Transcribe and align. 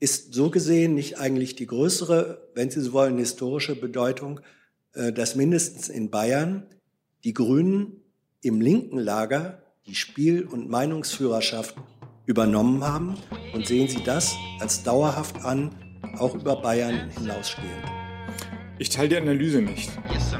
ist 0.00 0.34
so 0.34 0.50
gesehen 0.50 0.94
nicht 0.94 1.18
eigentlich 1.18 1.56
die 1.56 1.66
größere, 1.66 2.48
wenn 2.54 2.70
Sie 2.70 2.80
so 2.80 2.92
wollen, 2.92 3.18
historische 3.18 3.74
Bedeutung, 3.74 4.40
äh, 4.94 5.12
dass 5.12 5.34
mindestens 5.34 5.88
in 5.88 6.10
Bayern 6.10 6.66
die 7.24 7.34
Grünen 7.34 8.04
im 8.42 8.60
linken 8.60 8.98
Lager 8.98 9.62
die 9.86 9.94
Spiel- 9.94 10.44
und 10.44 10.68
Meinungsführerschaft 10.68 11.74
übernommen 12.26 12.84
haben 12.84 13.16
und 13.54 13.66
sehen 13.66 13.88
Sie 13.88 14.02
das 14.04 14.36
als 14.60 14.82
dauerhaft 14.82 15.44
an, 15.44 15.74
auch 16.18 16.34
über 16.34 16.56
Bayern 16.56 17.10
hinausgehend? 17.10 17.84
Ich 18.78 18.90
teile 18.90 19.08
die 19.08 19.16
Analyse 19.16 19.60
nicht. 19.60 19.90
Yes, 20.12 20.32
äh, 20.32 20.38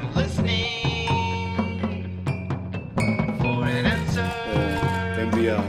wenn 5.17 5.41
wir 5.41 5.63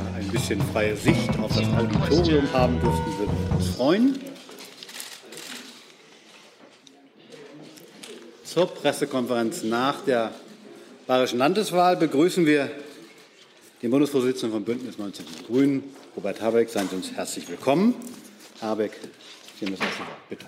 bisschen 0.50 0.72
freie 0.72 0.96
Sicht 0.96 1.38
auf 1.38 1.56
das 1.56 1.68
Auditorium 1.68 2.52
haben 2.52 2.80
dürften, 2.80 3.18
würden 3.18 3.36
wir 3.46 3.56
uns 3.56 3.68
freuen. 3.68 4.18
Zur 8.42 8.66
Pressekonferenz 8.66 9.62
nach 9.62 10.04
der 10.04 10.34
Bayerischen 11.06 11.38
Landeswahl 11.38 11.96
begrüßen 11.96 12.46
wir 12.46 12.68
den 13.80 13.92
Bundesvorsitzenden 13.92 14.50
von 14.50 14.64
Bündnis 14.64 14.98
19 14.98 15.24
Grünen, 15.46 15.84
Robert 16.16 16.40
Habeck. 16.40 16.68
Seien 16.68 16.88
Sie 16.88 16.96
uns 16.96 17.12
herzlich 17.12 17.48
willkommen. 17.48 17.94
Habeck, 18.60 18.98
Sie 19.60 19.66
haben 19.66 19.72
das 19.72 19.80
Wort. 19.80 19.92
Bitte. 20.28 20.46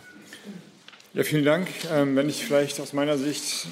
Ja, 1.15 1.23
vielen 1.23 1.45
Dank. 1.45 1.69
Ähm, 1.93 2.17
wenn 2.17 2.29
ich 2.29 2.45
vielleicht 2.45 2.81
aus 2.81 2.93
meiner 2.93 3.19
Sicht 3.19 3.69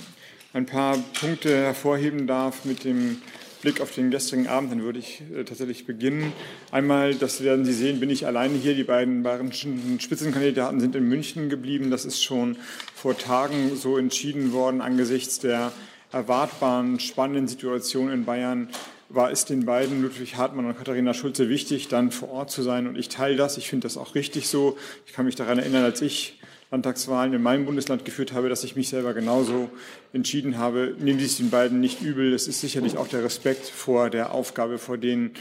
ein 0.52 0.66
paar 0.66 0.96
Punkte 1.18 1.56
hervorheben 1.56 2.28
darf 2.28 2.64
mit 2.64 2.84
dem 2.84 3.20
Blick 3.62 3.80
auf 3.80 3.94
den 3.94 4.10
gestrigen 4.10 4.46
Abend, 4.46 4.72
dann 4.72 4.82
würde 4.82 4.98
ich 4.98 5.22
äh, 5.34 5.44
tatsächlich 5.44 5.86
beginnen. 5.86 6.32
Einmal, 6.70 7.14
das 7.14 7.42
werden 7.42 7.64
Sie 7.64 7.72
sehen, 7.72 8.00
bin 8.00 8.10
ich 8.10 8.26
alleine 8.26 8.56
hier. 8.56 8.74
Die 8.74 8.84
beiden 8.84 9.22
bayerischen 9.22 10.00
Spitzenkandidaten 10.00 10.80
sind 10.80 10.96
in 10.96 11.08
München 11.08 11.48
geblieben. 11.48 11.90
Das 11.90 12.04
ist 12.04 12.22
schon 12.22 12.56
vor 12.94 13.16
Tagen 13.16 13.76
so 13.76 13.98
entschieden 13.98 14.52
worden 14.52 14.80
angesichts 14.80 15.38
der 15.38 15.72
erwartbaren 16.12 16.98
spannenden 16.98 17.46
Situation 17.46 18.10
in 18.10 18.24
Bayern 18.24 18.68
war 19.10 19.30
es 19.30 19.44
den 19.44 19.66
beiden, 19.66 20.02
Ludwig 20.02 20.36
Hartmann 20.36 20.66
und 20.66 20.78
Katharina 20.78 21.14
Schulze, 21.14 21.48
wichtig, 21.48 21.88
dann 21.88 22.12
vor 22.12 22.30
Ort 22.30 22.50
zu 22.50 22.62
sein. 22.62 22.86
Und 22.86 22.96
ich 22.96 23.08
teile 23.08 23.36
das. 23.36 23.58
Ich 23.58 23.68
finde 23.68 23.86
das 23.86 23.96
auch 23.96 24.14
richtig 24.14 24.48
so. 24.48 24.78
Ich 25.06 25.12
kann 25.12 25.26
mich 25.26 25.34
daran 25.34 25.58
erinnern, 25.58 25.82
als 25.82 26.00
ich 26.00 26.39
Landtagswahlen 26.70 27.32
in 27.32 27.42
meinem 27.42 27.64
Bundesland 27.64 28.04
geführt 28.04 28.32
habe, 28.32 28.48
dass 28.48 28.62
ich 28.62 28.76
mich 28.76 28.88
selber 28.88 29.12
genauso 29.12 29.70
entschieden 30.12 30.56
habe. 30.56 30.94
Nehmen 31.00 31.18
Sie 31.18 31.26
es 31.26 31.36
den 31.36 31.50
beiden 31.50 31.80
nicht 31.80 32.00
übel. 32.00 32.32
Es 32.32 32.46
ist 32.46 32.60
sicherlich 32.60 32.96
auch 32.96 33.08
der 33.08 33.24
Respekt 33.24 33.66
vor 33.66 34.08
der 34.08 34.32
Aufgabe, 34.32 34.78
vor, 34.78 34.96
denen, 34.96 35.32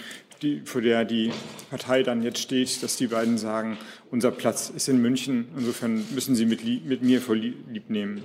die, 0.42 0.62
vor 0.66 0.82
der 0.82 1.06
die 1.06 1.32
Partei 1.70 2.02
dann 2.02 2.24
jetzt 2.24 2.40
steht, 2.40 2.82
dass 2.82 2.96
die 2.96 3.08
beiden 3.08 3.38
sagen, 3.38 3.78
unser 4.10 4.32
Platz 4.32 4.72
ist 4.76 4.90
in 4.90 5.02
München. 5.02 5.50
Insofern 5.56 6.04
müssen 6.16 6.36
Sie 6.36 6.48
mit, 6.48 6.64
mit 6.86 7.04
mir 7.04 7.22
vorlieb 7.22 7.90
nehmen. 7.90 8.24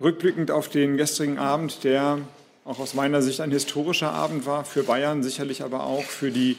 Rückblickend 0.00 0.50
auf 0.50 0.68
den 0.68 0.96
gestrigen 0.96 1.38
Abend, 1.38 1.84
der 1.84 2.18
auch 2.64 2.80
aus 2.80 2.94
meiner 2.94 3.22
Sicht 3.22 3.40
ein 3.40 3.52
historischer 3.52 4.10
Abend 4.10 4.46
war, 4.46 4.64
für 4.64 4.82
Bayern 4.82 5.22
sicherlich 5.22 5.62
aber 5.62 5.84
auch 5.84 6.04
für 6.04 6.32
die 6.32 6.56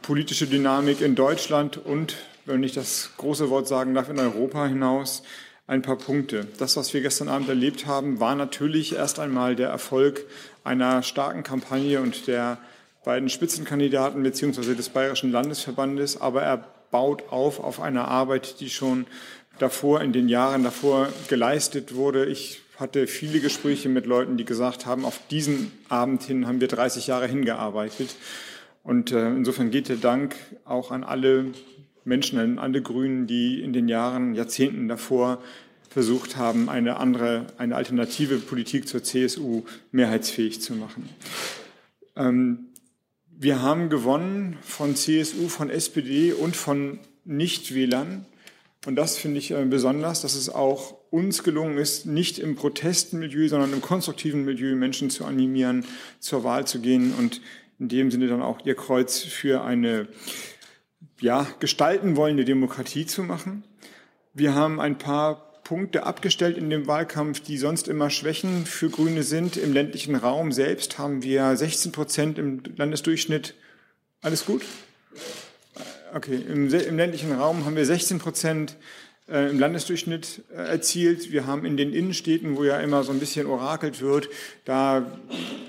politische 0.00 0.46
Dynamik 0.46 1.00
in 1.00 1.14
Deutschland 1.14 1.76
und, 1.76 2.16
wenn 2.46 2.62
ich 2.62 2.72
das 2.72 3.10
große 3.16 3.50
Wort 3.50 3.68
sagen 3.68 3.94
darf, 3.94 4.08
in 4.08 4.18
Europa 4.18 4.66
hinaus, 4.66 5.22
ein 5.66 5.82
paar 5.82 5.96
Punkte. 5.96 6.46
Das, 6.58 6.76
was 6.76 6.94
wir 6.94 7.00
gestern 7.00 7.28
Abend 7.28 7.48
erlebt 7.48 7.86
haben, 7.86 8.20
war 8.20 8.36
natürlich 8.36 8.94
erst 8.94 9.18
einmal 9.18 9.56
der 9.56 9.68
Erfolg 9.68 10.24
einer 10.62 11.02
starken 11.02 11.42
Kampagne 11.42 12.00
und 12.00 12.28
der 12.28 12.58
beiden 13.04 13.28
Spitzenkandidaten 13.28 14.22
beziehungsweise 14.22 14.76
des 14.76 14.88
Bayerischen 14.88 15.32
Landesverbandes, 15.32 16.20
aber 16.20 16.42
er 16.42 16.64
baut 16.90 17.24
auf 17.30 17.60
auf 17.60 17.80
eine 17.80 18.06
Arbeit, 18.06 18.60
die 18.60 18.70
schon 18.70 19.06
davor, 19.58 20.00
in 20.02 20.12
den 20.12 20.28
Jahren 20.28 20.62
davor 20.62 21.08
geleistet 21.28 21.94
wurde. 21.94 22.26
Ich 22.26 22.62
hatte 22.78 23.06
viele 23.06 23.40
Gespräche 23.40 23.88
mit 23.88 24.06
Leuten, 24.06 24.36
die 24.36 24.44
gesagt 24.44 24.86
haben, 24.86 25.04
auf 25.04 25.20
diesen 25.30 25.72
Abend 25.88 26.22
hin 26.22 26.46
haben 26.46 26.60
wir 26.60 26.68
30 26.68 27.06
Jahre 27.06 27.26
hingearbeitet. 27.26 28.14
Und 28.84 29.10
äh, 29.10 29.30
insofern 29.30 29.70
geht 29.70 29.88
der 29.88 29.96
Dank 29.96 30.36
auch 30.64 30.92
an 30.92 31.02
alle 31.02 31.46
Menschen, 32.06 32.38
an 32.38 32.58
alle 32.58 32.82
Grünen, 32.82 33.26
die 33.26 33.60
in 33.60 33.72
den 33.72 33.88
Jahren, 33.88 34.34
Jahrzehnten 34.34 34.88
davor 34.88 35.42
versucht 35.90 36.36
haben, 36.36 36.68
eine 36.68 36.96
andere, 36.98 37.46
eine 37.58 37.76
alternative 37.76 38.38
Politik 38.38 38.88
zur 38.88 39.02
CSU 39.02 39.64
mehrheitsfähig 39.92 40.60
zu 40.60 40.74
machen. 40.74 41.08
Ähm, 42.16 42.68
wir 43.38 43.60
haben 43.60 43.90
gewonnen 43.90 44.56
von 44.62 44.96
CSU, 44.96 45.48
von 45.48 45.68
SPD 45.68 46.32
und 46.32 46.56
von 46.56 46.98
Nichtwählern 47.24 48.24
und 48.86 48.94
das 48.94 49.18
finde 49.18 49.38
ich 49.38 49.50
äh, 49.50 49.64
besonders, 49.64 50.22
dass 50.22 50.36
es 50.36 50.48
auch 50.48 50.94
uns 51.10 51.42
gelungen 51.42 51.76
ist, 51.76 52.06
nicht 52.06 52.38
im 52.38 52.54
Protestmilieu, 52.54 53.48
sondern 53.48 53.72
im 53.72 53.82
konstruktiven 53.82 54.44
Milieu 54.44 54.76
Menschen 54.76 55.10
zu 55.10 55.24
animieren, 55.24 55.84
zur 56.20 56.44
Wahl 56.44 56.66
zu 56.66 56.80
gehen 56.80 57.12
und 57.12 57.40
in 57.80 57.88
dem 57.88 58.10
Sinne 58.10 58.28
dann 58.28 58.42
auch 58.42 58.64
ihr 58.64 58.76
Kreuz 58.76 59.20
für 59.20 59.62
eine 59.62 60.06
ja, 61.20 61.46
gestalten 61.60 62.16
wollende 62.16 62.44
Demokratie 62.44 63.06
zu 63.06 63.22
machen. 63.22 63.64
Wir 64.34 64.54
haben 64.54 64.80
ein 64.80 64.98
paar 64.98 65.46
Punkte 65.64 66.04
abgestellt 66.04 66.56
in 66.56 66.70
dem 66.70 66.86
Wahlkampf, 66.86 67.40
die 67.40 67.58
sonst 67.58 67.88
immer 67.88 68.08
Schwächen 68.10 68.66
für 68.66 68.88
Grüne 68.88 69.24
sind. 69.24 69.56
Im 69.56 69.72
ländlichen 69.72 70.14
Raum 70.14 70.52
selbst 70.52 70.98
haben 70.98 71.22
wir 71.22 71.56
16 71.56 71.90
Prozent 71.90 72.38
im 72.38 72.62
Landesdurchschnitt. 72.76 73.54
Alles 74.22 74.46
gut? 74.46 74.62
Okay, 76.14 76.36
Im, 76.36 76.72
im, 76.72 76.96
ländlichen 76.96 77.32
Raum 77.32 77.64
haben 77.64 77.74
wir 77.74 77.84
16 77.84 78.20
Prozent 78.20 78.76
äh, 79.28 79.50
im 79.50 79.58
Landesdurchschnitt 79.58 80.44
äh, 80.54 80.68
erzielt. 80.68 81.32
Wir 81.32 81.46
haben 81.46 81.64
in 81.64 81.76
den 81.76 81.92
Innenstädten, 81.92 82.56
wo 82.56 82.62
ja 82.62 82.78
immer 82.78 83.02
so 83.02 83.10
ein 83.10 83.18
bisschen 83.18 83.46
orakelt 83.46 84.00
wird, 84.00 84.28
da 84.64 85.18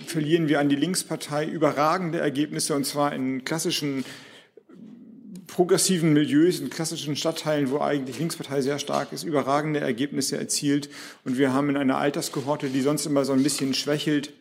verlieren 0.06 0.47
wir 0.47 0.59
an 0.59 0.69
die 0.69 0.75
Linkspartei 0.75 1.46
überragende 1.46 2.19
Ergebnisse 2.19 2.75
und 2.75 2.85
zwar 2.85 3.14
in 3.14 3.46
klassischen 3.46 4.06
progressiven 5.57 6.13
Milieus, 6.13 6.59
in 6.59 6.69
klassischen 6.69 7.16
Stadtteilen, 7.16 7.72
wo 7.72 7.79
eigentlich 7.79 8.19
Linkspartei 8.19 8.62
sehr 8.62 8.78
stark 8.78 9.12
ist, 9.12 9.23
überragende 9.23 9.79
Ergebnisse 9.79 10.38
erzielt. 10.38 10.88
Und 11.25 11.40
wir 11.40 11.51
haben 11.51 11.72
in 11.72 11.78
einer 11.78 11.97
Alterskohorte, 11.97 12.69
die 12.69 12.81
sonst 12.81 13.07
immer 13.07 13.25
so 13.25 13.34
ein 13.34 13.41
bisschen 13.41 13.73
schwächelt, 13.73 14.34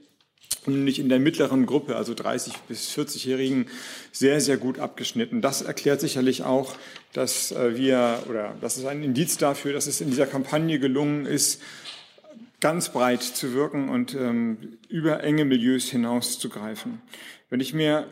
nämlich 0.67 0.99
in 0.99 1.09
der 1.09 1.19
mittleren 1.19 1.65
Gruppe, 1.65 1.97
also 1.97 2.13
30 2.13 2.53
bis 2.69 2.91
40-Jährigen, 2.91 3.69
sehr, 4.13 4.43
sehr 4.43 4.59
gut 4.59 4.79
abgeschnitten. 4.79 5.41
Das 5.41 5.63
erklärt 5.63 6.03
sicherlich 6.03 6.43
auch, 6.43 6.77
dass 7.15 7.51
äh, 7.51 7.79
wir, 7.79 8.23
oder 8.29 8.55
das 8.61 8.77
ist 8.77 8.85
ein 8.85 9.03
Indiz 9.03 9.39
dafür, 9.39 9.73
dass 9.73 9.87
es 9.87 10.03
in 10.03 10.11
dieser 10.11 10.27
Kampagne 10.27 10.79
gelungen 10.79 11.25
ist, 11.25 11.63
ganz 12.61 12.91
breit 12.91 13.23
zu 13.23 13.55
wirken 13.55 13.89
und 13.89 14.13
ähm, 14.15 14.77
über 14.91 15.25
enge 15.25 15.47
Milieus 15.47 15.85
hinauszugreifen. 15.85 17.01
Wenn 17.49 17.61
ich 17.61 17.73
mir 17.73 18.07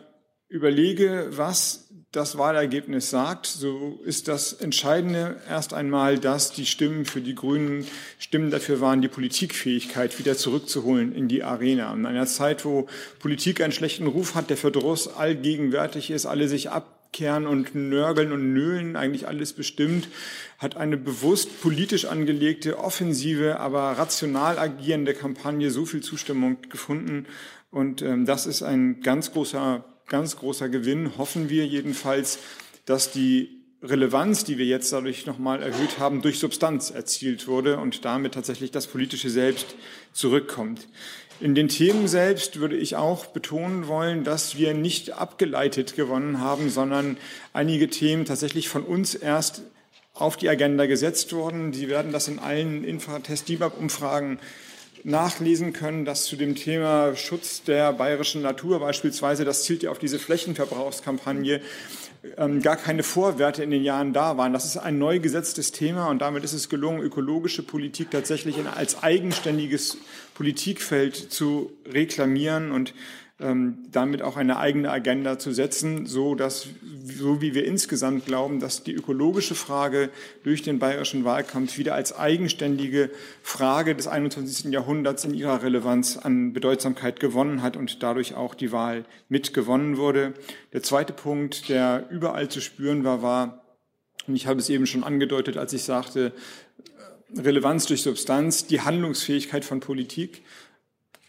überlege, 0.47 1.27
was 1.29 1.84
das 2.15 2.37
Wahlergebnis 2.37 3.09
sagt, 3.09 3.45
so 3.45 3.99
ist 4.05 4.27
das 4.27 4.53
Entscheidende 4.53 5.37
erst 5.49 5.73
einmal, 5.73 6.17
dass 6.17 6.51
die 6.51 6.65
Stimmen 6.65 7.05
für 7.05 7.21
die 7.21 7.35
Grünen 7.35 7.85
Stimmen 8.19 8.51
dafür 8.51 8.79
waren, 8.79 9.01
die 9.01 9.07
Politikfähigkeit 9.07 10.17
wieder 10.17 10.37
zurückzuholen 10.37 11.13
in 11.13 11.27
die 11.27 11.43
Arena. 11.43 11.93
In 11.93 12.05
einer 12.05 12.25
Zeit, 12.25 12.63
wo 12.63 12.87
Politik 13.19 13.61
einen 13.61 13.73
schlechten 13.73 14.07
Ruf 14.07 14.35
hat, 14.35 14.49
der 14.49 14.57
Verdruss 14.57 15.07
allgegenwärtig 15.07 16.09
ist, 16.09 16.25
alle 16.25 16.47
sich 16.47 16.69
abkehren 16.69 17.47
und 17.47 17.75
nörgeln 17.75 18.31
und 18.31 18.53
nölen, 18.53 18.95
eigentlich 18.95 19.27
alles 19.27 19.53
bestimmt, 19.53 20.07
hat 20.57 20.77
eine 20.77 20.97
bewusst 20.97 21.61
politisch 21.61 22.05
angelegte, 22.05 22.79
offensive, 22.79 23.59
aber 23.59 23.91
rational 23.97 24.57
agierende 24.57 25.13
Kampagne 25.13 25.69
so 25.69 25.85
viel 25.85 26.01
Zustimmung 26.01 26.57
gefunden. 26.69 27.25
Und 27.71 28.01
ähm, 28.01 28.25
das 28.25 28.45
ist 28.45 28.63
ein 28.63 29.01
ganz 29.01 29.33
großer 29.33 29.83
ganz 30.07 30.37
großer 30.37 30.69
Gewinn, 30.69 31.17
hoffen 31.17 31.49
wir 31.49 31.65
jedenfalls, 31.65 32.39
dass 32.85 33.11
die 33.11 33.49
Relevanz, 33.81 34.43
die 34.43 34.57
wir 34.57 34.65
jetzt 34.65 34.91
dadurch 34.91 35.25
nochmal 35.25 35.61
erhöht 35.61 35.99
haben, 35.99 36.21
durch 36.21 36.39
Substanz 36.39 36.89
erzielt 36.89 37.47
wurde 37.47 37.77
und 37.77 38.05
damit 38.05 38.33
tatsächlich 38.33 38.71
das 38.71 38.87
politische 38.87 39.29
Selbst 39.29 39.75
zurückkommt. 40.13 40.87
In 41.41 41.53
den 41.53 41.67
Themen 41.67 42.07
selbst 42.07 42.59
würde 42.59 42.77
ich 42.77 42.95
auch 42.95 43.25
betonen 43.25 43.87
wollen, 43.87 44.23
dass 44.23 44.57
wir 44.57 44.73
nicht 44.73 45.11
abgeleitet 45.11 45.95
gewonnen 45.95 46.39
haben, 46.39 46.69
sondern 46.69 47.17
einige 47.51 47.89
Themen 47.89 48.25
tatsächlich 48.25 48.69
von 48.69 48.83
uns 48.83 49.15
erst 49.15 49.63
auf 50.13 50.37
die 50.37 50.47
Agenda 50.47 50.85
gesetzt 50.85 51.33
wurden. 51.33 51.73
Sie 51.73 51.89
werden 51.89 52.13
das 52.13 52.29
in 52.29 52.39
allen 52.39 52.85
Infratest-DIBAG-Umfragen 52.85 54.39
nachlesen 55.05 55.71
können, 55.71 56.03
dass 56.03 56.25
zu 56.25 56.35
dem 56.35 56.55
Thema 56.55 57.15
Schutz 57.15 57.61
der 57.63 57.93
bayerischen 57.93 58.41
Natur 58.41 58.79
beispielsweise, 58.79 59.45
das 59.45 59.63
zielt 59.63 59.83
ja 59.83 59.91
auf 59.91 59.99
diese 59.99 60.17
Flächenverbrauchskampagne, 60.17 61.61
ähm, 62.37 62.59
gar 62.63 62.75
keine 62.75 63.03
Vorwerte 63.03 63.63
in 63.63 63.69
den 63.69 63.83
Jahren 63.83 64.13
da 64.13 64.35
waren. 64.37 64.51
Das 64.51 64.65
ist 64.65 64.77
ein 64.77 64.97
neu 64.97 65.19
gesetztes 65.19 65.71
Thema 65.71 66.07
und 66.07 66.19
damit 66.19 66.43
ist 66.43 66.53
es 66.53 66.69
gelungen, 66.69 67.01
ökologische 67.01 67.61
Politik 67.61 68.09
tatsächlich 68.09 68.55
als 68.75 69.03
eigenständiges 69.03 69.97
Politikfeld 70.33 71.15
zu 71.15 71.71
reklamieren 71.87 72.71
und 72.71 72.95
damit 73.37 74.21
auch 74.21 74.37
eine 74.37 74.57
eigene 74.57 74.89
Agenda 74.89 75.37
zu 75.37 75.51
setzen, 75.51 76.05
so 76.05 76.35
dass, 76.35 76.67
so 77.03 77.41
wie 77.41 77.53
wir 77.53 77.65
insgesamt 77.65 78.25
glauben, 78.25 78.61
dass 78.61 78.83
die 78.83 78.93
ökologische 78.93 79.55
Frage 79.55 80.09
durch 80.43 80.61
den 80.61 80.79
bayerischen 80.79 81.25
Wahlkampf 81.25 81.77
wieder 81.77 81.95
als 81.95 82.17
eigenständige 82.17 83.09
Frage 83.43 83.93
des 83.93 84.07
21. 84.07 84.71
Jahrhunderts 84.71 85.25
in 85.25 85.33
ihrer 85.33 85.63
Relevanz 85.63 86.15
an 86.15 86.53
Bedeutsamkeit 86.53 87.19
gewonnen 87.19 87.61
hat 87.61 87.75
und 87.75 88.01
dadurch 88.01 88.35
auch 88.35 88.55
die 88.55 88.71
Wahl 88.71 89.03
mitgewonnen 89.27 89.97
wurde. 89.97 90.33
Der 90.71 90.81
zweite 90.81 91.11
Punkt, 91.11 91.67
der 91.67 92.07
überall 92.09 92.47
zu 92.47 92.61
spüren 92.61 93.03
war, 93.03 93.21
war, 93.21 93.65
und 94.27 94.35
ich 94.37 94.47
habe 94.47 94.61
es 94.61 94.69
eben 94.69 94.87
schon 94.87 95.03
angedeutet, 95.03 95.57
als 95.57 95.73
ich 95.73 95.83
sagte, 95.83 96.31
Relevanz 97.37 97.85
durch 97.85 98.01
Substanz, 98.01 98.65
die 98.65 98.81
Handlungsfähigkeit 98.81 99.65
von 99.65 99.81
Politik. 99.81 100.43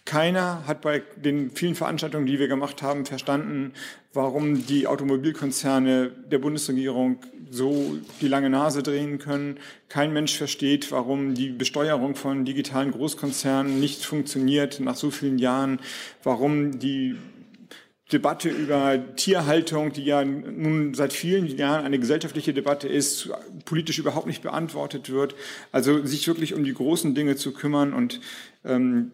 Keiner 0.06 0.62
hat 0.68 0.82
bei 0.82 1.02
den 1.16 1.50
vielen 1.50 1.74
Veranstaltungen, 1.74 2.26
die 2.26 2.38
wir 2.38 2.46
gemacht 2.46 2.80
haben, 2.80 3.04
verstanden, 3.04 3.72
warum 4.14 4.64
die 4.64 4.86
Automobilkonzerne 4.86 6.10
der 6.30 6.38
Bundesregierung 6.38 7.18
so 7.50 7.98
die 8.20 8.28
lange 8.28 8.48
Nase 8.48 8.84
drehen 8.84 9.18
können. 9.18 9.58
Kein 9.88 10.12
Mensch 10.12 10.36
versteht, 10.36 10.92
warum 10.92 11.34
die 11.34 11.48
Besteuerung 11.48 12.14
von 12.14 12.44
digitalen 12.44 12.92
Großkonzernen 12.92 13.80
nicht 13.80 14.04
funktioniert 14.04 14.78
nach 14.78 14.94
so 14.94 15.10
vielen 15.10 15.38
Jahren, 15.38 15.80
warum 16.22 16.78
die 16.78 17.16
Debatte 18.12 18.48
über 18.48 19.16
Tierhaltung, 19.16 19.92
die 19.92 20.04
ja 20.04 20.24
nun 20.24 20.94
seit 20.94 21.12
vielen 21.12 21.48
Jahren 21.48 21.84
eine 21.84 21.98
gesellschaftliche 21.98 22.54
Debatte 22.54 22.86
ist, 22.86 23.28
politisch 23.64 23.98
überhaupt 23.98 24.28
nicht 24.28 24.42
beantwortet 24.42 25.10
wird. 25.10 25.34
Also 25.72 26.06
sich 26.06 26.28
wirklich 26.28 26.54
um 26.54 26.62
die 26.62 26.74
großen 26.74 27.16
Dinge 27.16 27.34
zu 27.34 27.52
kümmern 27.52 27.92
und 27.92 28.20
ähm, 28.64 29.10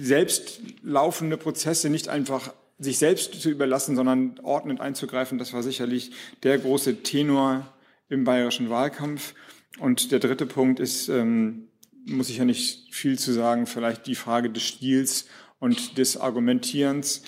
selbst 0.00 0.60
laufende 0.82 1.36
Prozesse 1.36 1.90
nicht 1.90 2.08
einfach 2.08 2.52
sich 2.78 2.98
selbst 2.98 3.40
zu 3.40 3.50
überlassen, 3.50 3.96
sondern 3.96 4.38
ordnend 4.42 4.80
einzugreifen, 4.80 5.38
das 5.38 5.52
war 5.52 5.62
sicherlich 5.62 6.12
der 6.42 6.58
große 6.58 7.02
Tenor 7.02 7.66
im 8.08 8.24
bayerischen 8.24 8.70
Wahlkampf. 8.70 9.34
Und 9.78 10.12
der 10.12 10.20
dritte 10.20 10.46
Punkt 10.46 10.80
ist, 10.80 11.08
ähm, 11.08 11.68
muss 12.06 12.30
ich 12.30 12.38
ja 12.38 12.44
nicht 12.44 12.94
viel 12.94 13.18
zu 13.18 13.32
sagen, 13.32 13.66
vielleicht 13.66 14.06
die 14.06 14.14
Frage 14.14 14.50
des 14.50 14.62
Stils 14.62 15.26
und 15.58 15.98
des 15.98 16.16
Argumentierens. 16.16 17.22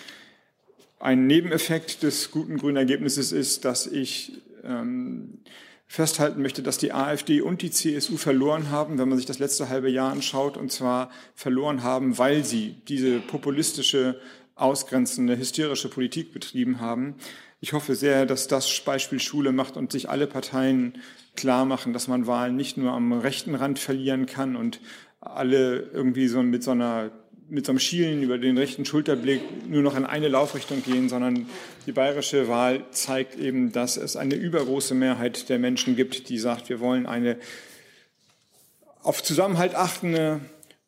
Ein 0.98 1.26
Nebeneffekt 1.26 2.02
des 2.02 2.30
guten 2.30 2.58
grünen 2.58 2.76
Ergebnisses 2.76 3.32
ist, 3.32 3.64
dass 3.64 3.86
ich 3.86 4.40
ähm, 4.64 5.40
festhalten 5.90 6.40
möchte, 6.40 6.62
dass 6.62 6.78
die 6.78 6.92
AfD 6.92 7.40
und 7.40 7.62
die 7.62 7.72
CSU 7.72 8.16
verloren 8.16 8.70
haben, 8.70 8.96
wenn 8.96 9.08
man 9.08 9.18
sich 9.18 9.26
das 9.26 9.40
letzte 9.40 9.68
halbe 9.68 9.90
Jahr 9.90 10.12
anschaut, 10.12 10.56
und 10.56 10.70
zwar 10.70 11.10
verloren 11.34 11.82
haben, 11.82 12.16
weil 12.16 12.44
sie 12.44 12.76
diese 12.86 13.18
populistische, 13.18 14.20
ausgrenzende, 14.54 15.36
hysterische 15.36 15.90
Politik 15.90 16.32
betrieben 16.32 16.78
haben. 16.78 17.16
Ich 17.60 17.72
hoffe 17.72 17.96
sehr, 17.96 18.24
dass 18.24 18.46
das 18.46 18.80
Beispiel 18.82 19.18
Schule 19.18 19.50
macht 19.50 19.76
und 19.76 19.90
sich 19.90 20.08
alle 20.08 20.28
Parteien 20.28 20.96
klar 21.34 21.64
machen, 21.64 21.92
dass 21.92 22.06
man 22.06 22.28
Wahlen 22.28 22.54
nicht 22.54 22.76
nur 22.76 22.92
am 22.92 23.12
rechten 23.12 23.56
Rand 23.56 23.80
verlieren 23.80 24.26
kann 24.26 24.54
und 24.54 24.80
alle 25.18 25.90
irgendwie 25.92 26.28
so 26.28 26.40
mit 26.44 26.62
so 26.62 26.70
einer 26.70 27.10
mit 27.50 27.66
so 27.66 27.72
einem 27.72 27.78
Schielen 27.78 28.22
über 28.22 28.38
den 28.38 28.56
rechten 28.56 28.84
Schulterblick 28.84 29.42
nur 29.68 29.82
noch 29.82 29.96
in 29.96 30.04
eine 30.04 30.28
Laufrichtung 30.28 30.82
gehen, 30.82 31.08
sondern 31.08 31.46
die 31.86 31.92
bayerische 31.92 32.48
Wahl 32.48 32.84
zeigt 32.92 33.38
eben, 33.38 33.72
dass 33.72 33.96
es 33.96 34.16
eine 34.16 34.36
übergroße 34.36 34.94
Mehrheit 34.94 35.48
der 35.48 35.58
Menschen 35.58 35.96
gibt, 35.96 36.28
die 36.28 36.38
sagt, 36.38 36.68
wir 36.68 36.80
wollen 36.80 37.06
eine 37.06 37.36
auf 39.02 39.22
Zusammenhalt 39.22 39.74
achtende, 39.74 40.40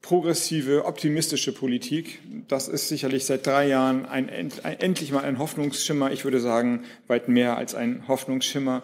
progressive, 0.02 0.84
optimistische 0.84 1.52
Politik. 1.52 2.20
Das 2.48 2.68
ist 2.68 2.88
sicherlich 2.88 3.24
seit 3.24 3.46
drei 3.46 3.68
Jahren 3.68 4.04
ein, 4.04 4.28
ein, 4.28 4.50
endlich 4.80 5.12
mal 5.12 5.24
ein 5.24 5.38
Hoffnungsschimmer. 5.38 6.12
Ich 6.12 6.24
würde 6.24 6.40
sagen, 6.40 6.84
weit 7.06 7.28
mehr 7.28 7.56
als 7.56 7.74
ein 7.74 8.06
Hoffnungsschimmer, 8.08 8.82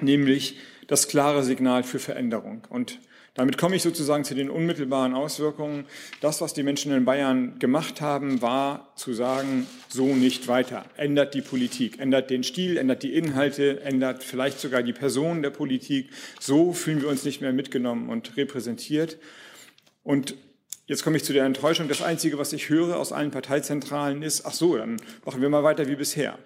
nämlich 0.00 0.58
das 0.86 1.08
klare 1.08 1.42
Signal 1.42 1.84
für 1.84 1.98
Veränderung. 1.98 2.62
Und 2.68 2.98
damit 3.34 3.56
komme 3.56 3.76
ich 3.76 3.82
sozusagen 3.82 4.24
zu 4.24 4.34
den 4.34 4.50
unmittelbaren 4.50 5.14
Auswirkungen. 5.14 5.86
Das, 6.20 6.42
was 6.42 6.52
die 6.52 6.62
Menschen 6.62 6.92
in 6.92 7.06
Bayern 7.06 7.58
gemacht 7.58 8.02
haben, 8.02 8.42
war 8.42 8.92
zu 8.94 9.14
sagen, 9.14 9.66
so 9.88 10.14
nicht 10.14 10.48
weiter. 10.48 10.84
Ändert 10.96 11.32
die 11.32 11.40
Politik, 11.40 11.98
ändert 11.98 12.28
den 12.28 12.44
Stil, 12.44 12.76
ändert 12.76 13.02
die 13.02 13.14
Inhalte, 13.14 13.80
ändert 13.80 14.22
vielleicht 14.22 14.60
sogar 14.60 14.82
die 14.82 14.92
Person 14.92 15.40
der 15.40 15.50
Politik. 15.50 16.10
So 16.40 16.74
fühlen 16.74 17.00
wir 17.00 17.08
uns 17.08 17.24
nicht 17.24 17.40
mehr 17.40 17.54
mitgenommen 17.54 18.10
und 18.10 18.36
repräsentiert. 18.36 19.18
Und 20.02 20.34
Jetzt 20.86 21.04
komme 21.04 21.16
ich 21.16 21.24
zu 21.24 21.32
der 21.32 21.44
Enttäuschung. 21.44 21.88
Das 21.88 22.02
Einzige, 22.02 22.38
was 22.38 22.52
ich 22.52 22.68
höre 22.68 22.98
aus 22.98 23.12
allen 23.12 23.30
Parteizentralen 23.30 24.22
ist, 24.22 24.44
ach 24.44 24.52
so, 24.52 24.76
dann 24.76 25.00
machen 25.24 25.40
wir 25.40 25.48
mal 25.48 25.62
weiter 25.62 25.86
wie 25.86 25.94
bisher. 25.94 26.38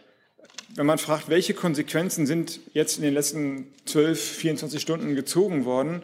Wenn 0.74 0.86
man 0.86 0.98
fragt, 0.98 1.30
welche 1.30 1.54
Konsequenzen 1.54 2.26
sind 2.26 2.60
jetzt 2.74 2.98
in 2.98 3.02
den 3.02 3.14
letzten 3.14 3.72
12, 3.86 4.20
24 4.20 4.82
Stunden 4.82 5.14
gezogen 5.14 5.64
worden, 5.64 6.02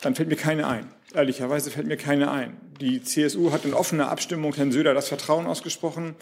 dann 0.00 0.14
fällt 0.14 0.28
mir 0.28 0.36
keine 0.36 0.66
ein. 0.66 0.88
Ehrlicherweise 1.14 1.70
fällt 1.70 1.86
mir 1.86 1.96
keine 1.96 2.30
ein. 2.30 2.56
Die 2.80 3.02
CSU 3.02 3.50
hat 3.52 3.64
in 3.64 3.74
offener 3.74 4.10
Abstimmung 4.10 4.54
Herrn 4.54 4.72
Söder 4.72 4.94
das 4.94 5.08
Vertrauen 5.08 5.46
ausgesprochen. 5.46 6.14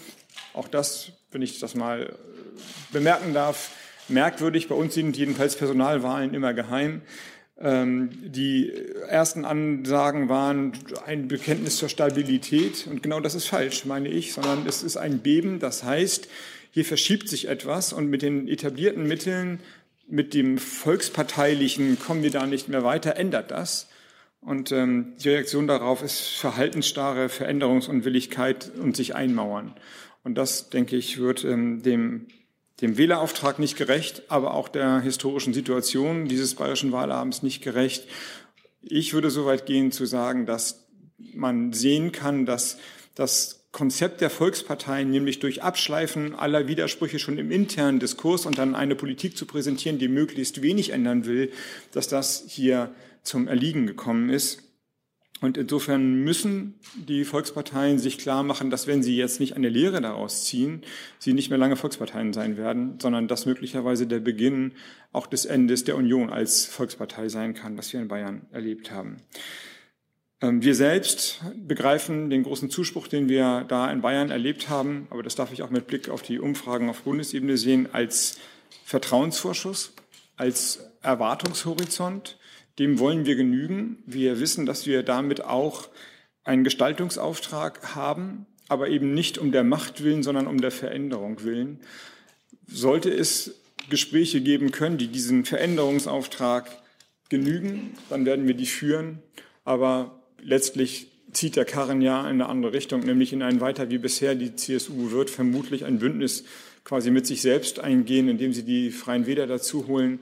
Auch 0.55 0.69
das, 0.69 1.12
wenn 1.32 1.43
ich 1.43 1.58
das 1.58 1.75
mal 1.75 2.02
äh, 2.02 2.12
bemerken 2.93 3.34
darf, 3.34 3.70
merkwürdig. 4.08 4.69
Bei 4.69 4.75
uns 4.75 4.94
sind 4.94 5.17
jedenfalls 5.17 5.56
Personalwahlen 5.56 6.34
immer 6.34 6.55
geheim. 6.55 7.02
Ähm, 7.58 8.11
die 8.23 8.73
ersten 9.08 9.44
Ansagen 9.44 10.29
waren 10.29 10.72
ein 11.05 11.29
Bekenntnis 11.29 11.76
zur 11.76 11.88
Stabilität. 11.88 12.87
Und 12.87 13.02
genau 13.02 13.20
das 13.20 13.34
ist 13.34 13.46
falsch, 13.46 13.84
meine 13.84 14.08
ich, 14.08 14.32
sondern 14.32 14.67
es 14.67 14.82
ist 14.82 14.96
ein 14.96 15.19
Beben. 15.19 15.58
Das 15.58 15.82
heißt, 15.82 16.29
hier 16.70 16.84
verschiebt 16.84 17.29
sich 17.29 17.49
etwas 17.49 17.93
und 17.93 18.08
mit 18.08 18.22
den 18.22 18.49
etablierten 18.49 19.06
Mitteln 19.06 19.61
mit 20.08 20.35
dem 20.35 20.58
Volksparteilichen 20.58 21.99
kommen 21.99 22.23
wir 22.23 22.31
da 22.31 22.47
nicht 22.47 22.69
mehr 22.69 22.85
weiter, 22.85 23.17
ändert 23.17 23.50
das. 23.50 23.88
Und 24.41 24.70
ähm, 24.70 25.14
die 25.19 25.31
Reaktion 25.31 25.67
darauf 25.67 26.03
ist 26.03 26.20
Verhaltensstarre, 26.20 27.29
Veränderungsunwilligkeit 27.29 28.70
und 28.79 28.97
sich 28.97 29.14
einmauern. 29.14 29.75
Und 30.23 30.37
das, 30.37 30.70
denke 30.70 30.97
ich, 30.97 31.19
wird 31.19 31.44
ähm, 31.44 31.82
dem, 31.82 32.29
dem 32.81 32.97
Wählerauftrag 32.97 33.58
nicht 33.58 33.76
gerecht, 33.76 34.23
aber 34.29 34.55
auch 34.55 34.69
der 34.69 35.00
historischen 35.00 35.53
Situation 35.53 36.26
dieses 36.29 36.55
bayerischen 36.55 36.93
Wahlabends 36.93 37.43
nicht 37.43 37.62
gerecht. 37.62 38.06
Ich 38.82 39.14
würde 39.14 39.31
so 39.31 39.47
weit 39.47 39.67
gehen 39.67 39.91
zu 39.91 40.06
sagen, 40.06 40.47
dass 40.47 40.87
man 41.19 41.73
sehen 41.73 42.12
kann, 42.12 42.47
dass 42.47 42.79
das 43.14 43.65
Konzept 43.76 44.23
der 44.23 44.31
Volksparteien, 44.31 45.11
nämlich 45.11 45.38
durch 45.38 45.62
Abschleifen 45.62 46.34
aller 46.34 46.67
Widersprüche 46.67 47.19
schon 47.19 47.37
im 47.37 47.50
internen 47.50 47.99
Diskurs 47.99 48.46
und 48.46 48.56
dann 48.56 48.75
eine 48.75 48.94
Politik 48.94 49.37
zu 49.37 49.44
präsentieren, 49.44 49.99
die 49.99 50.08
möglichst 50.08 50.62
wenig 50.62 50.94
ändern 50.94 51.26
will, 51.26 51.53
dass 51.93 52.08
das 52.08 52.46
hier 52.48 52.94
zum 53.22 53.48
Erliegen 53.48 53.86
gekommen 53.86 54.31
ist. 54.31 54.62
Und 55.43 55.58
insofern 55.58 56.24
müssen 56.24 56.77
die 56.94 57.27
Volksparteien 57.27 57.98
sich 57.98 58.17
klar 58.17 58.43
machen, 58.43 58.70
dass 58.70 58.86
wenn 58.86 59.03
sie 59.03 59.15
jetzt 59.15 59.41
nicht 59.41 59.56
eine 59.56 59.69
Lehre 59.69 60.00
daraus 60.00 60.46
ziehen, 60.46 60.81
sie 61.19 61.34
nicht 61.34 61.50
mehr 61.50 61.58
lange 61.58 61.77
Volksparteien 61.77 62.32
sein 62.32 62.56
werden, 62.56 62.98
sondern 62.98 63.29
dass 63.29 63.44
möglicherweise 63.44 64.06
der 64.06 64.20
Beginn 64.20 64.72
auch 65.12 65.27
des 65.27 65.44
Endes 65.44 65.84
der 65.84 65.96
Union 65.96 66.31
als 66.31 66.65
Volkspartei 66.65 67.29
sein 67.29 67.53
kann, 67.53 67.77
was 67.77 67.93
wir 67.93 68.00
in 68.00 68.08
Bayern 68.08 68.46
erlebt 68.53 68.91
haben. 68.91 69.19
Ähm, 70.40 70.62
wir 70.62 70.74
selbst 70.74 71.40
begreifen 71.55 72.31
den 72.31 72.43
großen 72.43 72.70
Zuspruch, 72.70 73.08
den 73.08 73.28
wir 73.28 73.64
da 73.69 73.90
in 73.90 74.02
Bayern 74.02 74.31
erlebt 74.31 74.69
haben, 74.69 75.06
aber 75.10 75.22
das 75.22 75.34
darf 75.34 75.52
ich 75.52 75.62
auch 75.62 75.70
mit 75.70 75.86
Blick 75.86 76.08
auf 76.08 76.22
die 76.22 76.38
Umfragen 76.38 76.90
auf 76.90 77.02
Bundesebene 77.02 77.56
sehen, 77.56 77.88
als 77.93 78.38
Vertrauensvorschuss, 78.84 79.93
als 80.36 80.90
Erwartungshorizont. 81.02 82.38
Dem 82.78 82.98
wollen 82.98 83.24
wir 83.24 83.36
genügen. 83.36 84.02
Wir 84.06 84.38
wissen, 84.38 84.66
dass 84.66 84.86
wir 84.86 85.02
damit 85.02 85.43
auch 85.43 85.88
einen 86.44 86.64
Gestaltungsauftrag 86.64 87.94
haben, 87.94 88.46
aber 88.69 88.88
eben 88.88 89.14
nicht 89.14 89.38
um 89.38 89.52
der 89.52 89.64
Macht 89.64 90.02
willen, 90.02 90.22
sondern 90.22 90.46
um 90.46 90.60
der 90.60 90.70
Veränderung 90.70 91.43
willen. 91.43 91.81
Sollte 92.66 93.10
es 93.10 93.55
Gespräche 93.88 94.40
geben 94.40 94.72
können, 94.72 94.98
die 94.98 95.08
diesen 95.08 95.44
Veränderungsauftrag 95.44 96.69
genügen, 97.28 97.94
dann 98.10 98.26
werden 98.26 98.46
wir 98.46 98.55
die 98.55 98.66
führen. 98.66 99.22
Aber 99.64 100.16
letztlich 100.46 101.08
zieht 101.32 101.56
der 101.56 101.65
Karren 101.65 102.00
ja 102.00 102.20
in 102.20 102.41
eine 102.41 102.48
andere 102.48 102.72
Richtung, 102.72 103.00
nämlich 103.00 103.32
in 103.32 103.43
ein 103.43 103.60
weiter 103.60 103.91
wie 103.91 103.98
bisher. 103.98 104.34
Die 104.34 104.55
CSU 104.55 105.10
wird 105.10 105.29
vermutlich 105.29 105.84
ein 105.84 105.98
Bündnis 105.98 106.44
quasi 106.84 107.10
mit 107.10 107.26
sich 107.26 107.43
selbst 107.43 107.81
eingehen, 107.81 108.29
indem 108.29 108.53
sie 108.53 108.62
die 108.62 108.91
Freien 108.91 109.26
Wähler 109.26 109.46
dazu 109.46 109.86
holen. 109.88 110.20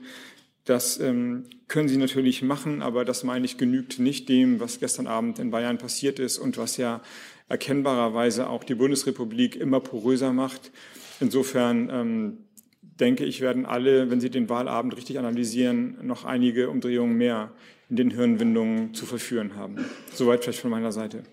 Das 0.65 0.99
ähm, 0.99 1.43
können 1.67 1.87
sie 1.87 1.97
natürlich 1.97 2.41
machen, 2.41 2.81
aber 2.81 3.05
das 3.05 3.23
meine 3.23 3.45
ich 3.45 3.57
genügt 3.57 3.99
nicht 3.99 4.27
dem, 4.29 4.59
was 4.59 4.79
gestern 4.79 5.05
Abend 5.05 5.37
in 5.37 5.51
Bayern 5.51 5.77
passiert 5.77 6.17
ist 6.17 6.39
und 6.39 6.57
was 6.57 6.77
ja 6.77 7.01
erkennbarerweise 7.47 8.49
auch 8.49 8.63
die 8.63 8.73
Bundesrepublik 8.73 9.55
immer 9.55 9.79
poröser 9.79 10.33
macht. 10.33 10.71
Insofern 11.19 11.89
ähm, 11.91 12.37
denke 12.81 13.25
ich, 13.25 13.41
werden 13.41 13.67
alle, 13.67 14.09
wenn 14.09 14.19
sie 14.19 14.31
den 14.31 14.49
Wahlabend 14.49 14.97
richtig 14.97 15.19
analysieren, 15.19 15.97
noch 16.01 16.25
einige 16.25 16.71
Umdrehungen 16.71 17.15
mehr 17.15 17.51
in 17.89 17.95
den 17.95 18.11
Hirnwindungen 18.11 18.93
zu 18.93 19.05
verführen 19.05 19.55
haben. 19.55 19.85
Soweit 20.13 20.43
vielleicht 20.43 20.59
von 20.59 20.71
meiner 20.71 20.91
Seite. 20.91 21.23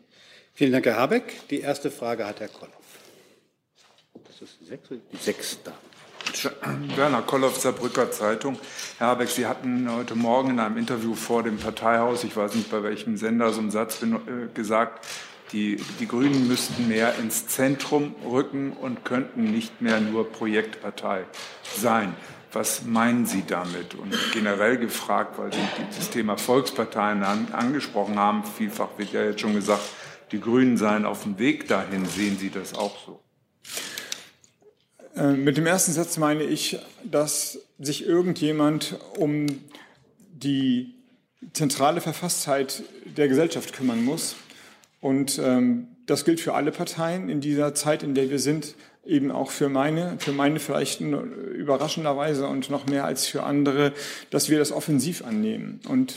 Vielen 0.54 0.72
Dank, 0.72 0.84
Herr 0.86 0.96
Habeck. 0.96 1.48
Die 1.48 1.60
erste 1.60 1.90
Frage 1.90 2.26
hat 2.26 2.40
Herr 2.40 2.48
Kolloff. 2.48 2.74
Das 4.24 4.42
ist 4.42 4.58
die 4.60 4.66
sechs, 4.66 4.88
die 4.88 5.16
sechs 5.16 5.58
da. 5.64 5.72
Werner 6.96 7.22
Kolloff, 7.22 7.58
Saarbrücker 7.58 8.10
Zeitung. 8.10 8.58
Herr 8.98 9.08
Habeck, 9.08 9.28
Sie 9.28 9.46
hatten 9.46 9.90
heute 9.90 10.14
Morgen 10.14 10.50
in 10.50 10.60
einem 10.60 10.76
Interview 10.76 11.14
vor 11.14 11.42
dem 11.42 11.58
Parteihaus, 11.58 12.24
ich 12.24 12.36
weiß 12.36 12.54
nicht 12.54 12.70
bei 12.70 12.82
welchem 12.82 13.16
Sender, 13.16 13.52
so 13.52 13.60
einen 13.60 13.70
Satz 13.70 14.02
äh, 14.02 14.06
gesagt, 14.54 15.06
die, 15.52 15.76
die 16.00 16.08
Grünen 16.08 16.48
müssten 16.48 16.88
mehr 16.88 17.14
ins 17.18 17.46
Zentrum 17.46 18.14
rücken 18.24 18.72
und 18.72 19.04
könnten 19.04 19.50
nicht 19.50 19.82
mehr 19.82 20.00
nur 20.00 20.30
Projektpartei 20.30 21.24
sein. 21.76 22.14
Was 22.52 22.84
meinen 22.84 23.24
Sie 23.24 23.44
damit? 23.46 23.94
Und 23.94 24.14
generell 24.32 24.76
gefragt, 24.76 25.38
weil 25.38 25.52
Sie 25.52 25.58
das 25.96 26.10
Thema 26.10 26.36
Volksparteien 26.36 27.22
an, 27.22 27.48
angesprochen 27.52 28.18
haben, 28.18 28.44
vielfach 28.44 28.90
wird 28.98 29.12
ja 29.12 29.24
jetzt 29.24 29.40
schon 29.40 29.54
gesagt, 29.54 29.82
die 30.32 30.40
Grünen 30.40 30.76
seien 30.76 31.06
auf 31.06 31.22
dem 31.22 31.38
Weg 31.38 31.68
dahin. 31.68 32.04
Sehen 32.04 32.36
Sie 32.38 32.50
das 32.50 32.74
auch 32.74 32.96
so? 33.06 33.20
Äh, 35.16 35.32
mit 35.32 35.56
dem 35.56 35.66
ersten 35.66 35.92
Satz 35.92 36.18
meine 36.18 36.42
ich, 36.42 36.78
dass 37.04 37.58
sich 37.78 38.06
irgendjemand 38.06 38.98
um 39.16 39.46
die 40.30 40.94
zentrale 41.54 42.00
Verfasstheit 42.00 42.82
der 43.16 43.28
Gesellschaft 43.28 43.72
kümmern 43.72 44.04
muss. 44.04 44.36
Und 45.00 45.38
ähm, 45.42 45.88
das 46.06 46.24
gilt 46.24 46.40
für 46.40 46.54
alle 46.54 46.70
Parteien 46.70 47.28
in 47.28 47.40
dieser 47.40 47.74
Zeit, 47.74 48.02
in 48.02 48.14
der 48.14 48.30
wir 48.30 48.38
sind, 48.38 48.74
eben 49.04 49.30
auch 49.30 49.50
für 49.50 49.68
meine, 49.68 50.16
für 50.18 50.32
meine 50.32 50.60
vielleicht 50.60 51.00
überraschenderweise 51.00 52.46
und 52.46 52.70
noch 52.70 52.86
mehr 52.86 53.04
als 53.04 53.26
für 53.26 53.42
andere, 53.42 53.92
dass 54.30 54.48
wir 54.48 54.58
das 54.58 54.72
offensiv 54.72 55.24
annehmen. 55.24 55.80
Und 55.88 56.14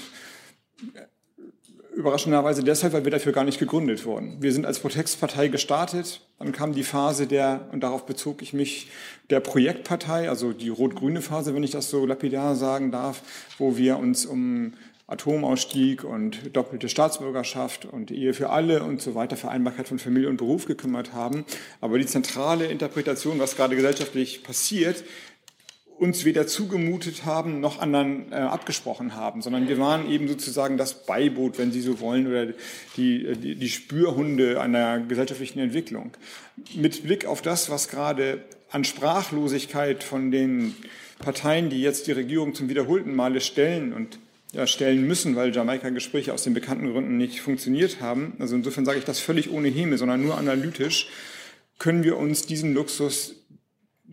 Überraschenderweise 1.96 2.62
deshalb, 2.62 2.92
weil 2.92 3.06
wir 3.06 3.12
dafür 3.12 3.32
gar 3.32 3.46
nicht 3.46 3.58
gegründet 3.58 4.06
wurden. 4.06 4.42
Wir 4.42 4.52
sind 4.52 4.66
als 4.66 4.80
Protestpartei 4.80 5.48
gestartet, 5.48 6.20
dann 6.40 6.52
kam 6.52 6.74
die 6.74 6.84
Phase 6.84 7.26
der, 7.26 7.70
und 7.72 7.82
darauf 7.84 8.06
bezog 8.06 8.42
ich 8.42 8.52
mich, 8.52 8.90
der 9.30 9.40
Projektpartei, 9.40 10.28
also 10.28 10.52
die 10.52 10.68
rot-grüne 10.68 11.22
Phase, 11.22 11.56
wenn 11.56 11.64
ich 11.64 11.72
das 11.72 11.90
so 11.90 12.06
lapidar 12.06 12.56
sagen 12.56 12.92
darf, 12.92 13.22
wo 13.58 13.78
wir 13.78 13.98
uns 13.98 14.26
um 14.26 14.74
Atomausstieg 15.08 16.04
und 16.04 16.56
doppelte 16.56 16.90
Staatsbürgerschaft 16.90 17.86
und 17.86 18.10
Ehe 18.10 18.34
für 18.34 18.50
alle 18.50 18.84
und 18.84 19.02
so 19.02 19.14
weiter, 19.14 19.38
Vereinbarkeit 19.38 19.88
von 19.88 20.00
Familie 20.00 20.30
und 20.30 20.38
Beruf 20.38 20.66
gekümmert 20.66 21.14
haben. 21.14 21.46
Aber 21.80 22.00
die 22.00 22.08
zentrale 22.08 22.66
Interpretation, 22.66 23.40
was 23.40 23.56
gerade 23.56 23.76
gesellschaftlich 23.76 24.44
passiert, 24.44 25.04
uns 25.98 26.26
weder 26.26 26.46
zugemutet 26.46 27.26
haben 27.26 27.62
noch 27.62 27.80
anderen 27.80 28.32
äh, 28.32 28.36
abgesprochen 28.36 29.16
haben, 29.16 29.42
sondern 29.42 29.68
wir 29.70 29.78
waren 29.80 30.10
eben 30.10 30.28
sozusagen 30.28 30.78
das 30.78 31.06
Beiboot, 31.06 31.58
wenn 31.58 31.72
Sie 31.72 31.82
so 31.82 32.00
wollen, 32.00 32.28
oder 32.28 32.48
die, 32.98 33.34
die, 33.36 33.56
die 33.56 33.70
Spürhunde 33.70 34.60
einer 34.60 35.00
gesellschaftlichen 35.00 35.60
Entwicklung. 35.60 36.12
Mit 36.74 37.04
Blick 37.04 37.26
auf 37.26 37.42
das, 37.42 37.70
was 37.70 37.88
gerade 37.88 38.44
an 38.72 38.84
Sprachlosigkeit 38.84 40.04
von 40.04 40.32
den 40.32 40.76
Parteien, 41.20 41.70
die 41.70 41.82
jetzt 41.82 42.08
die 42.08 42.12
Regierung 42.12 42.54
zum 42.54 42.68
wiederholten 42.68 43.16
Male 43.16 43.40
stellen 43.40 43.94
und 43.94 44.20
ja, 44.56 44.68
stellen 44.68 45.06
müssen, 45.06 45.36
weil 45.36 45.54
Jamaika-Gespräche 45.54 46.34
aus 46.34 46.44
den 46.44 46.54
bekannten 46.54 46.90
Gründen 46.92 47.18
nicht 47.18 47.42
funktioniert 47.42 48.00
haben. 48.00 48.36
Also 48.40 48.56
insofern 48.56 48.86
sage 48.86 48.98
ich 48.98 49.06
das 49.06 49.20
völlig 49.20 49.52
ohne 49.52 49.68
Häme, 49.68 49.98
sondern 49.98 50.24
nur 50.24 50.38
analytisch, 50.38 51.10
können 51.78 52.04
wir 52.04 52.18
uns 52.18 52.46
diesen 52.46 52.74
Luxus 52.74 53.36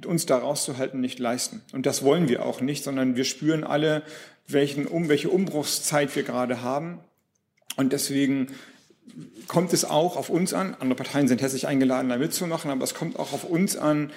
uns 0.04 0.26
da 0.26 0.38
rauszuhalten 0.38 1.00
nicht 1.00 1.20
leisten. 1.20 1.62
Und 1.72 1.87
das 1.87 2.02
wollen 2.02 2.28
wir 2.28 2.44
auch 2.44 2.61
nicht, 2.61 2.82
sondern 2.82 3.14
wir 3.14 3.25
spüren 3.25 3.62
alle, 3.62 4.02
welchen, 4.49 4.87
um, 4.87 5.08
welche 5.08 5.30
Umbruchszeit 5.30 6.16
wir 6.16 6.25
gerade 6.25 6.62
haben. 6.62 6.99
Und 7.76 7.92
deswegen 7.92 8.49
kommt 9.46 9.72
es 9.72 9.84
auch 9.84 10.16
auf 10.16 10.28
uns 10.28 10.54
an, 10.54 10.75
andere 10.80 10.96
Parteien 10.96 11.28
sind 11.28 11.40
herzlich 11.40 11.68
eingeladen, 11.68 12.08
da 12.08 12.16
mitzumachen, 12.16 12.70
aber 12.70 12.82
es 12.82 12.94
kommt 12.94 13.16
auch 13.16 13.32
auf 13.32 13.44
uns 13.44 13.76
an, 13.76 14.11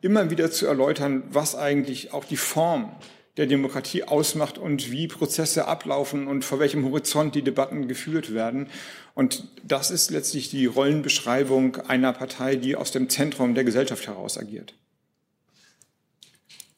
immer 0.00 0.30
wieder 0.30 0.50
zu 0.50 0.66
erläutern, 0.66 1.24
was 1.28 1.56
eigentlich 1.56 2.14
auch 2.14 2.24
die 2.24 2.36
Form 2.38 2.90
der 3.36 3.46
Demokratie 3.46 4.04
ausmacht 4.04 4.58
und 4.58 4.90
wie 4.90 5.08
Prozesse 5.08 5.66
ablaufen 5.66 6.26
und 6.26 6.44
vor 6.44 6.58
welchem 6.58 6.84
Horizont 6.84 7.34
die 7.34 7.42
Debatten 7.42 7.86
geführt 7.88 8.32
werden. 8.32 8.68
Und 9.14 9.48
das 9.62 9.90
ist 9.90 10.10
letztlich 10.10 10.50
die 10.50 10.66
Rollenbeschreibung 10.66 11.76
einer 11.76 12.12
Partei, 12.12 12.56
die 12.56 12.76
aus 12.76 12.92
dem 12.92 13.08
Zentrum 13.08 13.54
der 13.54 13.64
Gesellschaft 13.64 14.06
heraus 14.06 14.38
agiert. 14.38 14.74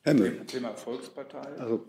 Herr 0.02 0.14
Müll. 0.14 0.40
Thema 0.46 0.74
Volkspartei. 0.74 1.46
Also, 1.58 1.84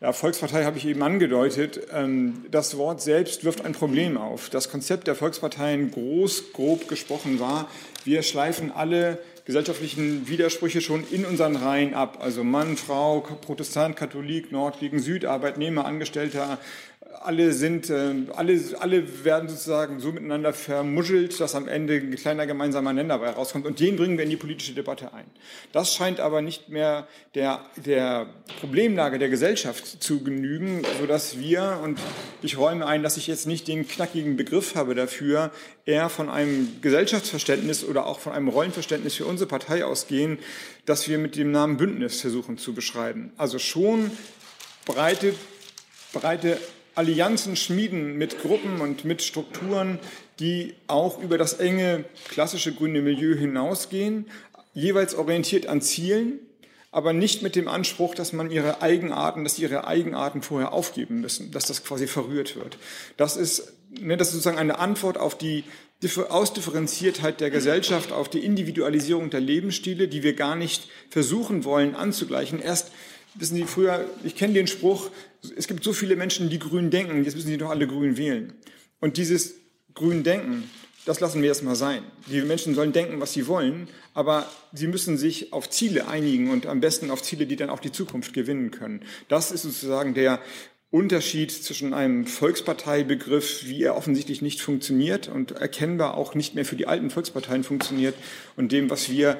ja, 0.00 0.12
Volkspartei 0.12 0.64
habe 0.64 0.78
ich 0.78 0.86
eben 0.86 1.02
angedeutet. 1.02 1.80
Ähm, 1.92 2.46
das 2.50 2.76
Wort 2.76 3.02
selbst 3.02 3.44
wirft 3.44 3.64
ein 3.64 3.72
Problem 3.72 4.16
auf. 4.16 4.48
Das 4.48 4.70
Konzept 4.70 5.06
der 5.06 5.14
Volksparteien 5.14 5.90
groß, 5.90 6.52
grob 6.52 6.88
gesprochen 6.88 7.40
war, 7.40 7.68
wir 8.04 8.22
schleifen 8.22 8.72
alle 8.72 9.18
gesellschaftlichen 9.44 10.28
Widersprüche 10.28 10.80
schon 10.80 11.04
in 11.10 11.24
unseren 11.24 11.56
Reihen 11.56 11.94
ab. 11.94 12.18
Also 12.20 12.44
Mann, 12.44 12.76
Frau, 12.76 13.20
Protestant, 13.20 13.96
Katholik, 13.96 14.52
Nord 14.52 14.78
gegen 14.80 15.00
Süd, 15.00 15.24
Arbeitnehmer, 15.24 15.84
Angestellter, 15.84 16.58
alle 17.24 17.52
sind, 17.52 17.88
äh, 17.90 18.14
alle, 18.34 18.60
alle 18.78 19.24
werden 19.24 19.48
sozusagen 19.48 20.00
so 20.00 20.12
miteinander 20.12 20.52
vermuschelt, 20.52 21.38
dass 21.40 21.54
am 21.54 21.68
Ende 21.68 21.94
ein 21.94 22.14
kleiner 22.16 22.46
gemeinsamer 22.46 22.92
Nenner 22.92 23.18
dabei 23.22 23.30
rauskommt. 23.30 23.66
Und 23.66 23.80
den 23.80 23.96
bringen 23.96 24.16
wir 24.16 24.24
in 24.24 24.30
die 24.30 24.36
politische 24.36 24.72
Debatte 24.72 25.12
ein. 25.12 25.24
Das 25.72 25.94
scheint 25.94 26.20
aber 26.20 26.42
nicht 26.42 26.68
mehr 26.68 27.06
der, 27.34 27.64
der 27.84 28.26
Problemlage 28.60 29.18
der 29.18 29.28
Gesellschaft 29.28 30.02
zu 30.02 30.22
genügen, 30.24 30.82
sodass 31.00 31.38
wir, 31.38 31.80
und 31.82 31.98
ich 32.42 32.58
räume 32.58 32.86
ein, 32.86 33.02
dass 33.02 33.16
ich 33.16 33.26
jetzt 33.26 33.46
nicht 33.46 33.68
den 33.68 33.86
knackigen 33.86 34.36
Begriff 34.36 34.74
habe 34.74 34.94
dafür, 34.94 35.50
eher 35.84 36.08
von 36.08 36.28
einem 36.28 36.80
Gesellschaftsverständnis 36.80 37.84
oder 37.84 38.06
auch 38.06 38.20
von 38.20 38.32
einem 38.32 38.48
Rollenverständnis 38.48 39.14
für 39.14 39.26
unsere 39.26 39.48
Partei 39.48 39.84
ausgehen, 39.84 40.38
dass 40.84 41.08
wir 41.08 41.18
mit 41.18 41.36
dem 41.36 41.50
Namen 41.50 41.76
Bündnis 41.76 42.20
versuchen 42.20 42.58
zu 42.58 42.74
beschreiben. 42.74 43.32
Also 43.36 43.58
schon 43.58 44.10
breite, 44.84 45.34
breite 46.12 46.58
Allianzen 46.94 47.56
schmieden 47.56 48.18
mit 48.18 48.42
Gruppen 48.42 48.80
und 48.80 49.04
mit 49.04 49.22
Strukturen, 49.22 49.98
die 50.40 50.74
auch 50.86 51.22
über 51.22 51.38
das 51.38 51.54
enge 51.54 52.04
klassische 52.28 52.72
grüne 52.72 53.00
Milieu 53.00 53.34
hinausgehen, 53.36 54.26
jeweils 54.74 55.14
orientiert 55.14 55.66
an 55.66 55.80
Zielen, 55.80 56.40
aber 56.90 57.14
nicht 57.14 57.42
mit 57.42 57.56
dem 57.56 57.68
Anspruch, 57.68 58.14
dass 58.14 58.32
man 58.34 58.50
ihre 58.50 58.82
Eigenarten, 58.82 59.44
dass 59.44 59.58
ihre 59.58 59.86
Eigenarten 59.86 60.42
vorher 60.42 60.72
aufgeben 60.72 61.20
müssen, 61.20 61.50
dass 61.50 61.64
das 61.64 61.84
quasi 61.84 62.06
verrührt 62.06 62.56
wird. 62.56 62.76
Das 63.16 63.36
ist, 63.36 63.72
ne, 63.98 64.16
das 64.16 64.28
ist 64.28 64.34
sozusagen 64.34 64.58
eine 64.58 64.78
Antwort 64.78 65.16
auf 65.16 65.36
die 65.36 65.64
Ausdifferenziertheit 66.28 67.40
der 67.40 67.50
Gesellschaft, 67.50 68.12
auf 68.12 68.28
die 68.28 68.44
Individualisierung 68.44 69.30
der 69.30 69.40
Lebensstile, 69.40 70.08
die 70.08 70.22
wir 70.22 70.34
gar 70.34 70.56
nicht 70.56 70.88
versuchen 71.08 71.64
wollen 71.64 71.94
anzugleichen. 71.94 72.60
Erst 72.60 72.90
wissen 73.34 73.54
Sie, 73.54 73.64
früher, 73.64 74.04
ich 74.24 74.36
kenne 74.36 74.52
den 74.52 74.66
Spruch, 74.66 75.10
es 75.56 75.66
gibt 75.66 75.82
so 75.82 75.92
viele 75.92 76.16
Menschen, 76.16 76.50
die 76.50 76.58
grün 76.58 76.90
denken, 76.90 77.24
jetzt 77.24 77.34
müssen 77.34 77.48
sie 77.48 77.58
doch 77.58 77.70
alle 77.70 77.86
grün 77.86 78.16
wählen. 78.16 78.52
Und 79.00 79.16
dieses 79.16 79.54
grün 79.94 80.22
Denken, 80.22 80.70
das 81.04 81.18
lassen 81.18 81.42
wir 81.42 81.48
erstmal 81.48 81.74
sein. 81.74 82.04
Die 82.28 82.40
Menschen 82.42 82.74
sollen 82.74 82.92
denken, 82.92 83.20
was 83.20 83.32
sie 83.32 83.48
wollen, 83.48 83.88
aber 84.14 84.48
sie 84.72 84.86
müssen 84.86 85.18
sich 85.18 85.52
auf 85.52 85.68
Ziele 85.68 86.06
einigen 86.06 86.50
und 86.50 86.66
am 86.66 86.80
besten 86.80 87.10
auf 87.10 87.22
Ziele, 87.22 87.46
die 87.46 87.56
dann 87.56 87.70
auch 87.70 87.80
die 87.80 87.90
Zukunft 87.90 88.32
gewinnen 88.32 88.70
können. 88.70 89.00
Das 89.28 89.50
ist 89.50 89.62
sozusagen 89.62 90.14
der 90.14 90.40
Unterschied 90.92 91.50
zwischen 91.50 91.94
einem 91.94 92.26
Volksparteibegriff, 92.26 93.64
wie 93.64 93.82
er 93.82 93.96
offensichtlich 93.96 94.42
nicht 94.42 94.60
funktioniert 94.60 95.26
und 95.26 95.52
erkennbar 95.52 96.16
auch 96.16 96.34
nicht 96.34 96.54
mehr 96.54 96.66
für 96.66 96.76
die 96.76 96.86
alten 96.86 97.10
Volksparteien 97.10 97.64
funktioniert, 97.64 98.14
und 98.56 98.70
dem, 98.70 98.90
was 98.90 99.10
wir 99.10 99.38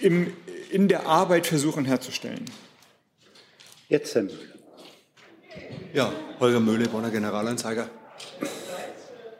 im, 0.00 0.32
in 0.70 0.88
der 0.88 1.06
Arbeit 1.06 1.46
versuchen 1.46 1.84
herzustellen. 1.84 2.44
Jetzt 3.90 4.14
Herr 4.14 4.22
Mühle. 4.22 4.38
Ja, 5.92 6.12
Holger 6.38 6.60
Möhle, 6.60 6.88
Bonner 6.88 7.10
Generalanzeiger. 7.10 7.90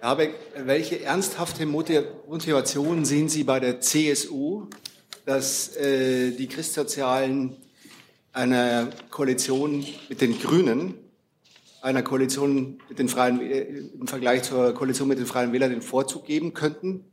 Herr 0.01 0.09
Habeck, 0.09 0.35
welche 0.65 1.05
ernsthafte 1.05 1.67
Motivation 1.67 3.05
sehen 3.05 3.29
Sie 3.29 3.45
bei 3.45 3.61
der 3.61 3.81
CSU, 3.81 4.67
dass 5.25 5.77
äh, 5.77 6.33
die 6.33 6.49
Christsozialen 6.49 7.59
einer 8.33 8.89
Koalition 9.11 9.87
mit 10.09 10.21
den 10.21 10.37
Grünen, 10.37 10.95
einer 11.81 12.03
Koalition 12.03 12.81
mit 12.89 12.99
den 12.99 13.09
Freien, 13.09 13.41
äh, 13.41 13.61
im 14.01 14.09
Vergleich 14.09 14.43
zur 14.43 14.75
Koalition 14.75 15.07
mit 15.07 15.21
den 15.21 15.27
Freien 15.27 15.53
Wählern 15.53 15.71
den 15.71 15.81
Vorzug 15.81 16.27
geben 16.27 16.55
könnten? 16.55 17.05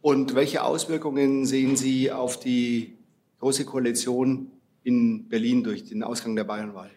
Und 0.00 0.34
welche 0.34 0.64
Auswirkungen 0.64 1.46
sehen 1.46 1.76
Sie 1.76 2.10
auf 2.10 2.40
die 2.40 2.98
Große 3.38 3.64
Koalition 3.64 4.50
in 4.84 5.28
Berlin 5.28 5.62
durch 5.62 5.84
den 5.84 6.02
Ausgang 6.02 6.36
der 6.36 6.44
Bayernwahl? 6.44 6.90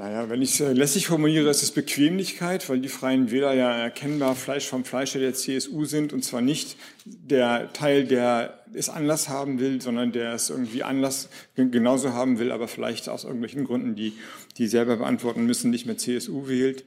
Naja, 0.00 0.30
wenn 0.30 0.40
ich 0.40 0.52
es 0.52 0.60
äh, 0.60 0.72
lässig 0.72 1.08
formuliere, 1.08 1.50
ist 1.50 1.62
es 1.62 1.72
Bequemlichkeit, 1.72 2.66
weil 2.70 2.80
die 2.80 2.88
Freien 2.88 3.30
Wähler 3.30 3.52
ja 3.52 3.70
erkennbar 3.70 4.34
Fleisch 4.34 4.66
vom 4.66 4.82
Fleische 4.82 5.18
der 5.18 5.34
CSU 5.34 5.84
sind 5.84 6.14
und 6.14 6.24
zwar 6.24 6.40
nicht 6.40 6.78
der 7.04 7.70
Teil, 7.74 8.06
der 8.06 8.64
es 8.72 8.88
Anlass 8.88 9.28
haben 9.28 9.60
will, 9.60 9.82
sondern 9.82 10.10
der 10.10 10.32
es 10.32 10.48
irgendwie 10.48 10.84
Anlass 10.84 11.28
genauso 11.54 12.14
haben 12.14 12.38
will, 12.38 12.50
aber 12.50 12.66
vielleicht 12.66 13.10
aus 13.10 13.24
irgendwelchen 13.24 13.64
Gründen, 13.64 13.94
die 13.94 14.14
die 14.56 14.68
selber 14.68 14.96
beantworten 14.96 15.44
müssen, 15.44 15.70
nicht 15.70 15.84
mehr 15.84 15.98
CSU 15.98 16.48
wählt. 16.48 16.86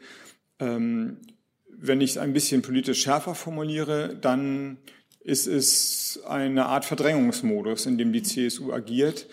Ähm, 0.57 1.17
wenn 1.69 2.01
ich 2.01 2.11
es 2.11 2.17
ein 2.17 2.33
bisschen 2.33 2.63
politisch 2.63 3.03
schärfer 3.03 3.35
formuliere, 3.35 4.17
dann 4.19 4.77
ist 5.23 5.47
es 5.47 6.19
eine 6.27 6.65
Art 6.65 6.85
Verdrängungsmodus, 6.85 7.85
in 7.85 7.97
dem 7.97 8.11
die 8.11 8.23
CSU 8.23 8.73
agiert. 8.73 9.27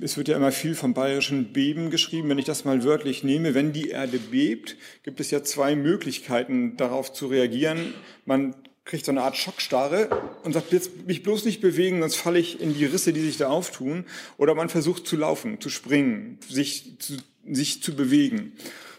Es 0.00 0.16
wird 0.16 0.28
ja 0.28 0.36
immer 0.36 0.52
viel 0.52 0.74
vom 0.74 0.94
bayerischen 0.94 1.52
Beben 1.52 1.90
geschrieben. 1.90 2.28
Wenn 2.28 2.38
ich 2.38 2.44
das 2.44 2.64
mal 2.64 2.84
wörtlich 2.84 3.22
nehme, 3.22 3.54
wenn 3.54 3.72
die 3.72 3.88
Erde 3.88 4.18
bebt, 4.18 4.76
gibt 5.02 5.20
es 5.20 5.30
ja 5.30 5.42
zwei 5.42 5.76
Möglichkeiten, 5.76 6.76
darauf 6.76 7.12
zu 7.12 7.28
reagieren. 7.28 7.94
Man 8.26 8.54
kriegt 8.84 9.04
so 9.04 9.12
eine 9.12 9.22
Art 9.22 9.36
Schockstarre 9.36 10.10
und 10.42 10.52
sagt, 10.52 10.72
jetzt 10.72 11.06
mich 11.06 11.22
bloß 11.22 11.44
nicht 11.44 11.60
bewegen, 11.60 12.00
sonst 12.00 12.16
falle 12.16 12.40
ich 12.40 12.60
in 12.60 12.74
die 12.74 12.84
Risse, 12.84 13.12
die 13.12 13.20
sich 13.20 13.36
da 13.36 13.48
auftun. 13.48 14.04
Oder 14.36 14.54
man 14.54 14.68
versucht 14.68 15.06
zu 15.06 15.16
laufen, 15.16 15.60
zu 15.60 15.70
springen, 15.70 16.38
sich 16.48 16.98
zu, 16.98 17.14
sich 17.48 17.82
zu 17.82 17.94
bewegen. 17.94 18.52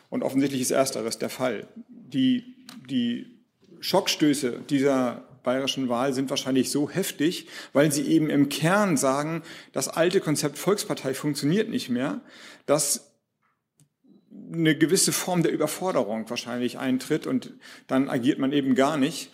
Und 0.09 0.23
offensichtlich 0.23 0.61
ist 0.61 0.71
ersteres 0.71 1.17
der 1.17 1.29
Fall. 1.29 1.67
Die, 1.87 2.55
die 2.89 3.27
Schockstöße 3.81 4.61
dieser 4.69 5.27
bayerischen 5.43 5.89
Wahl 5.89 6.13
sind 6.13 6.29
wahrscheinlich 6.29 6.71
so 6.71 6.89
heftig, 6.89 7.47
weil 7.73 7.91
sie 7.91 8.03
eben 8.03 8.29
im 8.29 8.49
Kern 8.49 8.97
sagen, 8.97 9.43
das 9.71 9.87
alte 9.87 10.19
Konzept 10.19 10.57
Volkspartei 10.57 11.13
funktioniert 11.13 11.69
nicht 11.69 11.89
mehr, 11.89 12.21
dass 12.65 13.11
eine 14.53 14.77
gewisse 14.77 15.11
Form 15.11 15.43
der 15.43 15.51
Überforderung 15.51 16.29
wahrscheinlich 16.29 16.77
eintritt 16.77 17.27
und 17.27 17.53
dann 17.87 18.09
agiert 18.09 18.39
man 18.39 18.53
eben 18.53 18.75
gar 18.75 18.97
nicht. 18.97 19.31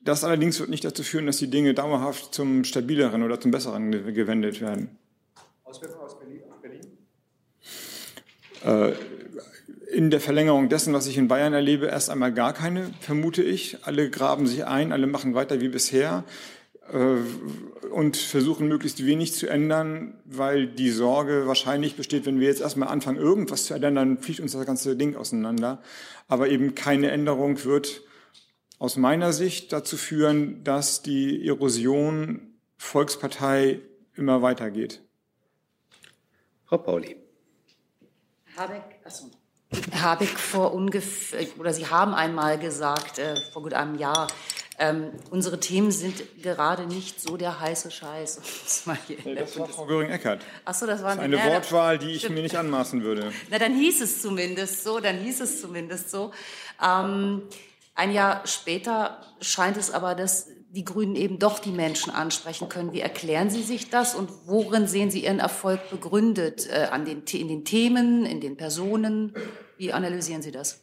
Das 0.00 0.22
allerdings 0.22 0.60
wird 0.60 0.70
nicht 0.70 0.84
dazu 0.84 1.02
führen, 1.02 1.26
dass 1.26 1.38
die 1.38 1.50
Dinge 1.50 1.74
dauerhaft 1.74 2.32
zum 2.34 2.64
stabileren 2.64 3.22
oder 3.22 3.40
zum 3.40 3.50
besseren 3.50 3.90
gewendet 4.14 4.60
werden. 4.60 4.98
Auswirkungen 5.64 6.00
aus 6.00 6.16
Berlin? 6.18 6.46
Äh, 8.64 8.92
in 9.96 10.10
der 10.10 10.20
Verlängerung 10.20 10.68
dessen, 10.68 10.92
was 10.92 11.06
ich 11.06 11.16
in 11.16 11.26
Bayern 11.26 11.54
erlebe, 11.54 11.86
erst 11.86 12.10
einmal 12.10 12.30
gar 12.30 12.52
keine, 12.52 12.90
vermute 13.00 13.42
ich. 13.42 13.78
Alle 13.86 14.10
graben 14.10 14.46
sich 14.46 14.66
ein, 14.66 14.92
alle 14.92 15.06
machen 15.06 15.34
weiter 15.34 15.62
wie 15.62 15.70
bisher 15.70 16.24
äh, 16.92 17.16
und 17.88 18.18
versuchen 18.18 18.68
möglichst 18.68 19.06
wenig 19.06 19.32
zu 19.32 19.46
ändern, 19.46 20.20
weil 20.26 20.66
die 20.66 20.90
Sorge 20.90 21.46
wahrscheinlich 21.46 21.96
besteht, 21.96 22.26
wenn 22.26 22.40
wir 22.40 22.46
jetzt 22.46 22.60
erstmal 22.60 22.90
anfangen, 22.90 23.16
irgendwas 23.16 23.64
zu 23.64 23.72
ändern, 23.72 23.94
dann 23.94 24.18
fliegt 24.18 24.40
uns 24.40 24.52
das 24.52 24.66
ganze 24.66 24.96
Ding 24.96 25.16
auseinander. 25.16 25.80
Aber 26.28 26.50
eben 26.50 26.74
keine 26.74 27.10
Änderung 27.10 27.64
wird 27.64 28.02
aus 28.78 28.98
meiner 28.98 29.32
Sicht 29.32 29.72
dazu 29.72 29.96
führen, 29.96 30.62
dass 30.62 31.00
die 31.00 31.48
Erosion 31.48 32.58
Volkspartei 32.76 33.80
immer 34.14 34.42
weitergeht. 34.42 35.00
Frau 36.66 36.76
Pauli. 36.76 37.16
Habeck, 38.58 39.00
achso. 39.02 39.30
Habeck 40.02 40.38
vor 40.38 40.72
ungefähr, 40.74 41.46
oder 41.58 41.72
Sie 41.72 41.86
haben 41.86 42.14
einmal 42.14 42.58
gesagt, 42.58 43.18
äh, 43.18 43.36
vor 43.52 43.62
gut 43.62 43.74
einem 43.74 43.96
Jahr, 43.96 44.28
ähm, 44.78 45.10
unsere 45.30 45.58
Themen 45.58 45.90
sind 45.90 46.42
gerade 46.42 46.86
nicht 46.86 47.20
so 47.20 47.36
der 47.36 47.60
heiße 47.60 47.90
Scheiß. 47.90 48.36
Das, 48.36 48.84
nee, 49.24 49.34
das 49.34 49.58
war 49.58 49.66
Frau 49.68 49.86
Göring-Eckardt. 49.86 50.42
Achso, 50.64 50.86
das 50.86 51.02
war 51.02 51.14
das 51.14 51.24
eine, 51.24 51.40
eine 51.40 51.50
Wortwahl, 51.50 51.98
die 51.98 52.10
ich 52.10 52.28
mir 52.28 52.42
nicht 52.42 52.56
anmaßen 52.56 53.02
würde. 53.02 53.32
Na, 53.50 53.58
dann 53.58 53.74
hieß 53.74 54.02
es 54.02 54.20
zumindest 54.20 54.84
so, 54.84 55.00
dann 55.00 55.18
hieß 55.18 55.40
es 55.40 55.62
zumindest 55.62 56.10
so. 56.10 56.30
Ähm, 56.82 57.42
ein 57.94 58.12
Jahr 58.12 58.46
später 58.46 59.22
scheint 59.40 59.78
es 59.78 59.90
aber, 59.90 60.14
dass 60.14 60.48
die 60.68 60.84
Grünen 60.84 61.16
eben 61.16 61.38
doch 61.38 61.58
die 61.58 61.70
Menschen 61.70 62.12
ansprechen 62.12 62.68
können. 62.68 62.92
Wie 62.92 63.00
erklären 63.00 63.48
Sie 63.48 63.62
sich 63.62 63.88
das 63.88 64.14
und 64.14 64.28
worin 64.44 64.86
sehen 64.86 65.10
Sie 65.10 65.24
Ihren 65.24 65.38
Erfolg 65.38 65.88
begründet? 65.88 66.68
Äh, 66.70 66.88
an 66.90 67.06
den, 67.06 67.22
in 67.32 67.48
den 67.48 67.64
Themen, 67.64 68.26
in 68.26 68.42
den 68.42 68.58
Personen? 68.58 69.32
Wie 69.78 69.92
analysieren 69.92 70.42
Sie 70.42 70.52
das? 70.52 70.80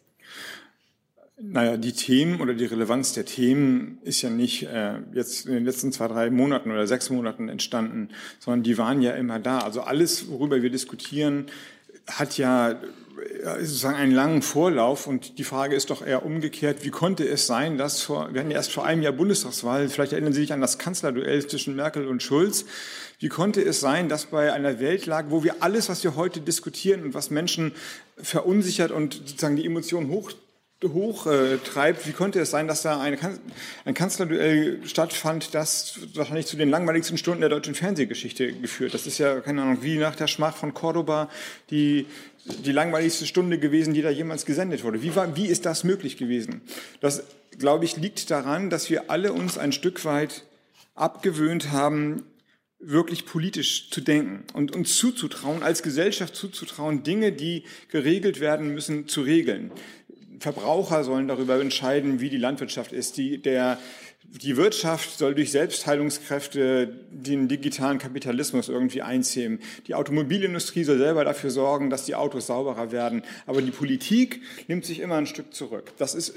Naja, 1.37 1.77
die 1.77 1.93
Themen 1.93 2.41
oder 2.41 2.53
die 2.53 2.65
Relevanz 2.65 3.13
der 3.13 3.25
Themen 3.25 3.97
ist 4.03 4.21
ja 4.21 4.29
nicht 4.29 4.63
äh, 4.63 4.99
jetzt 5.13 5.47
in 5.47 5.53
den 5.53 5.65
letzten 5.65 5.91
zwei, 5.91 6.07
drei 6.07 6.29
Monaten 6.29 6.71
oder 6.71 6.85
sechs 6.85 7.09
Monaten 7.09 7.49
entstanden, 7.49 8.09
sondern 8.39 8.63
die 8.63 8.77
waren 8.77 9.01
ja 9.01 9.11
immer 9.13 9.39
da. 9.39 9.59
Also 9.59 9.81
alles, 9.81 10.29
worüber 10.29 10.61
wir 10.61 10.69
diskutieren, 10.69 11.47
hat 12.07 12.37
ja 12.37 12.79
sozusagen 13.59 13.95
einen 13.95 14.11
langen 14.11 14.41
Vorlauf 14.41 15.07
und 15.07 15.37
die 15.37 15.43
Frage 15.43 15.75
ist 15.75 15.89
doch 15.89 16.05
eher 16.05 16.25
umgekehrt, 16.25 16.83
wie 16.83 16.89
konnte 16.89 17.27
es 17.27 17.47
sein, 17.47 17.77
dass 17.77 18.01
vor, 18.01 18.33
wir 18.33 18.41
hatten 18.41 18.51
ja 18.51 18.57
erst 18.57 18.71
vor 18.71 18.85
einem 18.85 19.01
Jahr 19.01 19.13
Bundestagswahl, 19.13 19.89
vielleicht 19.89 20.13
erinnern 20.13 20.33
Sie 20.33 20.41
sich 20.41 20.53
an 20.53 20.61
das 20.61 20.77
Kanzlerduell 20.77 21.45
zwischen 21.47 21.75
Merkel 21.75 22.07
und 22.07 22.23
Schulz, 22.23 22.65
wie 23.23 23.29
konnte 23.29 23.61
es 23.61 23.79
sein, 23.79 24.09
dass 24.09 24.25
bei 24.25 24.51
einer 24.51 24.81
Weltlage, 24.81 25.31
wo 25.31 25.45
wir 25.45 25.63
alles, 25.63 25.87
was 25.87 26.03
wir 26.03 26.17
heute 26.17 26.41
diskutieren 26.41 27.03
und 27.03 27.13
was 27.13 27.29
Menschen 27.29 27.71
verunsichert 28.17 28.91
und 28.91 29.13
sozusagen 29.13 29.55
die 29.55 29.65
Emotionen 29.65 30.09
hoch 30.09 30.31
hochtreibt. 30.83 32.05
Wie 32.05 32.11
konnte 32.11 32.41
es 32.41 32.51
sein, 32.51 32.67
dass 32.67 32.81
da 32.81 32.99
eine, 32.99 33.17
ein 33.85 33.93
Kanzlerduell 33.93 34.85
stattfand, 34.85 35.53
das 35.53 35.99
wahrscheinlich 36.15 36.47
zu 36.47 36.57
den 36.57 36.69
langweiligsten 36.69 37.17
Stunden 37.17 37.39
der 37.39 37.49
deutschen 37.49 37.75
Fernsehgeschichte 37.75 38.51
geführt? 38.51 38.93
Das 38.93 39.07
ist 39.07 39.19
ja, 39.19 39.39
keine 39.39 39.61
Ahnung, 39.61 39.77
wie 39.83 39.97
nach 39.97 40.17
der 40.17 40.27
Schmach 40.27 40.57
von 40.57 40.73
Cordoba 40.73 41.29
die 41.69 42.05
die 42.45 42.73
langweiligste 42.73 43.25
Stunde 43.25 43.57
gewesen, 43.57 43.93
die 43.93 44.01
da 44.01 44.09
jemals 44.09 44.45
gesendet 44.45 44.83
wurde. 44.83 45.01
Wie, 45.01 45.15
war, 45.15 45.37
wie 45.37 45.45
ist 45.45 45.65
das 45.65 45.85
möglich 45.85 46.17
gewesen? 46.17 46.59
Das, 46.99 47.23
glaube 47.57 47.85
ich, 47.85 47.95
liegt 47.95 48.29
daran, 48.31 48.69
dass 48.69 48.89
wir 48.89 49.09
alle 49.09 49.31
uns 49.31 49.57
ein 49.57 49.71
Stück 49.71 50.03
weit 50.03 50.43
abgewöhnt 50.93 51.71
haben, 51.71 52.25
wirklich 52.85 53.25
politisch 53.25 53.89
zu 53.89 54.01
denken 54.01 54.43
und 54.53 54.75
uns 54.75 54.97
zuzutrauen, 54.97 55.63
als 55.63 55.83
Gesellschaft 55.83 56.35
zuzutrauen, 56.35 57.03
Dinge, 57.03 57.31
die 57.31 57.63
geregelt 57.89 58.39
werden 58.39 58.73
müssen, 58.73 59.07
zu 59.07 59.21
regeln. 59.21 59.71
Verbraucher 60.39 61.03
sollen 61.03 61.27
darüber 61.27 61.59
entscheiden, 61.59 62.19
wie 62.19 62.29
die 62.29 62.37
Landwirtschaft 62.37 62.91
ist. 62.91 63.15
Die, 63.17 63.41
der, 63.41 63.79
die 64.23 64.57
Wirtschaft 64.57 65.17
soll 65.17 65.35
durch 65.35 65.51
Selbstheilungskräfte 65.51 66.87
den 67.11 67.47
digitalen 67.47 67.97
Kapitalismus 67.97 68.67
irgendwie 68.67 69.01
einzähmen. 69.01 69.59
Die 69.87 69.95
Automobilindustrie 69.95 70.83
soll 70.83 70.97
selber 70.97 71.23
dafür 71.23 71.49
sorgen, 71.49 71.89
dass 71.89 72.03
die 72.05 72.15
Autos 72.15 72.47
sauberer 72.47 72.91
werden. 72.91 73.23
Aber 73.45 73.61
die 73.61 73.71
Politik 73.71 74.41
nimmt 74.67 74.85
sich 74.85 74.99
immer 74.99 75.15
ein 75.15 75.27
Stück 75.27 75.53
zurück. 75.53 75.93
Das 75.97 76.13
ist, 76.13 76.33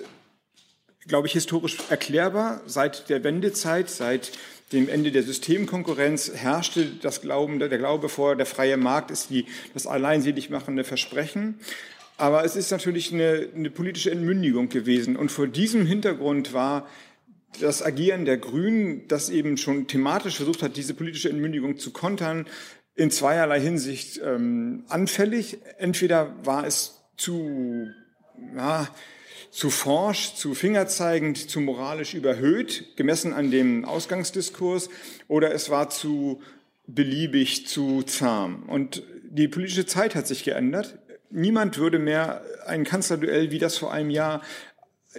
glaube 1.09 1.27
ich, 1.27 1.33
historisch 1.33 1.79
erklärbar. 1.91 2.61
Seit 2.67 3.09
der 3.09 3.25
Wendezeit, 3.25 3.91
seit 3.91 4.31
dem 4.73 4.89
Ende 4.89 5.13
der 5.13 5.23
Systemkonkurrenz 5.23 6.33
herrschte 6.35 6.87
das 7.01 7.21
Glauben, 7.21 7.59
der 7.61 7.69
Glaube 7.69 8.09
vor, 8.09 8.35
der 8.35 8.47
freie 8.47 8.77
Markt 8.77 9.11
ist 9.11 9.31
die, 9.31 9.47
das 9.75 9.87
alleinselig 9.87 10.51
machende 10.51 10.83
Versprechen. 10.83 11.61
Aber 12.19 12.45
es 12.45 12.57
ist 12.57 12.71
natürlich 12.71 13.13
eine, 13.13 13.49
eine 13.55 13.71
politische 13.71 14.11
Entmündigung 14.11 14.69
gewesen. 14.69 15.17
Und 15.17 15.31
vor 15.31 15.47
diesem 15.47 15.87
Hintergrund 15.87 16.53
war 16.53 16.89
das 17.61 17.83
Agieren 17.83 18.25
der 18.25 18.39
Grünen, 18.39 19.07
das 19.09 19.31
eben 19.31 19.57
schon 19.57 19.87
thematisch 19.87 20.37
versucht 20.37 20.63
hat, 20.63 20.77
diese 20.77 20.95
politische 20.95 21.29
Entmündigung 21.29 21.79
zu 21.79 21.93
kontern, 21.93 22.47
in 22.95 23.11
zweierlei 23.11 23.61
Hinsicht 23.61 24.21
ähm, 24.25 24.85
anfällig. 24.89 25.59
Entweder 25.79 26.35
war 26.45 26.67
es 26.67 27.03
zu, 27.17 27.89
ja, 28.57 28.89
zu 29.51 29.71
forsch, 29.71 30.35
zu 30.35 30.55
fingerzeigend, 30.55 31.39
zu 31.51 31.61
moralisch 31.61 32.15
überhöht, 32.15 32.97
gemessen 32.97 33.33
an 33.33 33.51
dem 33.51 33.85
Ausgangsdiskurs, 33.85 34.91
oder 35.29 35.53
es 35.53 35.71
war 35.71 35.91
zu 35.91 36.41
beliebig, 36.87 37.67
zu 37.67 38.03
zahm. 38.03 38.65
Und 38.69 39.03
die 39.23 39.49
politische 39.49 39.87
Zeit 39.87 40.15
hat 40.15 40.27
sich 40.27 40.45
geändert. 40.45 40.99
Niemand 41.31 41.79
würde 41.79 41.99
mehr 41.99 42.43
ein 42.67 42.85
Kanzlerduell 42.85 43.51
wie 43.51 43.59
das 43.59 43.77
vor 43.77 43.93
einem 43.93 44.11
Jahr 44.11 44.43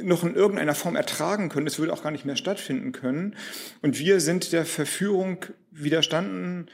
noch 0.01 0.23
in 0.23 0.35
irgendeiner 0.35 0.75
Form 0.75 0.95
ertragen 0.95 1.49
können. 1.49 1.67
Es 1.67 1.79
würde 1.79 1.93
auch 1.93 2.03
gar 2.03 2.11
nicht 2.11 2.25
mehr 2.25 2.35
stattfinden 2.35 2.91
können. 2.91 3.35
Und 3.81 3.99
wir 3.99 4.19
sind 4.19 4.51
der 4.53 4.65
Verführung 4.65 5.45
widerstanden, 5.71 6.69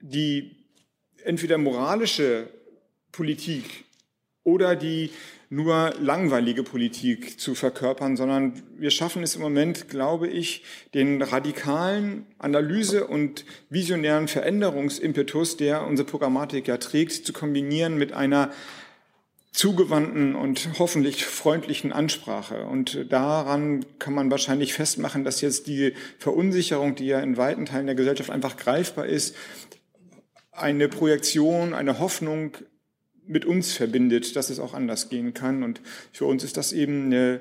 die 0.00 0.64
entweder 1.24 1.58
moralische 1.58 2.48
Politik 3.12 3.84
oder 4.44 4.76
die 4.76 5.10
nur 5.50 5.94
langweilige 5.98 6.62
Politik 6.62 7.40
zu 7.40 7.54
verkörpern, 7.54 8.16
sondern 8.16 8.62
wir 8.76 8.90
schaffen 8.90 9.22
es 9.22 9.34
im 9.34 9.40
Moment, 9.40 9.88
glaube 9.88 10.28
ich, 10.28 10.62
den 10.92 11.22
radikalen 11.22 12.26
Analyse- 12.38 13.06
und 13.06 13.46
visionären 13.70 14.28
Veränderungsimpetus, 14.28 15.56
der 15.56 15.86
unsere 15.86 16.06
Programmatik 16.06 16.68
ja 16.68 16.76
trägt, 16.76 17.12
zu 17.12 17.32
kombinieren 17.32 17.96
mit 17.96 18.12
einer 18.12 18.50
zugewandten 19.52 20.36
und 20.36 20.68
hoffentlich 20.78 21.24
freundlichen 21.24 21.92
Ansprache. 21.92 22.66
Und 22.66 23.10
daran 23.10 23.84
kann 23.98 24.14
man 24.14 24.30
wahrscheinlich 24.30 24.74
festmachen, 24.74 25.24
dass 25.24 25.40
jetzt 25.40 25.66
die 25.66 25.94
Verunsicherung, 26.18 26.94
die 26.94 27.06
ja 27.06 27.20
in 27.20 27.38
weiten 27.38 27.64
Teilen 27.64 27.86
der 27.86 27.94
Gesellschaft 27.94 28.30
einfach 28.30 28.56
greifbar 28.56 29.06
ist, 29.06 29.34
eine 30.52 30.88
Projektion, 30.88 31.72
eine 31.72 31.98
Hoffnung 31.98 32.52
mit 33.28 33.44
uns 33.44 33.72
verbindet, 33.72 34.34
dass 34.36 34.50
es 34.50 34.58
auch 34.58 34.74
anders 34.74 35.08
gehen 35.08 35.34
kann. 35.34 35.62
Und 35.62 35.80
für 36.12 36.24
uns 36.24 36.44
ist 36.44 36.56
das 36.56 36.72
eben 36.72 37.06
eine, 37.06 37.40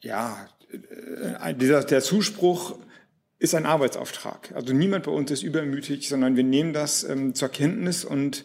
ja, 0.00 0.48
äh, 1.42 1.54
dieser, 1.54 1.84
der 1.84 2.02
Zuspruch 2.02 2.78
ist 3.38 3.54
ein 3.54 3.66
Arbeitsauftrag. 3.66 4.52
Also 4.54 4.72
niemand 4.72 5.04
bei 5.04 5.10
uns 5.10 5.30
ist 5.30 5.42
übermütig, 5.42 6.08
sondern 6.08 6.36
wir 6.36 6.44
nehmen 6.44 6.72
das 6.72 7.04
ähm, 7.04 7.34
zur 7.34 7.48
Kenntnis 7.48 8.04
und 8.04 8.44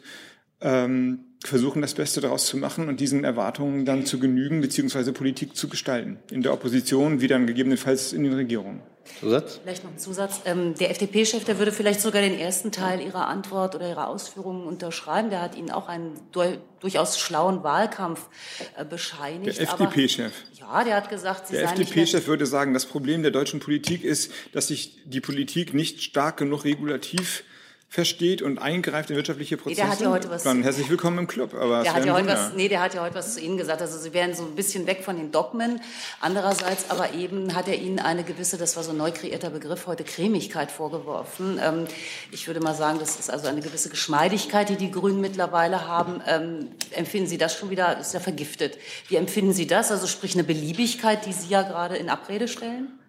ähm, 0.61 1.24
versuchen, 1.47 1.81
das 1.81 1.93
Beste 1.93 2.21
daraus 2.21 2.45
zu 2.45 2.57
machen 2.57 2.87
und 2.89 2.99
diesen 2.99 3.23
Erwartungen 3.23 3.85
dann 3.85 4.05
zu 4.05 4.19
genügen, 4.19 4.61
beziehungsweise 4.61 5.13
Politik 5.13 5.55
zu 5.55 5.67
gestalten. 5.69 6.17
In 6.31 6.41
der 6.41 6.53
Opposition 6.53 7.21
wie 7.21 7.27
dann 7.27 7.47
gegebenenfalls 7.47 8.13
in 8.13 8.23
den 8.23 8.33
Regierungen. 8.33 8.81
Zusatz? 9.19 9.59
Vielleicht 9.63 9.83
noch 9.83 9.91
ein 9.91 9.99
Zusatz. 9.99 10.41
Ähm, 10.45 10.75
der 10.75 10.89
FDP-Chef, 10.91 11.43
der 11.43 11.59
würde 11.59 11.71
vielleicht 11.71 12.01
sogar 12.01 12.21
den 12.21 12.37
ersten 12.37 12.71
Teil 12.71 13.01
Ihrer 13.01 13.27
Antwort 13.27 13.75
oder 13.75 13.87
Ihrer 13.87 14.07
Ausführungen 14.07 14.65
unterschreiben. 14.65 15.29
Der 15.29 15.41
hat 15.41 15.55
Ihnen 15.55 15.71
auch 15.71 15.87
einen 15.87 16.19
du 16.31 16.57
durchaus 16.79 17.19
schlauen 17.19 17.63
Wahlkampf 17.63 18.27
äh, 18.75 18.83
bescheinigt. 18.83 19.59
Der 19.59 19.69
FDP-Chef? 19.69 20.33
Ja, 20.59 20.83
der 20.83 20.95
hat 20.95 21.09
gesagt, 21.09 21.47
Sie 21.47 21.53
Der 21.53 21.65
FDP-Chef 21.65 22.27
würde 22.27 22.45
sagen, 22.45 22.73
das 22.73 22.85
Problem 22.85 23.21
der 23.21 23.31
deutschen 23.31 23.59
Politik 23.59 24.03
ist, 24.03 24.31
dass 24.51 24.67
sich 24.67 24.97
die 25.05 25.21
Politik 25.21 25.73
nicht 25.73 26.01
stark 26.01 26.37
genug 26.37 26.65
regulativ 26.65 27.43
versteht 27.87 28.41
und 28.41 28.57
eingreift 28.57 29.09
in 29.09 29.15
wirtschaftliche 29.15 29.57
Prozesse, 29.57 29.81
nee, 29.81 29.87
der 29.87 29.91
hat 29.91 30.01
ja 30.01 30.09
heute 30.09 30.29
was 30.29 30.43
dann 30.43 30.63
herzlich 30.63 30.89
willkommen 30.89 31.19
im 31.19 31.27
Club. 31.27 31.53
Aber 31.53 31.81
der 31.83 31.93
hat 31.93 32.05
ja 32.05 32.13
heute 32.13 32.27
was, 32.27 32.53
nee, 32.53 32.67
der 32.67 32.81
hat 32.81 32.93
ja 32.93 33.01
heute 33.01 33.15
was 33.15 33.35
zu 33.35 33.39
Ihnen 33.39 33.57
gesagt. 33.57 33.81
Also 33.81 33.97
Sie 33.97 34.13
wären 34.13 34.33
so 34.33 34.43
ein 34.43 34.55
bisschen 34.55 34.85
weg 34.85 35.03
von 35.03 35.15
den 35.15 35.31
Dogmen. 35.31 35.79
Andererseits 36.19 36.89
aber 36.89 37.13
eben 37.13 37.55
hat 37.55 37.67
er 37.67 37.75
Ihnen 37.75 37.99
eine 37.99 38.23
gewisse, 38.23 38.57
das 38.57 38.75
war 38.75 38.83
so 38.83 38.91
ein 38.91 38.97
neu 38.97 39.11
kreierter 39.11 39.49
Begriff, 39.49 39.87
heute 39.87 40.03
Cremigkeit 40.03 40.71
vorgeworfen. 40.71 41.59
Ähm, 41.63 41.85
ich 42.31 42.47
würde 42.47 42.59
mal 42.59 42.75
sagen, 42.75 42.99
das 42.99 43.17
ist 43.17 43.29
also 43.29 43.47
eine 43.47 43.61
gewisse 43.61 43.89
Geschmeidigkeit, 43.89 44.67
die 44.67 44.75
die 44.75 44.91
Grünen 44.91 45.21
mittlerweile 45.21 45.87
haben. 45.87 46.21
Ähm, 46.27 46.67
empfinden 46.91 47.27
Sie 47.27 47.37
das 47.37 47.55
schon 47.55 47.69
wieder, 47.69 47.95
das 47.95 48.07
ist 48.07 48.13
ja 48.13 48.19
vergiftet. 48.19 48.77
Wie 49.07 49.15
empfinden 49.15 49.53
Sie 49.53 49.67
das? 49.67 49.91
Also 49.91 50.07
sprich 50.07 50.33
eine 50.33 50.43
Beliebigkeit, 50.43 51.25
die 51.25 51.33
Sie 51.33 51.47
ja 51.47 51.61
gerade 51.61 51.95
in 51.95 52.09
Abrede 52.09 52.47
stellen? 52.47 52.99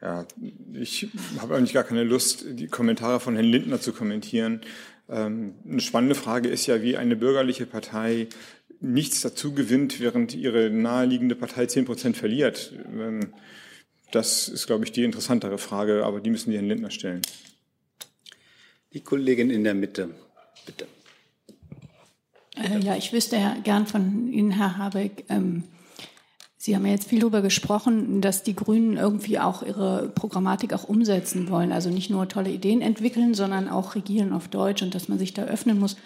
Ja, 0.00 0.26
ich 0.74 1.08
habe 1.40 1.56
eigentlich 1.56 1.72
gar 1.72 1.84
keine 1.84 2.04
Lust, 2.04 2.44
die 2.50 2.68
Kommentare 2.68 3.18
von 3.18 3.34
Herrn 3.34 3.46
Lindner 3.46 3.80
zu 3.80 3.92
kommentieren. 3.92 4.60
Ähm, 5.08 5.54
eine 5.68 5.80
spannende 5.80 6.14
Frage 6.14 6.48
ist 6.48 6.66
ja, 6.66 6.82
wie 6.82 6.96
eine 6.96 7.16
bürgerliche 7.16 7.66
Partei 7.66 8.28
nichts 8.80 9.22
dazu 9.22 9.52
gewinnt, 9.54 9.98
während 9.98 10.34
ihre 10.34 10.70
naheliegende 10.70 11.34
Partei 11.34 11.66
zehn 11.66 11.84
Prozent 11.84 12.16
verliert. 12.16 12.72
Ähm, 12.86 13.32
das 14.12 14.48
ist, 14.48 14.66
glaube 14.66 14.84
ich, 14.84 14.92
die 14.92 15.04
interessantere 15.04 15.58
Frage, 15.58 16.04
aber 16.04 16.20
die 16.20 16.30
müssen 16.30 16.50
die 16.50 16.56
Herrn 16.56 16.68
Lindner 16.68 16.90
stellen. 16.90 17.22
Die 18.92 19.00
Kollegin 19.00 19.50
in 19.50 19.64
der 19.64 19.74
Mitte, 19.74 20.10
bitte. 20.64 20.86
Äh, 22.56 22.78
ja, 22.80 22.96
ich 22.96 23.12
wüsste 23.12 23.36
ja 23.36 23.56
gern 23.62 23.86
von 23.86 24.32
Ihnen, 24.32 24.52
Herr 24.52 24.78
Habeck, 24.78 25.24
ähm, 25.28 25.64
Sie 26.68 26.76
haben 26.76 26.84
ja 26.84 26.92
jetzt 26.92 27.08
viel 27.08 27.20
darüber 27.20 27.40
gesprochen, 27.40 28.20
dass 28.20 28.42
die 28.42 28.54
Grünen 28.54 28.98
irgendwie 28.98 29.38
auch 29.38 29.62
ihre 29.62 30.10
Programmatik 30.14 30.74
auch 30.74 30.84
umsetzen 30.84 31.48
wollen. 31.48 31.72
Also 31.72 31.88
nicht 31.88 32.10
nur 32.10 32.28
tolle 32.28 32.50
Ideen 32.50 32.82
entwickeln, 32.82 33.32
sondern 33.32 33.70
auch 33.70 33.94
regieren 33.94 34.34
auf 34.34 34.48
Deutsch 34.48 34.82
und 34.82 34.94
dass 34.94 35.08
man 35.08 35.18
sich 35.18 35.32
da 35.32 35.44
öffnen 35.44 35.80
muss. 35.80 35.96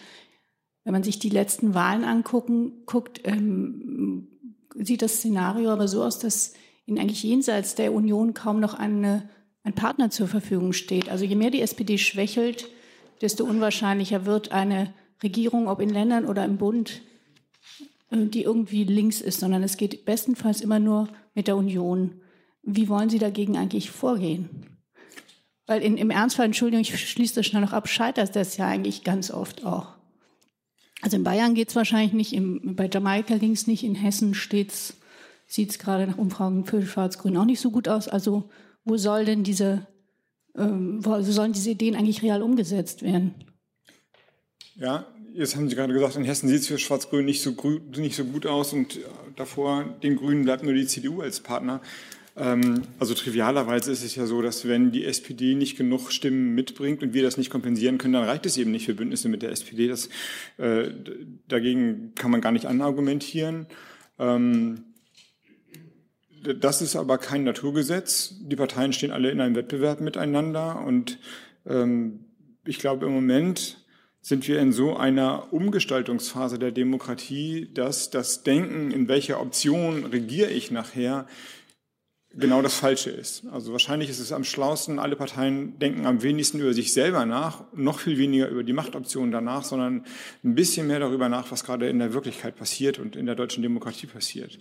Wenn 0.85 0.92
man 0.92 1.03
sich 1.03 1.18
die 1.18 1.31
letzten 1.31 1.75
Wahlen 1.75 2.05
angucken, 2.05 2.85
guckt, 2.87 3.22
ähm, 3.25 4.29
sieht 4.77 5.03
das 5.03 5.16
Szenario 5.16 5.68
aber 5.68 5.88
so 5.88 6.05
aus, 6.05 6.20
dass 6.20 6.55
ihnen 6.87 7.01
eigentlich 7.01 7.25
jenseits 7.25 7.75
der 7.75 7.92
Union 7.92 8.33
kaum 8.33 8.61
noch 8.61 8.75
eine, 8.75 9.29
ein 9.64 9.75
Partner 9.75 10.11
zur 10.11 10.29
Verfügung 10.29 10.72
steht. 10.72 11.09
Also 11.09 11.25
je 11.25 11.35
mehr 11.35 11.51
die 11.51 11.62
SPD 11.62 11.98
schwächelt, 11.98 12.68
desto 13.20 13.44
unwahrscheinlicher 13.44 14.27
wird 14.27 14.53
eine 14.53 14.94
Regierung, 15.25 15.66
ob 15.66 15.81
in 15.81 15.90
Ländern 15.90 16.25
oder 16.25 16.44
im 16.44 16.57
Bund, 16.57 17.03
die 18.12 18.42
irgendwie 18.42 18.85
links 18.85 19.20
ist, 19.20 19.40
sondern 19.40 19.62
es 19.62 19.77
geht 19.77 20.05
bestenfalls 20.05 20.61
immer 20.61 20.79
nur 20.79 21.09
mit 21.35 21.48
der 21.48 21.57
Union. 21.57 22.20
Wie 22.62 22.88
wollen 22.88 23.09
Sie 23.09 23.18
dagegen 23.18 23.57
eigentlich 23.57 23.90
vorgehen? 23.90 24.79
Weil 25.66 25.83
in, 25.83 25.96
im 25.96 26.11
Ernstfall, 26.11 26.46
Entschuldigung, 26.46 26.83
ich 26.83 27.09
schließe 27.09 27.37
das 27.37 27.46
schnell 27.46 27.62
noch 27.62 27.72
ab, 27.72 27.88
scheitert 27.88 28.37
das 28.37 28.57
ja 28.57 28.66
eigentlich 28.66 29.05
ganz 29.05 29.31
oft 29.31 29.64
auch. 29.64 29.94
Also 31.01 31.16
in 31.16 31.25
Bayern 31.25 31.55
geht 31.55 31.70
es 31.70 31.77
wahrscheinlich 31.77 32.12
nicht, 32.12 32.33
im, 32.33 32.77
bei 32.77 32.88
Jamaika 32.92 33.38
ging 33.38 33.53
es 33.53 33.66
nicht, 33.66 33.83
in 33.83 33.94
Hessen 33.94 34.35
sieht 34.35 35.70
es 35.70 35.79
gerade 35.79 36.07
nach 36.07 36.18
Umfragen 36.18 36.64
für 36.64 36.85
Schwarz-Grün 36.85 37.37
auch 37.37 37.44
nicht 37.44 37.61
so 37.61 37.70
gut 37.70 37.88
aus. 37.88 38.09
Also 38.09 38.51
wo 38.85 38.96
soll 38.96 39.25
denn 39.25 39.42
diese, 39.42 39.87
ähm, 40.57 41.05
wo 41.05 41.20
sollen 41.22 41.53
diese 41.53 41.70
Ideen 41.70 41.96
eigentlich 41.96 42.22
real 42.22 42.42
umgesetzt 42.42 43.03
werden? 43.03 43.35
Ja, 44.75 45.07
jetzt 45.35 45.57
haben 45.57 45.68
Sie 45.68 45.77
gerade 45.77 45.92
gesagt, 45.92 46.16
in 46.16 46.25
Hessen 46.25 46.49
sieht 46.49 46.61
es 46.61 46.66
für 46.68 46.79
Schwarz-Grün 46.79 47.25
nicht, 47.25 47.42
so 47.42 47.55
nicht 47.97 48.16
so 48.16 48.25
gut 48.25 48.47
aus 48.47 48.73
und 48.73 49.01
davor 49.37 49.85
den 50.03 50.16
Grünen 50.16 50.45
bleibt 50.45 50.62
nur 50.62 50.75
die 50.75 50.87
CDU 50.87 51.21
als 51.21 51.40
Partner. 51.40 51.81
Ähm, 52.37 52.83
also 52.99 53.14
trivialerweise 53.14 53.92
ist 53.92 54.05
es 54.05 54.14
ja 54.14 54.27
so, 54.27 54.40
dass 54.42 54.66
wenn 54.66 54.90
die 54.90 55.05
SPD 55.05 55.55
nicht 55.55 55.77
genug 55.77 56.11
Stimmen 56.11 56.55
mitbringt 56.55 57.03
und 57.03 57.14
wir 57.14 57.23
das 57.23 57.37
nicht 57.37 57.51
kompensieren 57.51 57.99
können, 57.99 58.14
dann 58.14 58.25
reicht 58.25 58.47
es 58.47 58.57
eben 58.57 58.71
nicht 58.71 58.87
für 58.87 58.95
Bündnisse 58.95 59.29
mit 59.29 59.42
der 59.42 59.51
SPD. 59.51 59.88
Das, 59.88 60.09
äh, 60.59 60.90
dagegen 61.49 62.12
kann 62.14 62.31
man 62.31 62.40
gar 62.40 62.53
nicht 62.53 62.66
anargumentieren. 62.66 63.66
Ähm, 64.18 64.85
das 66.42 66.83
ist 66.83 66.97
aber 66.97 67.18
kein 67.18 67.45
Naturgesetz. 67.45 68.35
Die 68.40 68.57
Parteien 68.57 68.92
stehen 68.92 69.12
alle 69.12 69.31
in 69.31 69.40
einem 69.40 69.55
Wettbewerb 69.55 70.01
miteinander 70.01 70.85
und 70.85 71.18
ähm, 71.66 72.25
ich 72.64 72.79
glaube 72.79 73.07
im 73.07 73.12
Moment 73.12 73.82
sind 74.23 74.47
wir 74.47 74.61
in 74.61 74.73
so 74.73 74.97
einer 74.97 75.53
Umgestaltungsphase 75.53 76.59
der 76.59 76.71
Demokratie, 76.71 77.69
dass 77.75 78.09
das 78.11 78.45
Denken, 78.45 78.93
in 78.93 79.09
welcher 79.09 79.41
Option 79.41 80.07
regiere 80.07 80.51
ich 80.51 80.71
nachher, 80.71 81.27
genau 82.37 82.62
das 82.62 82.75
Falsche 82.75 83.11
ist. 83.11 83.45
Also 83.53 83.73
wahrscheinlich 83.73 84.09
ist 84.09 84.18
es 84.18 84.33
am 84.33 84.45
schlausten, 84.45 84.99
alle 84.99 85.16
Parteien 85.16 85.79
denken 85.79 86.07
am 86.07 86.23
wenigsten 86.23 86.61
über 86.61 86.73
sich 86.73 86.92
selber 86.92 87.27
nach, 87.27 87.64
noch 87.75 88.01
viel 88.01 88.18
weniger 88.18 88.49
über 88.49 88.62
die 88.62 88.73
Machtoptionen 88.73 89.31
danach, 89.31 89.64
sondern 89.64 90.05
ein 90.45 90.55
bisschen 90.55 90.87
mehr 90.87 91.01
darüber 91.01 91.29
nach, 91.29 91.51
was 91.51 91.64
gerade 91.64 91.88
in 91.88 91.99
der 91.99 92.14
Wirklichkeit 92.14 92.57
passiert 92.57 92.99
und 92.99 93.16
in 93.16 93.27
der 93.27 93.35
deutschen 93.35 93.62
Demokratie 93.62 94.07
passiert. 94.07 94.59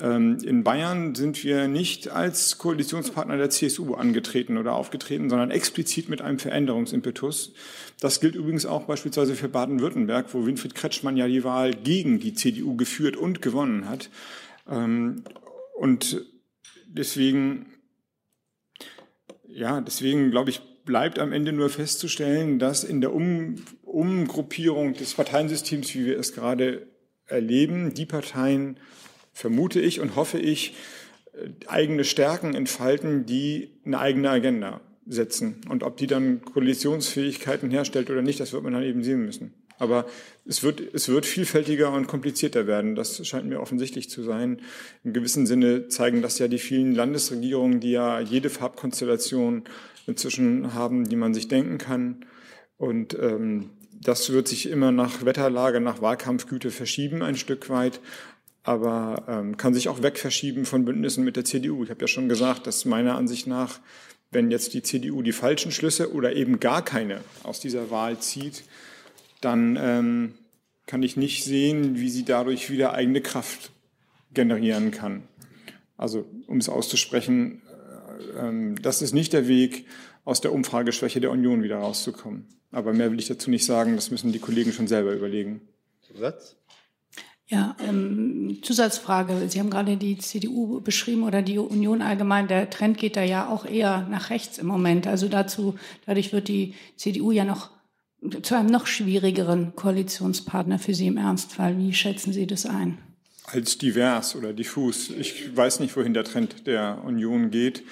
Ähm, 0.00 0.38
in 0.42 0.64
Bayern 0.64 1.14
sind 1.14 1.44
wir 1.44 1.68
nicht 1.68 2.08
als 2.08 2.58
Koalitionspartner 2.58 3.36
der 3.36 3.50
CSU 3.50 3.94
angetreten 3.94 4.56
oder 4.56 4.72
aufgetreten, 4.72 5.30
sondern 5.30 5.50
explizit 5.50 6.08
mit 6.08 6.20
einem 6.20 6.38
Veränderungsimpetus. 6.38 7.52
Das 8.00 8.20
gilt 8.20 8.34
übrigens 8.34 8.66
auch 8.66 8.84
beispielsweise 8.84 9.34
für 9.34 9.48
Baden-Württemberg, 9.48 10.32
wo 10.32 10.46
Winfried 10.46 10.74
Kretschmann 10.74 11.16
ja 11.16 11.28
die 11.28 11.44
Wahl 11.44 11.74
gegen 11.74 12.18
die 12.18 12.34
CDU 12.34 12.76
geführt 12.76 13.16
und 13.16 13.40
gewonnen 13.40 13.88
hat. 13.88 14.10
Ähm, 14.68 15.22
und 15.76 16.24
deswegen, 16.94 17.66
ja, 19.46 19.80
deswegen 19.80 20.30
glaube 20.30 20.50
ich, 20.50 20.60
bleibt 20.84 21.18
am 21.18 21.32
Ende 21.32 21.52
nur 21.52 21.70
festzustellen, 21.70 22.58
dass 22.58 22.84
in 22.84 23.00
der 23.00 23.12
um 23.12 23.56
Umgruppierung 23.82 24.94
des 24.94 25.14
Parteiensystems, 25.14 25.94
wie 25.94 26.04
wir 26.04 26.18
es 26.18 26.34
gerade 26.34 26.88
erleben, 27.26 27.94
die 27.94 28.06
Parteien, 28.06 28.80
vermute 29.32 29.80
ich 29.80 30.00
und 30.00 30.16
hoffe 30.16 30.38
ich, 30.38 30.74
eigene 31.66 32.04
Stärken 32.04 32.54
entfalten, 32.54 33.26
die 33.26 33.70
eine 33.84 33.98
eigene 33.98 34.30
Agenda 34.30 34.80
setzen. 35.06 35.60
Und 35.68 35.82
ob 35.82 35.96
die 35.96 36.06
dann 36.06 36.42
Koalitionsfähigkeiten 36.42 37.70
herstellt 37.70 38.10
oder 38.10 38.22
nicht, 38.22 38.40
das 38.40 38.52
wird 38.52 38.62
man 38.62 38.72
dann 38.72 38.82
eben 38.82 39.02
sehen 39.02 39.24
müssen. 39.24 39.54
Aber 39.78 40.06
es 40.46 40.62
wird, 40.62 40.80
es 40.94 41.08
wird 41.08 41.26
vielfältiger 41.26 41.92
und 41.92 42.06
komplizierter 42.06 42.66
werden. 42.66 42.94
Das 42.94 43.26
scheint 43.26 43.46
mir 43.46 43.60
offensichtlich 43.60 44.08
zu 44.08 44.22
sein. 44.22 44.60
Im 45.02 45.12
gewissen 45.12 45.46
Sinne 45.46 45.88
zeigen 45.88 46.22
das 46.22 46.38
ja 46.38 46.48
die 46.48 46.58
vielen 46.58 46.94
Landesregierungen, 46.94 47.80
die 47.80 47.92
ja 47.92 48.20
jede 48.20 48.50
Farbkonstellation 48.50 49.64
inzwischen 50.06 50.74
haben, 50.74 51.08
die 51.08 51.16
man 51.16 51.34
sich 51.34 51.48
denken 51.48 51.78
kann. 51.78 52.24
Und 52.76 53.18
ähm, 53.18 53.70
das 53.92 54.30
wird 54.30 54.48
sich 54.48 54.68
immer 54.68 54.92
nach 54.92 55.24
Wetterlage, 55.24 55.80
nach 55.80 56.02
Wahlkampfgüte 56.02 56.70
verschieben 56.70 57.22
ein 57.22 57.36
Stück 57.36 57.70
weit, 57.70 58.00
aber 58.62 59.24
ähm, 59.28 59.56
kann 59.56 59.74
sich 59.74 59.88
auch 59.88 60.02
wegverschieben 60.02 60.66
von 60.66 60.84
Bündnissen 60.84 61.24
mit 61.24 61.36
der 61.36 61.44
CDU. 61.44 61.84
Ich 61.84 61.90
habe 61.90 62.02
ja 62.02 62.08
schon 62.08 62.28
gesagt, 62.28 62.66
dass 62.66 62.84
meiner 62.84 63.16
Ansicht 63.16 63.46
nach, 63.46 63.80
wenn 64.30 64.50
jetzt 64.50 64.74
die 64.74 64.82
CDU 64.82 65.22
die 65.22 65.32
falschen 65.32 65.72
Schlüsse 65.72 66.12
oder 66.12 66.34
eben 66.34 66.60
gar 66.60 66.84
keine 66.84 67.20
aus 67.42 67.60
dieser 67.60 67.90
Wahl 67.90 68.18
zieht, 68.18 68.64
dann 69.44 69.78
ähm, 69.80 70.34
kann 70.86 71.02
ich 71.02 71.16
nicht 71.16 71.44
sehen, 71.44 71.98
wie 71.98 72.10
sie 72.10 72.24
dadurch 72.24 72.70
wieder 72.70 72.94
eigene 72.94 73.20
Kraft 73.20 73.70
generieren 74.32 74.90
kann. 74.90 75.22
Also 75.96 76.26
um 76.46 76.58
es 76.58 76.68
auszusprechen, 76.68 77.62
äh, 78.36 78.48
äh, 78.48 78.74
das 78.80 79.02
ist 79.02 79.14
nicht 79.14 79.32
der 79.32 79.48
Weg, 79.48 79.86
aus 80.24 80.40
der 80.40 80.52
Umfrageschwäche 80.52 81.20
der 81.20 81.30
Union 81.30 81.62
wieder 81.62 81.76
rauszukommen. 81.76 82.46
Aber 82.72 82.92
mehr 82.92 83.10
will 83.10 83.18
ich 83.18 83.28
dazu 83.28 83.50
nicht 83.50 83.64
sagen, 83.64 83.94
das 83.94 84.10
müssen 84.10 84.32
die 84.32 84.38
Kollegen 84.38 84.72
schon 84.72 84.88
selber 84.88 85.12
überlegen. 85.12 85.60
Zusatz? 86.00 86.56
Ja, 87.46 87.76
ähm, 87.86 88.58
Zusatzfrage. 88.62 89.48
Sie 89.48 89.60
haben 89.60 89.68
gerade 89.68 89.98
die 89.98 90.16
CDU 90.16 90.80
beschrieben 90.80 91.24
oder 91.24 91.42
die 91.42 91.58
Union 91.58 92.00
allgemein. 92.00 92.48
Der 92.48 92.70
Trend 92.70 92.96
geht 92.96 93.16
da 93.16 93.22
ja 93.22 93.48
auch 93.48 93.66
eher 93.66 94.08
nach 94.10 94.30
rechts 94.30 94.56
im 94.56 94.66
Moment. 94.66 95.06
Also 95.06 95.28
dazu, 95.28 95.74
dadurch 96.06 96.32
wird 96.32 96.48
die 96.48 96.74
CDU 96.96 97.32
ja 97.32 97.44
noch 97.44 97.70
zu 98.42 98.56
einem 98.56 98.70
noch 98.70 98.86
schwierigeren 98.86 99.74
Koalitionspartner 99.74 100.78
für 100.78 100.94
Sie 100.94 101.06
im 101.06 101.16
Ernstfall. 101.16 101.78
Wie 101.78 101.92
schätzen 101.92 102.32
Sie 102.32 102.46
das 102.46 102.66
ein? 102.66 102.98
Als 103.44 103.76
divers 103.78 104.36
oder 104.36 104.52
diffus. 104.52 105.10
Ich 105.10 105.54
weiß 105.54 105.80
nicht, 105.80 105.96
wohin 105.96 106.14
der 106.14 106.24
Trend 106.24 106.66
der 106.66 107.02
Union 107.04 107.50
geht. 107.50 107.82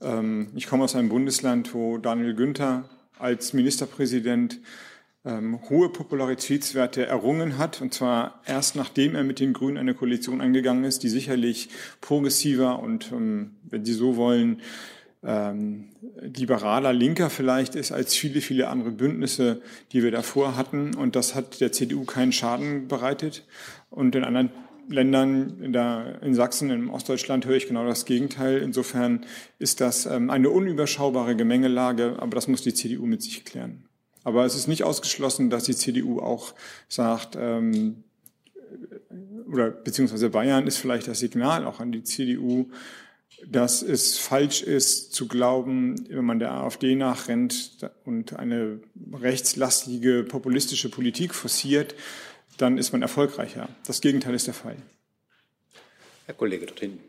Ähm, 0.00 0.48
ich 0.54 0.66
komme 0.66 0.84
aus 0.84 0.96
einem 0.96 1.08
Bundesland, 1.08 1.74
wo 1.74 1.98
Daniel 1.98 2.34
Günther 2.34 2.88
als 3.18 3.52
Ministerpräsident 3.52 4.58
ähm, 5.24 5.60
hohe 5.68 5.88
Popularitätswerte 5.88 7.06
errungen 7.06 7.58
hat, 7.58 7.80
und 7.80 7.94
zwar 7.94 8.40
erst 8.46 8.76
nachdem 8.76 9.14
er 9.14 9.24
mit 9.24 9.40
den 9.40 9.52
Grünen 9.52 9.76
eine 9.76 9.94
Koalition 9.94 10.40
eingegangen 10.40 10.84
ist, 10.84 11.02
die 11.02 11.08
sicherlich 11.08 11.68
progressiver 12.00 12.80
und, 12.80 13.10
ähm, 13.12 13.56
wenn 13.62 13.84
Sie 13.84 13.94
so 13.94 14.16
wollen, 14.16 14.60
ähm, 15.22 15.88
liberaler, 16.20 16.92
linker 16.92 17.30
vielleicht 17.30 17.74
ist 17.74 17.92
als 17.92 18.14
viele, 18.14 18.40
viele 18.40 18.68
andere 18.68 18.90
Bündnisse, 18.90 19.60
die 19.92 20.02
wir 20.02 20.10
davor 20.10 20.56
hatten. 20.56 20.94
Und 20.94 21.16
das 21.16 21.34
hat 21.34 21.60
der 21.60 21.72
CDU 21.72 22.04
keinen 22.04 22.32
Schaden 22.32 22.88
bereitet. 22.88 23.44
Und 23.90 24.14
in 24.14 24.24
anderen 24.24 24.50
Ländern, 24.88 25.60
in, 25.62 25.72
der, 25.72 26.20
in 26.22 26.34
Sachsen, 26.34 26.70
in 26.70 26.88
Ostdeutschland 26.88 27.44
höre 27.46 27.56
ich 27.56 27.66
genau 27.66 27.86
das 27.86 28.04
Gegenteil. 28.04 28.58
Insofern 28.58 29.26
ist 29.58 29.80
das 29.80 30.06
ähm, 30.06 30.30
eine 30.30 30.50
unüberschaubare 30.50 31.34
Gemengelage, 31.34 32.16
aber 32.18 32.34
das 32.34 32.46
muss 32.46 32.62
die 32.62 32.74
CDU 32.74 33.06
mit 33.06 33.22
sich 33.22 33.44
klären. 33.44 33.84
Aber 34.22 34.44
es 34.44 34.54
ist 34.54 34.68
nicht 34.68 34.84
ausgeschlossen, 34.84 35.50
dass 35.50 35.64
die 35.64 35.74
CDU 35.74 36.20
auch 36.20 36.54
sagt, 36.88 37.36
ähm, 37.38 38.04
oder 39.50 39.70
beziehungsweise 39.70 40.30
Bayern 40.30 40.66
ist 40.66 40.78
vielleicht 40.78 41.08
das 41.08 41.20
Signal 41.20 41.64
auch 41.64 41.80
an 41.80 41.92
die 41.92 42.02
CDU, 42.02 42.66
dass 43.48 43.82
es 43.82 44.18
falsch 44.18 44.62
ist 44.62 45.12
zu 45.12 45.28
glauben, 45.28 46.04
wenn 46.08 46.24
man 46.24 46.38
der 46.38 46.52
AfD 46.52 46.96
nachrennt 46.96 47.78
und 48.04 48.36
eine 48.36 48.80
rechtslastige 49.12 50.24
populistische 50.24 50.88
Politik 50.88 51.34
forciert, 51.34 51.94
dann 52.58 52.76
ist 52.78 52.92
man 52.92 53.02
erfolgreicher. 53.02 53.68
Das 53.86 54.00
Gegenteil 54.00 54.34
ist 54.34 54.46
der 54.46 54.54
Fall. 54.54 54.76
Herr 56.26 56.34
Kollege 56.34 56.66
dort 56.66 56.80
hinten. 56.80 57.00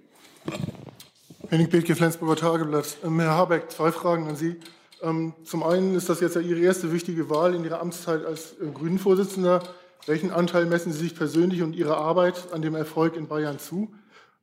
Henning 1.50 1.70
Bethke, 1.70 1.96
Flensburger 1.96 2.36
Tageblatt. 2.36 2.98
Ähm, 3.04 3.20
Herr 3.20 3.32
Habeck, 3.32 3.72
zwei 3.72 3.92
Fragen 3.92 4.28
an 4.28 4.36
Sie. 4.36 4.58
Ähm, 5.02 5.34
zum 5.44 5.64
einen 5.64 5.96
ist 5.96 6.10
das 6.10 6.20
jetzt 6.20 6.36
ja 6.36 6.42
Ihre 6.42 6.60
erste 6.60 6.92
wichtige 6.92 7.30
Wahl 7.30 7.56
in 7.56 7.64
Ihrer 7.64 7.82
Amtszeit 7.82 8.26
als 8.26 8.54
äh, 8.62 8.68
Grünen-Vorsitzender. 8.72 9.64
Welchen 10.06 10.32
Anteil 10.32 10.66
messen 10.66 10.92
Sie 10.92 11.00
sich 11.00 11.16
persönlich 11.16 11.62
und 11.64 11.76
Ihre 11.76 11.98
Arbeit 11.98 12.52
an 12.52 12.62
dem 12.62 12.76
Erfolg 12.76 13.16
in 13.16 13.28
Bayern 13.28 13.60
zu? 13.60 13.94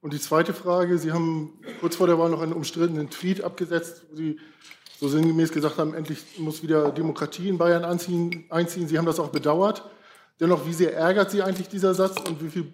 Und 0.05 0.13
die 0.13 0.21
zweite 0.21 0.53
Frage, 0.53 0.99
Sie 0.99 1.13
haben 1.13 1.59
kurz 1.81 1.97
vor 1.97 2.07
der 2.07 2.19
Wahl 2.19 2.29
noch 2.29 2.43
einen 2.43 2.53
umstrittenen 2.53 3.09
Tweet 3.09 3.43
abgesetzt, 3.43 4.05
wo 4.11 4.17
Sie 4.17 4.39
so 5.01 5.09
sinngemäß 5.09 5.51
gesagt 5.51 5.79
haben, 5.79 5.95
endlich 5.95 6.39
muss 6.39 6.63
wieder 6.63 6.93
Demokratie 6.93 7.49
in 7.49 7.57
Bayern 7.57 7.87
anziehen, 7.87 8.45
einziehen. 8.51 8.87
Sie 8.87 8.99
haben 8.99 9.07
das 9.07 9.19
auch 9.19 9.31
bedauert. 9.31 9.91
Dennoch, 10.41 10.67
wie 10.67 10.75
sehr 10.75 10.95
ärgert 10.95 11.31
Sie 11.31 11.43
eigentlich 11.43 11.71
dieser 11.71 11.95
Satz 11.95 12.21
und 12.29 12.45
wie 12.45 12.51
viele 12.51 12.67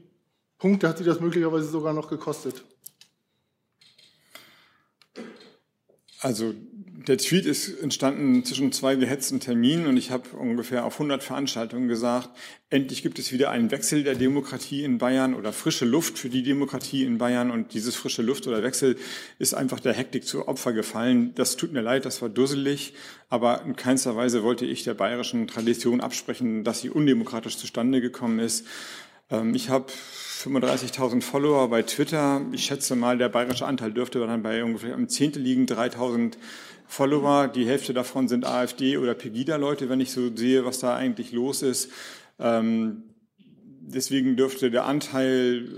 Punkte 0.59 0.89
hat 0.89 0.99
Sie 0.99 1.05
das 1.05 1.21
möglicherweise 1.21 1.69
sogar 1.69 1.93
noch 1.93 2.09
gekostet? 2.09 2.65
Also 6.23 6.53
der 7.07 7.17
Tweet 7.17 7.47
ist 7.47 7.81
entstanden 7.81 8.45
zwischen 8.45 8.73
zwei 8.73 8.95
gehetzten 8.95 9.41
Terminen 9.41 9.87
und 9.87 9.97
ich 9.97 10.11
habe 10.11 10.29
ungefähr 10.37 10.85
auf 10.85 10.95
100 10.95 11.23
Veranstaltungen 11.23 11.89
gesagt, 11.89 12.29
endlich 12.69 13.03
gibt 13.03 13.19
es 13.19 13.33
wieder 13.33 13.51
einen 13.51 13.71
Wechsel 13.71 14.05
der 14.05 14.15
Demokratie 14.15 14.85
in 14.85 14.99
Bayern 14.99 15.35
oder 15.35 15.53
frische 15.53 15.87
Luft 15.87 16.19
für 16.19 16.29
die 16.29 16.43
Demokratie 16.43 17.05
in 17.05 17.19
Bayern 17.19 17.51
und 17.51 17.73
dieses 17.73 17.97
frische 17.97 18.23
Luft 18.23 18.47
oder 18.47 18.63
Wechsel 18.63 18.97
ist 19.39 19.55
einfach 19.55 19.81
der 19.81 19.95
Hektik 19.95 20.27
zu 20.27 20.47
Opfer 20.47 20.73
gefallen. 20.73 21.35
Das 21.35 21.57
tut 21.57 21.73
mir 21.73 21.81
leid, 21.81 22.05
das 22.05 22.21
war 22.21 22.29
dusselig, 22.29 22.93
aber 23.31 23.63
in 23.65 23.77
keinster 23.77 24.15
Weise 24.15 24.43
wollte 24.43 24.67
ich 24.67 24.85
der 24.85 24.95
bayerischen 24.95 25.47
Tradition 25.47 26.01
absprechen, 26.01 26.65
dass 26.65 26.81
sie 26.81 26.91
undemokratisch 26.91 27.57
zustande 27.57 28.01
gekommen 28.01 28.41
ist. 28.41 28.67
Ähm, 29.31 29.55
ich 29.55 29.71
habe 29.71 29.87
35.000 30.45 31.23
Follower 31.23 31.69
bei 31.69 31.83
Twitter. 31.83 32.43
Ich 32.53 32.65
schätze 32.65 32.97
mal, 32.97 33.19
der 33.19 33.29
bayerische 33.29 33.67
Anteil 33.67 33.93
dürfte 33.93 34.19
dann 34.21 34.43
bei 34.43 34.65
ungefähr 34.65 34.95
im 34.95 35.09
Zehntel 35.09 35.43
liegen, 35.43 35.67
3.000 35.67 36.35
Follower. 36.91 37.49
Die 37.49 37.67
Hälfte 37.67 37.95
davon 37.95 38.27
sind 38.29 38.45
AfD 38.45 38.99
oder 38.99 39.15
Pegida-Leute, 39.15 39.89
wenn 39.89 40.01
ich 40.01 40.11
so 40.11 40.35
sehe, 40.35 40.65
was 40.65 40.81
da 40.81 40.97
eigentlich 40.97 41.31
los 41.31 41.63
ist. 41.63 41.91
Ähm, 42.41 43.05
deswegen 43.81 44.37
dürfte 44.37 44.71
der 44.71 44.87
Anteil 44.87 45.69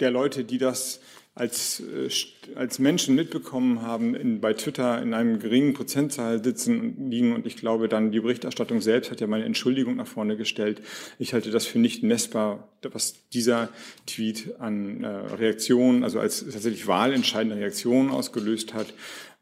der 0.00 0.10
Leute, 0.10 0.44
die 0.44 0.58
das 0.58 1.00
als, 1.34 1.80
äh, 1.80 2.10
als 2.56 2.78
Menschen 2.78 3.14
mitbekommen 3.14 3.80
haben, 3.80 4.14
in, 4.14 4.40
bei 4.40 4.52
Twitter 4.52 5.00
in 5.00 5.14
einem 5.14 5.38
geringen 5.38 5.72
Prozentzahl 5.72 6.44
sitzen 6.44 6.80
und 6.80 7.10
liegen. 7.10 7.34
Und 7.34 7.46
ich 7.46 7.56
glaube 7.56 7.88
dann, 7.88 8.10
die 8.10 8.20
Berichterstattung 8.20 8.82
selbst 8.82 9.10
hat 9.10 9.20
ja 9.20 9.26
meine 9.26 9.44
Entschuldigung 9.44 9.96
nach 9.96 10.08
vorne 10.08 10.36
gestellt. 10.36 10.82
Ich 11.18 11.32
halte 11.32 11.50
das 11.50 11.64
für 11.64 11.78
nicht 11.78 12.02
messbar, 12.02 12.68
was 12.82 13.28
dieser 13.30 13.70
Tweet 14.06 14.56
an 14.58 15.04
äh, 15.04 15.08
Reaktionen, 15.08 16.04
also 16.04 16.20
als 16.20 16.44
tatsächlich 16.44 16.86
wahlentscheidende 16.86 17.56
Reaktionen 17.56 18.10
ausgelöst 18.10 18.74
hat. 18.74 18.92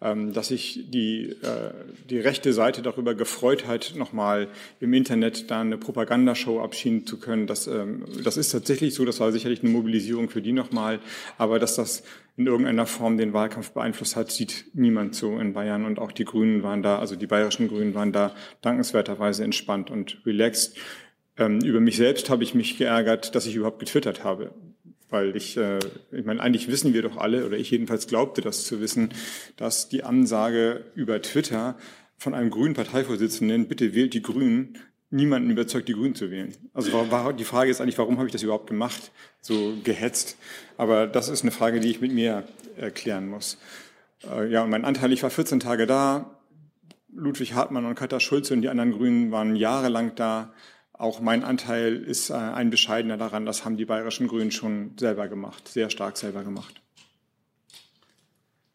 Ähm, 0.00 0.32
dass 0.32 0.46
sich 0.46 0.84
die, 0.90 1.30
äh, 1.42 1.72
die 2.08 2.20
rechte 2.20 2.52
Seite 2.52 2.82
darüber 2.82 3.16
gefreut 3.16 3.66
hat, 3.66 3.94
nochmal 3.96 4.46
im 4.78 4.94
Internet 4.94 5.50
da 5.50 5.60
eine 5.60 5.76
Propagandashow 5.76 6.60
abschieben 6.60 7.04
zu 7.04 7.18
können. 7.18 7.48
Das, 7.48 7.66
ähm, 7.66 8.04
das 8.22 8.36
ist 8.36 8.50
tatsächlich 8.50 8.94
so, 8.94 9.04
das 9.04 9.18
war 9.18 9.32
sicherlich 9.32 9.60
eine 9.60 9.70
Mobilisierung 9.70 10.30
für 10.30 10.40
die 10.40 10.52
nochmal, 10.52 11.00
aber 11.36 11.58
dass 11.58 11.74
das 11.74 12.04
in 12.36 12.46
irgendeiner 12.46 12.86
Form 12.86 13.18
den 13.18 13.32
Wahlkampf 13.32 13.72
beeinflusst 13.72 14.14
hat, 14.14 14.30
sieht 14.30 14.66
niemand 14.72 15.16
so 15.16 15.36
in 15.36 15.52
Bayern 15.52 15.84
und 15.84 15.98
auch 15.98 16.12
die 16.12 16.24
Grünen 16.24 16.62
waren 16.62 16.84
da, 16.84 17.00
also 17.00 17.16
die 17.16 17.26
bayerischen 17.26 17.66
Grünen 17.66 17.94
waren 17.94 18.12
da 18.12 18.36
dankenswerterweise 18.62 19.42
entspannt 19.42 19.90
und 19.90 20.24
relaxed. 20.24 20.76
Ähm, 21.36 21.58
über 21.58 21.80
mich 21.80 21.96
selbst 21.96 22.30
habe 22.30 22.44
ich 22.44 22.54
mich 22.54 22.78
geärgert, 22.78 23.34
dass 23.34 23.46
ich 23.46 23.56
überhaupt 23.56 23.80
getwittert 23.80 24.22
habe. 24.22 24.54
Weil 25.10 25.36
ich, 25.36 25.56
äh, 25.56 25.78
ich 26.12 26.24
meine, 26.24 26.40
eigentlich 26.40 26.68
wissen 26.68 26.92
wir 26.92 27.02
doch 27.02 27.16
alle, 27.16 27.46
oder 27.46 27.56
ich 27.56 27.70
jedenfalls 27.70 28.06
glaubte 28.06 28.40
das 28.40 28.64
zu 28.64 28.80
wissen, 28.80 29.10
dass 29.56 29.88
die 29.88 30.04
Ansage 30.04 30.84
über 30.94 31.22
Twitter 31.22 31.76
von 32.18 32.34
einem 32.34 32.50
grünen 32.50 32.74
Parteivorsitzenden, 32.74 33.68
bitte 33.68 33.94
wählt 33.94 34.12
die 34.12 34.22
Grünen, 34.22 34.78
niemanden 35.10 35.50
überzeugt, 35.50 35.88
die 35.88 35.94
Grünen 35.94 36.14
zu 36.14 36.30
wählen. 36.30 36.54
Also 36.74 36.92
war, 36.92 37.10
war, 37.10 37.32
die 37.32 37.44
Frage 37.44 37.70
ist 37.70 37.80
eigentlich, 37.80 37.98
warum 37.98 38.18
habe 38.18 38.26
ich 38.26 38.32
das 38.32 38.42
überhaupt 38.42 38.66
gemacht, 38.66 39.10
so 39.40 39.74
gehetzt? 39.82 40.36
Aber 40.76 41.06
das 41.06 41.28
ist 41.28 41.42
eine 41.42 41.50
Frage, 41.50 41.80
die 41.80 41.88
ich 41.88 42.00
mit 42.00 42.12
mir 42.12 42.44
erklären 42.76 43.28
muss. 43.28 43.58
Äh, 44.30 44.50
ja, 44.50 44.64
und 44.64 44.70
mein 44.70 44.84
Anteil, 44.84 45.12
ich 45.12 45.22
war 45.22 45.30
14 45.30 45.60
Tage 45.60 45.86
da. 45.86 46.38
Ludwig 47.14 47.54
Hartmann 47.54 47.86
und 47.86 47.94
Katja 47.94 48.20
Schulze 48.20 48.54
und 48.54 48.62
die 48.62 48.68
anderen 48.68 48.92
Grünen 48.92 49.32
waren 49.32 49.56
jahrelang 49.56 50.14
da. 50.14 50.52
Auch 50.98 51.20
mein 51.20 51.44
Anteil 51.44 51.96
ist 51.96 52.30
äh, 52.30 52.34
ein 52.34 52.70
bescheidener 52.70 53.16
daran. 53.16 53.46
Das 53.46 53.64
haben 53.64 53.76
die 53.76 53.84
bayerischen 53.84 54.26
Grünen 54.26 54.50
schon 54.50 54.96
selber 54.98 55.28
gemacht, 55.28 55.68
sehr 55.68 55.90
stark 55.90 56.16
selber 56.16 56.42
gemacht. 56.42 56.80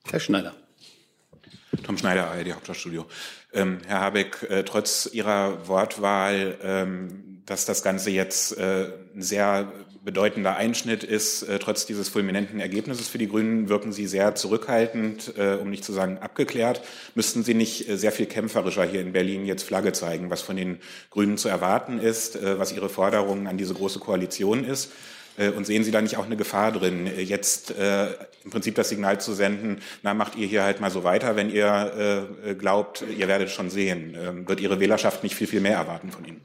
Herr 0.10 0.22
Schneider. 0.22 0.56
Tom 1.84 1.98
Schneider, 1.98 2.32
ARD 2.32 2.54
Hauptstadtstudio. 2.54 3.06
Ähm, 3.54 3.80
Herr 3.86 4.00
Habeck, 4.00 4.44
äh, 4.50 4.64
trotz 4.64 5.10
Ihrer 5.12 5.68
Wortwahl, 5.68 6.58
ähm, 6.64 7.42
dass 7.46 7.66
das 7.66 7.84
Ganze 7.84 8.10
jetzt 8.10 8.58
äh, 8.58 8.88
ein 9.14 9.22
sehr 9.22 9.72
bedeutender 10.04 10.56
Einschnitt 10.56 11.04
ist, 11.04 11.44
äh, 11.44 11.60
trotz 11.60 11.86
dieses 11.86 12.10
fulminanten 12.10 12.60
Ergebnisses 12.60 13.08
für 13.08 13.18
die 13.18 13.28
Grünen, 13.28 13.70
wirken 13.70 13.92
Sie 13.92 14.08
sehr 14.08 14.36
zurückhaltend, 14.36 15.34
äh, 15.38 15.56
um 15.56 15.70
nicht 15.70 15.84
zu 15.84 15.94
sagen 15.94 16.18
abgeklärt. 16.20 16.82
Müssten 17.16 17.44
Sie 17.44 17.54
nicht 17.54 17.88
äh, 17.90 17.98
sehr 17.98 18.12
viel 18.12 18.26
kämpferischer 18.26 18.86
hier 18.86 19.02
in 19.02 19.14
Berlin 19.14 19.46
jetzt 19.46 19.64
Flagge 19.64 19.94
zeigen, 19.94 20.30
was 20.30 20.42
von 20.42 20.56
den 20.56 20.80
Grünen 21.10 21.38
zu 21.38 21.50
erwarten 21.50 22.00
ist, 22.00 22.36
äh, 22.36 22.60
was 22.60 22.74
Ihre 22.74 22.90
Forderungen 22.90 23.48
an 23.48 23.58
diese 23.58 23.74
große 23.74 24.00
Koalition 24.00 24.64
ist? 24.66 24.92
Äh, 25.38 25.50
und 25.50 25.66
sehen 25.66 25.84
Sie 25.84 25.92
da 25.92 26.02
nicht 26.02 26.18
auch 26.18 26.26
eine 26.26 26.38
Gefahr 26.38 26.72
drin, 26.72 27.08
äh, 27.08 27.22
jetzt 27.22 27.72
äh, 27.72 28.08
im 28.44 28.52
Prinzip 28.52 28.76
das 28.76 28.90
Signal 28.90 29.20
zu 29.22 29.34
senden, 29.34 29.80
na, 30.02 30.14
macht 30.14 30.36
ihr 30.36 30.48
hier 30.48 30.64
halt 30.64 30.82
mal 30.82 30.92
so 30.92 31.04
weiter, 31.04 31.36
wenn 31.36 31.50
ihr 31.50 32.28
äh, 32.46 32.56
glaubt, 32.56 33.04
ihr 33.18 33.28
werdet 33.28 33.50
schon 33.50 33.70
sehen. 33.70 34.16
Ähm, 34.18 34.48
wird 34.48 34.60
Ihre 34.60 34.80
Wählerschaft 34.80 35.24
nicht 35.24 35.36
viel, 35.36 35.48
viel 35.48 35.62
mehr 35.62 35.78
erwarten 35.78 36.12
von 36.12 36.26
Ihnen? 36.26 36.42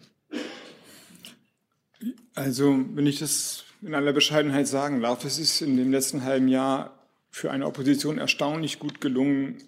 Also, 2.34 2.78
wenn 2.94 3.06
ich 3.06 3.18
das 3.18 3.64
in 3.82 3.94
aller 3.94 4.12
Bescheidenheit 4.12 4.68
sagen 4.68 5.02
darf, 5.02 5.24
es 5.24 5.38
ist 5.38 5.60
in 5.60 5.76
dem 5.76 5.90
letzten 5.90 6.24
halben 6.24 6.48
Jahr 6.48 6.94
für 7.30 7.50
eine 7.50 7.66
Opposition 7.66 8.18
erstaunlich 8.18 8.78
gut 8.78 9.00
gelungen, 9.00 9.58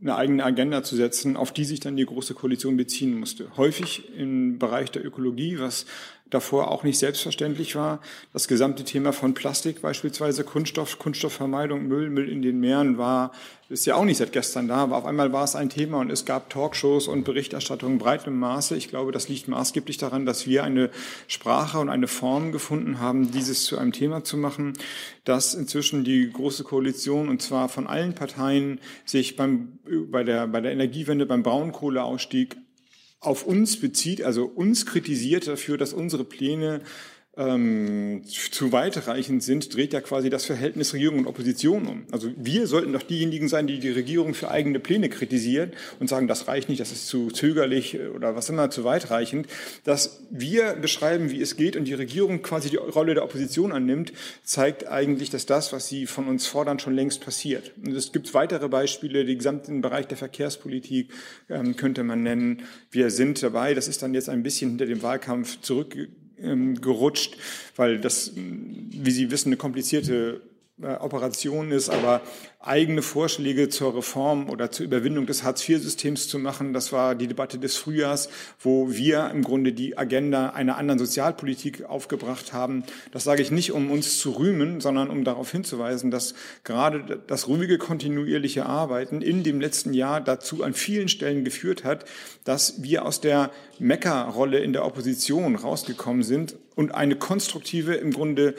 eine 0.00 0.16
eigene 0.16 0.44
Agenda 0.44 0.82
zu 0.82 0.96
setzen, 0.96 1.36
auf 1.36 1.52
die 1.52 1.64
sich 1.64 1.80
dann 1.80 1.96
die 1.96 2.06
Große 2.06 2.34
Koalition 2.34 2.76
beziehen 2.76 3.18
musste. 3.18 3.56
Häufig 3.56 4.16
im 4.16 4.58
Bereich 4.58 4.90
der 4.90 5.04
Ökologie, 5.04 5.58
was 5.58 5.86
davor 6.30 6.70
auch 6.70 6.84
nicht 6.84 6.98
selbstverständlich 6.98 7.76
war. 7.76 8.00
Das 8.32 8.48
gesamte 8.48 8.84
Thema 8.84 9.12
von 9.12 9.34
Plastik 9.34 9.82
beispielsweise, 9.82 10.44
Kunststoff, 10.44 10.98
Kunststoffvermeidung, 10.98 11.86
Müll, 11.86 12.10
Müll 12.10 12.28
in 12.28 12.42
den 12.42 12.60
Meeren 12.60 12.98
war, 12.98 13.32
ist 13.70 13.86
ja 13.86 13.94
auch 13.94 14.04
nicht 14.04 14.16
seit 14.16 14.32
gestern 14.32 14.66
da, 14.66 14.78
aber 14.78 14.96
auf 14.96 15.06
einmal 15.06 15.32
war 15.32 15.44
es 15.44 15.54
ein 15.54 15.70
Thema 15.70 16.00
und 16.00 16.10
es 16.10 16.24
gab 16.24 16.50
Talkshows 16.50 17.06
und 17.06 17.22
Berichterstattung 17.22 17.98
breitem 17.98 18.36
Maße. 18.36 18.76
Ich 18.76 18.88
glaube, 18.88 19.12
das 19.12 19.28
liegt 19.28 19.46
maßgeblich 19.46 19.96
daran, 19.96 20.26
dass 20.26 20.46
wir 20.46 20.64
eine 20.64 20.90
Sprache 21.28 21.78
und 21.78 21.88
eine 21.88 22.08
Form 22.08 22.50
gefunden 22.50 22.98
haben, 22.98 23.30
dieses 23.30 23.64
zu 23.64 23.78
einem 23.78 23.92
Thema 23.92 24.24
zu 24.24 24.36
machen, 24.36 24.72
dass 25.24 25.54
inzwischen 25.54 26.02
die 26.02 26.30
Große 26.32 26.64
Koalition 26.64 27.28
und 27.28 27.42
zwar 27.42 27.68
von 27.68 27.86
allen 27.86 28.14
Parteien 28.14 28.80
sich 29.04 29.36
beim, 29.36 29.78
bei 30.10 30.24
der, 30.24 30.48
bei 30.48 30.60
der 30.60 30.72
Energiewende, 30.72 31.24
beim 31.24 31.44
Braunkohleausstieg 31.44 32.56
auf 33.20 33.46
uns 33.46 33.78
bezieht, 33.78 34.22
also 34.22 34.46
uns 34.46 34.86
kritisiert 34.86 35.46
dafür, 35.46 35.76
dass 35.76 35.92
unsere 35.92 36.24
Pläne 36.24 36.80
ähm, 37.40 38.22
zu 38.26 38.70
weitreichend 38.70 39.42
sind, 39.42 39.74
dreht 39.74 39.94
ja 39.94 40.00
quasi 40.02 40.28
das 40.28 40.44
Verhältnis 40.44 40.92
Regierung 40.92 41.20
und 41.20 41.26
Opposition 41.26 41.86
um. 41.86 42.04
Also 42.10 42.30
wir 42.36 42.66
sollten 42.66 42.92
doch 42.92 43.02
diejenigen 43.02 43.48
sein, 43.48 43.66
die 43.66 43.78
die 43.78 43.90
Regierung 43.90 44.34
für 44.34 44.50
eigene 44.50 44.78
Pläne 44.78 45.08
kritisieren 45.08 45.72
und 45.98 46.08
sagen, 46.08 46.28
das 46.28 46.48
reicht 46.48 46.68
nicht, 46.68 46.80
das 46.80 46.92
ist 46.92 47.06
zu 47.06 47.30
zögerlich 47.30 47.98
oder 48.14 48.36
was 48.36 48.50
immer 48.50 48.70
zu 48.70 48.84
weitreichend. 48.84 49.46
Dass 49.84 50.20
wir 50.30 50.74
beschreiben, 50.74 51.30
wie 51.30 51.40
es 51.40 51.56
geht 51.56 51.76
und 51.76 51.84
die 51.86 51.94
Regierung 51.94 52.42
quasi 52.42 52.68
die 52.68 52.76
Rolle 52.76 53.14
der 53.14 53.24
Opposition 53.24 53.72
annimmt, 53.72 54.12
zeigt 54.44 54.86
eigentlich, 54.86 55.30
dass 55.30 55.46
das, 55.46 55.72
was 55.72 55.88
sie 55.88 56.06
von 56.06 56.28
uns 56.28 56.46
fordern, 56.46 56.78
schon 56.78 56.94
längst 56.94 57.24
passiert. 57.24 57.72
Und 57.82 57.94
es 57.94 58.12
gibt 58.12 58.34
weitere 58.34 58.68
Beispiele, 58.68 59.24
den 59.24 59.38
gesamten 59.38 59.80
Bereich 59.80 60.06
der 60.06 60.18
Verkehrspolitik 60.18 61.10
ähm, 61.48 61.76
könnte 61.76 62.04
man 62.04 62.22
nennen. 62.22 62.62
Wir 62.90 63.10
sind 63.10 63.42
dabei, 63.42 63.72
das 63.72 63.88
ist 63.88 64.02
dann 64.02 64.12
jetzt 64.12 64.28
ein 64.28 64.42
bisschen 64.42 64.70
hinter 64.70 64.86
dem 64.86 65.02
Wahlkampf 65.02 65.60
zurück 65.62 65.96
ähm, 65.96 66.19
gerutscht, 66.80 67.36
weil 67.76 68.00
das, 68.00 68.32
wie 68.34 69.10
Sie 69.10 69.30
wissen, 69.30 69.48
eine 69.48 69.56
komplizierte 69.56 70.40
Operation 70.82 71.72
ist, 71.72 71.90
aber 71.90 72.22
eigene 72.58 73.02
Vorschläge 73.02 73.68
zur 73.68 73.96
Reform 73.96 74.50
oder 74.50 74.70
zur 74.70 74.84
Überwindung 74.84 75.26
des 75.26 75.42
Hartz-IV-Systems 75.42 76.28
zu 76.28 76.38
machen, 76.38 76.72
das 76.72 76.92
war 76.92 77.14
die 77.14 77.26
Debatte 77.26 77.58
des 77.58 77.76
Frühjahrs, 77.76 78.28
wo 78.58 78.90
wir 78.90 79.30
im 79.30 79.42
Grunde 79.42 79.72
die 79.72 79.96
Agenda 79.96 80.50
einer 80.50 80.76
anderen 80.76 80.98
Sozialpolitik 80.98 81.84
aufgebracht 81.84 82.52
haben. 82.52 82.84
Das 83.12 83.24
sage 83.24 83.42
ich 83.42 83.50
nicht, 83.50 83.72
um 83.72 83.90
uns 83.90 84.18
zu 84.18 84.32
rühmen, 84.32 84.80
sondern 84.80 85.10
um 85.10 85.24
darauf 85.24 85.50
hinzuweisen, 85.50 86.10
dass 86.10 86.34
gerade 86.64 87.20
das 87.26 87.48
ruhige, 87.48 87.78
kontinuierliche 87.78 88.66
Arbeiten 88.66 89.22
in 89.22 89.42
dem 89.42 89.60
letzten 89.60 89.94
Jahr 89.94 90.20
dazu 90.20 90.62
an 90.62 90.74
vielen 90.74 91.08
Stellen 91.08 91.44
geführt 91.44 91.84
hat, 91.84 92.04
dass 92.44 92.82
wir 92.82 93.04
aus 93.06 93.20
der 93.20 93.50
Meckerrolle 93.78 94.58
in 94.58 94.72
der 94.72 94.84
Opposition 94.84 95.56
rausgekommen 95.56 96.22
sind 96.22 96.56
und 96.74 96.94
eine 96.94 97.16
konstruktive, 97.16 97.94
im 97.94 98.12
Grunde 98.12 98.54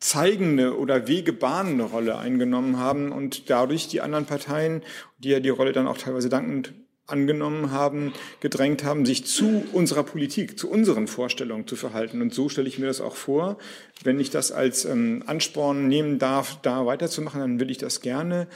zeigende 0.00 0.78
oder 0.78 1.08
wegebahnende 1.08 1.84
Rolle 1.84 2.18
eingenommen 2.18 2.78
haben 2.78 3.10
und 3.12 3.50
dadurch 3.50 3.88
die 3.88 4.00
anderen 4.00 4.26
Parteien, 4.26 4.82
die 5.18 5.30
ja 5.30 5.40
die 5.40 5.48
Rolle 5.48 5.72
dann 5.72 5.88
auch 5.88 5.98
teilweise 5.98 6.28
dankend 6.28 6.72
angenommen 7.08 7.70
haben, 7.70 8.12
gedrängt 8.40 8.84
haben, 8.84 9.06
sich 9.06 9.24
zu 9.24 9.64
unserer 9.72 10.04
Politik, 10.04 10.58
zu 10.58 10.70
unseren 10.70 11.08
Vorstellungen 11.08 11.66
zu 11.66 11.74
verhalten. 11.74 12.20
Und 12.20 12.34
so 12.34 12.48
stelle 12.48 12.68
ich 12.68 12.78
mir 12.78 12.86
das 12.86 13.00
auch 13.00 13.16
vor. 13.16 13.56
Wenn 14.04 14.20
ich 14.20 14.30
das 14.30 14.52
als 14.52 14.84
ähm, 14.84 15.24
Ansporn 15.26 15.88
nehmen 15.88 16.18
darf, 16.18 16.60
da 16.60 16.86
weiterzumachen, 16.86 17.40
dann 17.40 17.60
will 17.60 17.70
ich 17.70 17.78
das 17.78 18.02
gerne. 18.02 18.46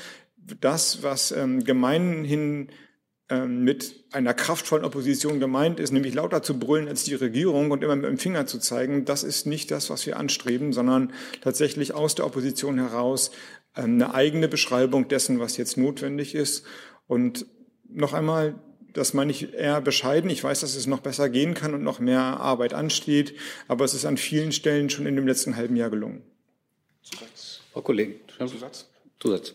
Das, 0.60 1.02
was 1.02 1.32
ähm, 1.32 1.64
gemeinhin 1.64 2.68
mit 3.40 4.04
einer 4.12 4.34
kraftvollen 4.34 4.84
Opposition 4.84 5.40
gemeint 5.40 5.80
ist, 5.80 5.90
nämlich 5.92 6.14
lauter 6.14 6.42
zu 6.42 6.58
brüllen 6.58 6.88
als 6.88 7.04
die 7.04 7.14
Regierung 7.14 7.70
und 7.70 7.82
immer 7.82 7.96
mit 7.96 8.06
dem 8.06 8.18
Finger 8.18 8.46
zu 8.46 8.58
zeigen, 8.58 9.04
das 9.04 9.24
ist 9.24 9.46
nicht 9.46 9.70
das, 9.70 9.90
was 9.90 10.06
wir 10.06 10.16
anstreben, 10.18 10.72
sondern 10.72 11.12
tatsächlich 11.40 11.94
aus 11.94 12.14
der 12.14 12.26
Opposition 12.26 12.78
heraus 12.78 13.30
ähm, 13.76 13.94
eine 13.94 14.14
eigene 14.14 14.48
Beschreibung 14.48 15.08
dessen, 15.08 15.40
was 15.40 15.56
jetzt 15.56 15.76
notwendig 15.76 16.34
ist. 16.34 16.64
Und 17.06 17.46
noch 17.88 18.12
einmal, 18.12 18.54
das 18.92 19.14
meine 19.14 19.30
ich 19.30 19.54
eher 19.54 19.80
bescheiden. 19.80 20.30
Ich 20.30 20.44
weiß, 20.44 20.60
dass 20.60 20.74
es 20.74 20.86
noch 20.86 21.00
besser 21.00 21.28
gehen 21.28 21.54
kann 21.54 21.74
und 21.74 21.82
noch 21.82 22.00
mehr 22.00 22.20
Arbeit 22.20 22.74
ansteht, 22.74 23.34
aber 23.68 23.84
es 23.84 23.94
ist 23.94 24.04
an 24.04 24.16
vielen 24.16 24.52
Stellen 24.52 24.90
schon 24.90 25.06
in 25.06 25.16
dem 25.16 25.26
letzten 25.26 25.56
halben 25.56 25.76
Jahr 25.76 25.90
gelungen. 25.90 26.22
Zusatz. 27.02 27.60
Frau 27.72 27.82
Kollegin, 27.82 28.16
Zusatz. 28.38 28.88
Zusatz. 29.18 29.54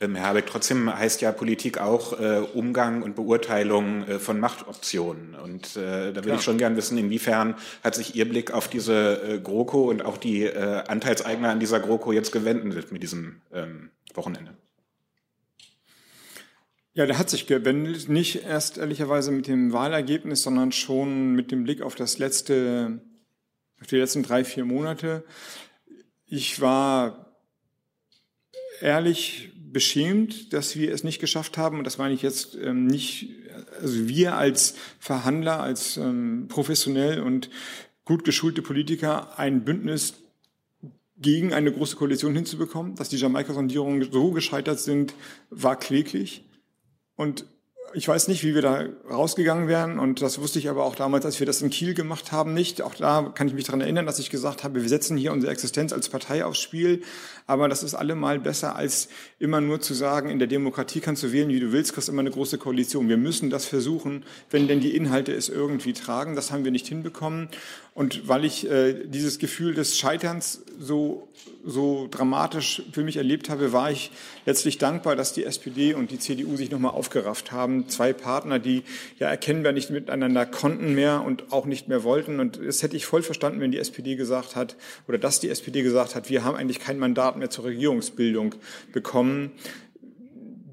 Ähm, 0.00 0.14
Herr 0.14 0.26
Habeck, 0.26 0.46
trotzdem 0.46 0.94
heißt 0.94 1.20
ja 1.20 1.32
Politik 1.32 1.78
auch 1.78 2.18
äh, 2.18 2.40
Umgang 2.54 3.02
und 3.02 3.16
Beurteilung 3.16 4.06
äh, 4.06 4.18
von 4.18 4.38
Machtoptionen. 4.38 5.34
Und 5.34 5.76
äh, 5.76 6.12
da 6.12 6.24
würde 6.24 6.36
ich 6.36 6.42
schon 6.42 6.58
gern 6.58 6.76
wissen, 6.76 6.98
inwiefern 6.98 7.54
hat 7.82 7.94
sich 7.94 8.14
Ihr 8.14 8.28
Blick 8.28 8.52
auf 8.52 8.68
diese 8.68 9.22
äh, 9.22 9.38
GroKo 9.38 9.88
und 9.90 10.04
auch 10.04 10.18
die 10.18 10.42
äh, 10.42 10.82
Anteilseigner 10.86 11.50
an 11.50 11.60
dieser 11.60 11.80
GroKo 11.80 12.12
jetzt 12.12 12.32
gewendet 12.32 12.92
mit 12.92 13.02
diesem 13.02 13.40
ähm, 13.52 13.90
Wochenende? 14.14 14.54
Ja, 16.96 17.06
der 17.06 17.18
hat 17.18 17.28
sich 17.28 17.48
gewendet, 17.48 18.08
nicht 18.08 18.44
erst 18.44 18.78
ehrlicherweise 18.78 19.32
mit 19.32 19.48
dem 19.48 19.72
Wahlergebnis, 19.72 20.42
sondern 20.42 20.70
schon 20.70 21.34
mit 21.34 21.50
dem 21.50 21.64
Blick 21.64 21.82
auf 21.82 21.96
das 21.96 22.18
letzte, 22.18 23.00
auf 23.80 23.88
die 23.88 23.96
letzten 23.96 24.22
drei, 24.22 24.44
vier 24.44 24.64
Monate. 24.64 25.24
Ich 26.24 26.60
war 26.60 27.34
ehrlich 28.80 29.53
beschämt, 29.74 30.54
dass 30.54 30.76
wir 30.76 30.90
es 30.90 31.04
nicht 31.04 31.18
geschafft 31.18 31.58
haben, 31.58 31.76
und 31.76 31.84
das 31.84 31.98
meine 31.98 32.14
ich 32.14 32.22
jetzt 32.22 32.56
ähm, 32.56 32.86
nicht, 32.86 33.28
also 33.78 34.08
wir 34.08 34.36
als 34.36 34.76
Verhandler, 34.98 35.60
als 35.60 35.98
ähm, 35.98 36.46
professionell 36.48 37.20
und 37.20 37.50
gut 38.06 38.24
geschulte 38.24 38.62
Politiker 38.62 39.38
ein 39.38 39.64
Bündnis 39.64 40.14
gegen 41.18 41.52
eine 41.52 41.72
große 41.72 41.96
Koalition 41.96 42.34
hinzubekommen. 42.34 42.94
Dass 42.94 43.10
die 43.10 43.16
Jamaika-Sondierungen 43.16 44.10
so 44.10 44.30
gescheitert 44.30 44.80
sind, 44.80 45.14
war 45.50 45.78
kläglich. 45.78 46.44
Und 47.16 47.46
ich 47.94 48.08
weiß 48.08 48.28
nicht, 48.28 48.42
wie 48.42 48.54
wir 48.54 48.62
da 48.62 48.84
rausgegangen 49.08 49.68
wären. 49.68 49.98
Und 49.98 50.20
das 50.20 50.40
wusste 50.40 50.58
ich 50.58 50.68
aber 50.68 50.84
auch 50.84 50.96
damals, 50.96 51.24
als 51.24 51.38
wir 51.38 51.46
das 51.46 51.62
in 51.62 51.70
Kiel 51.70 51.94
gemacht 51.94 52.32
haben, 52.32 52.52
nicht. 52.52 52.82
Auch 52.82 52.94
da 52.94 53.32
kann 53.34 53.46
ich 53.46 53.54
mich 53.54 53.64
daran 53.64 53.80
erinnern, 53.80 54.06
dass 54.06 54.18
ich 54.18 54.30
gesagt 54.30 54.64
habe, 54.64 54.82
wir 54.82 54.88
setzen 54.88 55.16
hier 55.16 55.32
unsere 55.32 55.52
Existenz 55.52 55.92
als 55.92 56.08
Partei 56.08 56.44
aufs 56.44 56.60
Spiel. 56.60 57.02
Aber 57.46 57.68
das 57.68 57.82
ist 57.82 57.94
allemal 57.94 58.40
besser, 58.40 58.74
als 58.74 59.08
immer 59.38 59.60
nur 59.60 59.80
zu 59.80 59.94
sagen, 59.94 60.28
in 60.28 60.38
der 60.38 60.48
Demokratie 60.48 61.00
kannst 61.00 61.22
du 61.22 61.32
wählen, 61.32 61.48
wie 61.48 61.60
du 61.60 61.72
willst, 61.72 61.94
kriegst 61.94 62.08
immer 62.08 62.20
eine 62.20 62.30
große 62.30 62.58
Koalition. 62.58 63.08
Wir 63.08 63.16
müssen 63.16 63.50
das 63.50 63.64
versuchen, 63.66 64.24
wenn 64.50 64.66
denn 64.66 64.80
die 64.80 64.96
Inhalte 64.96 65.32
es 65.32 65.48
irgendwie 65.48 65.92
tragen. 65.92 66.34
Das 66.34 66.50
haben 66.50 66.64
wir 66.64 66.72
nicht 66.72 66.88
hinbekommen. 66.88 67.48
Und 67.94 68.26
weil 68.26 68.44
ich 68.44 68.68
äh, 68.68 69.06
dieses 69.06 69.38
Gefühl 69.38 69.72
des 69.72 69.96
Scheiterns 69.96 70.64
so, 70.80 71.28
so 71.64 72.08
dramatisch 72.10 72.82
für 72.90 73.04
mich 73.04 73.18
erlebt 73.18 73.48
habe, 73.48 73.72
war 73.72 73.88
ich 73.92 74.10
letztlich 74.46 74.78
dankbar, 74.78 75.14
dass 75.14 75.32
die 75.32 75.44
SPD 75.44 75.94
und 75.94 76.10
die 76.10 76.18
CDU 76.18 76.56
sich 76.56 76.72
nochmal 76.72 76.90
aufgerafft 76.90 77.52
haben. 77.52 77.88
Zwei 77.88 78.12
Partner, 78.12 78.58
die 78.58 78.82
ja 79.20 79.28
erkennbar 79.28 79.70
nicht 79.70 79.90
miteinander 79.90 80.44
konnten 80.44 80.94
mehr 80.96 81.22
und 81.24 81.52
auch 81.52 81.66
nicht 81.66 81.86
mehr 81.86 82.02
wollten. 82.02 82.40
Und 82.40 82.58
das 82.60 82.82
hätte 82.82 82.96
ich 82.96 83.06
voll 83.06 83.22
verstanden, 83.22 83.60
wenn 83.60 83.70
die 83.70 83.78
SPD 83.78 84.16
gesagt 84.16 84.56
hat, 84.56 84.74
oder 85.06 85.18
dass 85.18 85.38
die 85.38 85.48
SPD 85.48 85.82
gesagt 85.82 86.16
hat, 86.16 86.28
wir 86.28 86.42
haben 86.42 86.56
eigentlich 86.56 86.80
kein 86.80 86.98
Mandat 86.98 87.36
mehr 87.36 87.50
zur 87.50 87.66
Regierungsbildung 87.66 88.56
bekommen 88.92 89.52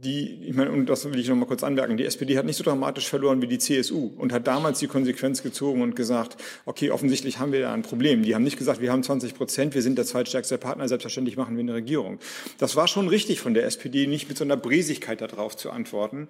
die, 0.03 0.43
ich 0.47 0.55
meine, 0.55 0.71
und 0.71 0.87
das 0.87 1.05
will 1.05 1.19
ich 1.19 1.29
noch 1.29 1.35
mal 1.35 1.45
kurz 1.45 1.63
anmerken, 1.63 1.95
die 1.95 2.05
SPD 2.05 2.37
hat 2.37 2.45
nicht 2.45 2.57
so 2.57 2.63
dramatisch 2.63 3.07
verloren 3.07 3.41
wie 3.41 3.47
die 3.47 3.59
CSU 3.59 4.11
und 4.17 4.33
hat 4.33 4.47
damals 4.47 4.79
die 4.79 4.87
Konsequenz 4.87 5.43
gezogen 5.43 5.81
und 5.81 5.95
gesagt, 5.95 6.37
okay, 6.65 6.89
offensichtlich 6.89 7.39
haben 7.39 7.51
wir 7.51 7.61
da 7.61 7.73
ein 7.73 7.83
Problem. 7.83 8.23
Die 8.23 8.33
haben 8.33 8.43
nicht 8.43 8.57
gesagt, 8.57 8.81
wir 8.81 8.91
haben 8.91 9.03
20 9.03 9.35
Prozent, 9.35 9.75
wir 9.75 9.81
sind 9.81 9.97
der 9.97 10.05
zweitstärkste 10.05 10.57
Partner, 10.57 10.87
selbstverständlich 10.87 11.37
machen 11.37 11.55
wir 11.55 11.61
eine 11.61 11.73
Regierung. 11.73 12.19
Das 12.57 12.75
war 12.75 12.87
schon 12.87 13.07
richtig 13.07 13.41
von 13.41 13.53
der 13.53 13.65
SPD, 13.65 14.07
nicht 14.07 14.27
mit 14.27 14.37
so 14.37 14.43
einer 14.43 14.57
Bresigkeit 14.57 15.21
darauf 15.21 15.55
zu 15.55 15.69
antworten. 15.71 16.27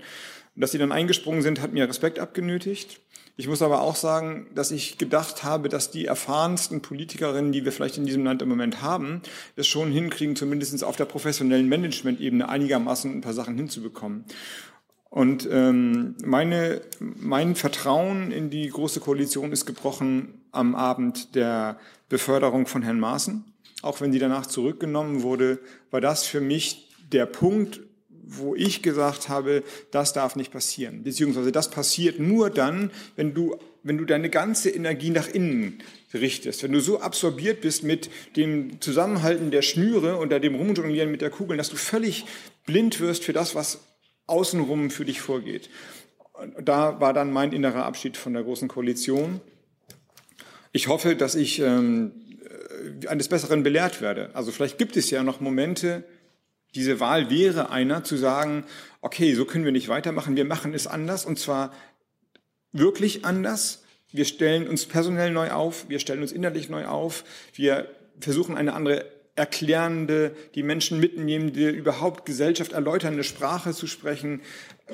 Dass 0.55 0.71
sie 0.71 0.77
dann 0.77 0.91
eingesprungen 0.91 1.41
sind, 1.41 1.61
hat 1.61 1.71
mir 1.71 1.87
Respekt 1.87 2.19
abgenötigt. 2.19 2.99
Ich 3.37 3.47
muss 3.47 3.61
aber 3.61 3.81
auch 3.81 3.95
sagen, 3.95 4.47
dass 4.53 4.71
ich 4.71 4.97
gedacht 4.97 5.43
habe, 5.43 5.69
dass 5.69 5.89
die 5.89 6.05
erfahrensten 6.05 6.81
Politikerinnen, 6.81 7.51
die 7.51 7.65
wir 7.65 7.71
vielleicht 7.71 7.97
in 7.97 8.05
diesem 8.05 8.23
Land 8.23 8.41
im 8.41 8.49
Moment 8.49 8.81
haben, 8.81 9.21
es 9.55 9.67
schon 9.67 9.91
hinkriegen, 9.91 10.35
zumindest 10.35 10.83
auf 10.83 10.95
der 10.95 11.05
professionellen 11.05 11.69
Management-Ebene 11.69 12.47
einigermaßen 12.47 13.11
ein 13.11 13.21
paar 13.21 13.33
Sachen 13.33 13.55
hinzubekommen. 13.55 14.25
Und 15.09 15.47
ähm, 15.51 16.15
meine, 16.23 16.81
mein 16.99 17.55
Vertrauen 17.55 18.31
in 18.31 18.49
die 18.49 18.69
Große 18.69 19.01
Koalition 19.01 19.51
ist 19.51 19.65
gebrochen 19.65 20.41
am 20.51 20.73
Abend 20.73 21.35
der 21.35 21.77
Beförderung 22.07 22.65
von 22.65 22.81
Herrn 22.81 22.99
Maaßen. 22.99 23.43
Auch 23.81 23.99
wenn 23.99 24.13
sie 24.13 24.19
danach 24.19 24.45
zurückgenommen 24.45 25.21
wurde, 25.21 25.59
war 25.89 25.99
das 25.99 26.25
für 26.25 26.39
mich 26.39 26.89
der 27.11 27.25
Punkt, 27.25 27.81
wo 28.37 28.55
ich 28.55 28.81
gesagt 28.81 29.29
habe, 29.29 29.63
das 29.91 30.13
darf 30.13 30.35
nicht 30.35 30.51
passieren. 30.51 31.03
Beziehungsweise 31.03 31.51
das 31.51 31.69
passiert 31.69 32.19
nur 32.19 32.49
dann, 32.49 32.91
wenn 33.15 33.33
du, 33.33 33.57
wenn 33.83 33.97
du 33.97 34.05
deine 34.05 34.29
ganze 34.29 34.69
Energie 34.69 35.09
nach 35.09 35.27
innen 35.27 35.83
richtest. 36.13 36.63
Wenn 36.63 36.71
du 36.71 36.79
so 36.79 37.01
absorbiert 37.01 37.61
bist 37.61 37.83
mit 37.83 38.09
dem 38.35 38.79
Zusammenhalten 38.81 39.51
der 39.51 39.61
Schnüre 39.61 40.17
und 40.17 40.29
dem 40.29 40.55
Rumjonglieren 40.55 41.11
mit 41.11 41.21
der 41.21 41.29
Kugel, 41.29 41.57
dass 41.57 41.69
du 41.69 41.75
völlig 41.75 42.25
blind 42.65 42.99
wirst 42.99 43.23
für 43.23 43.33
das, 43.33 43.55
was 43.55 43.81
außenrum 44.27 44.91
für 44.91 45.05
dich 45.05 45.21
vorgeht. 45.21 45.69
Da 46.59 46.99
war 46.99 47.13
dann 47.13 47.31
mein 47.31 47.51
innerer 47.51 47.85
Abschied 47.85 48.17
von 48.17 48.33
der 48.33 48.43
Großen 48.43 48.67
Koalition. 48.67 49.41
Ich 50.71 50.87
hoffe, 50.87 51.15
dass 51.15 51.35
ich 51.35 51.59
ähm, 51.59 52.13
eines 53.07 53.27
Besseren 53.27 53.63
belehrt 53.63 54.01
werde. 54.01 54.31
Also 54.33 54.51
vielleicht 54.51 54.77
gibt 54.77 54.95
es 54.97 55.09
ja 55.11 55.23
noch 55.23 55.41
Momente, 55.41 56.03
diese 56.75 56.99
Wahl 56.99 57.29
wäre 57.29 57.69
einer 57.69 58.03
zu 58.03 58.17
sagen, 58.17 58.65
okay, 59.01 59.33
so 59.33 59.45
können 59.45 59.65
wir 59.65 59.71
nicht 59.71 59.89
weitermachen, 59.89 60.35
wir 60.35 60.45
machen 60.45 60.73
es 60.73 60.87
anders 60.87 61.25
und 61.25 61.39
zwar 61.39 61.73
wirklich 62.71 63.25
anders. 63.25 63.83
Wir 64.11 64.25
stellen 64.25 64.67
uns 64.67 64.85
personell 64.85 65.31
neu 65.31 65.51
auf, 65.51 65.87
wir 65.89 65.99
stellen 65.99 66.21
uns 66.21 66.31
innerlich 66.31 66.69
neu 66.69 66.85
auf, 66.85 67.23
wir 67.53 67.89
versuchen 68.19 68.57
eine 68.57 68.73
andere 68.73 69.05
erklärende, 69.35 70.35
die 70.55 70.63
Menschen 70.63 70.99
mitnehmende, 70.99 71.69
überhaupt 71.69 72.25
Gesellschaft 72.25 72.73
erläuternde 72.73 73.23
Sprache 73.23 73.73
zu 73.73 73.87
sprechen. 73.87 74.41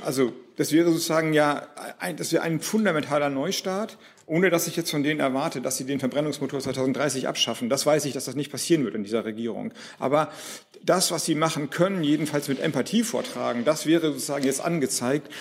Also 0.02 0.34
das 0.58 0.72
wäre 0.72 0.92
sozusagen 0.92 1.34
ja, 1.34 1.68
ein, 2.00 2.18
das 2.18 2.34
wäre 2.34 2.44
ein 2.44 2.60
fundamentaler 2.60 3.30
Neustart, 3.30 3.98
ohne 4.26 4.50
dass 4.50 4.68
ich 4.68 4.76
jetzt 4.76 4.92
von 4.92 5.04
denen 5.04 5.20
erwarte, 5.20 5.62
dass 5.62 5.78
sie 5.78 5.86
den 5.86 6.00
Verbrennungsmotor 6.00 6.60
2030 6.60 7.28
abschaffen. 7.28 7.70
Das 7.70 7.86
weiß 7.86 8.06
ich, 8.06 8.14
dass 8.14 8.26
das 8.26 8.36
nicht 8.36 8.52
passieren 8.52 8.84
wird 8.84 8.96
in 8.96 9.04
dieser 9.04 9.24
Regierung. 9.24 9.72
Aber 10.00 10.32
das, 10.84 11.12
was 11.12 11.26
sie 11.26 11.36
machen 11.36 11.70
können, 11.70 12.04
jedenfalls 12.04 12.48
mit 12.48 12.60
Empathie 12.60 13.04
vortragen, 13.04 13.66
das 13.66 13.86
wäre 13.86 14.08
sozusagen 14.08 14.46
jetzt 14.46 14.60
angezeigt. 14.60 15.32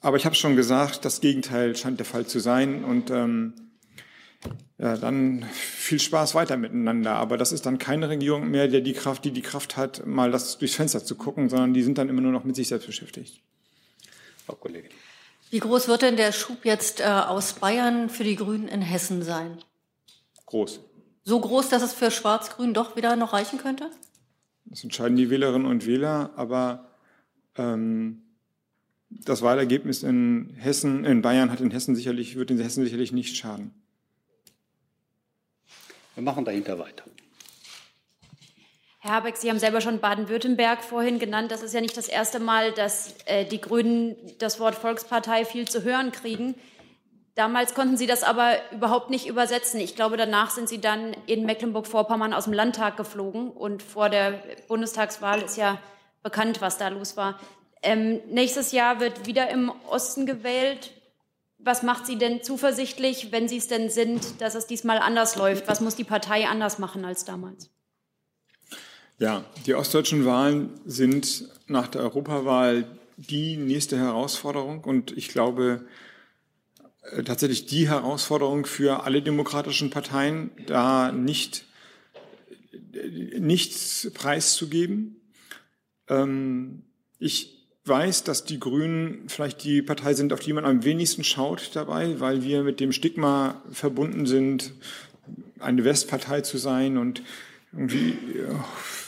Aber 0.00 0.16
ich 0.16 0.24
habe 0.24 0.36
schon 0.36 0.54
gesagt, 0.54 1.04
das 1.04 1.20
Gegenteil 1.20 1.76
scheint 1.76 1.98
der 1.98 2.06
Fall 2.06 2.26
zu 2.26 2.38
sein. 2.38 2.84
Und 2.84 3.10
ähm, 3.10 3.52
ja, 4.78 4.96
dann 4.96 5.44
viel 5.52 5.98
Spaß 5.98 6.36
weiter 6.36 6.56
miteinander. 6.56 7.16
Aber 7.16 7.36
das 7.36 7.50
ist 7.50 7.66
dann 7.66 7.78
keine 7.78 8.08
Regierung 8.08 8.48
mehr, 8.48 8.68
der 8.68 8.80
die 8.80 8.92
Kraft, 8.92 9.24
die 9.24 9.32
die 9.32 9.42
Kraft 9.42 9.76
hat, 9.76 10.06
mal 10.06 10.30
das 10.30 10.58
durchs 10.58 10.76
Fenster 10.76 11.04
zu 11.04 11.16
gucken, 11.16 11.48
sondern 11.48 11.74
die 11.74 11.82
sind 11.82 11.98
dann 11.98 12.08
immer 12.08 12.20
nur 12.20 12.32
noch 12.32 12.44
mit 12.44 12.54
sich 12.54 12.68
selbst 12.68 12.86
beschäftigt. 12.86 13.42
Frau 14.46 14.54
Kollegin. 14.54 14.90
Wie 15.50 15.58
groß 15.58 15.88
wird 15.88 16.02
denn 16.02 16.16
der 16.16 16.32
Schub 16.32 16.64
jetzt 16.64 17.00
äh, 17.00 17.04
aus 17.04 17.54
Bayern 17.54 18.08
für 18.08 18.24
die 18.24 18.36
Grünen 18.36 18.68
in 18.68 18.82
Hessen 18.82 19.22
sein? 19.22 19.58
Groß. 20.46 20.80
So 21.24 21.40
groß, 21.40 21.68
dass 21.68 21.82
es 21.82 21.92
für 21.92 22.10
Schwarz-Grün 22.10 22.72
doch 22.72 22.96
wieder 22.96 23.16
noch 23.16 23.32
reichen 23.32 23.58
könnte? 23.58 23.90
Das 24.64 24.82
entscheiden 24.82 25.16
die 25.16 25.30
Wählerinnen 25.30 25.66
und 25.66 25.86
Wähler, 25.86 26.30
aber 26.36 26.88
ähm, 27.56 28.22
das 29.10 29.42
Wahlergebnis 29.42 30.02
in 30.02 30.54
Hessen, 30.56 31.04
in 31.04 31.22
Bayern 31.22 31.50
hat 31.50 31.60
in 31.60 31.70
Hessen 31.70 31.94
sicherlich, 31.94 32.36
wird 32.36 32.50
in 32.50 32.58
Hessen 32.58 32.84
sicherlich 32.84 33.12
nicht 33.12 33.36
schaden. 33.36 33.72
Wir 36.14 36.22
machen 36.22 36.44
dahinter 36.44 36.78
weiter. 36.78 37.04
Herr 39.06 39.14
Habeck, 39.14 39.36
Sie 39.36 39.48
haben 39.48 39.60
selber 39.60 39.80
schon 39.80 40.00
Baden-Württemberg 40.00 40.82
vorhin 40.82 41.20
genannt. 41.20 41.52
Das 41.52 41.62
ist 41.62 41.72
ja 41.72 41.80
nicht 41.80 41.96
das 41.96 42.08
erste 42.08 42.40
Mal, 42.40 42.72
dass 42.72 43.14
äh, 43.26 43.44
die 43.44 43.60
Grünen 43.60 44.16
das 44.40 44.58
Wort 44.58 44.74
Volkspartei 44.74 45.44
viel 45.44 45.68
zu 45.68 45.84
hören 45.84 46.10
kriegen. 46.10 46.56
Damals 47.36 47.74
konnten 47.74 47.96
Sie 47.96 48.08
das 48.08 48.24
aber 48.24 48.56
überhaupt 48.72 49.10
nicht 49.10 49.28
übersetzen. 49.28 49.78
Ich 49.78 49.94
glaube, 49.94 50.16
danach 50.16 50.50
sind 50.50 50.68
Sie 50.68 50.80
dann 50.80 51.14
in 51.26 51.46
Mecklenburg-Vorpommern 51.46 52.34
aus 52.34 52.44
dem 52.44 52.52
Landtag 52.52 52.96
geflogen. 52.96 53.50
Und 53.52 53.80
vor 53.80 54.08
der 54.08 54.42
Bundestagswahl 54.66 55.40
ist 55.40 55.56
ja 55.56 55.78
bekannt, 56.24 56.60
was 56.60 56.76
da 56.76 56.88
los 56.88 57.16
war. 57.16 57.38
Ähm, 57.84 58.20
nächstes 58.28 58.72
Jahr 58.72 58.98
wird 58.98 59.26
wieder 59.26 59.50
im 59.50 59.70
Osten 59.88 60.26
gewählt. 60.26 60.90
Was 61.58 61.84
macht 61.84 62.06
Sie 62.06 62.18
denn 62.18 62.42
zuversichtlich, 62.42 63.30
wenn 63.30 63.46
Sie 63.46 63.58
es 63.58 63.68
denn 63.68 63.88
sind, 63.88 64.40
dass 64.40 64.56
es 64.56 64.66
diesmal 64.66 64.98
anders 64.98 65.36
läuft? 65.36 65.68
Was 65.68 65.80
muss 65.80 65.94
die 65.94 66.02
Partei 66.02 66.48
anders 66.48 66.80
machen 66.80 67.04
als 67.04 67.24
damals? 67.24 67.70
Ja, 69.18 69.46
die 69.64 69.74
ostdeutschen 69.74 70.26
Wahlen 70.26 70.68
sind 70.84 71.48
nach 71.68 71.88
der 71.88 72.02
Europawahl 72.02 72.84
die 73.16 73.56
nächste 73.56 73.96
Herausforderung 73.96 74.84
und 74.84 75.16
ich 75.16 75.28
glaube 75.28 75.86
äh, 77.12 77.22
tatsächlich 77.22 77.64
die 77.64 77.88
Herausforderung 77.88 78.66
für 78.66 79.04
alle 79.04 79.22
demokratischen 79.22 79.88
Parteien, 79.88 80.50
da 80.66 81.12
nicht 81.12 81.64
äh, 82.92 83.40
nichts 83.40 84.10
preiszugeben. 84.12 85.16
Ähm, 86.08 86.82
ich 87.18 87.66
weiß, 87.86 88.24
dass 88.24 88.44
die 88.44 88.60
Grünen 88.60 89.30
vielleicht 89.30 89.64
die 89.64 89.80
Partei 89.80 90.12
sind, 90.12 90.34
auf 90.34 90.40
die 90.40 90.52
man 90.52 90.66
am 90.66 90.84
wenigsten 90.84 91.24
schaut 91.24 91.70
dabei, 91.72 92.20
weil 92.20 92.42
wir 92.42 92.62
mit 92.62 92.80
dem 92.80 92.92
Stigma 92.92 93.62
verbunden 93.70 94.26
sind, 94.26 94.74
eine 95.58 95.84
Westpartei 95.84 96.42
zu 96.42 96.58
sein 96.58 96.98
und 96.98 97.22
irgendwie, 97.72 98.16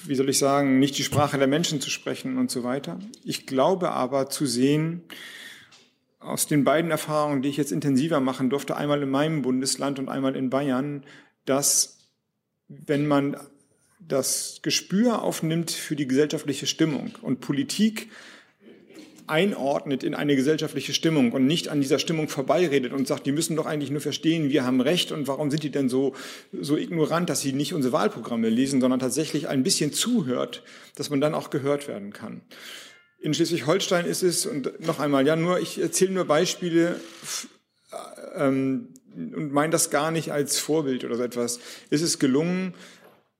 wie 0.04 0.14
soll 0.14 0.28
ich 0.28 0.38
sagen, 0.38 0.78
nicht 0.78 0.98
die 0.98 1.04
Sprache 1.04 1.38
der 1.38 1.46
Menschen 1.46 1.80
zu 1.80 1.90
sprechen 1.90 2.38
und 2.38 2.50
so 2.50 2.64
weiter. 2.64 2.98
Ich 3.24 3.46
glaube 3.46 3.90
aber 3.90 4.28
zu 4.30 4.46
sehen, 4.46 5.02
aus 6.20 6.46
den 6.46 6.64
beiden 6.64 6.90
Erfahrungen, 6.90 7.42
die 7.42 7.48
ich 7.48 7.56
jetzt 7.56 7.72
intensiver 7.72 8.20
machen 8.20 8.50
durfte, 8.50 8.76
einmal 8.76 9.02
in 9.02 9.10
meinem 9.10 9.42
Bundesland 9.42 9.98
und 9.98 10.08
einmal 10.08 10.36
in 10.36 10.50
Bayern, 10.50 11.04
dass 11.44 11.98
wenn 12.68 13.06
man 13.06 13.36
das 14.00 14.60
Gespür 14.62 15.22
aufnimmt 15.22 15.70
für 15.70 15.96
die 15.96 16.06
gesellschaftliche 16.06 16.66
Stimmung 16.66 17.14
und 17.22 17.40
Politik 17.40 18.10
einordnet 19.28 20.02
in 20.02 20.14
eine 20.14 20.36
gesellschaftliche 20.36 20.92
Stimmung 20.92 21.32
und 21.32 21.46
nicht 21.46 21.68
an 21.68 21.80
dieser 21.80 21.98
Stimmung 21.98 22.28
vorbeiredet 22.28 22.92
und 22.92 23.06
sagt, 23.06 23.26
die 23.26 23.32
müssen 23.32 23.56
doch 23.56 23.66
eigentlich 23.66 23.90
nur 23.90 24.00
verstehen, 24.00 24.50
wir 24.50 24.64
haben 24.64 24.80
Recht 24.80 25.12
und 25.12 25.28
warum 25.28 25.50
sind 25.50 25.62
die 25.62 25.70
denn 25.70 25.88
so, 25.88 26.14
so 26.52 26.76
ignorant, 26.76 27.28
dass 27.30 27.40
sie 27.40 27.52
nicht 27.52 27.74
unsere 27.74 27.92
Wahlprogramme 27.92 28.48
lesen, 28.48 28.80
sondern 28.80 29.00
tatsächlich 29.00 29.48
ein 29.48 29.62
bisschen 29.62 29.92
zuhört, 29.92 30.62
dass 30.96 31.10
man 31.10 31.20
dann 31.20 31.34
auch 31.34 31.50
gehört 31.50 31.88
werden 31.88 32.12
kann. 32.12 32.42
In 33.20 33.34
Schleswig-Holstein 33.34 34.06
ist 34.06 34.22
es, 34.22 34.46
und 34.46 34.80
noch 34.86 35.00
einmal, 35.00 35.26
ja, 35.26 35.36
nur, 35.36 35.58
ich 35.58 35.80
erzähle 35.80 36.12
nur 36.12 36.24
Beispiele, 36.24 37.00
ähm, 38.36 38.88
und 39.14 39.52
meine 39.52 39.72
das 39.72 39.90
gar 39.90 40.10
nicht 40.10 40.32
als 40.32 40.58
Vorbild 40.58 41.04
oder 41.04 41.16
so 41.16 41.22
etwas, 41.22 41.58
ist 41.90 42.02
es 42.02 42.18
gelungen, 42.18 42.74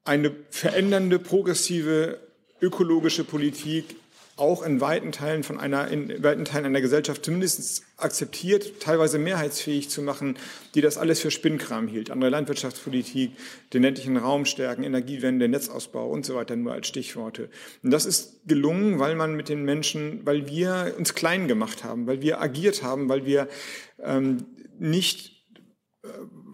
eine 0.05 0.33
verändernde, 0.51 1.19
progressive, 1.19 2.19
ökologische 2.61 3.25
Politik 3.25 3.97
auch 4.39 4.63
in 4.63 4.81
weiten 4.81 5.13
Teilen 5.13 5.43
von 5.43 5.59
einer, 5.59 5.89
in 5.89 6.23
weiten 6.23 6.45
Teilen 6.45 6.67
einer 6.67 6.81
Gesellschaft 6.81 7.25
zumindest 7.25 7.83
akzeptiert, 7.97 8.81
teilweise 8.81 9.19
mehrheitsfähig 9.19 9.91
zu 9.91 10.03
machen, 10.03 10.37
die 10.75 10.81
das 10.81 10.97
alles 10.97 11.21
für 11.21 11.31
Spinnkram 11.31 11.89
hielt. 11.89 12.11
Andere 12.11 12.31
Landwirtschaftspolitik, 12.31 13.33
den 13.73 13.83
ländlichen 13.83 14.17
Raum 14.17 14.45
stärken, 14.45 14.85
Energiewende, 14.85 15.49
Netzausbau 15.49 16.09
und 16.09 16.25
so 16.25 16.35
weiter 16.35 16.57
nur 16.57 16.73
als 16.73 16.87
Stichworte. 16.87 17.51
Und 17.83 17.91
das 17.91 18.07
ist 18.07 18.47
gelungen, 18.47 18.99
weil 18.99 19.15
man 19.15 19.35
mit 19.35 19.49
den 19.49 19.65
Menschen, 19.65 20.25
weil 20.25 20.49
wir 20.49 20.95
uns 20.97 21.15
klein 21.15 21.49
gemacht 21.49 21.85
haben, 21.85 22.07
weil 22.07 22.23
wir 22.23 22.41
agiert 22.41 22.83
haben, 22.83 23.09
weil 23.09 23.27
wir 23.27 23.49
ähm, 24.03 24.47
nicht 24.79 25.39
äh, 26.05 26.09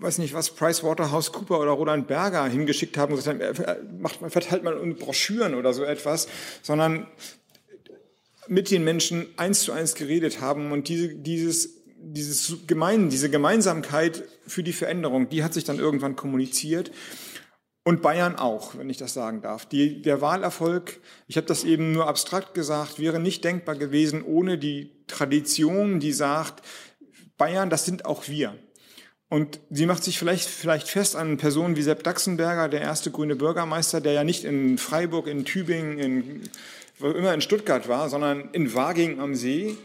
weiß 0.05 0.19
nicht 0.19 0.35
was, 0.35 0.51
PricewaterhouseCooper 0.51 1.59
oder 1.61 1.71
Roland 1.71 2.07
Berger 2.07 2.45
hingeschickt 2.47 2.97
haben 2.97 3.13
und 3.13 3.19
gesagt 3.19 3.43
haben, 3.43 3.65
äh, 3.65 3.77
macht, 3.99 4.19
verteilt 4.29 4.63
mal 4.63 4.75
Broschüren 4.95 5.55
oder 5.55 5.73
so 5.73 5.85
etwas, 5.85 6.29
sondern 6.63 7.07
mit 8.49 8.71
den 8.71 8.85
Menschen 8.85 9.27
eins 9.37 9.63
zu 9.63 9.73
eins 9.73 9.95
geredet 9.95 10.41
haben 10.41 10.73
und 10.73 10.89
diese, 10.89 11.15
dieses, 11.15 11.83
dieses 11.97 12.67
Gemein, 12.67 13.11
diese 13.11 13.31
Gemeinsamkeit 13.31 14.25
für 14.47 14.63
die 14.63 14.73
Veränderung, 14.73 15.29
die 15.29 15.43
hat 15.43 15.55
sich 15.55 15.65
dann 15.65 15.79
irgendwann 15.79 16.17
kommuniziert. 16.17 16.91
Und 17.87 18.01
Bayern 18.01 18.37
auch, 18.37 18.79
wenn 18.79 18.89
ich 18.89 18.97
das 18.97 19.13
sagen 19.13 19.43
darf. 19.43 19.67
Die, 19.67 20.01
der 20.01 20.23
Wahlerfolg, 20.23 21.01
ich 21.27 21.37
habe 21.37 21.47
das 21.47 21.65
eben 21.65 21.93
nur 21.93 22.09
abstrakt 22.09 22.55
gesagt, 22.55 22.99
wäre 22.99 23.21
nicht 23.21 23.45
denkbar 23.45 23.75
gewesen 23.77 24.23
ohne 24.23 24.57
die 24.57 25.05
Tradition, 25.07 26.01
die 26.01 26.13
sagt, 26.13 26.65
Bayern, 27.37 27.69
das 27.69 27.85
sind 27.85 28.07
auch 28.07 28.27
wir. 28.27 28.55
Und 29.29 29.61
sie 29.69 29.85
macht 29.85 30.05
sich 30.05 30.19
vielleicht, 30.19 30.49
vielleicht 30.49 30.89
fest 30.89 31.17
an 31.17 31.37
Personen 31.37 31.77
wie 31.77 31.83
Sepp 31.83 32.05
Daxenberger, 32.05 32.69
der 32.69 32.81
erste 32.81 33.11
grüne 33.11 33.37
Bürgermeister, 33.37 34.01
der 34.01 34.13
ja 34.13 34.25
nicht 34.25 34.45
in 34.45 34.79
Freiburg, 34.79 35.27
in 35.27 35.45
Tübingen, 35.45 35.99
in 35.99 36.43
wo 36.99 37.09
immer 37.09 37.35
in 37.35 37.41
Stuttgart 37.41 37.89
war, 37.89 38.09
sondern 38.09 38.51
in 38.53 38.75
Waging 38.75 39.21
am 39.21 39.35
See 39.35 39.77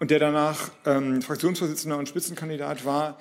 und 0.00 0.10
der 0.10 0.18
danach 0.18 0.70
ähm, 0.86 1.22
Fraktionsvorsitzender 1.22 1.98
und 1.98 2.08
Spitzenkandidat 2.08 2.84
war. 2.84 3.18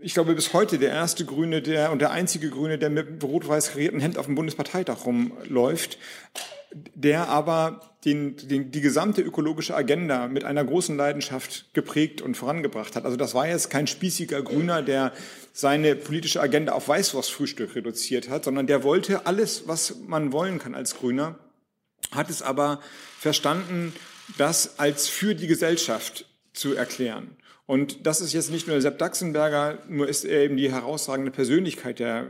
Ich 0.00 0.14
glaube, 0.14 0.34
bis 0.34 0.52
heute 0.52 0.78
der 0.78 0.90
erste 0.90 1.24
Grüne 1.24 1.60
der, 1.60 1.92
und 1.92 2.00
der 2.00 2.12
einzige 2.12 2.50
Grüne, 2.50 2.78
der 2.78 2.90
mit 2.90 3.22
rot-weiß 3.22 3.72
karierten 3.72 4.00
Hemd 4.00 4.16
auf 4.16 4.26
dem 4.26 4.34
Bundesparteitag 4.34 5.04
rumläuft, 5.04 5.98
der 6.94 7.28
aber 7.28 7.92
den, 8.04 8.36
den, 8.36 8.70
die 8.70 8.80
gesamte 8.80 9.22
ökologische 9.22 9.74
Agenda 9.74 10.26
mit 10.28 10.44
einer 10.44 10.64
großen 10.64 10.96
Leidenschaft 10.96 11.72
geprägt 11.74 12.22
und 12.22 12.36
vorangebracht 12.36 12.96
hat. 12.96 13.04
Also 13.04 13.16
das 13.16 13.34
war 13.34 13.46
jetzt 13.46 13.70
kein 13.70 13.86
spießiger 13.86 14.42
Grüner, 14.42 14.82
der 14.82 15.12
seine 15.52 15.94
politische 15.94 16.40
Agenda 16.40 16.72
auf 16.72 16.88
Weißwurstfrühstück 16.88 17.74
reduziert 17.74 18.28
hat, 18.28 18.44
sondern 18.44 18.66
der 18.66 18.82
wollte 18.82 19.26
alles, 19.26 19.68
was 19.68 19.96
man 20.06 20.32
wollen 20.32 20.58
kann 20.58 20.74
als 20.74 20.96
Grüner, 20.96 21.38
hat 22.14 22.30
es 22.30 22.42
aber 22.42 22.80
verstanden, 23.18 23.92
das 24.38 24.78
als 24.78 25.08
für 25.08 25.34
die 25.34 25.46
Gesellschaft 25.46 26.26
zu 26.52 26.74
erklären. 26.74 27.36
Und 27.66 28.06
das 28.06 28.20
ist 28.20 28.32
jetzt 28.32 28.50
nicht 28.50 28.68
nur 28.68 28.80
Sepp 28.80 28.98
Daxenberger, 28.98 29.78
nur 29.88 30.08
ist 30.08 30.24
er 30.24 30.42
eben 30.42 30.56
die 30.56 30.70
herausragende 30.70 31.30
Persönlichkeit 31.30 31.98
der 31.98 32.26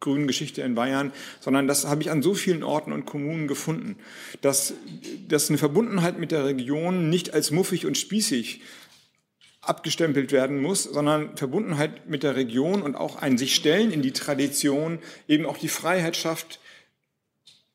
grünen 0.00 0.26
Geschichte 0.26 0.62
in 0.62 0.74
Bayern, 0.74 1.12
sondern 1.40 1.68
das 1.68 1.86
habe 1.86 2.02
ich 2.02 2.10
an 2.10 2.22
so 2.22 2.34
vielen 2.34 2.62
Orten 2.62 2.92
und 2.92 3.06
Kommunen 3.06 3.48
gefunden, 3.48 3.96
dass, 4.40 4.74
dass 5.28 5.48
eine 5.48 5.58
Verbundenheit 5.58 6.18
mit 6.18 6.32
der 6.32 6.44
Region 6.44 7.08
nicht 7.08 7.32
als 7.32 7.50
muffig 7.50 7.86
und 7.86 7.96
spießig 7.96 8.62
abgestempelt 9.60 10.32
werden 10.32 10.60
muss, 10.60 10.82
sondern 10.82 11.36
Verbundenheit 11.36 12.08
mit 12.08 12.24
der 12.24 12.34
Region 12.34 12.82
und 12.82 12.96
auch 12.96 13.16
ein 13.16 13.38
sich 13.38 13.54
stellen 13.54 13.92
in 13.92 14.02
die 14.02 14.12
Tradition 14.12 14.98
eben 15.28 15.46
auch 15.46 15.56
die 15.56 15.68
Freiheit 15.68 16.16
schafft, 16.16 16.58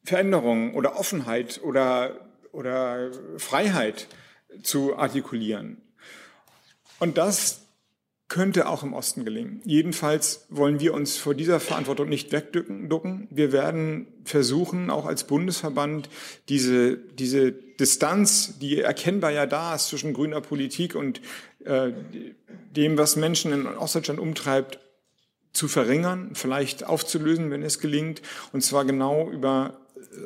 Veränderung 0.07 0.73
oder 0.73 0.97
Offenheit 0.97 1.59
oder, 1.61 2.29
oder 2.53 3.11
Freiheit 3.35 4.07
zu 4.63 4.95
artikulieren. 4.95 5.81
Und 6.97 7.17
das 7.17 7.65
könnte 8.29 8.69
auch 8.69 8.83
im 8.83 8.93
Osten 8.93 9.25
gelingen. 9.25 9.61
Jedenfalls 9.65 10.45
wollen 10.47 10.79
wir 10.79 10.93
uns 10.93 11.17
vor 11.17 11.33
dieser 11.33 11.59
Verantwortung 11.59 12.07
nicht 12.07 12.31
wegducken. 12.31 13.27
Wir 13.31 13.51
werden 13.51 14.07
versuchen, 14.23 14.89
auch 14.89 15.05
als 15.05 15.25
Bundesverband, 15.25 16.07
diese, 16.47 16.95
diese 16.95 17.51
Distanz, 17.51 18.59
die 18.59 18.79
erkennbar 18.79 19.31
ja 19.31 19.45
da 19.45 19.75
ist 19.75 19.89
zwischen 19.89 20.13
grüner 20.13 20.39
Politik 20.39 20.95
und 20.95 21.19
äh, 21.65 21.91
dem, 22.71 22.97
was 22.97 23.17
Menschen 23.17 23.51
in 23.51 23.67
Ostdeutschland 23.67 24.21
umtreibt, 24.21 24.79
zu 25.51 25.67
verringern, 25.67 26.31
vielleicht 26.33 26.85
aufzulösen, 26.85 27.51
wenn 27.51 27.63
es 27.63 27.79
gelingt. 27.79 28.21
Und 28.53 28.61
zwar 28.61 28.85
genau 28.85 29.29
über 29.29 29.81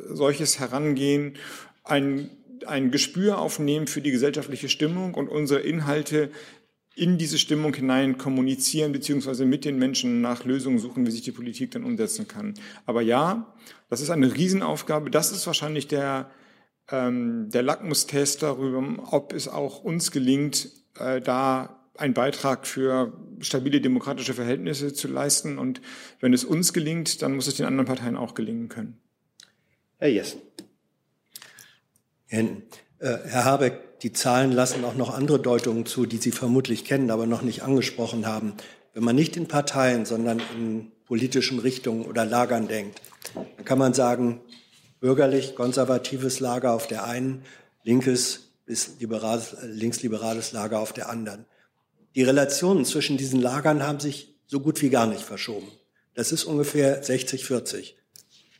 solches 0.10 0.60
Herangehen, 0.60 1.34
ein, 1.84 2.30
ein 2.66 2.92
Gespür 2.92 3.40
aufnehmen 3.40 3.88
für 3.88 4.02
die 4.02 4.12
gesellschaftliche 4.12 4.70
Stimmung 4.70 5.14
und 5.14 5.28
unsere 5.28 5.62
Inhalte 5.62 6.30
in 6.96 7.18
diese 7.18 7.38
Stimmung 7.38 7.74
hinein 7.74 8.18
kommunizieren, 8.18 8.92
beziehungsweise 8.92 9.46
mit 9.46 9.64
den 9.64 9.80
Menschen 9.80 10.22
nach 10.22 10.44
Lösungen 10.44 10.78
suchen, 10.78 11.06
wie 11.06 11.12
sich 11.12 11.22
die 11.22 11.32
Politik 11.32 11.72
dann 11.72 11.84
umsetzen 11.84 12.28
kann. 12.28 12.54
Aber 12.86 13.02
ja, 13.02 13.54
das 13.90 14.02
ist 14.02 14.10
eine 14.10 14.36
Riesenaufgabe. 14.36 15.10
Das 15.10 15.32
ist 15.32 15.48
wahrscheinlich 15.48 15.88
der, 15.88 16.30
ähm, 16.90 17.50
der 17.50 17.64
Lackmustest 17.64 18.44
darüber, 18.44 18.84
ob 19.12 19.34
es 19.34 19.48
auch 19.48 19.84
uns 19.84 20.12
gelingt, 20.12 20.70
äh, 21.00 21.22
da 21.22 21.78
einen 21.96 22.14
Beitrag 22.14 22.68
für 22.68 23.14
stabile 23.40 23.80
demokratische 23.80 24.34
Verhältnisse 24.34 24.94
zu 24.94 25.08
leisten. 25.08 25.58
Und 25.58 25.82
wenn 26.20 26.34
es 26.34 26.44
uns 26.44 26.74
gelingt, 26.74 27.22
dann 27.22 27.36
muss 27.36 27.48
es 27.48 27.56
den 27.56 27.66
anderen 27.66 27.86
Parteien 27.86 28.18
auch 28.18 28.34
gelingen 28.34 28.70
können. 28.70 28.98
Herr 30.02 30.10
Jessen. 30.10 30.42
Herr 32.28 33.46
Habeck, 33.46 34.00
die 34.00 34.12
Zahlen 34.12 34.52
lassen 34.52 34.84
auch 34.84 34.96
noch 34.96 35.14
andere 35.14 35.40
Deutungen 35.40 35.86
zu, 35.86 36.08
die 36.08 36.18
Sie 36.18 36.32
vermutlich 36.32 36.86
kennen, 36.86 37.12
aber 37.12 37.28
noch 37.28 37.44
nicht 37.44 37.62
angesprochen 37.62 38.26
haben. 38.26 38.54
Wenn 38.96 39.04
man 39.04 39.16
nicht 39.16 39.38
in 39.38 39.48
Parteien, 39.48 40.06
sondern 40.06 40.42
in 40.56 40.92
politischen 41.06 41.60
Richtungen 41.60 42.04
oder 42.06 42.26
Lagern 42.26 42.68
denkt, 42.68 43.00
dann 43.36 43.64
kann 43.64 43.78
man 43.78 43.94
sagen, 43.94 44.42
bürgerlich, 45.02 45.54
konservatives 45.54 46.40
Lager 46.40 46.74
auf 46.74 46.88
der 46.88 47.04
einen, 47.04 47.44
linkes 47.84 48.54
bis 48.66 49.00
liberales, 49.00 49.56
linksliberales 49.62 50.52
Lager 50.52 50.80
auf 50.80 50.94
der 50.94 51.10
anderen. 51.10 51.46
Die 52.16 52.24
Relationen 52.24 52.86
zwischen 52.86 53.18
diesen 53.18 53.40
Lagern 53.40 53.84
haben 53.86 54.00
sich 54.00 54.34
so 54.48 54.62
gut 54.62 54.82
wie 54.82 54.90
gar 54.90 55.06
nicht 55.06 55.22
verschoben. 55.22 55.68
Das 56.16 56.32
ist 56.32 56.46
ungefähr 56.46 57.04
60, 57.04 57.46
40. 57.46 57.98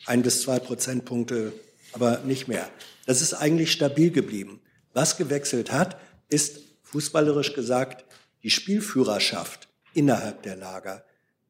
Ein 0.06 0.24
bis 0.24 0.42
zwei 0.42 0.60
Prozentpunkte, 0.60 1.54
aber 1.94 2.20
nicht 2.20 2.48
mehr. 2.48 2.70
Das 3.06 3.22
ist 3.22 3.34
eigentlich 3.34 3.72
stabil 3.72 4.12
geblieben. 4.12 4.62
Was 4.94 5.18
gewechselt 5.18 5.72
hat, 5.72 6.00
ist 6.30 6.60
fußballerisch 6.84 7.54
gesagt 7.54 8.06
die 8.44 8.50
Spielführerschaft 8.50 9.68
innerhalb 9.94 10.44
der 10.44 10.56
Lager. 10.56 11.04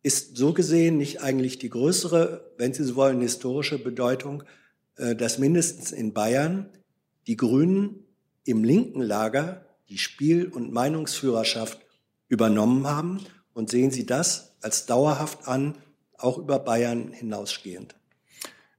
Ist 0.03 0.37
so 0.37 0.53
gesehen 0.53 0.97
nicht 0.97 1.21
eigentlich 1.21 1.59
die 1.59 1.69
größere, 1.69 2.51
wenn 2.57 2.73
Sie 2.73 2.83
so 2.83 2.95
wollen, 2.95 3.21
historische 3.21 3.77
Bedeutung, 3.77 4.43
äh, 4.97 5.15
dass 5.15 5.37
mindestens 5.37 5.91
in 5.91 6.13
Bayern 6.13 6.69
die 7.27 7.37
Grünen 7.37 8.05
im 8.45 8.63
linken 8.63 9.01
Lager 9.01 9.65
die 9.89 9.97
Spiel- 9.97 10.47
und 10.47 10.71
Meinungsführerschaft 10.71 11.79
übernommen 12.27 12.87
haben? 12.87 13.19
Und 13.53 13.69
sehen 13.69 13.91
Sie 13.91 14.05
das 14.05 14.55
als 14.61 14.85
dauerhaft 14.85 15.47
an, 15.47 15.77
auch 16.17 16.37
über 16.37 16.59
Bayern 16.59 17.11
hinausgehend? 17.11 17.95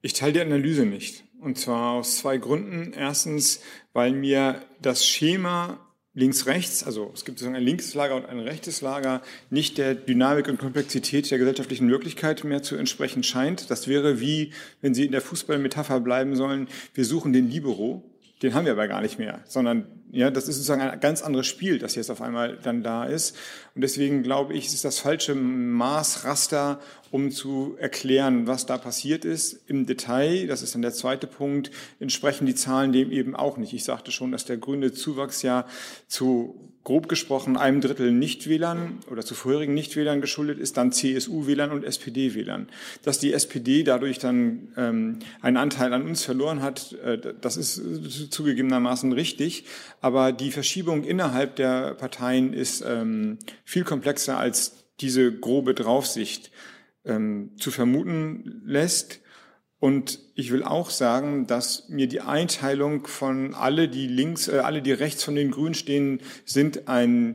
Ich 0.02 0.14
teile 0.14 0.32
die 0.32 0.40
Analyse 0.40 0.84
nicht. 0.84 1.24
Und 1.40 1.58
zwar 1.58 1.92
aus 1.92 2.18
zwei 2.18 2.36
Gründen. 2.36 2.92
Erstens, 2.92 3.60
weil 3.92 4.12
mir 4.12 4.60
das 4.80 5.06
Schema 5.06 5.78
links-rechts, 6.14 6.82
also 6.84 7.10
es 7.14 7.24
gibt 7.24 7.38
sozusagen 7.38 7.56
ein 7.56 7.62
linkes 7.62 7.94
Lager 7.94 8.16
und 8.16 8.26
ein 8.26 8.40
rechtes 8.40 8.80
Lager, 8.80 9.22
nicht 9.48 9.78
der 9.78 9.94
Dynamik 9.94 10.48
und 10.48 10.58
Komplexität 10.58 11.30
der 11.30 11.38
gesellschaftlichen 11.38 11.88
Wirklichkeit 11.88 12.44
mehr 12.44 12.62
zu 12.62 12.76
entsprechen 12.76 13.22
scheint. 13.22 13.70
Das 13.70 13.88
wäre 13.88 14.20
wie, 14.20 14.52
wenn 14.80 14.92
Sie 14.92 15.06
in 15.06 15.12
der 15.12 15.22
Fußballmetapher 15.22 16.00
bleiben 16.00 16.36
sollen, 16.36 16.68
wir 16.94 17.04
suchen 17.04 17.32
den 17.32 17.48
Libero, 17.48 18.02
den 18.42 18.54
haben 18.54 18.64
wir 18.64 18.72
aber 18.72 18.88
gar 18.88 19.00
nicht 19.00 19.18
mehr, 19.18 19.40
sondern 19.46 19.86
ja, 20.10 20.30
das 20.30 20.48
ist 20.48 20.56
sozusagen 20.56 20.82
ein 20.82 21.00
ganz 21.00 21.22
anderes 21.22 21.46
Spiel, 21.46 21.78
das 21.78 21.94
jetzt 21.94 22.10
auf 22.10 22.20
einmal 22.20 22.58
dann 22.62 22.82
da 22.82 23.04
ist. 23.04 23.36
Und 23.74 23.82
deswegen 23.82 24.22
glaube 24.22 24.52
ich, 24.52 24.66
es 24.66 24.74
ist 24.74 24.84
das 24.84 24.98
falsche 24.98 25.34
Maßraster, 25.34 26.80
um 27.10 27.30
zu 27.30 27.76
erklären, 27.78 28.46
was 28.46 28.66
da 28.66 28.78
passiert 28.78 29.24
ist. 29.24 29.52
Im 29.68 29.86
Detail, 29.86 30.48
das 30.48 30.62
ist 30.62 30.74
dann 30.74 30.82
der 30.82 30.92
zweite 30.92 31.26
Punkt, 31.26 31.70
entsprechen 32.00 32.46
die 32.46 32.54
Zahlen 32.54 32.92
dem 32.92 33.12
eben 33.12 33.36
auch 33.36 33.56
nicht. 33.56 33.72
Ich 33.72 33.84
sagte 33.84 34.10
schon, 34.10 34.32
dass 34.32 34.44
der 34.44 34.56
grüne 34.56 34.92
Zuwachs 34.92 35.42
ja 35.42 35.66
zu 36.08 36.71
grob 36.84 37.08
gesprochen 37.08 37.56
einem 37.56 37.80
Drittel 37.80 38.12
Nichtwählern 38.12 38.98
oder 39.10 39.24
zu 39.24 39.34
vorherigen 39.34 39.74
Nichtwählern 39.74 40.20
geschuldet 40.20 40.58
ist, 40.58 40.76
dann 40.76 40.92
CSU-Wählern 40.92 41.70
und 41.70 41.84
SPD-Wählern. 41.84 42.68
Dass 43.02 43.18
die 43.18 43.32
SPD 43.32 43.84
dadurch 43.84 44.18
dann 44.18 44.72
ähm, 44.76 45.18
einen 45.40 45.56
Anteil 45.56 45.92
an 45.92 46.02
uns 46.02 46.24
verloren 46.24 46.62
hat, 46.62 46.92
äh, 47.04 47.18
das 47.40 47.56
ist 47.56 48.32
zugegebenermaßen 48.32 49.12
richtig. 49.12 49.64
Aber 50.00 50.32
die 50.32 50.50
Verschiebung 50.50 51.04
innerhalb 51.04 51.56
der 51.56 51.94
Parteien 51.94 52.52
ist 52.52 52.84
ähm, 52.86 53.38
viel 53.64 53.84
komplexer 53.84 54.38
als 54.38 54.84
diese 55.00 55.32
grobe 55.32 55.74
Draufsicht 55.74 56.50
ähm, 57.04 57.52
zu 57.58 57.70
vermuten 57.70 58.62
lässt. 58.64 59.21
Und 59.82 60.20
ich 60.36 60.52
will 60.52 60.62
auch 60.62 60.90
sagen, 60.90 61.48
dass 61.48 61.88
mir 61.88 62.06
die 62.06 62.20
Einteilung 62.20 63.04
von 63.08 63.52
alle, 63.52 63.88
die 63.88 64.06
links, 64.06 64.46
äh, 64.46 64.58
alle, 64.58 64.80
die 64.80 64.92
rechts 64.92 65.24
von 65.24 65.34
den 65.34 65.50
Grünen 65.50 65.74
stehen, 65.74 66.20
sind 66.44 66.86
ein 66.86 67.34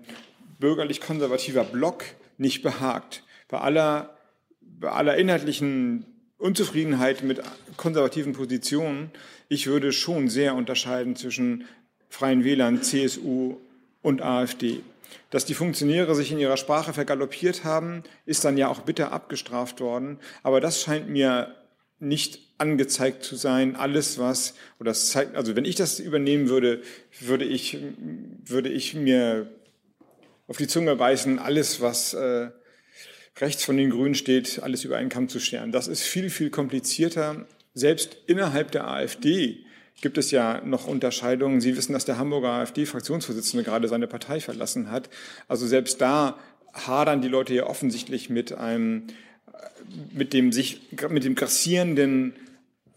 bürgerlich-konservativer 0.58 1.66
Block 1.66 2.06
nicht 2.38 2.64
behagt. 2.64 3.24
Bei 3.50 3.58
aller, 3.58 4.16
bei 4.62 4.90
aller 4.90 5.18
inhaltlichen 5.18 6.06
Unzufriedenheit 6.38 7.22
mit 7.22 7.42
konservativen 7.76 8.32
Positionen, 8.32 9.12
ich 9.50 9.68
würde 9.68 9.92
schon 9.92 10.30
sehr 10.30 10.56
unterscheiden 10.56 11.18
zwischen 11.18 11.66
Freien 12.08 12.46
Wählern, 12.46 12.82
CSU 12.82 13.58
und 14.02 14.22
AfD. 14.22 14.84
Dass 15.32 15.44
die 15.44 15.54
Funktionäre 15.54 16.16
sich 16.16 16.32
in 16.32 16.40
ihrer 16.40 16.56
Sprache 16.56 16.94
vergaloppiert 16.94 17.66
haben, 17.66 18.04
ist 18.26 18.46
dann 18.46 18.56
ja 18.56 18.70
auch 18.70 18.84
bitter 18.84 19.12
abgestraft 19.12 19.82
worden. 19.82 20.18
Aber 20.44 20.62
das 20.62 20.82
scheint 20.82 21.10
mir 21.10 21.57
nicht 22.00 22.40
angezeigt 22.58 23.24
zu 23.24 23.36
sein. 23.36 23.76
Alles, 23.76 24.18
was, 24.18 24.56
oder 24.80 24.92
das 24.92 25.10
zeigt, 25.10 25.36
also 25.36 25.56
wenn 25.56 25.66
ich 25.66 25.76
das 25.76 26.00
übernehmen 26.00 26.50
würde, 26.50 26.82
würde 27.20 27.46
ich, 27.46 27.78
würde 28.46 28.70
ich 28.70 28.94
mir 28.94 29.48
auf 30.48 30.58
die 30.58 30.68
Zunge 30.68 30.96
beißen, 30.96 31.40
alles, 31.40 31.82
was 31.82 32.14
äh, 32.14 32.50
rechts 33.40 33.64
von 33.64 33.78
den 33.78 33.90
Grünen 33.90 34.16
steht, 34.16 34.62
alles 34.64 34.84
über 34.84 34.98
einen 34.98 35.10
Kamm 35.10 35.30
zu 35.30 35.40
scheren. 35.40 35.72
Das 35.72 35.88
ist 35.88 36.04
viel, 36.04 36.30
viel 36.30 36.50
komplizierter. 36.50 37.46
Selbst 37.74 38.18
innerhalb 38.28 38.72
der 38.72 38.88
AfD 38.88 39.66
gibt 40.02 40.18
es 40.18 40.32
ja 40.32 40.62
noch 40.64 40.88
Unterscheidungen. 40.88 41.62
Sie 41.62 41.76
wissen, 41.76 41.94
dass 41.94 42.06
der 42.06 42.18
Hamburger 42.18 42.50
AfD-Fraktionsvorsitzende 42.50 43.64
gerade 43.64 43.88
seine 43.88 44.08
Partei 44.08 44.40
verlassen 44.40 44.92
hat. 44.92 45.10
Also 45.48 45.68
selbst 45.68 46.02
da 46.02 46.40
hadern 46.74 47.22
die 47.22 47.28
Leute 47.28 47.54
ja 47.54 47.66
offensichtlich 47.66 48.30
mit 48.30 48.54
einem 48.54 49.08
mit 50.14 50.34
dem 50.34 50.52
sich, 50.52 50.82
mit 51.10 51.24
dem 51.24 51.36
grassierenden 51.36 52.34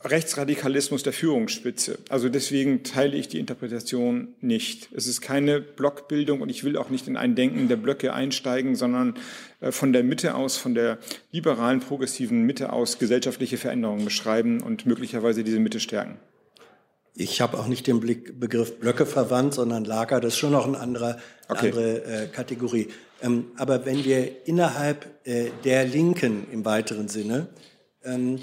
Rechtsradikalismus 0.03 1.03
der 1.03 1.13
Führungsspitze. 1.13 1.99
Also 2.09 2.31
deswegen 2.31 2.85
teile 2.85 3.17
ich 3.19 3.29
die 3.29 3.39
Interpretation 3.39 4.29
nicht. 4.41 4.89
Es 4.95 5.07
ist 5.07 5.21
keine 5.21 5.61
Blockbildung 5.61 6.41
und 6.41 6.49
ich 6.49 6.65
will 6.65 6.79
auch 6.79 6.89
nicht 6.89 7.07
in 7.07 7.19
ein 7.19 7.35
Denken 7.35 7.69
der 7.69 7.77
Blöcke 7.77 8.15
einsteigen, 8.15 8.77
sondern 8.77 9.15
äh, 9.61 9.73
von 9.73 9.93
der 9.93 10.03
Mitte 10.03 10.35
aus, 10.35 10.57
von 10.57 10.75
der 10.75 10.99
liberalen, 11.33 11.81
progressiven 11.81 12.45
Mitte 12.45 12.73
aus 12.73 12.99
gesellschaftliche 12.99 13.59
Veränderungen 13.59 14.07
beschreiben 14.07 14.63
und 14.63 14.87
möglicherweise 14.87 15.45
diese 15.45 15.61
Mitte 15.61 15.81
stärken. 15.81 16.19
Ich 17.15 17.43
habe 17.43 17.59
auch 17.59 17.67
nicht 17.67 17.87
den 17.87 18.01
Begriff 18.01 18.79
Blöcke 18.79 19.05
verwandt, 19.05 19.53
sondern 19.53 19.85
Lager. 19.85 20.21
Das 20.21 20.33
ist 20.33 20.39
schon 20.39 20.53
noch 20.53 20.67
eine 20.67 20.79
andere, 20.79 21.19
okay. 21.49 21.67
andere 21.67 22.05
äh, 22.05 22.27
Kategorie. 22.29 22.89
Ähm, 23.23 23.47
aber 23.57 23.85
wenn 23.87 24.05
wir 24.05 24.47
innerhalb 24.47 25.07
äh, 25.27 25.51
der 25.65 25.85
Linken 25.85 26.47
im 26.51 26.65
weiteren 26.65 27.09
Sinne 27.09 27.49
ähm, 28.05 28.41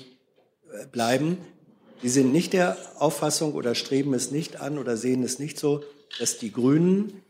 bleiben, 0.92 1.38
die 2.04 2.10
sind 2.10 2.32
nicht 2.32 2.54
der 2.54 2.78
Auffassung 3.00 3.54
oder 3.54 3.74
streben 3.74 4.14
es 4.14 4.32
nicht 4.32 4.62
an 4.62 4.78
oder 4.78 4.98
sehen 4.98 5.24
es 5.24 5.40
nicht 5.40 5.58
so, 5.58 5.84
dass 6.20 6.38
die 6.38 6.52
Grünen 6.52 7.22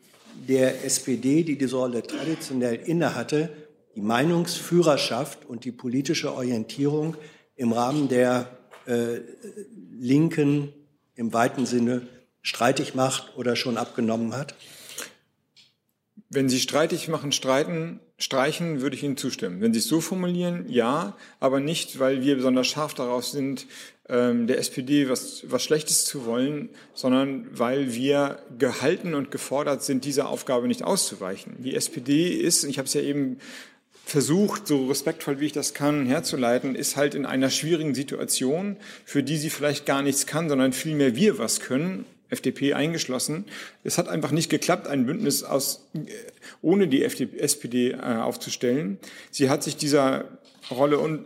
der 0.47 0.83
SPD, 0.85 1.43
die 1.43 1.57
diese 1.57 1.77
Rolle 1.77 2.03
traditionell 2.03 2.75
innehatte, 2.75 3.49
die 3.95 4.01
Meinungsführerschaft 4.01 5.45
und 5.45 5.65
die 5.65 5.71
politische 5.71 6.33
Orientierung 6.33 7.15
im 7.55 7.71
Rahmen 7.71 8.07
der 8.09 8.49
äh, 8.85 9.19
Linken 9.99 10.73
im 11.15 11.33
weiten 11.33 11.65
Sinne 11.65 12.07
streitig 12.41 12.93
macht 12.93 13.35
oder 13.37 13.55
schon 13.55 13.77
abgenommen 13.77 14.35
hat? 14.35 14.53
Wenn 16.30 16.49
Sie 16.49 16.59
streitig 16.59 17.07
machen, 17.07 17.32
streiten, 17.32 18.01
streichen, 18.17 18.82
würde 18.82 18.95
ich 18.95 19.03
Ihnen 19.03 19.15
zustimmen. 19.15 19.61
Wenn 19.61 19.71
Sie 19.71 19.80
es 19.80 19.88
so 19.88 20.01
formulieren, 20.01 20.65
ja, 20.67 21.15
aber 21.39 21.59
nicht, 21.61 21.99
weil 21.99 22.21
wir 22.21 22.36
besonders 22.36 22.67
scharf 22.67 22.93
darauf 22.93 23.25
sind, 23.25 23.65
ähm, 24.09 24.47
der 24.47 24.57
SPD 24.57 25.09
was, 25.09 25.43
was 25.47 25.63
Schlechtes 25.63 26.03
zu 26.03 26.25
wollen, 26.25 26.69
sondern 26.93 27.47
weil 27.51 27.93
wir 27.93 28.39
gehalten 28.57 29.13
und 29.13 29.32
gefordert 29.32 29.84
sind, 29.84 30.03
dieser 30.03 30.28
Aufgabe 30.30 30.67
nicht 30.67 30.84
auszuweichen. 30.84 31.55
Die 31.59 31.75
SPD 31.75 32.30
ist, 32.30 32.63
ich 32.65 32.78
habe 32.78 32.88
es 32.88 32.93
ja 32.93 33.01
eben 33.01 33.39
versucht, 34.05 34.67
so 34.67 34.88
respektvoll 34.88 35.39
wie 35.39 35.47
ich 35.47 35.51
das 35.51 35.73
kann, 35.73 36.05
herzuleiten, 36.05 36.75
ist 36.75 36.95
halt 36.95 37.13
in 37.13 37.25
einer 37.25 37.49
schwierigen 37.49 37.93
Situation, 37.93 38.78
für 39.03 39.21
die 39.21 39.38
sie 39.38 39.49
vielleicht 39.49 39.86
gar 39.86 40.01
nichts 40.01 40.25
kann, 40.25 40.47
sondern 40.47 40.71
vielmehr 40.71 41.15
wir 41.15 41.38
was 41.38 41.59
können, 41.59 42.05
FDP 42.30 42.73
eingeschlossen. 42.73 43.45
Es 43.84 43.97
hat 43.97 44.07
einfach 44.07 44.32
nicht 44.32 44.49
geklappt, 44.49 44.88
ein 44.88 45.05
Bündnis 45.05 45.43
aus, 45.43 45.88
ohne 46.61 46.88
die 46.88 47.03
FDP, 47.03 47.39
SPD 47.39 47.91
äh, 47.91 47.97
aufzustellen. 47.97 48.97
Sie 49.32 49.49
hat 49.49 49.63
sich 49.63 49.78
dieser 49.78 50.25
Rolle 50.69 50.99
und 50.99 51.25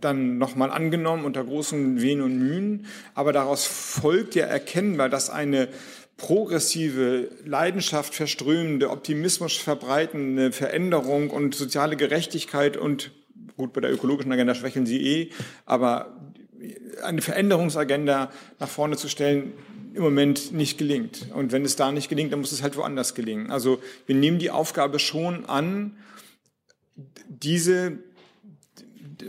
dann 0.00 0.38
nochmal 0.38 0.70
angenommen 0.70 1.24
unter 1.24 1.44
großen 1.44 2.00
Wehen 2.00 2.20
und 2.20 2.38
Mühen. 2.38 2.86
Aber 3.14 3.32
daraus 3.32 3.64
folgt 3.64 4.34
ja 4.34 4.46
erkennbar, 4.46 5.08
dass 5.08 5.30
eine 5.30 5.68
progressive, 6.16 7.28
Leidenschaft 7.44 8.14
verströmende, 8.14 8.90
Optimismus 8.90 9.56
verbreitende 9.56 10.52
Veränderung 10.52 11.30
und 11.30 11.54
soziale 11.54 11.96
Gerechtigkeit 11.96 12.76
und 12.76 13.10
gut, 13.56 13.72
bei 13.72 13.80
der 13.80 13.92
ökologischen 13.92 14.32
Agenda 14.32 14.54
schwächeln 14.54 14.86
sie 14.86 15.00
eh, 15.00 15.30
aber 15.66 16.16
eine 17.02 17.22
Veränderungsagenda 17.22 18.30
nach 18.60 18.68
vorne 18.68 18.96
zu 18.96 19.08
stellen, 19.08 19.52
im 19.94 20.02
Moment 20.02 20.52
nicht 20.52 20.78
gelingt. 20.78 21.26
Und 21.34 21.52
wenn 21.52 21.64
es 21.64 21.76
da 21.76 21.92
nicht 21.92 22.08
gelingt, 22.08 22.32
dann 22.32 22.40
muss 22.40 22.52
es 22.52 22.62
halt 22.62 22.76
woanders 22.76 23.14
gelingen. 23.14 23.50
Also 23.50 23.80
wir 24.06 24.14
nehmen 24.14 24.38
die 24.38 24.50
Aufgabe 24.50 24.98
schon 24.98 25.44
an, 25.46 25.96
diese 27.28 27.98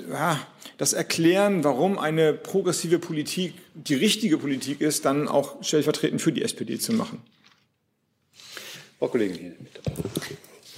ja, 0.09 0.45
das 0.77 0.93
Erklären, 0.93 1.63
warum 1.63 1.99
eine 1.99 2.33
progressive 2.33 2.99
Politik 2.99 3.53
die 3.73 3.95
richtige 3.95 4.37
Politik 4.37 4.81
ist, 4.81 5.05
dann 5.05 5.27
auch 5.27 5.63
stellvertretend 5.63 6.21
für 6.21 6.31
die 6.31 6.43
SPD 6.43 6.77
zu 6.79 6.93
machen. 6.93 7.21
Frau 8.99 9.07
Kollegin 9.07 9.37
hier, 9.37 9.55
bitte. 9.59 9.81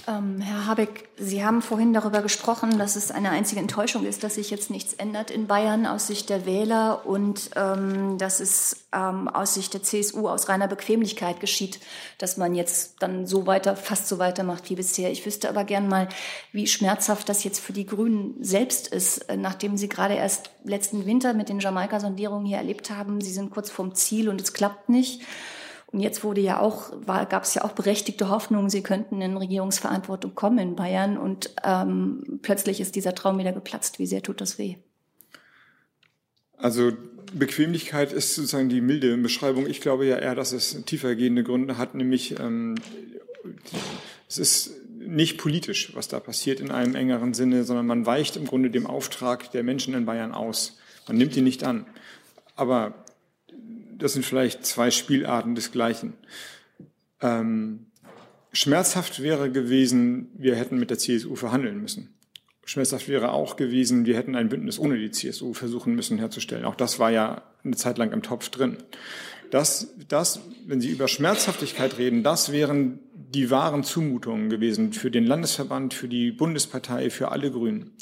Ähm, 0.08 0.40
Herr 0.40 0.66
Habeck, 0.66 1.08
Sie 1.16 1.44
haben 1.44 1.62
vorhin 1.62 1.92
darüber 1.92 2.22
gesprochen, 2.22 2.78
dass 2.78 2.94
es 2.94 3.10
eine 3.10 3.30
einzige 3.30 3.60
Enttäuschung 3.60 4.06
ist, 4.06 4.22
dass 4.22 4.36
sich 4.36 4.50
jetzt 4.50 4.70
nichts 4.70 4.94
ändert 4.94 5.32
in 5.32 5.48
Bayern 5.48 5.84
aus 5.84 6.06
Sicht 6.06 6.30
der 6.30 6.46
Wähler 6.46 7.06
und 7.06 7.50
ähm, 7.56 8.16
dass 8.16 8.38
es 8.38 8.86
ähm, 8.92 9.28
aus 9.28 9.54
Sicht 9.54 9.74
der 9.74 9.82
CSU 9.82 10.28
aus 10.28 10.48
reiner 10.48 10.68
Bequemlichkeit 10.68 11.40
geschieht, 11.40 11.80
dass 12.18 12.36
man 12.36 12.54
jetzt 12.54 13.02
dann 13.02 13.26
so 13.26 13.46
weiter, 13.46 13.74
fast 13.74 14.06
so 14.06 14.18
weitermacht 14.18 14.70
wie 14.70 14.76
bisher. 14.76 15.10
Ich 15.10 15.26
wüsste 15.26 15.48
aber 15.48 15.64
gern 15.64 15.88
mal, 15.88 16.08
wie 16.52 16.68
schmerzhaft 16.68 17.28
das 17.28 17.42
jetzt 17.42 17.58
für 17.58 17.72
die 17.72 17.86
Grünen 17.86 18.36
selbst 18.40 18.86
ist, 18.88 19.28
äh, 19.28 19.36
nachdem 19.36 19.76
Sie 19.76 19.88
gerade 19.88 20.14
erst 20.14 20.50
letzten 20.62 21.04
Winter 21.06 21.34
mit 21.34 21.48
den 21.48 21.58
Jamaika-Sondierungen 21.58 22.46
hier 22.46 22.58
erlebt 22.58 22.90
haben. 22.90 23.20
Sie 23.20 23.32
sind 23.32 23.50
kurz 23.50 23.70
vorm 23.70 23.94
Ziel 23.96 24.28
und 24.28 24.40
es 24.40 24.52
klappt 24.52 24.88
nicht. 24.88 25.22
Und 25.96 26.02
jetzt 26.02 26.24
wurde 26.24 26.42
ja 26.42 26.60
auch, 26.60 26.92
gab 27.06 27.44
es 27.44 27.54
ja 27.54 27.64
auch 27.64 27.72
berechtigte 27.72 28.28
Hoffnungen, 28.28 28.68
sie 28.68 28.82
könnten 28.82 29.22
in 29.22 29.34
Regierungsverantwortung 29.34 30.34
kommen 30.34 30.58
in 30.58 30.76
Bayern. 30.76 31.16
Und 31.16 31.54
ähm, 31.64 32.38
plötzlich 32.42 32.82
ist 32.82 32.96
dieser 32.96 33.14
Traum 33.14 33.38
wieder 33.38 33.54
geplatzt. 33.54 33.98
Wie 33.98 34.04
sehr 34.04 34.22
tut 34.22 34.42
das 34.42 34.58
weh? 34.58 34.76
Also 36.58 36.92
Bequemlichkeit 37.32 38.12
ist 38.12 38.34
sozusagen 38.34 38.68
die 38.68 38.82
milde 38.82 39.16
Beschreibung. 39.16 39.66
Ich 39.66 39.80
glaube 39.80 40.04
ja 40.04 40.18
eher, 40.18 40.34
dass 40.34 40.52
es 40.52 40.84
tiefergehende 40.84 41.42
Gründe 41.42 41.78
hat, 41.78 41.94
nämlich 41.94 42.38
ähm, 42.38 42.74
es 44.28 44.36
ist 44.36 44.72
nicht 44.98 45.38
politisch, 45.38 45.96
was 45.96 46.08
da 46.08 46.20
passiert 46.20 46.60
in 46.60 46.70
einem 46.70 46.94
engeren 46.94 47.32
Sinne, 47.32 47.64
sondern 47.64 47.86
man 47.86 48.04
weicht 48.04 48.36
im 48.36 48.44
Grunde 48.44 48.68
dem 48.68 48.86
Auftrag 48.86 49.50
der 49.52 49.62
Menschen 49.62 49.94
in 49.94 50.04
Bayern 50.04 50.32
aus. 50.32 50.76
Man 51.08 51.16
nimmt 51.16 51.34
ihn 51.38 51.44
nicht 51.44 51.64
an. 51.64 51.86
Aber 52.54 53.05
das 53.98 54.12
sind 54.12 54.24
vielleicht 54.24 54.64
zwei 54.64 54.90
Spielarten 54.90 55.54
desgleichen. 55.54 56.14
Ähm, 57.20 57.86
schmerzhaft 58.52 59.22
wäre 59.22 59.50
gewesen, 59.50 60.30
wir 60.36 60.56
hätten 60.56 60.78
mit 60.78 60.90
der 60.90 60.98
CSU 60.98 61.36
verhandeln 61.36 61.80
müssen. 61.80 62.14
Schmerzhaft 62.64 63.08
wäre 63.08 63.30
auch 63.30 63.56
gewesen, 63.56 64.06
wir 64.06 64.16
hätten 64.16 64.34
ein 64.34 64.48
Bündnis 64.48 64.78
ohne 64.78 64.98
die 64.98 65.12
CSU 65.12 65.54
versuchen 65.54 65.94
müssen 65.94 66.18
herzustellen. 66.18 66.64
Auch 66.64 66.74
das 66.74 66.98
war 66.98 67.10
ja 67.10 67.42
eine 67.64 67.76
Zeit 67.76 67.96
lang 67.96 68.12
im 68.12 68.22
Topf 68.22 68.48
drin. 68.48 68.78
Das, 69.50 69.94
das, 70.08 70.40
wenn 70.66 70.80
Sie 70.80 70.90
über 70.90 71.06
Schmerzhaftigkeit 71.06 71.98
reden, 71.98 72.24
das 72.24 72.50
wären 72.50 72.98
die 73.14 73.50
wahren 73.50 73.84
Zumutungen 73.84 74.50
gewesen 74.50 74.92
für 74.92 75.10
den 75.12 75.26
Landesverband, 75.26 75.94
für 75.94 76.08
die 76.08 76.32
Bundespartei, 76.32 77.10
für 77.10 77.30
alle 77.30 77.52
Grünen. 77.52 77.92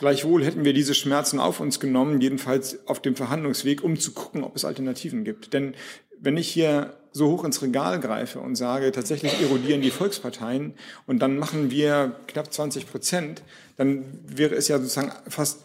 Gleichwohl 0.00 0.42
hätten 0.46 0.64
wir 0.64 0.72
diese 0.72 0.94
Schmerzen 0.94 1.38
auf 1.38 1.60
uns 1.60 1.78
genommen, 1.78 2.22
jedenfalls 2.22 2.88
auf 2.88 3.02
dem 3.02 3.16
Verhandlungsweg, 3.16 3.84
um 3.84 3.98
zu 3.98 4.12
gucken, 4.12 4.44
ob 4.44 4.56
es 4.56 4.64
Alternativen 4.64 5.24
gibt. 5.24 5.52
Denn 5.52 5.74
wenn 6.18 6.38
ich 6.38 6.48
hier 6.48 6.94
so 7.12 7.28
hoch 7.28 7.44
ins 7.44 7.60
Regal 7.60 8.00
greife 8.00 8.40
und 8.40 8.56
sage, 8.56 8.92
tatsächlich 8.92 9.42
erodieren 9.42 9.82
die 9.82 9.90
Volksparteien 9.90 10.72
und 11.06 11.18
dann 11.18 11.36
machen 11.36 11.70
wir 11.70 12.16
knapp 12.28 12.50
20 12.50 12.90
Prozent, 12.90 13.42
dann 13.76 14.06
wäre 14.26 14.54
es 14.54 14.68
ja 14.68 14.78
sozusagen 14.78 15.12
fast 15.28 15.64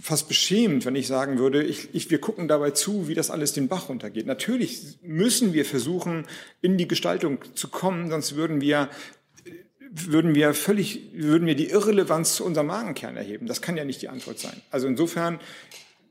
fast 0.00 0.26
beschämend, 0.26 0.86
wenn 0.86 0.96
ich 0.96 1.06
sagen 1.06 1.38
würde, 1.38 1.62
ich, 1.62 1.94
ich, 1.94 2.10
wir 2.10 2.20
gucken 2.20 2.48
dabei 2.48 2.70
zu, 2.70 3.06
wie 3.06 3.14
das 3.14 3.30
alles 3.30 3.52
den 3.52 3.68
Bach 3.68 3.88
runtergeht. 3.88 4.26
Natürlich 4.26 4.98
müssen 5.02 5.52
wir 5.52 5.64
versuchen, 5.64 6.26
in 6.60 6.78
die 6.78 6.88
Gestaltung 6.88 7.38
zu 7.54 7.68
kommen, 7.68 8.10
sonst 8.10 8.34
würden 8.34 8.60
wir 8.60 8.88
würden 9.94 10.34
wir 10.34 10.54
völlig, 10.54 11.10
würden 11.12 11.46
wir 11.46 11.54
die 11.54 11.70
Irrelevanz 11.70 12.34
zu 12.34 12.44
unserem 12.44 12.66
Magenkern 12.66 13.16
erheben. 13.16 13.46
Das 13.46 13.62
kann 13.62 13.76
ja 13.76 13.84
nicht 13.84 14.02
die 14.02 14.08
Antwort 14.08 14.38
sein. 14.38 14.60
Also 14.70 14.88
insofern, 14.88 15.38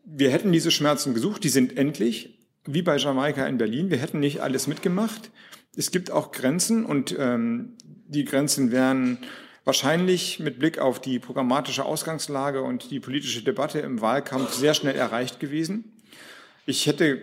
wir 0.05 0.31
hätten 0.31 0.51
diese 0.51 0.71
Schmerzen 0.71 1.13
gesucht, 1.13 1.43
die 1.43 1.49
sind 1.49 1.77
endlich, 1.77 2.39
wie 2.65 2.81
bei 2.81 2.97
Jamaika 2.97 3.45
in 3.45 3.57
Berlin. 3.57 3.89
Wir 3.89 3.97
hätten 3.97 4.19
nicht 4.19 4.41
alles 4.41 4.67
mitgemacht. 4.67 5.31
Es 5.75 5.91
gibt 5.91 6.11
auch 6.11 6.31
Grenzen 6.31 6.86
und 6.86 7.15
ähm, 7.19 7.73
die 8.07 8.23
Grenzen 8.23 8.71
wären 8.71 9.17
wahrscheinlich 9.65 10.39
mit 10.39 10.59
Blick 10.59 10.79
auf 10.79 11.01
die 11.01 11.19
programmatische 11.19 11.84
Ausgangslage 11.84 12.61
und 12.61 12.89
die 12.89 12.99
politische 12.99 13.43
Debatte 13.43 13.79
im 13.79 14.01
Wahlkampf 14.01 14.53
sehr 14.53 14.73
schnell 14.73 14.95
erreicht 14.95 15.39
gewesen. 15.39 15.93
Ich 16.65 16.86
hätte 16.86 17.21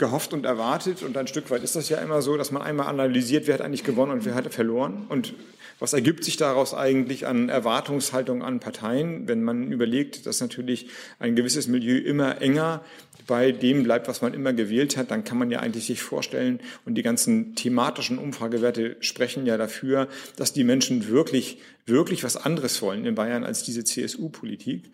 gehofft 0.00 0.32
und 0.32 0.44
erwartet. 0.44 1.04
Und 1.04 1.16
ein 1.16 1.28
Stück 1.28 1.50
weit 1.50 1.62
ist 1.62 1.76
das 1.76 1.88
ja 1.88 1.98
immer 1.98 2.22
so, 2.22 2.36
dass 2.36 2.50
man 2.50 2.62
einmal 2.62 2.88
analysiert, 2.88 3.46
wer 3.46 3.54
hat 3.54 3.60
eigentlich 3.60 3.84
gewonnen 3.84 4.10
und 4.10 4.24
wer 4.24 4.34
hat 4.34 4.52
verloren. 4.52 5.06
Und 5.08 5.34
was 5.78 5.92
ergibt 5.92 6.24
sich 6.24 6.36
daraus 6.36 6.74
eigentlich 6.74 7.26
an 7.26 7.48
Erwartungshaltung 7.48 8.42
an 8.42 8.60
Parteien, 8.60 9.28
wenn 9.28 9.42
man 9.42 9.70
überlegt, 9.70 10.26
dass 10.26 10.40
natürlich 10.40 10.88
ein 11.18 11.36
gewisses 11.36 11.68
Milieu 11.68 11.96
immer 11.96 12.42
enger 12.42 12.84
bei 13.26 13.52
dem 13.52 13.84
bleibt, 13.84 14.08
was 14.08 14.22
man 14.22 14.34
immer 14.34 14.52
gewählt 14.52 14.96
hat, 14.96 15.10
dann 15.10 15.22
kann 15.22 15.38
man 15.38 15.50
ja 15.50 15.60
eigentlich 15.60 15.86
sich 15.86 16.02
vorstellen, 16.02 16.60
und 16.84 16.96
die 16.96 17.02
ganzen 17.02 17.54
thematischen 17.54 18.18
Umfragewerte 18.18 18.96
sprechen 19.00 19.46
ja 19.46 19.56
dafür, 19.56 20.08
dass 20.36 20.52
die 20.52 20.64
Menschen 20.64 21.08
wirklich, 21.08 21.58
wirklich 21.86 22.24
was 22.24 22.36
anderes 22.36 22.82
wollen 22.82 23.04
in 23.04 23.14
Bayern 23.14 23.44
als 23.44 23.62
diese 23.62 23.84
CSU-Politik. 23.84 24.90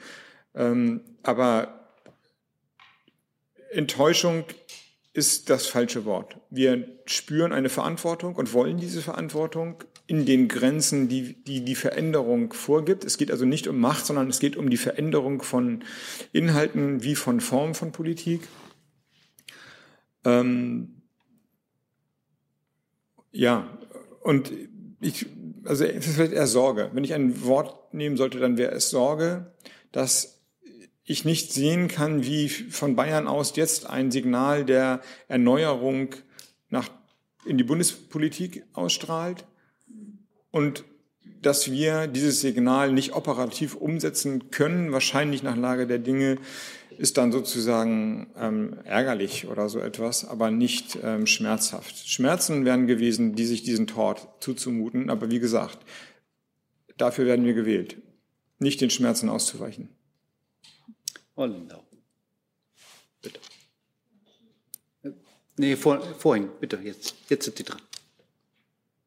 Ähm, 0.55 1.01
aber 1.23 1.89
Enttäuschung 3.71 4.45
ist 5.17 5.49
das 5.49 5.67
falsche 5.67 6.05
Wort. 6.05 6.37
Wir 6.51 6.87
spüren 7.07 7.53
eine 7.53 7.71
Verantwortung 7.71 8.37
und 8.37 8.53
wollen 8.53 8.77
diese 8.77 9.01
Verantwortung 9.01 9.83
in 10.07 10.27
den 10.27 10.47
Grenzen, 10.47 11.09
die, 11.09 11.43
die 11.43 11.65
die 11.65 11.75
Veränderung 11.75 12.53
vorgibt. 12.53 13.03
Es 13.03 13.17
geht 13.17 13.31
also 13.31 13.47
nicht 13.47 13.67
um 13.67 13.81
Macht, 13.81 14.05
sondern 14.05 14.29
es 14.29 14.41
geht 14.41 14.57
um 14.57 14.69
die 14.69 14.77
Veränderung 14.77 15.41
von 15.41 15.85
Inhalten 16.33 17.03
wie 17.03 17.15
von 17.15 17.41
Form 17.41 17.75
von 17.75 17.93
Politik. 17.93 18.43
Ähm, 20.25 21.01
ja, 23.33 23.79
und 24.23 24.53
ich, 25.01 25.27
also 25.65 25.85
es 25.85 26.07
ist 26.07 26.17
vielleicht 26.17 26.35
eher 26.35 26.47
Sorge. 26.47 26.91
Wenn 26.93 27.05
ich 27.05 27.15
ein 27.15 27.43
Wort 27.43 27.95
nehmen 27.95 28.19
sollte, 28.19 28.39
dann 28.39 28.59
wäre 28.59 28.73
es 28.73 28.91
Sorge, 28.91 29.55
dass 29.93 30.36
ich 31.07 31.25
nicht 31.25 31.53
sehen 31.53 31.89
kann, 31.89 32.25
wie 32.25 32.49
von 32.49 32.97
Bayern 32.97 33.29
aus 33.29 33.55
jetzt 33.55 33.89
ein 33.89 34.11
Signal 34.11 34.65
der 34.65 35.01
Erneuerung 35.29 36.15
nach, 36.69 36.91
in 37.47 37.57
die 37.57 37.65
Bundespolitik 37.65 38.65
ausstrahlt 38.73 39.47
und 40.51 40.85
dass 41.43 41.71
wir 41.71 42.09
dieses 42.09 42.41
Signal 42.41 42.93
nicht 42.93 43.15
operativ 43.15 43.77
umsetzen 43.77 44.51
können, 44.51 44.91
wahrscheinlich 44.91 45.45
nach 45.45 45.57
Lage 45.57 45.87
der 45.87 46.01
Dinge, 46.01 46.39
ist 46.99 47.19
dann 47.19 47.31
sozusagen 47.31 48.33
ähm, 48.37 48.79
ärgerlich 48.85 49.47
oder 49.47 49.69
so 49.69 49.79
etwas, 49.79 50.25
aber 50.25 50.51
nicht 50.51 50.99
ähm, 51.05 51.27
schmerzhaft. 51.27 52.09
Schmerzen 52.09 52.65
wären 52.65 52.87
gewesen, 52.87 53.35
die 53.35 53.45
sich 53.45 53.63
diesen 53.63 53.87
Tort 53.87 54.27
zuzumuten, 54.41 55.11
aber 55.11 55.31
wie 55.31 55.39
gesagt, 55.39 55.79
dafür 56.97 57.27
werden 57.27 57.45
wir 57.45 57.55
gewählt, 57.55 57.99
nicht 58.59 58.81
den 58.81 58.91
Schmerzen 58.91 59.29
auszuweichen. 59.29 59.91
Hollandau. 61.37 61.85
Bitte. 63.23 63.41
Nee, 65.59 65.77
vor, 65.77 66.01
vorhin, 66.19 66.51
bitte, 66.61 66.79
jetzt, 66.83 67.15
jetzt 67.29 67.45
sind 67.45 67.57
Sie 67.57 67.65
dran. 67.65 67.81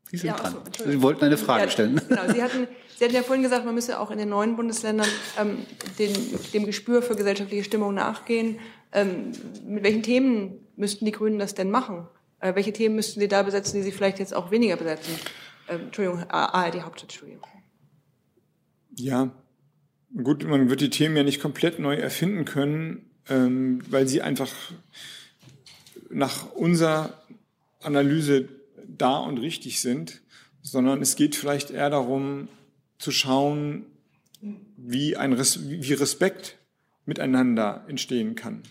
Sie 0.09 0.17
sind 0.17 0.27
ja, 0.29 0.35
dran. 0.35 0.55
So, 0.75 0.89
Sie 0.89 1.01
wollten 1.01 1.23
eine 1.23 1.37
Frage 1.37 1.65
ja, 1.65 1.69
stellen. 1.69 2.01
Genau, 2.09 2.27
Sie 2.31 2.41
hatten, 2.41 2.67
Sie 2.97 3.05
hatten 3.05 3.13
ja 3.13 3.21
vorhin 3.21 3.43
gesagt, 3.43 3.65
man 3.65 3.75
müsse 3.75 3.99
auch 3.99 4.09
in 4.09 4.17
den 4.17 4.29
neuen 4.29 4.55
Bundesländern 4.55 5.07
ähm, 5.37 5.65
den, 5.99 6.13
dem 6.53 6.65
Gespür 6.65 7.01
für 7.01 7.15
gesellschaftliche 7.15 7.63
Stimmung 7.63 7.93
nachgehen. 7.93 8.59
Ähm, 8.91 9.31
mit 9.65 9.83
welchen 9.83 10.01
Themen 10.01 10.67
müssten 10.75 11.05
die 11.05 11.11
Grünen 11.11 11.37
das 11.37 11.53
denn 11.53 11.69
machen? 11.69 12.07
Äh, 12.39 12.55
welche 12.55 12.73
Themen 12.73 12.95
müssten 12.95 13.19
sie 13.19 13.27
da 13.27 13.43
besetzen, 13.43 13.77
die 13.77 13.83
sie 13.83 13.91
vielleicht 13.91 14.17
jetzt 14.17 14.33
auch 14.33 14.49
weniger 14.49 14.77
besetzen? 14.77 15.13
Ähm, 15.67 15.81
Entschuldigung, 15.81 16.23
ARD 16.29 16.81
Hauptstadt, 16.81 17.11
Entschuldigung. 17.11 17.45
Ja, 18.95 19.31
gut, 20.15 20.43
man 20.45 20.69
wird 20.69 20.81
die 20.81 20.89
Themen 20.89 21.15
ja 21.15 21.23
nicht 21.23 21.41
komplett 21.41 21.79
neu 21.79 21.95
erfinden 21.95 22.45
können, 22.45 23.09
ähm, 23.29 23.81
weil 23.89 24.07
sie 24.07 24.21
einfach 24.21 24.51
nach 26.09 26.51
unserer 26.53 27.21
Analyse 27.81 28.49
da 28.87 29.17
und 29.17 29.37
richtig 29.37 29.81
sind, 29.81 30.21
sondern 30.61 31.01
es 31.01 31.15
geht 31.15 31.35
vielleicht 31.35 31.71
eher 31.71 31.89
darum 31.89 32.47
zu 32.97 33.11
schauen, 33.11 33.85
wie, 34.77 35.15
ein 35.15 35.33
Res 35.33 35.69
wie 35.69 35.93
Respekt 35.93 36.57
miteinander 37.05 37.85
entstehen 37.87 38.35
kann. 38.35 38.63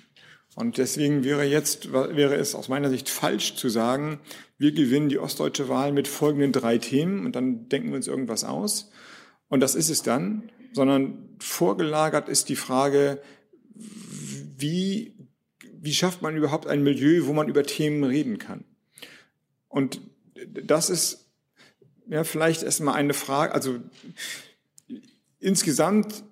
Und 0.55 0.77
deswegen 0.77 1.23
wäre 1.23 1.45
jetzt, 1.45 1.93
wäre 1.93 2.35
es 2.35 2.55
aus 2.55 2.69
meiner 2.69 2.91
Sicht 2.91 3.09
falsch 3.09 3.55
zu 3.55 3.69
sagen, 3.69 4.19
wir 4.59 4.73
gewinnen 4.73 5.09
die 5.09 5.19
ostdeutsche 5.19 5.69
Wahl 5.69 5.93
mit 5.93 6.09
folgenden 6.09 6.53
drei 6.53 6.79
Themen 6.79 7.25
und 7.25 7.37
dann 7.37 7.69
denken 7.69 7.91
wir 7.91 7.97
uns 7.97 8.09
irgendwas 8.09 8.43
aus. 8.43 8.91
Und 9.49 9.61
das 9.61 9.77
ist 9.77 9.89
es 9.89 10.03
dann, 10.03 10.51
sondern 10.73 11.29
vorgelagert 11.39 12.29
ist 12.29 12.49
die 12.49 12.57
Frage, 12.57 13.21
wie, 13.75 15.15
wie 15.63 15.95
schafft 15.95 16.23
man 16.23 16.37
überhaupt 16.37 16.67
ein 16.67 16.83
Milieu, 16.83 17.27
wo 17.27 17.33
man 17.33 17.49
über 17.49 17.63
Themen 17.63 18.05
reden 18.05 18.39
kann? 18.39 18.65
Und 19.69 20.01
das 20.45 20.91
ist 20.91 21.29
ja 22.09 22.25
vielleicht 22.25 22.63
erstmal 22.63 22.95
eine 22.95 23.15
Frage, 23.15 23.55
also 23.55 23.79
insgesamt 25.41 26.25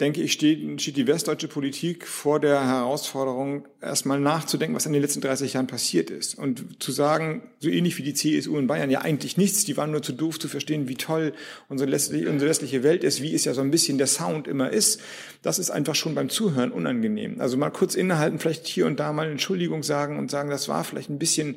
denke 0.00 0.22
ich, 0.22 0.32
steht, 0.32 0.80
steht 0.80 0.96
die 0.96 1.06
westdeutsche 1.06 1.48
Politik 1.48 2.06
vor 2.06 2.40
der 2.40 2.66
Herausforderung, 2.66 3.66
erstmal 3.80 4.20
nachzudenken, 4.20 4.74
was 4.74 4.86
in 4.86 4.92
den 4.92 5.02
letzten 5.02 5.20
30 5.20 5.54
Jahren 5.54 5.66
passiert 5.66 6.10
ist. 6.10 6.36
Und 6.36 6.82
zu 6.82 6.92
sagen, 6.92 7.42
so 7.58 7.68
ähnlich 7.68 7.98
wie 7.98 8.02
die 8.02 8.14
CSU 8.14 8.56
in 8.58 8.66
Bayern, 8.66 8.90
ja 8.90 9.00
eigentlich 9.00 9.36
nichts, 9.36 9.64
die 9.64 9.76
waren 9.76 9.90
nur 9.90 10.02
zu 10.02 10.12
doof 10.12 10.38
zu 10.38 10.48
verstehen, 10.48 10.88
wie 10.88 10.94
toll 10.94 11.32
unsere 11.68 11.90
westliche, 11.90 12.28
unsere 12.28 12.50
westliche 12.50 12.82
Welt 12.82 13.04
ist, 13.04 13.22
wie 13.22 13.34
es 13.34 13.44
ja 13.44 13.54
so 13.54 13.60
ein 13.60 13.70
bisschen 13.70 13.98
der 13.98 14.06
Sound 14.06 14.46
immer 14.46 14.70
ist. 14.70 15.00
Das 15.42 15.58
ist 15.58 15.70
einfach 15.70 15.94
schon 15.94 16.14
beim 16.14 16.28
Zuhören 16.28 16.72
unangenehm. 16.72 17.40
Also 17.40 17.56
mal 17.56 17.70
kurz 17.70 17.94
innehalten, 17.94 18.38
vielleicht 18.38 18.66
hier 18.66 18.86
und 18.86 19.00
da 19.00 19.12
mal 19.12 19.30
Entschuldigung 19.30 19.82
sagen 19.82 20.18
und 20.18 20.30
sagen, 20.30 20.50
das 20.50 20.68
war 20.68 20.84
vielleicht 20.84 21.10
ein 21.10 21.18
bisschen 21.18 21.56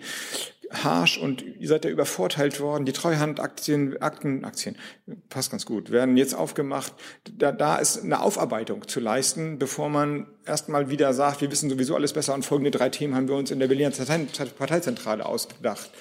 harsh 0.72 1.18
und 1.18 1.42
ihr 1.42 1.68
seid 1.68 1.86
ja 1.86 1.92
übervorteilt 1.92 2.60
worden. 2.60 2.86
Die 2.86 2.94
Treuhandaktien, 2.94 4.02
Akten, 4.02 4.46
Aktien, 4.46 4.78
passt 5.30 5.52
ganz 5.52 5.66
gut, 5.66 5.92
werden 5.92 6.18
jetzt 6.18 6.34
aufgemacht. 6.34 6.94
Da, 7.32 7.52
da 7.52 7.78
ist 7.78 8.04
eine 8.04 8.22
Aufarbeitung 8.22 8.88
zu 8.88 9.00
leisten, 9.00 9.60
bevor 9.60 9.90
man 9.90 10.28
erstmal 10.46 10.90
wieder 10.90 11.14
sagt, 11.14 11.42
wir 11.42 11.52
wissen 11.52 11.70
sowieso 11.70 11.96
alles 11.96 12.14
besser 12.14 12.34
und 12.34 12.46
folgende 12.46 12.72
drei 12.72 12.90
Themen 12.90 13.16
haben 13.16 13.28
wir 13.28 13.36
uns 13.36 13.52
in 13.52 13.60
der 13.60 13.68
Berliner 13.68 13.92
Parteizentrale 14.58 15.26
ausgedacht. 15.26 15.92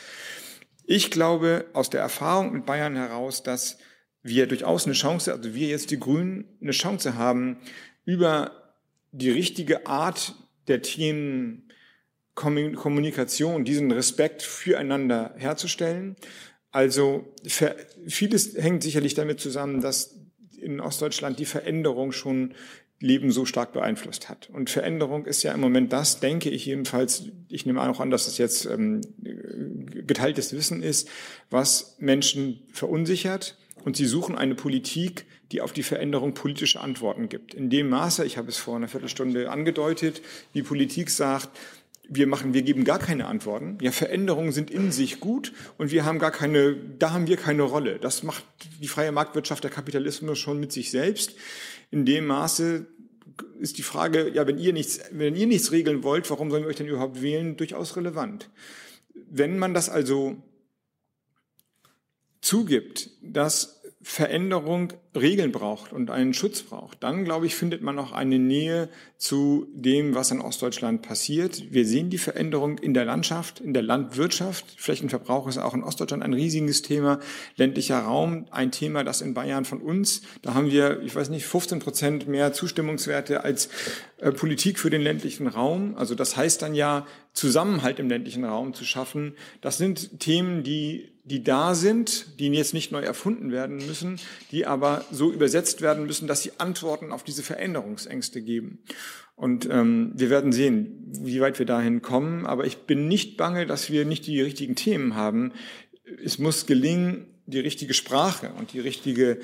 Ich 0.85 1.11
glaube 1.11 1.67
aus 1.73 1.91
der 1.91 2.01
Erfahrung 2.01 2.53
mit 2.53 2.67
Bayern 2.67 2.97
heraus, 2.97 3.43
dass 3.43 3.79
wir 4.23 4.47
durchaus 4.47 4.85
eine 4.85 4.95
Chance, 4.95 5.33
also 5.33 5.55
wir 5.55 5.69
jetzt 5.69 5.91
die 5.91 5.99
Grünen, 5.99 6.45
eine 6.61 6.73
Chance 6.73 7.17
haben, 7.17 7.59
über 8.05 8.75
die 9.13 9.31
richtige 9.31 9.87
Art 9.87 10.35
der 10.69 10.83
Themen 10.83 11.70
Kommunikation, 12.41 13.65
diesen 13.65 13.91
Respekt 13.91 14.43
füreinander 14.43 15.35
herzustellen. 15.37 16.17
Also 16.71 17.35
vieles 18.07 18.55
hängt 18.57 18.83
sicherlich 18.83 19.15
damit 19.15 19.41
zusammen, 19.41 19.81
dass 19.81 20.17
in 20.61 20.81
Ostdeutschland 20.81 21.39
die 21.39 21.47
Veränderung 21.47 22.13
schon 22.13 22.55
Leben 23.01 23.33
so 23.33 23.47
stark 23.47 23.73
beeinflusst 23.73 24.29
hat. 24.29 24.51
Und 24.51 24.69
Veränderung 24.69 25.25
ist 25.25 25.43
ja 25.43 25.53
im 25.53 25.61
Moment 25.61 25.93
das, 25.93 26.21
denke 26.21 26.51
ich 26.51 26.67
jedenfalls, 26.67 27.25
ich 27.49 27.65
nehme 27.65 27.81
auch 27.81 27.99
an, 27.99 28.11
dass 28.11 28.27
das 28.27 28.37
jetzt 28.37 28.67
ähm, 28.67 29.01
geteiltes 30.07 30.53
Wissen 30.53 30.83
ist, 30.83 31.09
was 31.49 31.97
Menschen 31.99 32.63
verunsichert. 32.73 33.57
Und 33.85 33.97
sie 33.97 34.05
suchen 34.05 34.37
eine 34.37 34.55
Politik, 34.55 35.25
die 35.53 35.63
auf 35.63 35.73
die 35.73 35.83
Veränderung 35.83 36.35
politische 36.35 36.81
Antworten 36.81 37.31
gibt. 37.31 37.55
In 37.55 37.71
dem 37.71 37.89
Maße, 37.89 38.27
ich 38.27 38.37
habe 38.37 38.49
es 38.49 38.59
vor 38.59 38.77
einer 38.77 38.89
Viertelstunde 38.89 39.51
angedeutet, 39.51 40.21
die 40.53 40.63
Politik 40.63 41.09
sagt, 41.09 41.49
wir 42.13 42.27
machen, 42.27 42.53
wir 42.55 42.63
geben 42.63 42.85
gar 42.85 42.99
keine 42.99 43.27
Antworten. 43.27 43.79
Ja, 43.81 43.93
Veränderungen 43.93 44.51
sind 44.51 44.71
in 44.71 44.91
sich 44.91 45.21
gut 45.21 45.53
und 45.79 45.93
wir 45.93 46.05
haben 46.05 46.19
gar 46.19 46.33
keine, 46.33 46.75
da 46.99 47.13
haben 47.13 47.29
wir 47.29 47.37
keine 47.37 47.63
Rolle. 47.63 48.01
Das 48.01 48.25
macht 48.25 48.45
die 48.83 48.89
freie 48.89 49.13
Marktwirtschaft, 49.13 49.63
der 49.63 49.71
Kapitalismus 49.71 50.39
schon 50.39 50.59
mit 50.59 50.73
sich 50.73 50.91
selbst. 50.91 51.37
In 51.93 52.05
dem 52.05 52.27
Maße 52.27 52.85
ist 53.61 53.79
die 53.79 53.83
Frage, 53.83 54.29
ja, 54.29 54.47
wenn 54.47 54.59
ihr 54.59 54.73
nichts, 54.73 55.01
wenn 55.13 55.37
ihr 55.37 55.47
nichts 55.47 55.71
regeln 55.71 56.03
wollt, 56.03 56.29
warum 56.31 56.51
sollen 56.51 56.65
wir 56.65 56.69
euch 56.69 56.77
denn 56.77 56.89
überhaupt 56.89 57.23
wählen, 57.23 57.57
durchaus 57.57 57.97
relevant. 57.97 58.51
Wenn 59.15 59.57
man 59.57 59.73
das 59.73 59.89
also 59.89 60.37
zugibt, 62.41 63.11
dass 63.23 63.80
Veränderung 64.03 64.95
Regeln 65.15 65.53
braucht 65.53 65.93
und 65.93 66.11
einen 66.11 66.33
Schutz 66.33 66.63
braucht, 66.63 67.03
dann 67.03 67.25
glaube 67.25 67.45
ich, 67.45 67.55
findet 67.55 67.83
man 67.83 67.99
auch 67.99 68.13
eine 68.13 68.39
Nähe 68.39 68.89
zu 69.19 69.67
dem, 69.75 70.15
was 70.15 70.31
in 70.31 70.41
Ostdeutschland 70.41 71.03
passiert. 71.03 71.71
Wir 71.71 71.85
sehen 71.85 72.09
die 72.09 72.17
Veränderung 72.17 72.79
in 72.79 72.95
der 72.95 73.05
Landschaft, 73.05 73.61
in 73.61 73.75
der 73.75 73.83
Landwirtschaft. 73.83 74.65
Flächenverbrauch 74.79 75.49
ist 75.49 75.59
auch 75.59 75.75
in 75.75 75.83
Ostdeutschland 75.83 76.23
ein 76.23 76.33
riesiges 76.33 76.81
Thema. 76.81 77.21
Ländlicher 77.57 77.99
Raum, 77.99 78.47
ein 78.51 78.71
Thema, 78.71 79.05
das 79.05 79.21
in 79.21 79.35
Bayern 79.35 79.67
von 79.67 79.83
uns, 79.83 80.23
da 80.41 80.55
haben 80.55 80.71
wir, 80.71 81.03
ich 81.03 81.15
weiß 81.15 81.29
nicht, 81.29 81.45
15 81.45 81.81
Prozent 81.81 82.27
mehr 82.27 82.55
Zustimmungswerte 82.55 83.45
als 83.45 83.69
äh, 84.19 84.33
Politik 84.33 84.79
für 84.79 84.89
den 84.89 85.03
ländlichen 85.03 85.47
Raum. 85.47 85.95
Also 85.97 86.15
das 86.15 86.39
heißt 86.39 86.63
dann 86.63 86.75
ja, 86.75 87.07
Zusammenhalt 87.35 87.99
im 87.99 88.09
ländlichen 88.09 88.45
Raum 88.45 88.73
zu 88.73 88.85
schaffen. 88.85 89.35
Das 89.61 89.77
sind 89.77 90.21
Themen, 90.21 90.63
die 90.63 91.10
die 91.25 91.45
da 91.45 91.75
sind, 91.75 92.39
die 92.41 92.49
jetzt 92.49 92.75
nicht 92.75 92.93
neu 92.93 93.03
erfunden 93.03 93.53
werden 93.53 93.77
müssen, 93.77 94.19
die 94.51 94.67
aber 94.67 95.05
so 95.11 95.33
übersetzt 95.33 95.83
werden 95.83 96.07
müssen, 96.07 96.27
dass 96.27 96.43
sie 96.43 96.53
Antworten 96.59 97.13
auf 97.13 97.23
diese 97.23 97.43
Veränderungsängste 97.43 98.43
geben. 98.43 98.79
Und 99.37 99.69
ähm, 99.71 100.13
wir 100.15 100.31
werden 100.31 100.53
sehen, 100.53 101.13
wie 101.21 101.41
weit 101.41 101.59
wir 101.59 101.67
dahin 101.67 102.03
kommen. 102.03 102.47
Aber 102.47 102.67
ich 102.67 102.79
bin 102.79 103.09
nicht 103.09 103.37
bange, 103.37 103.67
dass 103.67 103.91
wir 103.91 104.05
nicht 104.05 104.27
die 104.27 104.41
richtigen 104.41 104.77
Themen 104.77 105.15
haben. 105.15 105.53
Es 106.23 106.39
muss 106.39 106.67
gelingen, 106.67 107.27
die 107.47 107.61
richtige 107.61 107.95
Sprache 107.95 108.53
und 108.59 108.73
die 108.73 108.81
richtige 108.81 109.39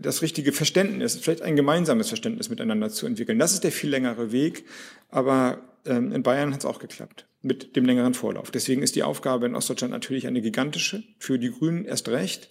das 0.00 0.22
richtige 0.22 0.52
Verständnis, 0.52 1.16
vielleicht 1.16 1.42
ein 1.42 1.56
gemeinsames 1.56 2.08
Verständnis 2.08 2.48
miteinander 2.48 2.90
zu 2.90 3.06
entwickeln. 3.06 3.38
Das 3.38 3.52
ist 3.52 3.64
der 3.64 3.72
viel 3.72 3.90
längere 3.90 4.32
Weg, 4.32 4.64
aber 5.08 5.75
in 5.86 6.22
Bayern 6.22 6.52
hat 6.52 6.60
es 6.60 6.66
auch 6.66 6.78
geklappt 6.78 7.26
mit 7.42 7.76
dem 7.76 7.84
längeren 7.84 8.14
Vorlauf. 8.14 8.50
Deswegen 8.50 8.82
ist 8.82 8.96
die 8.96 9.02
Aufgabe 9.02 9.46
in 9.46 9.54
Ostdeutschland 9.54 9.92
natürlich 9.92 10.26
eine 10.26 10.40
gigantische, 10.40 11.04
für 11.18 11.38
die 11.38 11.50
Grünen 11.50 11.84
erst 11.84 12.08
recht, 12.08 12.50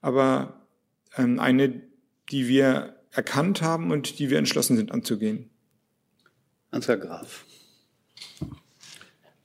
aber 0.00 0.66
ähm, 1.16 1.40
eine, 1.40 1.82
die 2.30 2.46
wir 2.48 2.96
erkannt 3.10 3.62
haben 3.62 3.90
und 3.90 4.18
die 4.18 4.30
wir 4.30 4.38
entschlossen 4.38 4.76
sind 4.76 4.92
anzugehen. 4.92 5.50
Ansgar 6.70 6.98
Graf. 6.98 7.46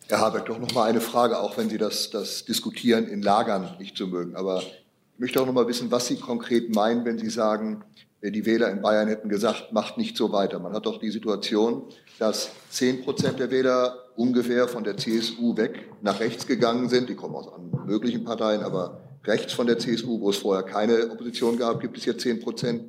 Herr 0.07 0.19
Habeck, 0.19 0.45
doch 0.45 0.59
noch 0.59 0.73
mal 0.73 0.89
eine 0.89 0.99
Frage, 0.99 1.39
auch 1.39 1.57
wenn 1.57 1.69
Sie 1.69 1.77
das, 1.77 2.09
das 2.09 2.43
Diskutieren 2.43 3.07
in 3.07 3.21
Lagern 3.21 3.77
nicht 3.79 3.95
so 3.95 4.07
mögen. 4.07 4.35
Aber 4.35 4.61
ich 4.61 5.19
möchte 5.19 5.41
auch 5.41 5.45
noch 5.45 5.53
mal 5.53 5.67
wissen, 5.67 5.89
was 5.89 6.07
Sie 6.07 6.17
konkret 6.17 6.75
meinen, 6.75 7.05
wenn 7.05 7.17
Sie 7.17 7.29
sagen, 7.29 7.85
die 8.29 8.45
Wähler 8.45 8.69
in 8.69 8.81
Bayern 8.81 9.07
hätten 9.07 9.29
gesagt, 9.29 9.73
macht 9.73 9.97
nicht 9.97 10.15
so 10.15 10.31
weiter. 10.31 10.59
Man 10.59 10.73
hat 10.73 10.85
doch 10.85 10.99
die 10.99 11.09
Situation, 11.09 11.83
dass 12.19 12.51
zehn 12.69 13.01
Prozent 13.01 13.39
der 13.39 13.49
Wähler 13.49 13.95
ungefähr 14.15 14.67
von 14.67 14.83
der 14.83 14.97
CSU 14.97 15.57
weg 15.57 15.89
nach 16.01 16.19
rechts 16.19 16.45
gegangen 16.45 16.87
sind. 16.87 17.09
Die 17.09 17.15
kommen 17.15 17.33
aus 17.33 17.49
möglichen 17.87 18.23
Parteien, 18.23 18.61
aber 18.61 19.01
rechts 19.25 19.53
von 19.53 19.65
der 19.65 19.79
CSU, 19.79 20.19
wo 20.19 20.29
es 20.29 20.37
vorher 20.37 20.63
keine 20.63 21.09
Opposition 21.09 21.57
gab, 21.57 21.79
gibt 21.79 21.97
es 21.97 22.05
jetzt 22.05 22.21
zehn 22.21 22.39
Prozent. 22.39 22.83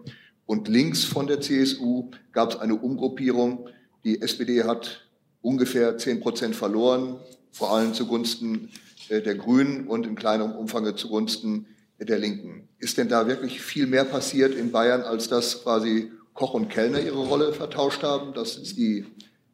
Und 0.45 0.68
links 0.68 1.05
von 1.05 1.26
der 1.26 1.41
CSU 1.41 2.11
gab 2.33 2.51
es 2.51 2.57
eine 2.61 2.74
Umgruppierung. 2.74 3.68
Die 4.05 4.20
SPD 4.20 4.64
hat 4.64 5.07
ungefähr 5.41 5.97
zehn 5.97 6.20
Prozent 6.20 6.55
verloren, 6.55 7.16
vor 7.53 7.74
allem 7.74 7.95
zugunsten 7.95 8.68
äh, 9.09 9.22
der 9.22 9.35
Grünen 9.35 9.87
und 9.87 10.07
in 10.07 10.14
kleinerem 10.14 10.53
Umfang 10.53 10.97
zugunsten 10.97 11.66
der 12.05 12.19
Linken. 12.19 12.69
Ist 12.79 12.99
denn 12.99 13.09
da 13.09 13.27
wirklich 13.27 13.61
viel 13.61 13.87
mehr 13.87 14.05
passiert 14.05 14.55
in 14.55 14.73
Bayern, 14.73 15.03
als 15.03 15.29
dass 15.29 15.63
quasi 15.63 16.11
Koch 16.35 16.55
und 16.55 16.69
Kellner 16.69 17.01
ihre 17.01 17.27
Rolle 17.27 17.53
vertauscht 17.53 18.03
haben? 18.03 18.33
Das 18.35 18.57
ist 18.57 18.77
die 18.77 19.07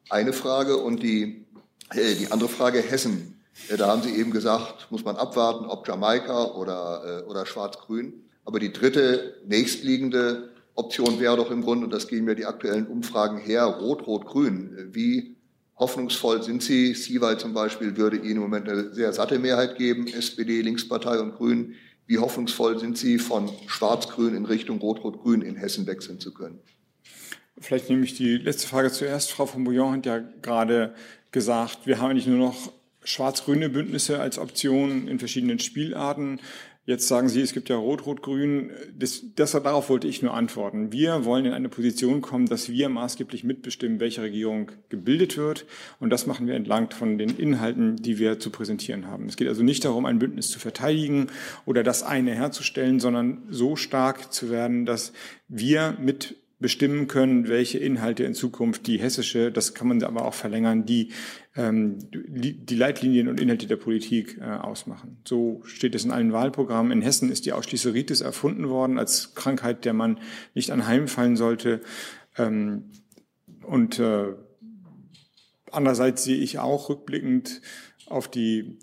eine 0.09 0.33
Frage. 0.33 0.77
Und 0.77 1.03
die, 1.03 1.45
äh, 1.91 2.15
die 2.15 2.31
andere 2.31 2.49
Frage, 2.49 2.79
Hessen. 2.79 3.39
Äh, 3.69 3.77
da 3.77 3.87
haben 3.87 4.01
Sie 4.01 4.15
eben 4.15 4.31
gesagt, 4.31 4.87
muss 4.89 5.05
man 5.05 5.15
abwarten, 5.15 5.65
ob 5.65 5.87
Jamaika 5.87 6.45
oder, 6.55 7.23
äh, 7.23 7.29
oder 7.29 7.45
Schwarz-Grün. 7.45 8.25
Aber 8.45 8.59
die 8.59 8.73
dritte 8.73 9.35
nächstliegende 9.45 10.49
Option 10.75 11.19
wäre 11.19 11.37
doch 11.37 11.51
im 11.51 11.61
Grunde, 11.61 11.85
und 11.85 11.93
das 11.93 12.07
gehen 12.07 12.25
mir 12.25 12.35
die 12.35 12.45
aktuellen 12.45 12.87
Umfragen 12.87 13.37
her, 13.37 13.65
Rot-Rot-Grün. 13.65 14.77
Äh, 14.77 14.95
wie 14.95 15.35
hoffnungsvoll 15.77 16.43
sind 16.43 16.63
Sie? 16.63 16.93
Siewald 16.93 17.39
zum 17.39 17.53
Beispiel 17.53 17.95
würde 17.95 18.17
Ihnen 18.17 18.37
im 18.37 18.41
Moment 18.41 18.67
eine 18.67 18.93
sehr 18.93 19.13
satte 19.13 19.39
Mehrheit 19.39 19.77
geben, 19.77 20.07
SPD, 20.07 20.61
Linkspartei 20.61 21.19
und 21.19 21.35
Grünen. 21.35 21.75
Wie 22.09 22.17
hoffnungsvoll 22.17 22.79
sind 22.79 22.97
Sie, 22.97 23.19
von 23.19 23.51
Schwarz-Grün 23.67 24.35
in 24.35 24.45
Richtung 24.45 24.79
Rot-Rot-Grün 24.79 25.43
in 25.43 25.55
Hessen 25.55 25.85
wechseln 25.85 26.19
zu 26.19 26.33
können? 26.33 26.57
Vielleicht 27.59 27.87
nehme 27.87 28.03
ich 28.03 28.15
die 28.15 28.37
letzte 28.37 28.67
Frage 28.67 28.91
zuerst. 28.91 29.31
Frau 29.31 29.45
von 29.45 29.63
Bouillon 29.63 29.97
hat 29.97 30.07
ja 30.07 30.17
gerade 30.41 30.95
gesagt, 31.29 31.85
wir 31.85 32.01
haben 32.01 32.15
nicht 32.15 32.25
nur 32.25 32.39
noch 32.39 32.71
schwarz-grüne 33.03 33.69
Bündnisse 33.69 34.19
als 34.19 34.39
Option 34.39 35.07
in 35.07 35.19
verschiedenen 35.19 35.59
Spielarten. 35.59 36.39
Jetzt 36.89 37.07
sagen 37.07 37.29
Sie, 37.29 37.41
es 37.41 37.53
gibt 37.53 37.69
ja 37.69 37.75
Rot-Rot-Grün. 37.75 38.71
Das, 38.97 39.23
das, 39.35 39.51
darauf 39.51 39.89
wollte 39.89 40.07
ich 40.07 40.23
nur 40.23 40.33
antworten. 40.33 40.91
Wir 40.91 41.23
wollen 41.23 41.45
in 41.45 41.53
eine 41.53 41.69
Position 41.69 42.21
kommen, 42.21 42.47
dass 42.47 42.67
wir 42.67 42.89
maßgeblich 42.89 43.43
mitbestimmen, 43.43 43.99
welche 43.99 44.23
Regierung 44.23 44.71
gebildet 44.89 45.37
wird. 45.37 45.67
Und 45.99 46.09
das 46.09 46.25
machen 46.25 46.47
wir 46.47 46.55
entlang 46.55 46.89
von 46.89 47.19
den 47.19 47.37
Inhalten, 47.37 47.97
die 47.97 48.17
wir 48.17 48.39
zu 48.39 48.49
präsentieren 48.49 49.05
haben. 49.05 49.27
Es 49.27 49.37
geht 49.37 49.47
also 49.47 49.61
nicht 49.61 49.85
darum, 49.85 50.07
ein 50.07 50.17
Bündnis 50.17 50.49
zu 50.49 50.57
verteidigen 50.57 51.27
oder 51.67 51.83
das 51.83 52.01
eine 52.01 52.33
herzustellen, 52.33 52.99
sondern 52.99 53.43
so 53.51 53.75
stark 53.75 54.33
zu 54.33 54.49
werden, 54.49 54.87
dass 54.87 55.13
wir 55.47 55.95
mit 56.01 56.37
bestimmen 56.59 57.07
können, 57.07 57.47
welche 57.47 57.77
Inhalte 57.77 58.25
in 58.25 58.33
Zukunft 58.33 58.85
die 58.85 58.99
hessische, 58.99 59.51
das 59.51 59.73
kann 59.73 59.87
man 59.87 60.03
aber 60.03 60.25
auch 60.25 60.33
verlängern, 60.33 60.85
die 60.85 61.11
ähm, 61.55 61.97
die 62.11 62.75
Leitlinien 62.75 63.27
und 63.27 63.39
Inhalte 63.39 63.65
der 63.65 63.77
Politik 63.77 64.37
äh, 64.39 64.43
ausmachen. 64.43 65.21
So 65.27 65.61
steht 65.65 65.95
es 65.95 66.05
in 66.05 66.11
allen 66.11 66.33
Wahlprogrammen. 66.33 66.91
In 66.91 67.01
Hessen 67.01 67.31
ist 67.31 67.45
die 67.45 67.53
Ausschließeritis 67.53 68.21
erfunden 68.21 68.69
worden 68.69 68.99
als 68.99 69.35
Krankheit, 69.35 69.85
der 69.85 69.93
man 69.93 70.19
nicht 70.53 70.71
anheimfallen 70.71 71.37
sollte. 71.37 71.81
Ähm, 72.37 72.91
und 73.63 73.99
äh, 73.99 74.33
andererseits 75.71 76.23
sehe 76.23 76.37
ich 76.37 76.59
auch 76.59 76.89
rückblickend 76.89 77.61
auf 78.05 78.27
die 78.27 78.77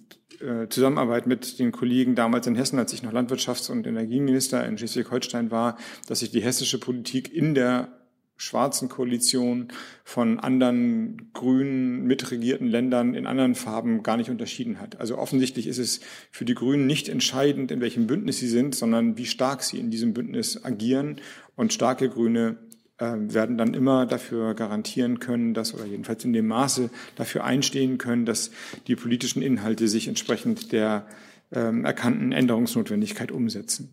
Zusammenarbeit 0.69 1.27
mit 1.27 1.59
den 1.59 1.73
Kollegen 1.73 2.15
damals 2.15 2.47
in 2.47 2.55
Hessen, 2.55 2.79
als 2.79 2.93
ich 2.93 3.03
noch 3.03 3.13
Landwirtschafts- 3.13 3.71
und 3.71 3.87
Energieminister 3.87 4.65
in 4.67 4.79
Schleswig-Holstein 4.79 5.51
war, 5.51 5.77
dass 6.09 6.21
sich 6.21 6.31
die 6.31 6.43
hessische 6.43 6.79
Politik 6.79 7.33
in 7.33 7.55
der 7.55 7.89
schwarzen 8.37 8.89
Koalition 8.89 9.69
von 10.05 10.39
anderen 10.39 11.31
grünen 11.33 12.05
mitregierten 12.05 12.67
Ländern 12.67 13.15
in 13.15 13.27
anderen 13.27 13.55
Farben 13.55 14.03
gar 14.03 14.19
nicht 14.19 14.31
unterschieden 14.31 14.79
hat. 14.79 15.01
Also 15.01 15.17
offensichtlich 15.17 15.67
ist 15.67 15.79
es 15.79 16.01
für 16.31 16.45
die 16.45 16.55
Grünen 16.55 16.87
nicht 16.87 17.09
entscheidend, 17.09 17.71
in 17.71 17.81
welchem 17.81 18.07
Bündnis 18.07 18.39
sie 18.39 18.49
sind, 18.49 18.75
sondern 18.75 19.17
wie 19.17 19.27
stark 19.27 19.63
sie 19.63 19.79
in 19.79 19.91
diesem 19.91 20.13
Bündnis 20.13 20.65
agieren. 20.65 21.17
Und 21.55 21.73
starke 21.73 22.11
Grüne 22.11 22.59
werden 22.99 23.59
dann 23.59 23.75
immer 23.75 24.07
dafür 24.07 24.55
garantieren 24.55 25.21
können, 25.21 25.53
dass, 25.55 25.75
oder 25.75 25.85
jedenfalls 25.85 26.25
in 26.25 26.33
dem 26.33 26.47
Maße 26.47 26.91
dafür 27.15 27.45
einstehen 27.45 27.99
können, 27.99 28.25
dass 28.25 28.51
die 28.87 28.97
politischen 28.97 29.43
Inhalte 29.43 29.89
sich 29.89 30.09
entsprechend 30.09 30.73
der 30.73 31.07
ähm, 31.53 31.85
erkannten 31.85 32.33
Änderungsnotwendigkeit 32.33 33.31
umsetzen. 33.31 33.93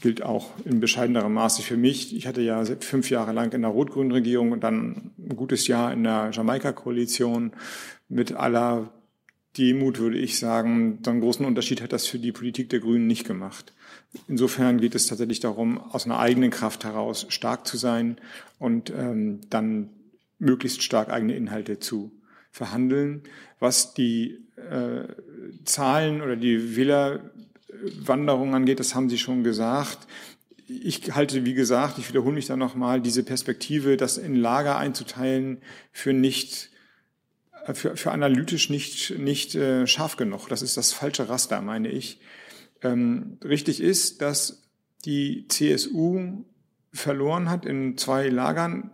Gilt 0.00 0.22
auch 0.22 0.50
in 0.64 0.80
bescheidenerem 0.80 1.32
Maße 1.32 1.62
für 1.62 1.76
mich. 1.76 2.14
Ich 2.14 2.26
hatte 2.26 2.42
ja 2.42 2.64
fünf 2.80 3.08
Jahre 3.08 3.32
lang 3.32 3.52
in 3.52 3.62
der 3.62 3.70
rot-grünen 3.70 4.10
Regierung 4.10 4.52
und 4.52 4.64
dann 4.64 5.12
ein 5.18 5.36
gutes 5.36 5.66
Jahr 5.68 5.92
in 5.92 6.02
der 6.02 6.30
Jamaika-Koalition 6.32 7.52
mit 8.08 8.32
aller 8.32 8.90
Demut 9.56 9.98
würde 9.98 10.18
ich 10.18 10.38
sagen, 10.38 10.98
so 11.04 11.10
einen 11.10 11.20
großen 11.20 11.46
Unterschied 11.46 11.80
hat 11.80 11.92
das 11.92 12.06
für 12.06 12.18
die 12.18 12.32
Politik 12.32 12.70
der 12.70 12.80
Grünen 12.80 13.06
nicht 13.06 13.24
gemacht. 13.24 13.72
Insofern 14.28 14.80
geht 14.80 14.94
es 14.94 15.06
tatsächlich 15.06 15.40
darum, 15.40 15.78
aus 15.78 16.06
einer 16.06 16.18
eigenen 16.18 16.50
Kraft 16.50 16.84
heraus 16.84 17.26
stark 17.28 17.66
zu 17.66 17.76
sein 17.76 18.16
und 18.58 18.90
ähm, 18.90 19.40
dann 19.50 19.90
möglichst 20.38 20.82
stark 20.82 21.10
eigene 21.10 21.34
Inhalte 21.36 21.78
zu 21.78 22.12
verhandeln. 22.50 23.22
Was 23.58 23.94
die 23.94 24.38
äh, 24.56 25.04
Zahlen 25.64 26.22
oder 26.22 26.36
die 26.36 26.76
Wählerwanderung 26.76 28.54
angeht, 28.54 28.80
das 28.80 28.94
haben 28.94 29.10
Sie 29.10 29.18
schon 29.18 29.42
gesagt. 29.42 30.06
Ich 30.66 31.14
halte, 31.14 31.44
wie 31.44 31.54
gesagt, 31.54 31.98
ich 31.98 32.08
wiederhole 32.08 32.34
mich 32.34 32.46
da 32.46 32.56
nochmal, 32.56 33.00
diese 33.00 33.22
Perspektive, 33.22 33.96
das 33.96 34.16
in 34.16 34.36
Lager 34.36 34.78
einzuteilen, 34.78 35.58
für 35.92 36.12
nicht 36.12 36.70
für, 37.72 37.96
für 37.96 38.12
analytisch 38.12 38.68
nicht, 38.68 39.18
nicht 39.18 39.54
äh, 39.54 39.86
scharf 39.86 40.16
genug. 40.16 40.48
Das 40.48 40.60
ist 40.60 40.76
das 40.76 40.92
falsche 40.92 41.30
Raster, 41.30 41.62
meine 41.62 41.88
ich 41.88 42.20
ähm, 42.84 43.38
richtig 43.44 43.80
ist, 43.80 44.22
dass 44.22 44.62
die 45.04 45.46
CSU 45.48 46.44
verloren 46.92 47.50
hat 47.50 47.66
in 47.66 47.98
zwei 47.98 48.28
Lagern. 48.28 48.92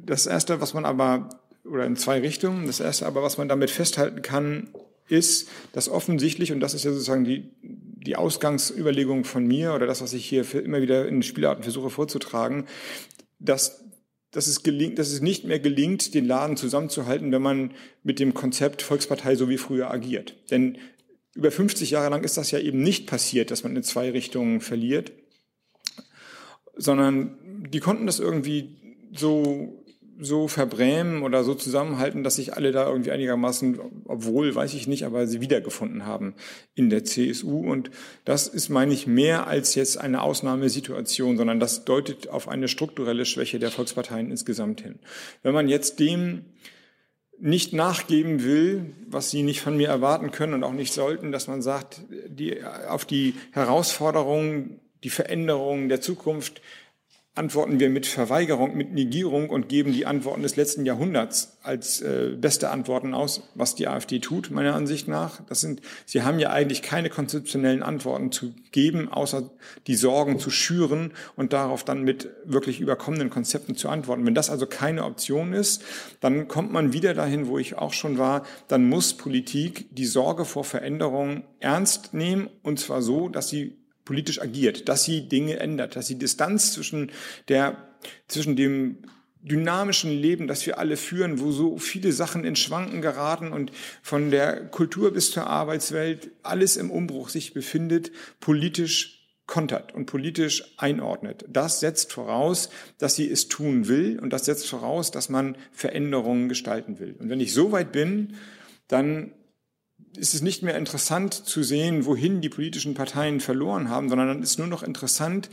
Das 0.00 0.26
erste, 0.26 0.60
was 0.60 0.74
man 0.74 0.84
aber, 0.84 1.30
oder 1.64 1.84
in 1.84 1.96
zwei 1.96 2.20
Richtungen, 2.20 2.66
das 2.66 2.80
erste 2.80 3.06
aber, 3.06 3.22
was 3.22 3.38
man 3.38 3.48
damit 3.48 3.70
festhalten 3.70 4.22
kann, 4.22 4.68
ist, 5.08 5.48
dass 5.72 5.88
offensichtlich, 5.88 6.52
und 6.52 6.60
das 6.60 6.74
ist 6.74 6.84
ja 6.84 6.92
sozusagen 6.92 7.24
die, 7.24 7.50
die 7.62 8.16
Ausgangsüberlegung 8.16 9.24
von 9.24 9.46
mir 9.46 9.74
oder 9.74 9.86
das, 9.86 10.02
was 10.02 10.12
ich 10.12 10.26
hier 10.26 10.44
immer 10.54 10.80
wieder 10.80 11.08
in 11.08 11.22
Spielarten 11.22 11.62
versuche 11.62 11.90
vorzutragen, 11.90 12.66
dass, 13.38 13.84
dass, 14.30 14.46
es 14.46 14.62
gelingt, 14.62 14.98
dass 14.98 15.10
es 15.10 15.20
nicht 15.20 15.44
mehr 15.44 15.60
gelingt, 15.60 16.14
den 16.14 16.26
Laden 16.26 16.56
zusammenzuhalten, 16.56 17.32
wenn 17.32 17.42
man 17.42 17.72
mit 18.02 18.18
dem 18.18 18.34
Konzept 18.34 18.82
Volkspartei 18.82 19.34
so 19.34 19.48
wie 19.48 19.58
früher 19.58 19.90
agiert. 19.90 20.36
Denn 20.50 20.78
über 21.36 21.50
50 21.50 21.90
Jahre 21.90 22.10
lang 22.10 22.24
ist 22.24 22.36
das 22.36 22.50
ja 22.50 22.58
eben 22.58 22.82
nicht 22.82 23.06
passiert, 23.06 23.50
dass 23.50 23.62
man 23.62 23.76
in 23.76 23.82
zwei 23.82 24.10
Richtungen 24.10 24.60
verliert, 24.60 25.12
sondern 26.76 27.38
die 27.70 27.80
konnten 27.80 28.06
das 28.06 28.18
irgendwie 28.18 28.76
so 29.12 29.86
so 30.18 30.48
verbrämen 30.48 31.22
oder 31.22 31.44
so 31.44 31.54
zusammenhalten, 31.54 32.22
dass 32.22 32.36
sich 32.36 32.54
alle 32.54 32.72
da 32.72 32.88
irgendwie 32.88 33.10
einigermaßen, 33.10 33.78
obwohl, 34.06 34.54
weiß 34.54 34.74
ich 34.74 34.86
nicht, 34.86 35.04
aber 35.04 35.26
sie 35.26 35.40
wiedergefunden 35.40 36.06
haben 36.06 36.34
in 36.74 36.88
der 36.88 37.04
CSU. 37.04 37.58
Und 37.58 37.90
das 38.24 38.48
ist, 38.48 38.68
meine 38.68 38.94
ich, 38.94 39.06
mehr 39.06 39.46
als 39.46 39.74
jetzt 39.74 39.98
eine 39.98 40.22
Ausnahmesituation, 40.22 41.36
sondern 41.36 41.60
das 41.60 41.84
deutet 41.84 42.28
auf 42.28 42.48
eine 42.48 42.68
strukturelle 42.68 43.26
Schwäche 43.26 43.58
der 43.58 43.70
Volksparteien 43.70 44.30
insgesamt 44.30 44.80
hin. 44.80 44.98
Wenn 45.42 45.54
man 45.54 45.68
jetzt 45.68 46.00
dem 46.00 46.46
nicht 47.38 47.72
nachgeben 47.72 48.42
will, 48.42 48.94
was 49.06 49.30
sie 49.30 49.42
nicht 49.42 49.60
von 49.60 49.76
mir 49.76 49.88
erwarten 49.88 50.30
können 50.30 50.54
und 50.54 50.64
auch 50.64 50.72
nicht 50.72 50.92
sollten, 50.92 51.32
dass 51.32 51.48
man 51.48 51.62
sagt, 51.62 52.00
die, 52.28 52.62
auf 52.64 53.04
die 53.04 53.34
Herausforderungen, 53.52 54.80
die 55.04 55.10
Veränderungen 55.10 55.88
der 55.88 56.00
Zukunft 56.00 56.62
antworten 57.36 57.78
wir 57.80 57.90
mit 57.90 58.06
Verweigerung, 58.06 58.76
mit 58.76 58.92
Negierung 58.92 59.50
und 59.50 59.68
geben 59.68 59.92
die 59.92 60.06
Antworten 60.06 60.42
des 60.42 60.56
letzten 60.56 60.86
Jahrhunderts 60.86 61.58
als 61.62 62.00
äh, 62.00 62.34
beste 62.34 62.70
Antworten 62.70 63.12
aus, 63.12 63.42
was 63.54 63.74
die 63.74 63.86
AfD 63.88 64.20
tut, 64.20 64.50
meiner 64.50 64.74
Ansicht 64.74 65.06
nach. 65.06 65.42
Das 65.46 65.60
sind, 65.60 65.82
sie 66.06 66.22
haben 66.22 66.38
ja 66.38 66.50
eigentlich 66.50 66.80
keine 66.80 67.10
konzeptionellen 67.10 67.82
Antworten 67.82 68.32
zu 68.32 68.54
geben, 68.72 69.12
außer 69.12 69.50
die 69.86 69.96
Sorgen 69.96 70.38
zu 70.38 70.48
schüren 70.48 71.12
und 71.36 71.52
darauf 71.52 71.84
dann 71.84 72.02
mit 72.02 72.30
wirklich 72.44 72.80
überkommenen 72.80 73.28
Konzepten 73.28 73.76
zu 73.76 73.90
antworten. 73.90 74.24
Wenn 74.24 74.34
das 74.34 74.48
also 74.48 74.66
keine 74.66 75.04
Option 75.04 75.52
ist, 75.52 75.84
dann 76.20 76.48
kommt 76.48 76.72
man 76.72 76.94
wieder 76.94 77.12
dahin, 77.12 77.48
wo 77.48 77.58
ich 77.58 77.76
auch 77.76 77.92
schon 77.92 78.16
war, 78.16 78.46
dann 78.68 78.88
muss 78.88 79.14
Politik 79.14 79.94
die 79.94 80.06
Sorge 80.06 80.46
vor 80.46 80.64
Veränderungen 80.64 81.44
ernst 81.60 82.14
nehmen 82.14 82.48
und 82.62 82.80
zwar 82.80 83.02
so, 83.02 83.28
dass 83.28 83.48
sie 83.48 83.76
politisch 84.06 84.40
agiert, 84.40 84.88
dass 84.88 85.04
sie 85.04 85.28
Dinge 85.28 85.58
ändert, 85.58 85.96
dass 85.96 86.06
sie 86.06 86.18
Distanz 86.18 86.72
zwischen 86.72 87.12
der, 87.48 87.76
zwischen 88.28 88.56
dem 88.56 89.02
dynamischen 89.42 90.10
Leben, 90.10 90.48
das 90.48 90.64
wir 90.66 90.78
alle 90.78 90.96
führen, 90.96 91.40
wo 91.40 91.52
so 91.52 91.76
viele 91.76 92.12
Sachen 92.12 92.44
in 92.44 92.56
Schwanken 92.56 93.02
geraten 93.02 93.52
und 93.52 93.70
von 94.02 94.30
der 94.30 94.66
Kultur 94.66 95.12
bis 95.12 95.30
zur 95.30 95.46
Arbeitswelt 95.46 96.30
alles 96.42 96.76
im 96.76 96.90
Umbruch 96.90 97.28
sich 97.28 97.52
befindet, 97.52 98.10
politisch 98.40 99.16
kontert 99.46 99.94
und 99.94 100.06
politisch 100.06 100.74
einordnet. 100.76 101.44
Das 101.48 101.78
setzt 101.78 102.12
voraus, 102.12 102.68
dass 102.98 103.14
sie 103.14 103.30
es 103.30 103.46
tun 103.46 103.86
will 103.86 104.18
und 104.18 104.32
das 104.32 104.44
setzt 104.44 104.68
voraus, 104.68 105.12
dass 105.12 105.28
man 105.28 105.56
Veränderungen 105.70 106.48
gestalten 106.48 106.98
will. 106.98 107.14
Und 107.18 107.28
wenn 107.28 107.40
ich 107.40 107.52
so 107.52 107.70
weit 107.70 107.92
bin, 107.92 108.34
dann 108.88 109.32
ist 110.16 110.34
es 110.34 110.42
nicht 110.42 110.62
mehr 110.62 110.76
interessant 110.76 111.34
zu 111.34 111.62
sehen, 111.62 112.06
wohin 112.06 112.40
die 112.40 112.48
politischen 112.48 112.94
Parteien 112.94 113.40
verloren 113.40 113.88
haben, 113.88 114.08
sondern 114.08 114.28
dann 114.28 114.42
ist 114.42 114.58
nur 114.58 114.66
noch 114.66 114.82
interessant, 114.82 115.48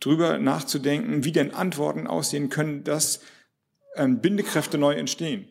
darüber 0.00 0.38
nachzudenken, 0.38 1.24
wie 1.24 1.32
denn 1.32 1.54
Antworten 1.54 2.06
aussehen 2.06 2.48
können, 2.48 2.84
dass 2.84 3.20
ähm, 3.96 4.20
Bindekräfte 4.20 4.78
neu 4.78 4.94
entstehen. 4.94 5.46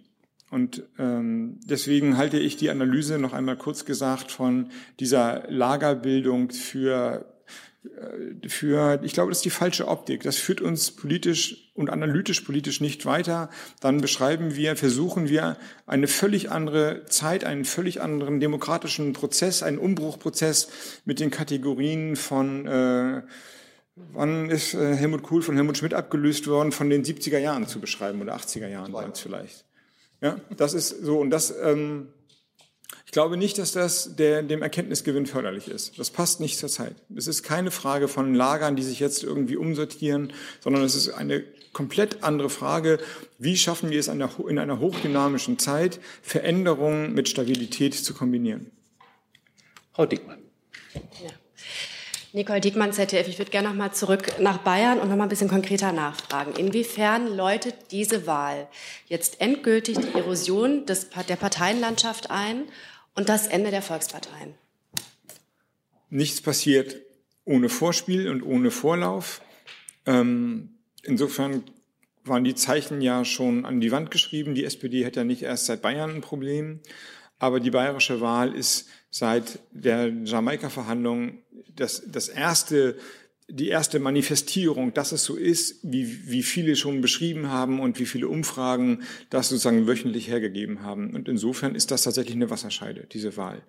Und 0.49 0.83
ähm, 0.99 1.59
deswegen 1.63 2.17
halte 2.17 2.37
ich 2.37 2.57
die 2.57 2.69
Analyse 2.69 3.17
noch 3.17 3.31
einmal 3.31 3.55
kurz 3.55 3.85
gesagt 3.85 4.31
von 4.31 4.69
dieser 4.99 5.49
Lagerbildung 5.49 6.51
für 6.51 7.30
für, 8.47 8.99
ich 9.03 9.13
glaube, 9.13 9.31
das 9.31 9.39
ist 9.39 9.45
die 9.45 9.49
falsche 9.49 9.87
Optik. 9.87 10.21
Das 10.23 10.37
führt 10.37 10.61
uns 10.61 10.91
politisch 10.91 11.71
und 11.73 11.89
analytisch 11.89 12.41
politisch 12.41 12.79
nicht 12.79 13.05
weiter. 13.05 13.49
Dann 13.79 14.01
beschreiben 14.01 14.55
wir, 14.55 14.75
versuchen 14.75 15.29
wir 15.29 15.57
eine 15.87 16.07
völlig 16.07 16.51
andere 16.51 17.05
Zeit, 17.05 17.43
einen 17.43 17.65
völlig 17.65 18.01
anderen 18.01 18.39
demokratischen 18.39 19.13
Prozess, 19.13 19.63
einen 19.63 19.79
Umbruchprozess 19.79 20.69
mit 21.05 21.19
den 21.19 21.31
Kategorien 21.31 22.15
von 22.15 22.67
äh, 22.67 23.23
Wann 24.13 24.49
ist 24.49 24.73
äh, 24.73 24.95
Helmut 24.95 25.21
Kohl 25.21 25.41
von 25.41 25.55
Helmut 25.55 25.77
Schmidt 25.77 25.93
abgelöst 25.93 26.47
worden, 26.47 26.71
von 26.71 26.89
den 26.89 27.03
70er 27.03 27.37
Jahren 27.37 27.67
zu 27.67 27.79
beschreiben 27.79 28.21
oder 28.21 28.35
80er 28.35 28.67
Jahren 28.67 28.93
vielleicht. 29.15 29.65
Ja, 30.21 30.39
das 30.55 30.73
ist 30.73 31.03
so 31.03 31.19
und 31.19 31.29
das 31.29 31.53
ähm, 31.61 32.07
Ich 33.05 33.11
glaube 33.11 33.35
nicht, 33.35 33.57
dass 33.57 33.73
das 33.73 34.15
der, 34.15 34.41
dem 34.41 34.61
Erkenntnisgewinn 34.61 35.25
förderlich 35.25 35.67
ist. 35.67 35.99
Das 35.99 36.09
passt 36.09 36.39
nicht 36.39 36.57
zur 36.57 36.69
Zeit. 36.69 36.95
Es 37.15 37.27
ist 37.27 37.43
keine 37.43 37.71
Frage 37.71 38.07
von 38.07 38.33
Lagern, 38.33 38.75
die 38.75 38.83
sich 38.83 38.99
jetzt 38.99 39.23
irgendwie 39.23 39.57
umsortieren, 39.57 40.31
sondern 40.61 40.83
es 40.83 40.95
ist 40.95 41.09
eine 41.09 41.43
komplett 41.73 42.23
andere 42.23 42.49
Frage. 42.49 42.99
Wie 43.37 43.57
schaffen 43.57 43.89
wir 43.89 43.99
es 43.99 44.07
in 44.07 44.21
einer 44.59 44.79
hochdynamischen 44.79 45.59
Zeit, 45.59 45.99
Veränderungen 46.21 47.13
mit 47.13 47.27
Stabilität 47.27 47.95
zu 47.95 48.13
kombinieren? 48.13 48.71
Frau 49.93 50.05
Dickmann. 50.05 50.39
Ja. 50.93 51.31
Nicole 52.33 52.61
Diekmann, 52.61 52.93
ZDF. 52.93 53.27
Ich 53.27 53.39
würde 53.39 53.51
gerne 53.51 53.67
noch 53.67 53.75
mal 53.75 53.91
zurück 53.91 54.39
nach 54.39 54.59
Bayern 54.59 54.99
und 54.99 55.09
noch 55.09 55.17
mal 55.17 55.23
ein 55.23 55.29
bisschen 55.29 55.49
konkreter 55.49 55.91
nachfragen. 55.91 56.53
Inwiefern 56.53 57.35
läutet 57.35 57.75
diese 57.91 58.25
Wahl 58.25 58.69
jetzt 59.07 59.41
endgültig 59.41 59.97
die 59.97 60.17
Erosion 60.17 60.85
des, 60.85 61.09
der 61.27 61.35
Parteienlandschaft 61.35 62.31
ein 62.31 62.63
und 63.15 63.27
das 63.27 63.47
Ende 63.47 63.69
der 63.69 63.81
Volksparteien? 63.81 64.53
Nichts 66.09 66.39
passiert 66.41 66.95
ohne 67.43 67.67
Vorspiel 67.67 68.29
und 68.29 68.43
ohne 68.43 68.71
Vorlauf. 68.71 69.41
Ähm, 70.05 70.69
insofern 71.03 71.63
waren 72.23 72.45
die 72.45 72.55
Zeichen 72.55 73.01
ja 73.01 73.25
schon 73.25 73.65
an 73.65 73.81
die 73.81 73.91
Wand 73.91 74.09
geschrieben. 74.09 74.55
Die 74.55 74.63
SPD 74.63 75.05
hat 75.05 75.17
ja 75.17 75.25
nicht 75.25 75.41
erst 75.41 75.65
seit 75.65 75.81
Bayern 75.81 76.11
ein 76.11 76.21
Problem. 76.21 76.79
Aber 77.39 77.59
die 77.59 77.71
bayerische 77.71 78.21
Wahl 78.21 78.55
ist 78.55 78.87
seit 79.11 79.59
der 79.71 80.09
Jamaika-Verhandlung 80.09 81.39
das, 81.75 82.01
das 82.07 82.29
erste, 82.29 82.97
die 83.49 83.67
erste 83.67 83.99
Manifestierung, 83.99 84.93
dass 84.93 85.11
es 85.11 85.25
so 85.25 85.35
ist, 85.35 85.79
wie, 85.83 86.29
wie 86.29 86.43
viele 86.43 86.77
schon 86.77 87.01
beschrieben 87.01 87.49
haben 87.49 87.81
und 87.81 87.99
wie 87.99 88.05
viele 88.05 88.29
Umfragen 88.29 89.03
das 89.29 89.49
sozusagen 89.49 89.85
wöchentlich 89.85 90.29
hergegeben 90.29 90.81
haben. 90.81 91.13
Und 91.13 91.27
insofern 91.27 91.75
ist 91.75 91.91
das 91.91 92.03
tatsächlich 92.03 92.35
eine 92.35 92.49
Wasserscheide, 92.49 93.05
diese 93.11 93.35
Wahl. 93.35 93.61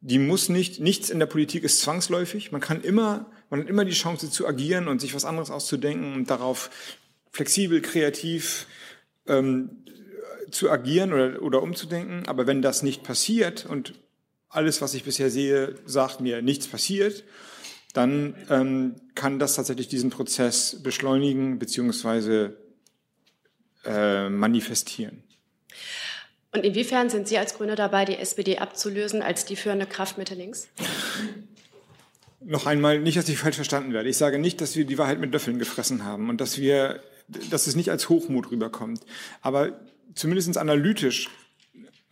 Die 0.00 0.18
muss 0.18 0.48
nicht, 0.48 0.80
nichts 0.80 1.10
in 1.10 1.18
der 1.18 1.26
Politik 1.26 1.62
ist 1.62 1.80
zwangsläufig. 1.80 2.50
Man 2.50 2.62
kann 2.62 2.82
immer, 2.82 3.30
man 3.50 3.60
hat 3.60 3.68
immer 3.68 3.84
die 3.84 3.92
Chance 3.92 4.30
zu 4.30 4.46
agieren 4.46 4.88
und 4.88 5.00
sich 5.00 5.14
was 5.14 5.26
anderes 5.26 5.50
auszudenken 5.50 6.14
und 6.14 6.30
darauf 6.30 6.70
flexibel, 7.30 7.82
kreativ 7.82 8.66
ähm, 9.26 9.70
zu 10.50 10.70
agieren 10.70 11.12
oder, 11.12 11.42
oder 11.42 11.62
umzudenken. 11.62 12.26
Aber 12.26 12.46
wenn 12.46 12.62
das 12.62 12.82
nicht 12.82 13.02
passiert 13.02 13.66
und 13.66 13.94
alles, 14.56 14.80
was 14.80 14.94
ich 14.94 15.04
bisher 15.04 15.30
sehe, 15.30 15.74
sagt 15.84 16.20
mir, 16.20 16.42
nichts 16.42 16.66
passiert, 16.66 17.24
dann 17.92 18.34
ähm, 18.50 18.96
kann 19.14 19.38
das 19.38 19.54
tatsächlich 19.54 19.88
diesen 19.88 20.10
Prozess 20.10 20.82
beschleunigen 20.82 21.58
bzw. 21.58 22.50
Äh, 23.84 24.28
manifestieren. 24.28 25.22
Und 26.52 26.64
inwiefern 26.64 27.08
sind 27.08 27.28
Sie 27.28 27.38
als 27.38 27.54
Grüne 27.54 27.76
dabei, 27.76 28.04
die 28.04 28.16
SPD 28.16 28.58
abzulösen 28.58 29.22
als 29.22 29.44
die 29.44 29.56
führende 29.56 29.86
Kraft 29.86 30.18
Mitte 30.18 30.34
links? 30.34 30.68
Noch 32.40 32.66
einmal, 32.66 32.98
nicht, 32.98 33.16
dass 33.16 33.28
ich 33.28 33.38
falsch 33.38 33.56
verstanden 33.56 33.92
werde. 33.92 34.08
Ich 34.08 34.16
sage 34.16 34.38
nicht, 34.38 34.60
dass 34.60 34.74
wir 34.74 34.86
die 34.86 34.98
Wahrheit 34.98 35.20
mit 35.20 35.32
Löffeln 35.32 35.58
gefressen 35.58 36.04
haben 36.04 36.30
und 36.30 36.40
dass 36.40 36.58
wir, 36.58 37.00
dass 37.50 37.66
es 37.66 37.76
nicht 37.76 37.90
als 37.90 38.08
Hochmut 38.08 38.50
rüberkommt. 38.50 39.00
Aber 39.40 39.80
zumindest 40.14 40.56
analytisch 40.56 41.28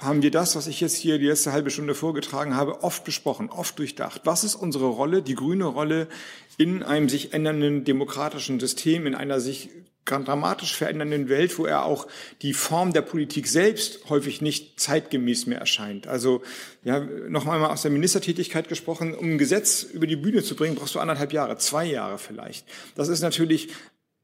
haben 0.04 0.22
wir 0.22 0.30
das, 0.30 0.56
was 0.56 0.66
ich 0.66 0.80
jetzt 0.80 0.96
hier 0.96 1.18
die 1.18 1.26
letzte 1.26 1.52
halbe 1.52 1.70
Stunde 1.70 1.94
vorgetragen 1.94 2.56
habe, 2.56 2.82
oft 2.82 3.04
besprochen, 3.04 3.50
oft 3.50 3.78
durchdacht. 3.78 4.22
Was 4.24 4.44
ist 4.44 4.54
unsere 4.54 4.86
Rolle, 4.86 5.22
die 5.22 5.34
grüne 5.34 5.64
Rolle 5.64 6.08
in 6.56 6.82
einem 6.82 7.08
sich 7.08 7.32
ändernden 7.32 7.84
demokratischen 7.84 8.60
System, 8.60 9.06
in 9.06 9.14
einer 9.14 9.40
sich 9.40 9.70
dramatisch 10.04 10.76
verändernden 10.76 11.30
Welt, 11.30 11.58
wo 11.58 11.64
er 11.64 11.86
auch 11.86 12.06
die 12.42 12.52
Form 12.52 12.92
der 12.92 13.00
Politik 13.00 13.48
selbst 13.48 14.10
häufig 14.10 14.42
nicht 14.42 14.78
zeitgemäß 14.78 15.46
mehr 15.46 15.58
erscheint. 15.58 16.06
Also 16.06 16.42
ja, 16.84 17.00
noch 17.00 17.46
einmal 17.46 17.70
aus 17.70 17.82
der 17.82 17.90
Ministertätigkeit 17.90 18.68
gesprochen, 18.68 19.14
um 19.14 19.30
ein 19.30 19.38
Gesetz 19.38 19.82
über 19.82 20.06
die 20.06 20.16
Bühne 20.16 20.42
zu 20.42 20.56
bringen, 20.56 20.74
brauchst 20.74 20.94
du 20.94 21.00
anderthalb 21.00 21.32
Jahre, 21.32 21.56
zwei 21.56 21.86
Jahre 21.86 22.18
vielleicht. 22.18 22.66
Das 22.96 23.08
ist 23.08 23.22
natürlich 23.22 23.70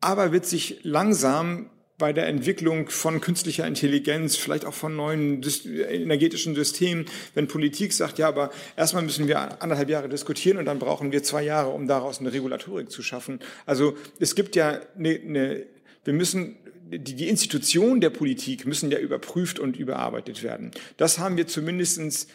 aber 0.01 0.33
wird 0.33 0.47
sich 0.47 0.81
langsam 0.83 1.71
bei 2.01 2.13
der 2.13 2.27
Entwicklung 2.27 2.89
von 2.91 3.21
künstlicher 3.21 3.65
Intelligenz, 3.67 4.37
vielleicht 4.37 4.65
auch 4.65 4.75
von 4.75 4.97
neuen 4.97 5.41
energetischen 5.89 6.57
Systemen, 6.57 7.07
wenn 7.35 7.47
Politik 7.47 7.93
sagt, 7.93 8.19
ja, 8.19 8.27
aber 8.27 8.51
erstmal 8.77 9.05
müssen 9.05 9.29
wir 9.29 9.63
anderthalb 9.63 9.89
Jahre 9.89 10.09
diskutieren 10.09 10.59
und 10.59 10.65
dann 10.65 10.81
brauchen 10.81 11.13
wir 11.13 11.23
zwei 11.23 11.45
Jahre, 11.45 11.71
um 11.71 11.87
daraus 11.87 12.19
eine 12.19 12.33
Regulatorik 12.33 12.91
zu 12.91 13.03
schaffen. 13.03 13.39
Also 13.67 13.97
es 14.19 14.35
gibt 14.35 14.57
ja 14.57 14.81
eine, 14.99 15.11
eine 15.11 15.67
wir 16.03 16.15
müssen 16.15 16.57
die, 16.91 17.15
die 17.15 17.29
Institutionen 17.29 18.01
der 18.01 18.11
Politik 18.11 18.67
müssen 18.67 18.91
ja 18.91 18.99
überprüft 18.99 19.61
und 19.61 19.77
überarbeitet 19.77 20.43
werden. 20.43 20.73
Das 20.97 21.21
haben 21.21 21.37
wir 21.37 21.47
zumindestens 21.47 22.27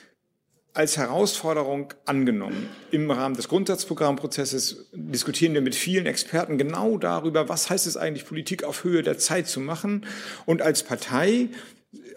als 0.76 0.98
Herausforderung 0.98 1.94
angenommen. 2.06 2.70
Im 2.92 3.10
Rahmen 3.10 3.36
des 3.36 3.48
Grundsatzprogrammprozesses 3.48 4.90
diskutieren 4.92 5.54
wir 5.54 5.62
mit 5.62 5.74
vielen 5.74 6.06
Experten 6.06 6.58
genau 6.58 6.98
darüber, 6.98 7.48
was 7.48 7.70
heißt 7.70 7.88
es 7.88 7.96
eigentlich, 7.96 8.26
Politik 8.26 8.66
auf 8.66 8.84
Höhe 8.84 9.02
der 9.02 9.18
Zeit 9.18 9.48
zu 9.48 9.62
machen. 9.62 10.06
Und 10.46 10.62
als 10.62 10.84
Partei 10.84 11.48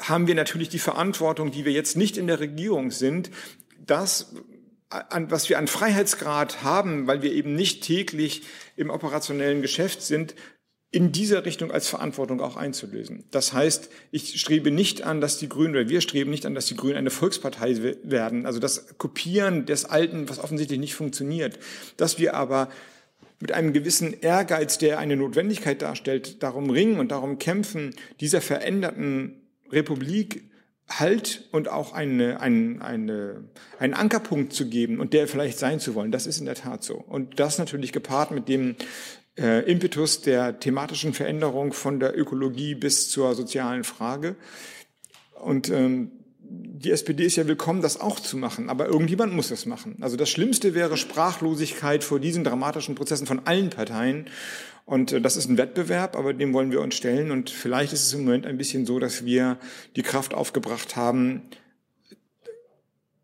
haben 0.01 0.27
wir 0.27 0.35
natürlich 0.35 0.69
die 0.69 0.81
Verantwortung, 0.81 1.53
die 1.53 1.65
wir 1.65 1.73
jetzt 1.73 1.97
nicht 1.97 2.17
in 2.17 2.27
der 2.27 2.41
Regierung 2.41 2.91
sind, 2.91 3.31
das, 3.79 4.35
an, 4.91 5.31
was 5.31 5.49
wir 5.49 5.59
an 5.59 5.69
Freiheitsgrad 5.69 6.65
haben, 6.65 7.07
weil 7.07 7.23
wir 7.23 7.33
eben 7.33 7.55
nicht 7.55 7.85
täglich 7.85 8.43
im 8.75 8.91
operationellen 8.91 9.63
Geschäft 9.63 10.03
sind, 10.03 10.35
in 10.91 11.13
dieser 11.13 11.45
Richtung 11.45 11.71
als 11.71 11.89
Verantwortung 11.89 12.41
auch 12.41 12.57
einzulösen. 12.57 13.25
Das 13.31 13.53
heißt, 13.53 13.91
ich 14.11 14.41
strebe 14.41 14.71
nicht 14.71 15.03
an, 15.03 15.21
dass 15.21 15.39
die 15.39 15.49
Grünen, 15.49 15.75
oder 15.75 15.89
wir 15.89 16.01
streben 16.01 16.31
nicht 16.31 16.47
an, 16.47 16.55
dass 16.55 16.67
die 16.67 16.77
Grünen 16.77 16.97
eine 16.97 17.11
Volkspartei 17.11 17.95
werden. 18.05 18.47
Also 18.47 18.59
das 18.59 18.97
Kopieren 18.97 19.67
des 19.67 19.85
Alten, 19.85 20.29
was 20.31 20.39
offensichtlich 20.39 20.79
nicht 20.79 20.95
funktioniert. 20.95 21.59
Dass 21.99 22.19
wir 22.19 22.35
aber 22.35 22.71
mit 23.39 23.53
einem 23.53 23.75
gewissen 23.75 24.19
Ehrgeiz, 24.19 24.79
der 24.79 24.99
eine 24.99 25.17
Notwendigkeit 25.17 25.83
darstellt, 25.83 26.43
darum 26.43 26.71
ringen 26.71 26.99
und 26.99 27.11
darum 27.13 27.39
kämpfen, 27.39 27.95
dieser 28.21 28.41
veränderten 28.41 29.43
Republik 29.71 30.49
Halt 30.91 31.45
und 31.53 31.69
auch 31.69 31.93
eine, 31.93 32.41
eine, 32.41 32.83
eine, 32.83 33.45
einen 33.79 33.93
Ankerpunkt 33.93 34.55
zu 34.55 34.71
geben 34.71 35.01
und 35.01 35.13
der 35.13 35.29
vielleicht 35.29 35.59
sein 35.59 35.81
zu 35.81 35.95
wollen, 35.95 36.11
das 36.13 36.27
ist 36.27 36.39
in 36.39 36.47
der 36.47 36.55
Tat 36.55 36.83
so. 36.83 36.95
Und 36.95 37.39
das 37.39 37.59
natürlich 37.59 37.93
gepaart 37.93 38.31
mit 38.31 38.49
dem 38.49 38.75
äh, 39.39 39.71
Impetus 39.71 40.21
der 40.21 40.59
thematischen 40.59 41.15
Veränderung 41.15 41.73
von 41.73 42.01
der 42.01 42.19
Ökologie 42.19 42.75
bis 42.75 43.11
zur 43.11 43.35
sozialen 43.35 43.85
Frage. 43.85 44.37
Und 45.35 45.71
ähm, 45.71 46.11
die 46.41 46.91
SPD 46.91 47.25
ist 47.25 47.37
ja 47.37 47.47
willkommen, 47.47 47.83
das 47.83 48.01
auch 48.01 48.21
zu 48.21 48.37
machen, 48.37 48.71
aber 48.71 48.87
irgendjemand 48.87 49.35
muss 49.35 49.49
das 49.49 49.67
machen. 49.67 49.97
Also 50.01 50.17
das 50.17 50.31
Schlimmste 50.31 50.75
wäre 50.75 50.97
Sprachlosigkeit 50.97 52.05
vor 52.05 52.21
diesen 52.21 52.43
dramatischen 52.43 52.95
Prozessen 52.95 53.27
von 53.27 53.47
allen 53.47 53.71
Parteien. 53.71 54.29
Und 54.85 55.13
äh, 55.13 55.21
das 55.21 55.37
ist 55.37 55.49
ein 55.49 55.59
Wettbewerb, 55.59 56.17
aber 56.17 56.33
dem 56.33 56.53
wollen 56.55 56.73
wir 56.73 56.81
uns 56.81 56.95
stellen. 56.95 57.31
Und 57.31 57.51
vielleicht 57.51 57.93
ist 57.93 58.07
es 58.07 58.15
im 58.15 58.25
Moment 58.25 58.47
ein 58.47 58.59
bisschen 58.59 58.87
so, 58.87 58.99
dass 58.99 59.25
wir 59.25 59.59
die 59.97 60.03
Kraft 60.03 60.35
aufgebracht 60.35 60.97
haben, 60.97 61.43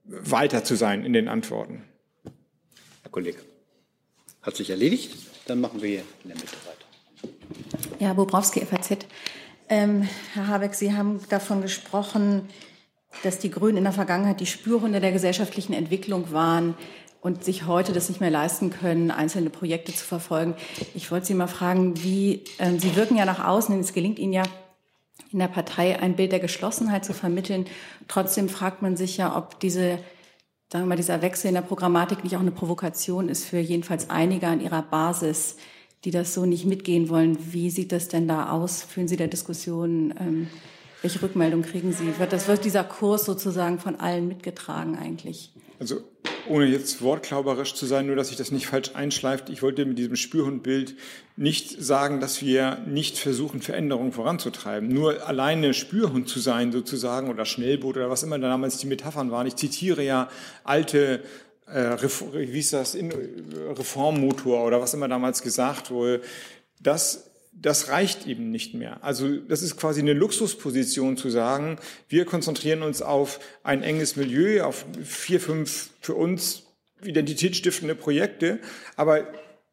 weiter 0.05 0.65
zu 0.65 0.77
sein 0.77 1.05
in 1.05 1.15
den 1.15 1.29
Antworten. 1.29 1.83
Herr 3.03 3.11
Kollege, 3.11 3.39
hat 4.43 4.57
sich 4.57 4.69
erledigt? 4.71 5.17
Dann 5.47 5.61
machen 5.61 5.83
wir 5.83 5.89
hier 5.89 6.03
in 6.23 6.31
der 6.31 6.37
Mitte 6.37 6.57
weiter. 6.65 6.85
Ja, 7.99 8.13
Bobrowski, 8.15 8.65
FAZ. 8.65 9.07
Ähm, 9.69 10.09
Herr 10.35 10.49
Habeck, 10.49 10.75
Sie 10.75 10.95
haben 10.95 11.21
davon 11.29 11.63
gesprochen, 11.63 12.49
dass 13.23 13.39
die 13.39 13.51
Grünen 13.51 13.79
in 13.79 13.85
der 13.85 13.93
Vergangenheit 13.93 14.41
die 14.41 14.47
Spürhunde 14.47 15.01
der 15.01 15.13
gesellschaftlichen 15.13 15.73
Entwicklung 15.73 16.33
waren 16.33 16.75
und 17.21 17.45
sich 17.45 17.67
heute 17.67 17.93
das 17.93 18.09
nicht 18.09 18.21
mehr 18.21 18.31
leisten 18.31 18.71
können, 18.71 19.11
einzelne 19.11 19.51
Projekte 19.51 19.95
zu 19.95 20.05
verfolgen. 20.05 20.55
Ich 20.95 21.11
wollte 21.11 21.27
Sie 21.27 21.35
mal 21.35 21.47
fragen, 21.47 22.03
wie 22.03 22.45
äh, 22.59 22.79
Sie 22.79 22.97
wirken 22.97 23.17
ja 23.17 23.25
nach 23.25 23.45
außen, 23.45 23.79
es 23.81 23.93
gelingt 23.93 24.19
Ihnen 24.19 24.33
ja 24.33 24.43
in 25.33 25.39
der 25.39 25.49
Partei 25.49 25.99
ein 25.99 26.17
Bild 26.17 26.33
der 26.33 26.41
Geschlossenheit 26.41 27.05
zu 27.05 27.13
vermitteln. 27.13 27.67
Trotzdem 28.09 28.49
fragt 28.49 28.83
man 28.83 28.97
sich 28.97 29.17
ja, 29.17 29.37
ob 29.37 29.59
diese 29.61 29.99
sagen 30.75 30.87
wir 30.87 30.89
mal, 30.89 30.97
dieser 30.97 31.23
Wechsel 31.23 31.47
in 31.47 31.55
der 31.55 31.63
Programmatik 31.63 32.25
nicht 32.25 32.35
auch 32.35 32.41
eine 32.41 32.51
Provokation 32.51 33.29
ist 33.29 33.45
für 33.45 33.61
jedenfalls 33.61 34.11
einige 34.11 34.49
an 34.49 34.61
ihrer 34.61 34.83
Basis, 34.83 35.55
die 36.05 36.11
das 36.11 36.35
so 36.35 36.47
nicht 36.47 36.65
mitgehen 36.65 37.09
wollen. 37.09 37.39
Wie 37.53 37.71
sieht 37.71 37.93
das 37.93 38.09
denn 38.09 38.27
da 38.27 38.51
aus? 38.51 38.83
Fühlen 38.83 39.07
Sie 39.07 39.17
der 39.17 39.29
Diskussion? 39.29 40.13
Ähm, 40.19 40.49
welche 41.01 41.23
Rückmeldung 41.23 41.63
kriegen 41.63 41.93
Sie? 41.93 42.19
Wird, 42.19 42.33
das, 42.33 42.49
wird 42.49 42.65
dieser 42.65 42.83
Kurs 42.83 43.25
sozusagen 43.25 43.79
von 43.79 44.01
allen 44.01 44.27
mitgetragen 44.27 44.99
eigentlich? 44.99 45.53
Also 45.79 46.01
ohne 46.49 46.67
jetzt 46.67 47.03
wortklauberisch 47.03 47.75
zu 47.75 47.87
sein, 47.87 48.07
nur 48.07 48.17
dass 48.17 48.29
sich 48.29 48.37
das 48.37 48.51
nicht 48.51 48.67
falsch 48.67 48.91
einschleift, 48.95 49.51
ich 49.51 49.63
wollte 49.63 49.85
mit 49.85 49.99
diesem 49.99 50.17
Spürhundbild 50.17 50.97
nicht 51.37 51.83
sagen, 51.83 52.21
dass 52.21 52.43
wir 52.43 52.79
nicht 52.87 53.19
versuchen, 53.19 53.61
Veränderungen 53.61 54.13
voranzutreiben. 54.13 54.89
Nur 54.89 55.27
alleine 55.27 55.75
Spürhund 55.75 56.29
zu 56.29 56.41
sein 56.41 56.73
sozusagen 56.73 57.31
oder 57.31 57.45
Schnellboot 57.45 57.97
oder 57.97 58.11
was 58.11 58.23
immer 58.23 58.39
damals 58.39 58.79
die 58.79 58.87
Metaphern 58.87 59.31
waren. 59.31 59.47
Ich 59.47 59.57
zitiere 59.57 60.03
ja 60.03 60.29
alte 60.63 61.23
äh, 61.67 61.97
wie 62.33 62.59
ist 62.59 62.73
das, 62.73 62.95
Reformmotor 62.95 64.65
oder 64.65 64.81
was 64.81 64.95
immer 64.95 65.09
damals 65.09 65.43
gesagt 65.43 65.91
wurde. 65.91 66.21
Das 66.81 67.31
das 67.57 67.89
reicht 67.89 68.27
eben 68.27 68.51
nicht 68.51 68.75
mehr. 68.75 69.03
Also 69.03 69.37
das 69.37 69.63
ist 69.63 69.77
quasi 69.77 70.01
eine 70.01 70.13
Luxusposition 70.13 71.17
zu 71.17 71.31
sagen, 71.31 71.79
wir 72.09 72.25
konzentrieren 72.25 72.83
uns 72.83 73.01
auf 73.01 73.41
ein 73.63 73.83
enges 73.83 74.17
Milieu, 74.17 74.65
auf 74.65 74.85
vier, 75.03 75.41
fünf 75.41 75.91
für 76.01 76.15
uns 76.15 76.65
identitätsstiftende 77.03 77.95
Projekte, 77.95 78.59
aber 78.97 79.27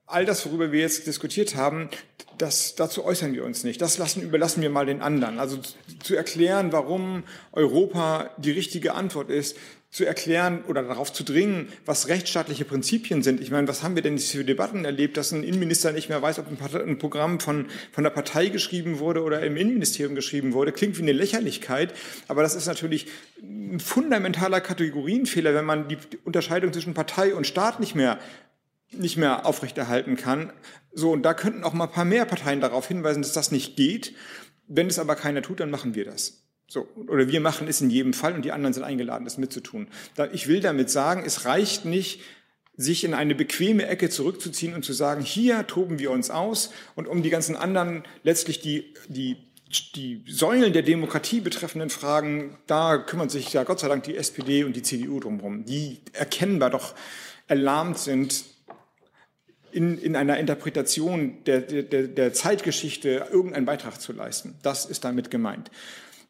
all 0.06 0.26
das, 0.26 0.46
worüber 0.46 0.72
wir 0.72 0.82
jetzt 0.82 1.08
diskutiert 1.08 1.56
haben, 1.56 1.90
das, 2.38 2.76
dazu 2.76 3.06
äußern 3.06 3.34
wir 3.34 3.44
uns 3.44 3.64
nicht. 3.64 3.82
Das 3.82 3.98
lassen, 3.98 4.22
überlassen 4.22 4.62
wir 4.62 4.70
mal 4.70 4.86
den 4.86 5.02
anderen. 5.02 5.40
Also 5.40 5.60
zu 6.04 6.16
erklären, 6.16 6.72
warum 6.72 7.24
Europa 7.52 8.32
die 8.38 8.52
richtige 8.52 8.94
Antwort 8.94 9.30
ist, 9.30 9.56
zu 9.92 10.06
erklären 10.06 10.64
oder 10.70 10.84
darauf 10.84 11.12
zu 11.12 11.24
dringen, 11.24 11.68
was 11.86 12.08
rechtsstaatliche 12.08 12.64
Prinzipien 12.64 13.24
sind. 13.24 13.42
Ich 13.42 13.52
meine, 13.52 13.68
was 13.68 13.84
haben 13.84 13.96
wir 13.96 14.02
denn 14.02 14.18
für 14.20 14.46
Debatten 14.46 14.86
erlebt, 14.86 15.18
dass 15.18 15.34
ein 15.34 15.44
Innenminister 15.44 15.92
nicht 15.92 16.08
mehr 16.08 16.22
weiß, 16.22 16.40
ob 16.40 16.48
ein, 16.48 16.98
Programm 16.98 17.42
von, 17.42 17.66
von 17.92 18.04
der 18.06 18.12
Partei 18.12 18.48
geschrieben 18.48 19.00
wurde 19.00 19.22
oder 19.22 19.42
im 19.42 19.58
Innenministerium 19.58 20.16
geschrieben 20.16 20.54
wurde. 20.54 20.72
Klingt 20.72 20.98
wie 20.98 21.02
eine 21.02 21.12
Lächerlichkeit, 21.12 21.94
aber 22.30 22.42
das 22.42 22.56
ist 22.56 22.68
natürlich 22.68 23.08
ein 23.42 23.82
fundamentaler 23.82 24.62
Kategorienfehler, 24.62 25.54
wenn 25.54 25.66
man 25.66 25.90
die 25.90 25.98
Unterscheidung 26.24 26.72
zwischen 26.72 26.94
Partei 26.94 27.36
und 27.36 27.46
Staat 27.46 27.82
nicht 27.82 27.94
mehr 27.94 28.18
nicht 28.94 29.16
mehr 29.16 29.46
aufrechterhalten 29.46 30.18
kann. 30.18 30.52
So, 30.92 31.12
und 31.12 31.24
da 31.24 31.34
könnten 31.34 31.64
auch 31.64 31.72
mal 31.72 31.86
ein 31.86 31.92
paar 31.92 32.04
mehr 32.04 32.26
Parteien 32.26 32.60
darauf 32.60 32.90
hinweisen, 32.90 33.22
dass 33.22 33.32
das 33.32 33.50
nicht 33.50 33.78
geht. 33.78 34.14
Wenn 34.68 34.88
es 34.88 35.00
aber 35.00 35.16
keiner 35.16 35.42
tut, 35.42 35.62
dann 35.62 35.72
machen 35.72 35.96
wir 35.96 36.04
das. 36.04 36.41
So, 36.72 36.88
oder 37.10 37.28
wir 37.28 37.42
machen 37.42 37.68
es 37.68 37.82
in 37.82 37.90
jedem 37.90 38.14
Fall 38.14 38.34
und 38.34 38.46
die 38.46 38.54
anderen 38.54 38.74
sind 38.74 38.84
eingeladen, 38.84 39.26
das 39.26 39.38
mitzutun. 39.38 39.90
Ich 40.32 40.48
will 40.48 40.62
damit 40.62 40.90
sagen, 40.90 41.24
es 41.26 41.44
reicht 41.44 41.84
nicht, 41.84 42.22
sich 42.78 43.04
in 43.04 43.14
eine 43.14 43.36
bequeme 43.36 43.88
Ecke 43.88 44.10
zurückzuziehen 44.10 44.74
und 44.74 44.86
zu 44.86 44.94
sagen, 44.94 45.22
hier 45.22 45.68
toben 45.68 46.00
wir 46.00 46.12
uns 46.12 46.30
aus 46.32 46.72
und 46.96 47.10
um 47.10 47.24
die 47.24 47.30
ganzen 47.30 47.58
anderen 47.58 48.04
letztlich 48.24 48.62
die, 48.62 48.94
die, 49.10 49.36
die 49.96 50.24
Säulen 50.30 50.72
der 50.72 50.84
Demokratie 50.84 51.42
betreffenden 51.42 51.90
Fragen, 51.90 52.58
da 52.68 52.98
kümmern 53.00 53.28
sich 53.28 53.52
ja 53.52 53.66
Gott 53.66 53.82
sei 53.82 53.90
Dank 53.90 54.04
die 54.04 54.16
SPD 54.16 54.64
und 54.64 54.74
die 54.74 54.82
CDU 54.82 55.20
drumherum, 55.20 55.66
die 55.66 56.00
erkennbar 56.14 56.70
doch 56.70 56.96
erlahmt 57.50 57.98
sind, 57.98 58.46
in, 59.74 59.98
in 59.98 60.16
einer 60.16 60.38
Interpretation 60.38 61.44
der, 61.44 61.60
der, 61.60 62.08
der 62.08 62.34
Zeitgeschichte 62.34 63.28
irgendeinen 63.30 63.66
Beitrag 63.66 64.00
zu 64.00 64.14
leisten. 64.14 64.56
Das 64.64 64.86
ist 64.86 65.04
damit 65.04 65.32
gemeint. 65.32 65.70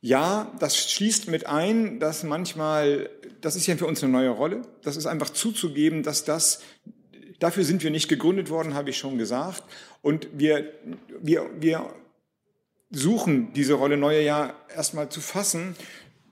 Ja, 0.01 0.51
das 0.59 0.91
schließt 0.91 1.27
mit 1.27 1.45
ein, 1.45 1.99
dass 1.99 2.23
manchmal, 2.23 3.09
das 3.39 3.55
ist 3.55 3.67
ja 3.67 3.77
für 3.77 3.85
uns 3.85 4.03
eine 4.03 4.11
neue 4.11 4.29
Rolle, 4.29 4.63
das 4.81 4.97
ist 4.97 5.05
einfach 5.05 5.29
zuzugeben, 5.29 6.01
dass 6.01 6.25
das, 6.25 6.61
dafür 7.37 7.63
sind 7.63 7.83
wir 7.83 7.91
nicht 7.91 8.09
gegründet 8.09 8.49
worden, 8.49 8.73
habe 8.73 8.89
ich 8.89 8.97
schon 8.97 9.19
gesagt. 9.19 9.63
Und 10.01 10.27
wir, 10.33 10.73
wir, 11.21 11.51
wir 11.59 11.93
suchen 12.89 13.53
diese 13.53 13.75
Rolle 13.75 13.95
neue 13.95 14.23
ja 14.23 14.55
erstmal 14.75 15.09
zu 15.09 15.21
fassen. 15.21 15.75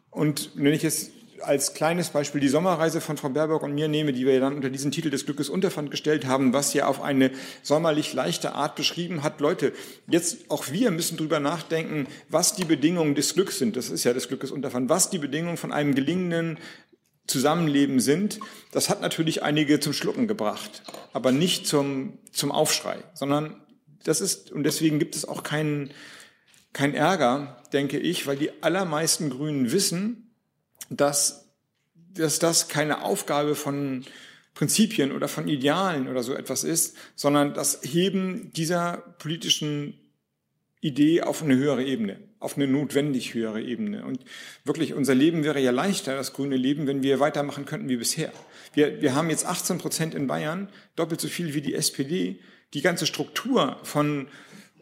Und 0.09 0.49
wenn 0.55 0.73
ich 0.73 0.81
jetzt 0.81 1.11
als 1.41 1.73
kleines 1.73 2.09
Beispiel 2.09 2.41
die 2.41 2.47
Sommerreise 2.47 3.01
von 3.01 3.17
Frau 3.17 3.29
Baerbock 3.29 3.63
und 3.63 3.73
mir 3.73 3.87
nehme, 3.87 4.13
die 4.13 4.25
wir 4.25 4.39
dann 4.39 4.55
unter 4.55 4.69
diesen 4.69 4.91
Titel 4.91 5.09
des 5.09 5.25
Glückes 5.25 5.49
Unterpfand 5.49 5.91
gestellt 5.91 6.25
haben, 6.25 6.53
was 6.53 6.73
ja 6.73 6.87
auf 6.87 7.01
eine 7.01 7.31
sommerlich 7.63 8.13
leichte 8.13 8.53
Art 8.53 8.75
beschrieben 8.75 9.23
hat. 9.23 9.39
Leute, 9.39 9.73
jetzt 10.07 10.49
auch 10.49 10.71
wir 10.71 10.91
müssen 10.91 11.17
drüber 11.17 11.39
nachdenken, 11.39 12.07
was 12.29 12.55
die 12.55 12.65
Bedingungen 12.65 13.15
des 13.15 13.33
Glücks 13.33 13.57
sind. 13.59 13.75
Das 13.75 13.89
ist 13.89 14.03
ja 14.03 14.13
des 14.13 14.27
Glückes 14.27 14.51
Unterpfand. 14.51 14.89
Was 14.89 15.09
die 15.09 15.19
Bedingungen 15.19 15.57
von 15.57 15.71
einem 15.71 15.95
gelingenden 15.95 16.57
Zusammenleben 17.29 17.99
sind. 17.99 18.39
Das 18.71 18.89
hat 18.89 19.01
natürlich 19.01 19.43
einige 19.43 19.79
zum 19.79 19.93
Schlucken 19.93 20.27
gebracht, 20.27 20.83
aber 21.13 21.31
nicht 21.31 21.67
zum, 21.67 22.17
zum 22.31 22.51
Aufschrei, 22.51 22.97
sondern 23.13 23.61
das 24.03 24.21
ist, 24.21 24.51
und 24.51 24.63
deswegen 24.63 24.99
gibt 24.99 25.15
es 25.15 25.25
auch 25.25 25.43
keinen, 25.43 25.91
kein 26.73 26.93
Ärger, 26.93 27.61
denke 27.71 27.99
ich, 27.99 28.27
weil 28.27 28.37
die 28.37 28.63
allermeisten 28.63 29.29
Grünen 29.29 29.71
wissen, 29.71 30.28
dass, 30.89 31.49
dass 32.13 32.39
das 32.39 32.67
keine 32.67 33.03
Aufgabe 33.03 33.55
von 33.55 34.05
Prinzipien 34.53 35.11
oder 35.11 35.27
von 35.27 35.47
Idealen 35.47 36.07
oder 36.07 36.23
so 36.23 36.33
etwas 36.33 36.63
ist, 36.63 36.95
sondern 37.15 37.53
das 37.53 37.79
Heben 37.83 38.51
dieser 38.53 38.97
politischen 39.19 39.93
Idee 40.81 41.21
auf 41.21 41.43
eine 41.43 41.55
höhere 41.55 41.83
Ebene, 41.83 42.19
auf 42.39 42.55
eine 42.55 42.67
notwendig 42.67 43.33
höhere 43.33 43.61
Ebene. 43.61 44.05
Und 44.05 44.19
wirklich, 44.63 44.93
unser 44.93 45.15
Leben 45.15 45.43
wäre 45.43 45.59
ja 45.59 45.71
leichter, 45.71 46.15
das 46.15 46.33
grüne 46.33 46.55
Leben, 46.55 46.87
wenn 46.87 47.03
wir 47.03 47.19
weitermachen 47.19 47.65
könnten 47.65 47.89
wie 47.89 47.97
bisher. 47.97 48.31
Wir, 48.73 49.01
wir 49.01 49.15
haben 49.15 49.29
jetzt 49.29 49.45
18 49.45 49.77
Prozent 49.77 50.15
in 50.15 50.27
Bayern, 50.27 50.69
doppelt 50.95 51.19
so 51.21 51.27
viel 51.27 51.53
wie 51.53 51.61
die 51.61 51.73
SPD. 51.73 52.39
Die 52.73 52.81
ganze 52.81 53.05
Struktur 53.05 53.79
von 53.83 54.27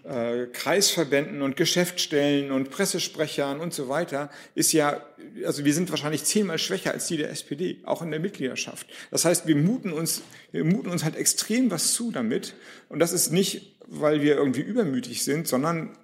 äh, 0.07 0.47
Kreisverbänden 0.47 1.41
und 1.41 1.57
Geschäftsstellen 1.57 2.51
und 2.51 2.71
Pressesprechern 2.71 3.59
und 3.59 3.73
so 3.73 3.89
weiter 3.89 4.29
ist 4.55 4.71
ja, 4.71 5.01
also 5.45 5.65
wir 5.65 5.73
sind 5.73 5.89
wahrscheinlich 5.89 6.23
zehnmal 6.23 6.59
schwächer 6.59 6.91
als 6.91 7.07
die 7.07 7.17
der 7.17 7.29
SPD, 7.29 7.81
auch 7.83 8.01
in 8.01 8.11
der 8.11 8.19
Mitgliedschaft. 8.21 8.87
Das 9.11 9.25
heißt, 9.25 9.47
wir 9.47 9.57
muten 9.57 9.91
uns, 9.91 10.21
wir 10.51 10.63
muten 10.63 10.89
uns 10.89 11.03
halt 11.03 11.15
extrem 11.17 11.71
was 11.71 11.93
zu 11.93 12.11
damit. 12.11 12.55
Und 12.87 12.99
das 12.99 13.11
ist 13.11 13.31
nicht, 13.31 13.75
weil 13.85 14.21
wir 14.21 14.37
irgendwie 14.37 14.61
übermütig 14.61 15.25
sind, 15.25 15.47
sondern 15.47 15.97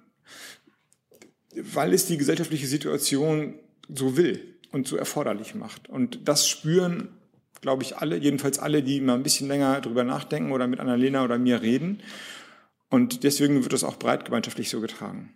weil 1.54 1.94
es 1.94 2.06
die 2.06 2.18
gesellschaftliche 2.18 2.66
Situation 2.66 3.54
so 3.88 4.16
will 4.18 4.54
und 4.70 4.86
so 4.86 4.96
erforderlich 4.96 5.54
macht. 5.54 5.88
Und 5.88 6.28
das 6.28 6.46
spüren, 6.46 7.08
glaube 7.62 7.84
ich, 7.84 7.96
alle, 7.96 8.18
jedenfalls 8.18 8.58
alle, 8.58 8.82
die 8.82 9.00
mal 9.00 9.14
ein 9.14 9.22
bisschen 9.22 9.48
länger 9.48 9.80
drüber 9.80 10.04
nachdenken 10.04 10.52
oder 10.52 10.66
mit 10.66 10.80
Annalena 10.80 11.24
oder 11.24 11.38
mir 11.38 11.62
reden. 11.62 12.02
Und 12.90 13.24
deswegen 13.24 13.62
wird 13.62 13.72
das 13.72 13.84
auch 13.84 13.98
breitgemeinschaftlich 13.98 14.70
so 14.70 14.80
getragen. 14.80 15.34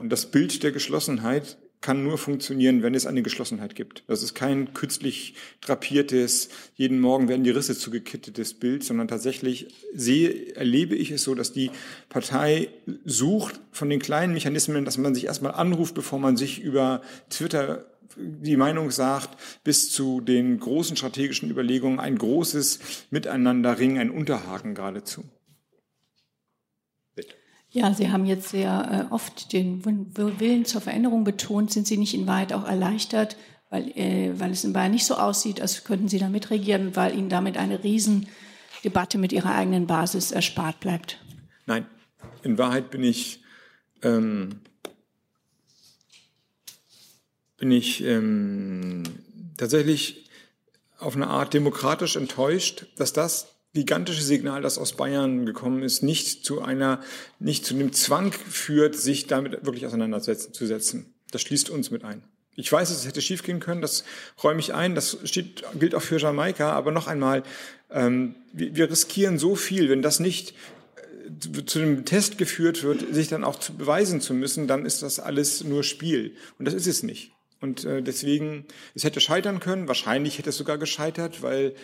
Und 0.00 0.10
das 0.10 0.30
Bild 0.30 0.62
der 0.62 0.72
Geschlossenheit 0.72 1.58
kann 1.84 2.02
nur 2.02 2.16
funktionieren, 2.16 2.82
wenn 2.82 2.94
es 2.94 3.04
eine 3.04 3.22
Geschlossenheit 3.22 3.74
gibt. 3.74 4.04
Das 4.06 4.22
ist 4.22 4.32
kein 4.32 4.72
künstlich 4.72 5.34
drapiertes, 5.60 6.48
jeden 6.76 6.98
Morgen 6.98 7.28
werden 7.28 7.44
die 7.44 7.50
Risse 7.50 7.76
zugekittetes 7.76 8.54
Bild, 8.54 8.82
sondern 8.82 9.06
tatsächlich 9.06 9.68
sehe, 9.92 10.56
erlebe 10.56 10.94
ich 10.94 11.10
es 11.10 11.24
so, 11.24 11.34
dass 11.34 11.52
die 11.52 11.70
Partei 12.08 12.70
sucht 13.04 13.60
von 13.70 13.90
den 13.90 14.00
kleinen 14.00 14.32
Mechanismen, 14.32 14.86
dass 14.86 14.96
man 14.96 15.14
sich 15.14 15.26
erstmal 15.26 15.52
anruft, 15.52 15.94
bevor 15.94 16.18
man 16.18 16.38
sich 16.38 16.62
über 16.62 17.02
Twitter 17.28 17.84
die 18.16 18.56
Meinung 18.56 18.90
sagt, 18.90 19.38
bis 19.62 19.90
zu 19.90 20.22
den 20.22 20.58
großen 20.58 20.96
strategischen 20.96 21.50
Überlegungen 21.50 22.00
ein 22.00 22.16
großes 22.16 22.78
Miteinanderringen, 23.10 23.98
ein 23.98 24.10
Unterhaken 24.10 24.74
geradezu. 24.74 25.24
Ja, 27.74 27.92
Sie 27.92 28.08
haben 28.08 28.24
jetzt 28.24 28.50
sehr 28.50 29.08
äh, 29.10 29.12
oft 29.12 29.52
den 29.52 29.84
Willen 29.84 30.64
zur 30.64 30.80
Veränderung 30.80 31.24
betont. 31.24 31.72
Sind 31.72 31.88
Sie 31.88 31.96
nicht 31.96 32.14
in 32.14 32.24
Wahrheit 32.28 32.52
auch 32.52 32.64
erleichtert, 32.64 33.36
weil, 33.68 33.90
äh, 33.96 34.30
weil 34.38 34.52
es 34.52 34.62
in 34.62 34.72
Bayern 34.72 34.92
nicht 34.92 35.04
so 35.04 35.16
aussieht, 35.16 35.60
als 35.60 35.82
könnten 35.82 36.06
Sie 36.06 36.20
da 36.20 36.28
mitregieren, 36.28 36.94
weil 36.94 37.18
Ihnen 37.18 37.28
damit 37.28 37.56
eine 37.56 37.82
Riesendebatte 37.82 39.18
mit 39.18 39.32
Ihrer 39.32 39.56
eigenen 39.56 39.88
Basis 39.88 40.30
erspart 40.30 40.78
bleibt? 40.78 41.18
Nein, 41.66 41.84
in 42.44 42.58
Wahrheit 42.58 42.92
bin 42.92 43.02
ich, 43.02 43.42
ähm, 44.02 44.60
bin 47.56 47.72
ich 47.72 48.04
ähm, 48.04 49.02
tatsächlich 49.56 50.30
auf 51.00 51.16
eine 51.16 51.26
Art 51.26 51.54
demokratisch 51.54 52.14
enttäuscht, 52.14 52.86
dass 52.94 53.12
das 53.12 53.53
gigantische 53.74 54.22
Signal, 54.22 54.62
das 54.62 54.78
aus 54.78 54.92
Bayern 54.92 55.44
gekommen 55.44 55.82
ist, 55.82 56.02
nicht 56.02 56.44
zu 56.44 56.62
einer, 56.62 57.00
nicht 57.40 57.66
zu 57.66 57.74
einem 57.74 57.92
Zwang 57.92 58.32
führt, 58.32 58.96
sich 58.96 59.26
damit 59.26 59.66
wirklich 59.66 59.84
auseinanderzusetzen. 59.84 61.12
Das 61.32 61.42
schließt 61.42 61.68
uns 61.68 61.90
mit 61.90 62.04
ein. 62.04 62.22
Ich 62.56 62.70
weiß, 62.70 62.90
es 62.90 63.04
hätte 63.04 63.20
schiefgehen 63.20 63.58
können, 63.58 63.82
das 63.82 64.04
räume 64.42 64.60
ich 64.60 64.72
ein, 64.72 64.94
das 64.94 65.18
steht, 65.24 65.64
gilt 65.78 65.96
auch 65.96 66.02
für 66.02 66.18
Jamaika, 66.18 66.70
aber 66.70 66.92
noch 66.92 67.08
einmal, 67.08 67.42
ähm, 67.90 68.36
wir, 68.52 68.76
wir 68.76 68.90
riskieren 68.90 69.38
so 69.38 69.56
viel, 69.56 69.90
wenn 69.90 70.02
das 70.02 70.20
nicht 70.20 70.54
äh, 70.96 71.64
zu 71.64 71.80
einem 71.80 72.04
Test 72.04 72.38
geführt 72.38 72.84
wird, 72.84 73.12
sich 73.12 73.26
dann 73.26 73.42
auch 73.42 73.58
zu 73.58 73.74
beweisen 73.74 74.20
zu 74.20 74.34
müssen, 74.34 74.68
dann 74.68 74.86
ist 74.86 75.02
das 75.02 75.18
alles 75.18 75.64
nur 75.64 75.82
Spiel. 75.82 76.36
Und 76.60 76.66
das 76.66 76.74
ist 76.74 76.86
es 76.86 77.02
nicht. 77.02 77.33
Und 77.64 77.86
äh, 77.86 78.02
deswegen, 78.02 78.66
es 78.94 79.04
hätte 79.04 79.20
scheitern 79.20 79.58
können, 79.58 79.88
wahrscheinlich 79.88 80.36
hätte 80.38 80.50
es 80.50 80.56
sogar 80.58 80.76
gescheitert, 80.76 81.42
weil 81.42 81.74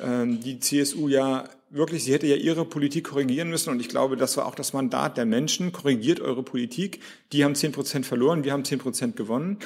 ähm, 0.00 0.40
die 0.40 0.58
CSU 0.58 1.08
ja 1.08 1.48
wirklich, 1.70 2.02
sie 2.02 2.12
hätte 2.12 2.26
ja 2.26 2.34
ihre 2.34 2.64
Politik 2.64 3.04
korrigieren 3.04 3.48
müssen 3.48 3.70
und 3.70 3.78
ich 3.78 3.88
glaube, 3.88 4.16
das 4.16 4.36
war 4.36 4.46
auch 4.46 4.56
das 4.56 4.72
Mandat 4.72 5.16
der 5.16 5.26
Menschen, 5.26 5.70
korrigiert 5.70 6.20
eure 6.20 6.42
Politik. 6.42 7.00
Die 7.32 7.44
haben 7.44 7.54
zehn 7.54 7.70
Prozent 7.70 8.04
verloren, 8.04 8.42
wir 8.42 8.52
haben 8.52 8.64
zehn 8.64 8.80
Prozent 8.80 9.14
gewonnen. 9.14 9.58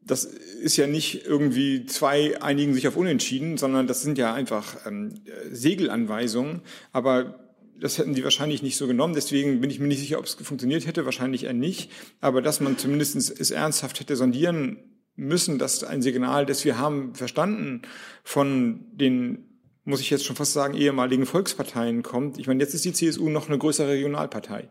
Das 0.00 0.24
ist 0.24 0.76
ja 0.76 0.86
nicht 0.86 1.26
irgendwie 1.26 1.84
zwei 1.86 2.40
einigen 2.40 2.72
sich 2.72 2.86
auf 2.86 2.96
Unentschieden, 2.96 3.56
sondern 3.56 3.88
das 3.88 4.02
sind 4.02 4.18
ja 4.18 4.32
einfach 4.34 4.86
ähm, 4.86 5.14
Segelanweisungen. 5.50 6.62
Aber 6.92 7.45
das 7.80 7.98
hätten 7.98 8.14
die 8.14 8.24
wahrscheinlich 8.24 8.62
nicht 8.62 8.76
so 8.76 8.86
genommen. 8.86 9.14
Deswegen 9.14 9.60
bin 9.60 9.70
ich 9.70 9.78
mir 9.78 9.86
nicht 9.86 10.00
sicher, 10.00 10.18
ob 10.18 10.24
es 10.24 10.34
funktioniert 10.34 10.86
hätte. 10.86 11.04
Wahrscheinlich 11.04 11.44
eher 11.44 11.52
nicht. 11.52 11.90
Aber 12.20 12.42
dass 12.42 12.60
man 12.60 12.78
zumindest 12.78 13.16
es 13.16 13.50
ernsthaft 13.50 14.00
hätte 14.00 14.16
sondieren 14.16 14.78
müssen, 15.14 15.58
dass 15.58 15.82
ein 15.84 16.02
Signal, 16.02 16.46
das 16.46 16.64
wir 16.64 16.78
haben 16.78 17.14
verstanden 17.14 17.82
von 18.22 18.86
den 18.92 19.56
muss 19.86 20.00
ich 20.00 20.10
jetzt 20.10 20.24
schon 20.24 20.34
fast 20.34 20.52
sagen, 20.52 20.74
ehemaligen 20.74 21.26
Volksparteien 21.26 22.02
kommt. 22.02 22.38
Ich 22.38 22.48
meine, 22.48 22.60
jetzt 22.60 22.74
ist 22.74 22.84
die 22.84 22.92
CSU 22.92 23.30
noch 23.30 23.48
eine 23.48 23.56
größere 23.56 23.88
Regionalpartei. 23.88 24.68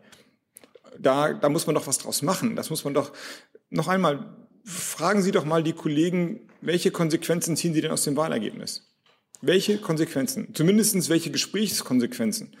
Da, 0.98 1.32
da 1.32 1.48
muss 1.48 1.66
man 1.66 1.74
doch 1.74 1.86
was 1.86 1.96
draus 1.96 2.20
machen. 2.20 2.54
Das 2.54 2.68
muss 2.68 2.84
man 2.84 2.92
doch 2.92 3.12
noch 3.70 3.88
einmal 3.88 4.36
fragen 4.66 5.22
Sie 5.22 5.30
doch 5.30 5.44
mal 5.44 5.62
die 5.62 5.72
Kollegen, 5.72 6.40
welche 6.60 6.90
Konsequenzen 6.90 7.56
ziehen 7.56 7.72
Sie 7.72 7.80
denn 7.80 7.92
aus 7.92 8.04
dem 8.04 8.16
Wahlergebnis? 8.16 8.94
Welche 9.40 9.78
Konsequenzen? 9.78 10.54
Zumindestens 10.54 11.08
welche 11.08 11.30
Gesprächskonsequenzen? 11.30 12.56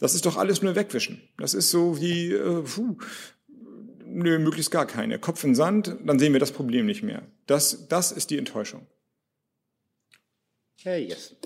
Das 0.00 0.14
ist 0.14 0.26
doch 0.26 0.36
alles 0.36 0.62
nur 0.62 0.74
wegwischen. 0.74 1.20
Das 1.38 1.54
ist 1.54 1.70
so 1.70 2.00
wie, 2.00 2.32
äh, 2.32 2.62
puh, 2.62 2.96
nö, 4.04 4.38
möglichst 4.38 4.70
gar 4.70 4.86
keine. 4.86 5.18
Kopf 5.18 5.44
in 5.44 5.54
Sand, 5.54 5.94
dann 6.04 6.18
sehen 6.18 6.32
wir 6.32 6.40
das 6.40 6.52
Problem 6.52 6.86
nicht 6.86 7.02
mehr. 7.02 7.22
Das, 7.46 7.86
das 7.88 8.10
ist 8.10 8.30
die 8.30 8.38
Enttäuschung. 8.38 8.86
Herr 10.82 10.98
Jessen. 10.98 11.36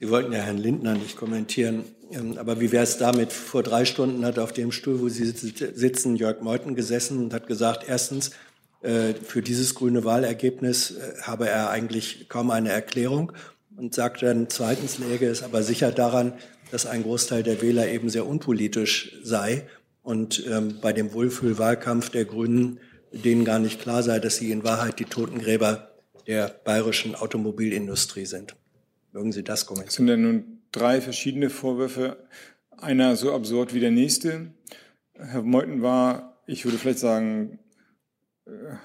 Sie 0.00 0.08
wollten 0.10 0.32
ja 0.32 0.38
Herrn 0.38 0.58
Lindner 0.58 0.94
nicht 0.94 1.16
kommentieren, 1.16 1.84
ähm, 2.12 2.38
aber 2.38 2.60
wie 2.60 2.70
wäre 2.70 2.84
es 2.84 2.98
damit? 2.98 3.32
Vor 3.32 3.64
drei 3.64 3.84
Stunden 3.84 4.24
hat 4.24 4.38
auf 4.38 4.52
dem 4.52 4.70
Stuhl, 4.70 5.00
wo 5.00 5.08
Sie 5.08 5.24
sitzen, 5.24 6.14
Jörg 6.14 6.40
Meuthen 6.40 6.76
gesessen 6.76 7.18
und 7.18 7.34
hat 7.34 7.48
gesagt, 7.48 7.84
erstens, 7.88 8.30
äh, 8.82 9.14
für 9.14 9.42
dieses 9.42 9.74
grüne 9.74 10.04
Wahlergebnis 10.04 10.92
äh, 10.92 11.22
habe 11.22 11.48
er 11.48 11.70
eigentlich 11.70 12.28
kaum 12.28 12.52
eine 12.52 12.70
Erklärung 12.70 13.32
und 13.76 13.92
sagt 13.92 14.22
dann, 14.22 14.48
zweitens 14.48 14.98
läge 14.98 15.26
es 15.26 15.42
aber 15.42 15.64
sicher 15.64 15.90
daran, 15.90 16.34
dass 16.70 16.86
ein 16.86 17.02
Großteil 17.02 17.42
der 17.42 17.62
Wähler 17.62 17.88
eben 17.88 18.10
sehr 18.10 18.26
unpolitisch 18.26 19.16
sei 19.22 19.66
und 20.02 20.44
ähm, 20.46 20.78
bei 20.80 20.92
dem 20.92 21.12
Wohlfühlwahlkampf 21.12 22.10
der 22.10 22.24
Grünen 22.24 22.80
denen 23.12 23.44
gar 23.44 23.58
nicht 23.58 23.80
klar 23.80 24.02
sei, 24.02 24.18
dass 24.18 24.36
sie 24.36 24.50
in 24.50 24.64
Wahrheit 24.64 24.98
die 24.98 25.04
Totengräber 25.04 25.92
der 26.26 26.48
bayerischen 26.48 27.14
Automobilindustrie 27.14 28.26
sind. 28.26 28.54
Mögen 29.12 29.32
Sie 29.32 29.42
das 29.42 29.66
kommentieren? 29.66 29.88
Es 29.88 29.94
sind 29.94 30.08
ja 30.08 30.16
nun 30.16 30.60
drei 30.72 31.00
verschiedene 31.00 31.50
Vorwürfe. 31.50 32.18
Einer 32.76 33.16
so 33.16 33.32
absurd 33.32 33.74
wie 33.74 33.80
der 33.80 33.90
nächste. 33.90 34.52
Herr 35.14 35.42
Meuthen 35.42 35.82
war, 35.82 36.42
ich 36.46 36.64
würde 36.64 36.78
vielleicht 36.78 36.98
sagen, 36.98 37.58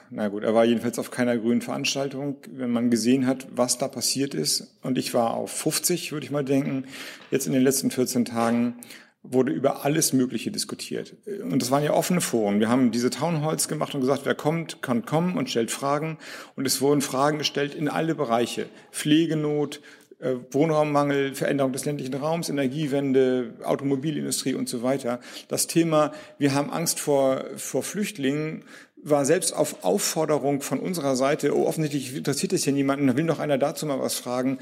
na 0.09 0.27
gut, 0.27 0.43
er 0.43 0.53
war 0.53 0.65
jedenfalls 0.65 0.99
auf 0.99 1.11
keiner 1.11 1.37
grünen 1.37 1.61
Veranstaltung, 1.61 2.37
wenn 2.51 2.71
man 2.71 2.89
gesehen 2.89 3.27
hat, 3.27 3.47
was 3.55 3.77
da 3.77 3.87
passiert 3.87 4.33
ist. 4.33 4.75
Und 4.81 4.97
ich 4.97 5.13
war 5.13 5.33
auf 5.33 5.51
50, 5.51 6.11
würde 6.11 6.25
ich 6.25 6.31
mal 6.31 6.43
denken, 6.43 6.85
jetzt 7.31 7.47
in 7.47 7.53
den 7.53 7.63
letzten 7.63 7.91
14 7.91 8.25
Tagen 8.25 8.75
wurde 9.23 9.53
über 9.53 9.85
alles 9.85 10.11
Mögliche 10.11 10.51
diskutiert. 10.51 11.15
Und 11.49 11.61
das 11.61 11.71
waren 11.71 11.83
ja 11.83 11.93
offene 11.93 12.19
Foren. 12.19 12.59
Wir 12.59 12.67
haben 12.67 12.91
diese 12.91 13.09
Townhalls 13.09 13.69
gemacht 13.69 13.95
und 13.95 14.01
gesagt, 14.01 14.25
wer 14.25 14.35
kommt, 14.35 14.81
kann 14.81 15.05
kommen 15.05 15.37
und 15.37 15.49
stellt 15.49 15.71
Fragen. 15.71 16.17
Und 16.57 16.65
es 16.65 16.81
wurden 16.81 17.01
Fragen 17.01 17.37
gestellt 17.37 17.73
in 17.73 17.87
alle 17.87 18.15
Bereiche. 18.15 18.65
Pflegenot, 18.91 19.79
äh, 20.23 20.35
Wohnraummangel, 20.51 21.35
Veränderung 21.35 21.73
des 21.73 21.85
ländlichen 21.85 22.13
Raums, 22.13 22.49
Energiewende, 22.49 23.53
Automobilindustrie 23.63 24.55
und 24.55 24.69
so 24.69 24.83
weiter. 24.83 25.19
Das 25.47 25.67
Thema, 25.67 26.11
wir 26.37 26.53
haben 26.53 26.69
Angst 26.69 26.99
vor, 26.99 27.45
vor 27.55 27.83
Flüchtlingen, 27.83 28.63
war 29.03 29.25
selbst 29.25 29.53
auf 29.53 29.83
Aufforderung 29.83 30.61
von 30.61 30.79
unserer 30.79 31.15
Seite, 31.15 31.55
oh, 31.55 31.65
offensichtlich 31.65 32.15
interessiert 32.15 32.53
es 32.53 32.63
hier 32.63 32.73
niemanden, 32.73 33.07
da 33.07 33.17
will 33.17 33.25
noch 33.25 33.39
einer 33.39 33.57
dazu 33.57 33.85
mal 33.85 33.99
was 33.99 34.15
fragen, 34.15 34.59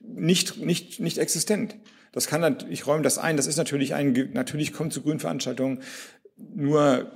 nicht, 0.00 0.58
nicht, 0.58 1.00
nicht 1.00 1.18
existent. 1.18 1.76
Das 2.12 2.26
kann, 2.26 2.56
ich 2.70 2.86
räume 2.86 3.02
das 3.02 3.18
ein, 3.18 3.36
das 3.36 3.46
ist 3.46 3.56
natürlich 3.56 3.94
ein, 3.94 4.30
natürlich 4.32 4.72
kommt 4.72 4.92
zu 4.92 5.02
grünen 5.02 5.20
Veranstaltungen 5.20 5.80
nur 6.54 7.10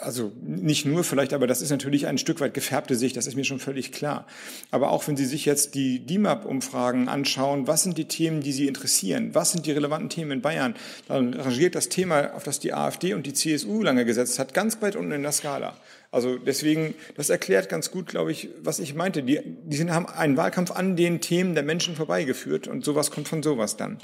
also 0.00 0.32
nicht 0.40 0.86
nur 0.86 1.04
vielleicht, 1.04 1.32
aber 1.32 1.46
das 1.46 1.60
ist 1.60 1.70
natürlich 1.70 2.06
ein 2.06 2.18
Stück 2.18 2.40
weit 2.40 2.54
gefärbte 2.54 2.94
Sicht, 2.94 3.16
das 3.16 3.26
ist 3.26 3.34
mir 3.34 3.44
schon 3.44 3.58
völlig 3.58 3.92
klar. 3.92 4.26
Aber 4.70 4.90
auch 4.90 5.06
wenn 5.08 5.16
Sie 5.16 5.24
sich 5.24 5.44
jetzt 5.44 5.74
die 5.74 6.00
DIMAP-Umfragen 6.00 7.08
anschauen, 7.08 7.66
was 7.66 7.82
sind 7.82 7.98
die 7.98 8.06
Themen, 8.06 8.40
die 8.40 8.52
Sie 8.52 8.66
interessieren? 8.66 9.34
Was 9.34 9.52
sind 9.52 9.66
die 9.66 9.72
relevanten 9.72 10.08
Themen 10.08 10.32
in 10.32 10.42
Bayern? 10.42 10.74
Dann 11.08 11.34
rangiert 11.34 11.74
das 11.74 11.88
Thema, 11.88 12.34
auf 12.34 12.44
das 12.44 12.60
die 12.60 12.72
AfD 12.72 13.14
und 13.14 13.26
die 13.26 13.34
CSU 13.34 13.82
lange 13.82 14.04
gesetzt 14.04 14.38
hat, 14.38 14.54
ganz 14.54 14.80
weit 14.82 14.96
unten 14.96 15.12
in 15.12 15.22
der 15.22 15.32
Skala. 15.32 15.76
Also 16.10 16.38
deswegen, 16.38 16.94
das 17.16 17.28
erklärt 17.28 17.68
ganz 17.68 17.90
gut, 17.90 18.06
glaube 18.06 18.32
ich, 18.32 18.48
was 18.60 18.78
ich 18.78 18.94
meinte. 18.94 19.22
Die, 19.22 19.40
die 19.44 19.76
sind, 19.76 19.92
haben 19.92 20.06
einen 20.06 20.36
Wahlkampf 20.36 20.70
an 20.70 20.96
den 20.96 21.20
Themen 21.20 21.54
der 21.54 21.62
Menschen 21.62 21.96
vorbeigeführt 21.96 22.66
und 22.66 22.84
sowas 22.84 23.10
kommt 23.10 23.28
von 23.28 23.42
sowas 23.42 23.76
dann. 23.76 23.98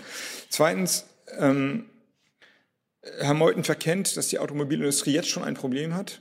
Zweitens, 0.51 1.07
ähm, 1.39 1.87
Herr 3.19 3.35
Meuthen 3.35 3.65
verkennt, 3.65 4.17
dass 4.17 4.29
die 4.29 4.39
Automobilindustrie 4.39 5.13
jetzt 5.13 5.29
schon 5.29 5.45
ein 5.45 5.55
Problem 5.55 5.95
hat. 5.95 6.21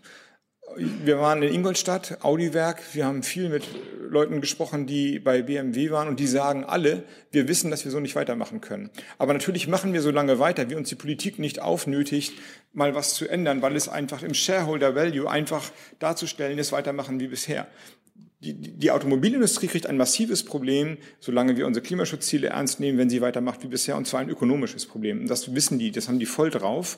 Wir 0.76 1.20
waren 1.20 1.44
in 1.44 1.54
Ingolstadt, 1.54 2.24
Audiwerk. 2.24 2.82
Wir 2.94 3.06
haben 3.06 3.22
viel 3.22 3.50
mit 3.50 3.64
Leuten 4.10 4.42
gesprochen, 4.42 4.88
die 4.88 5.20
bei 5.20 5.42
BMW 5.42 5.92
waren 5.92 6.08
und 6.08 6.20
die 6.20 6.26
sagen 6.26 6.64
alle, 6.64 7.04
wir 7.32 7.48
wissen, 7.48 7.70
dass 7.70 7.86
wir 7.86 7.92
so 7.92 8.00
nicht 8.00 8.16
weitermachen 8.16 8.62
können. 8.62 8.90
Aber 9.18 9.34
natürlich 9.34 9.68
machen 9.68 9.94
wir 9.94 10.02
so 10.02 10.10
lange 10.10 10.40
weiter, 10.40 10.70
wie 10.70 10.76
uns 10.76 10.90
die 10.90 10.96
Politik 10.96 11.38
nicht 11.38 11.62
aufnötigt, 11.62 12.34
mal 12.74 12.96
was 12.96 13.14
zu 13.14 13.28
ändern, 13.28 13.62
weil 13.62 13.76
es 13.76 13.88
einfach 13.88 14.24
im 14.24 14.34
Shareholder 14.34 14.96
Value 14.96 15.30
einfach 15.30 15.70
darzustellen 16.00 16.58
ist, 16.58 16.72
weitermachen 16.72 17.20
wie 17.20 17.28
bisher 17.28 17.68
die, 18.44 18.54
die 18.54 18.92
Automobilindustrie 18.92 19.68
kriegt 19.68 19.88
ein 19.88 19.98
massives 19.98 20.44
Problem, 20.44 20.98
solange 21.20 21.56
wir 21.56 21.66
unsere 21.66 21.84
Klimaschutzziele 21.84 22.48
ernst 22.48 22.80
nehmen, 22.80 22.98
wenn 22.98 23.10
sie 23.10 23.22
weitermacht 23.22 23.64
wie 23.64 23.68
bisher, 23.68 23.96
und 23.96 24.06
zwar 24.06 24.20
ein 24.20 24.30
ökonomisches 24.30 24.86
Problem. 24.86 25.28
Das 25.28 25.56
wissen 25.56 25.80
die, 25.80 25.92
das 25.92 26.08
haben 26.10 26.20
die 26.20 26.26
voll 26.26 26.50
drauf. 26.50 26.98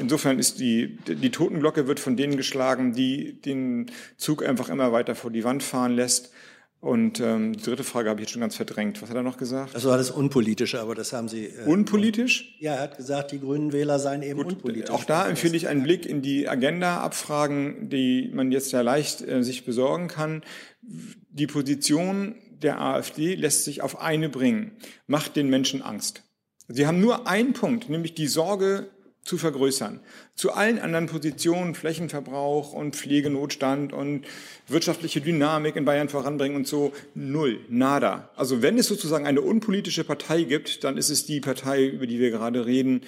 Insofern 0.00 0.38
ist 0.38 0.58
die, 0.58 0.98
die 1.06 1.30
Totenglocke 1.30 1.86
wird 1.86 2.00
von 2.00 2.16
denen 2.16 2.36
geschlagen, 2.36 2.92
die 2.92 3.40
den 3.40 3.90
Zug 4.16 4.44
einfach 4.44 4.68
immer 4.68 4.92
weiter 4.92 5.14
vor 5.14 5.30
die 5.30 5.44
Wand 5.44 5.62
fahren 5.62 5.92
lässt. 5.92 6.32
Und 6.80 7.20
ähm, 7.20 7.52
die 7.52 7.62
dritte 7.62 7.84
Frage 7.84 8.08
habe 8.08 8.20
ich 8.20 8.24
jetzt 8.24 8.32
schon 8.32 8.40
ganz 8.40 8.56
verdrängt. 8.56 9.02
Was 9.02 9.10
hat 9.10 9.16
er 9.16 9.22
noch 9.22 9.36
gesagt? 9.36 9.74
Das 9.74 9.84
war 9.84 9.98
das 9.98 10.10
Unpolitische, 10.10 10.80
aber 10.80 10.94
das 10.94 11.12
haben 11.12 11.28
Sie. 11.28 11.46
Äh, 11.46 11.66
Unpolitisch? 11.66 12.56
Ja, 12.58 12.74
er 12.74 12.82
hat 12.82 12.96
gesagt, 12.96 13.32
die 13.32 13.40
Grünen 13.40 13.74
Wähler 13.74 13.98
seien 13.98 14.22
eben 14.22 14.42
Gut, 14.42 14.54
unpolitisch. 14.54 14.90
Auch 14.90 15.04
da 15.04 15.28
empfehle 15.28 15.56
ich 15.58 15.68
einen 15.68 15.82
Blick 15.82 16.06
in 16.06 16.22
die 16.22 16.48
Agenda-Abfragen, 16.48 17.90
die 17.90 18.30
man 18.32 18.50
jetzt 18.50 18.72
ja 18.72 18.80
leicht 18.80 19.20
äh, 19.20 19.42
sich 19.42 19.66
besorgen 19.66 20.08
kann. 20.08 20.42
Die 20.80 21.46
Position 21.46 22.36
der 22.62 22.80
AfD 22.80 23.34
lässt 23.34 23.64
sich 23.64 23.82
auf 23.82 24.00
eine 24.00 24.30
bringen. 24.30 24.72
Macht 25.06 25.36
den 25.36 25.50
Menschen 25.50 25.82
Angst. 25.82 26.22
Sie 26.66 26.86
haben 26.86 27.00
nur 27.00 27.28
einen 27.28 27.52
Punkt, 27.52 27.90
nämlich 27.90 28.14
die 28.14 28.26
Sorge 28.28 28.88
zu 29.22 29.38
vergrößern. 29.38 30.00
Zu 30.34 30.52
allen 30.52 30.78
anderen 30.78 31.06
Positionen, 31.06 31.74
Flächenverbrauch 31.74 32.72
und 32.72 32.96
Pflegenotstand 32.96 33.92
und 33.92 34.26
wirtschaftliche 34.66 35.20
Dynamik 35.20 35.76
in 35.76 35.84
Bayern 35.84 36.08
voranbringen 36.08 36.56
und 36.56 36.66
so, 36.66 36.92
null, 37.14 37.60
nada. 37.68 38.30
Also 38.36 38.62
wenn 38.62 38.78
es 38.78 38.88
sozusagen 38.88 39.26
eine 39.26 39.42
unpolitische 39.42 40.04
Partei 40.04 40.44
gibt, 40.44 40.84
dann 40.84 40.96
ist 40.96 41.10
es 41.10 41.26
die 41.26 41.40
Partei, 41.40 41.86
über 41.86 42.06
die 42.06 42.18
wir 42.18 42.30
gerade 42.30 42.66
reden, 42.66 43.02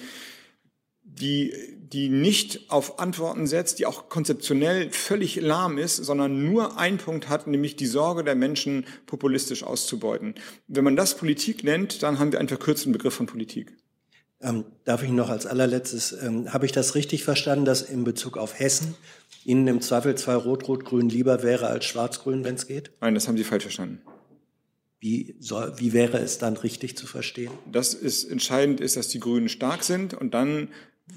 die, 1.03 1.53
die 1.77 2.09
nicht 2.09 2.71
auf 2.71 2.99
Antworten 2.99 3.45
setzt, 3.45 3.79
die 3.79 3.85
auch 3.85 4.09
konzeptionell 4.09 4.89
völlig 4.91 5.35
lahm 5.35 5.77
ist, 5.77 5.97
sondern 5.97 6.51
nur 6.51 6.77
einen 6.77 6.97
Punkt 6.97 7.29
hat, 7.29 7.45
nämlich 7.47 7.75
die 7.75 7.85
Sorge 7.85 8.23
der 8.23 8.35
Menschen 8.35 8.85
populistisch 9.05 9.63
auszubeuten. 9.63 10.35
Wenn 10.67 10.83
man 10.83 10.95
das 10.95 11.17
Politik 11.17 11.63
nennt, 11.63 12.01
dann 12.01 12.19
haben 12.19 12.31
wir 12.31 12.39
einen 12.39 12.47
verkürzten 12.47 12.93
Begriff 12.93 13.13
von 13.13 13.27
Politik. 13.27 13.75
Ähm, 14.43 14.65
darf 14.83 15.01
ich 15.03 15.09
noch 15.09 15.29
als 15.29 15.45
allerletztes, 15.45 16.11
ähm, 16.21 16.53
habe 16.53 16.65
ich 16.65 16.73
das 16.73 16.95
richtig 16.95 17.23
verstanden, 17.23 17.65
dass 17.65 17.81
in 17.81 18.03
Bezug 18.03 18.37
auf 18.37 18.59
Hessen 18.59 18.95
Ihnen 19.45 19.67
im 19.67 19.81
Zweifelsfall 19.81 20.37
Rot-Rot-Grün 20.37 21.09
lieber 21.09 21.43
wäre 21.43 21.67
als 21.67 21.85
Schwarz-Grün, 21.85 22.43
wenn 22.43 22.55
es 22.55 22.67
geht? 22.67 22.91
Nein, 23.01 23.15
das 23.15 23.27
haben 23.27 23.37
Sie 23.37 23.43
falsch 23.43 23.63
verstanden. 23.63 24.01
Wie, 24.99 25.35
soll, 25.39 25.73
wie 25.77 25.93
wäre 25.93 26.17
es 26.19 26.37
dann 26.37 26.55
richtig 26.55 26.97
zu 26.97 27.07
verstehen? 27.07 27.51
Das 27.69 27.93
ist 27.93 28.23
entscheidend 28.23 28.79
ist, 28.79 28.95
dass 28.95 29.09
die 29.09 29.19
Grünen 29.19 29.49
stark 29.49 29.83
sind 29.83 30.13
und 30.13 30.33
dann 30.33 30.69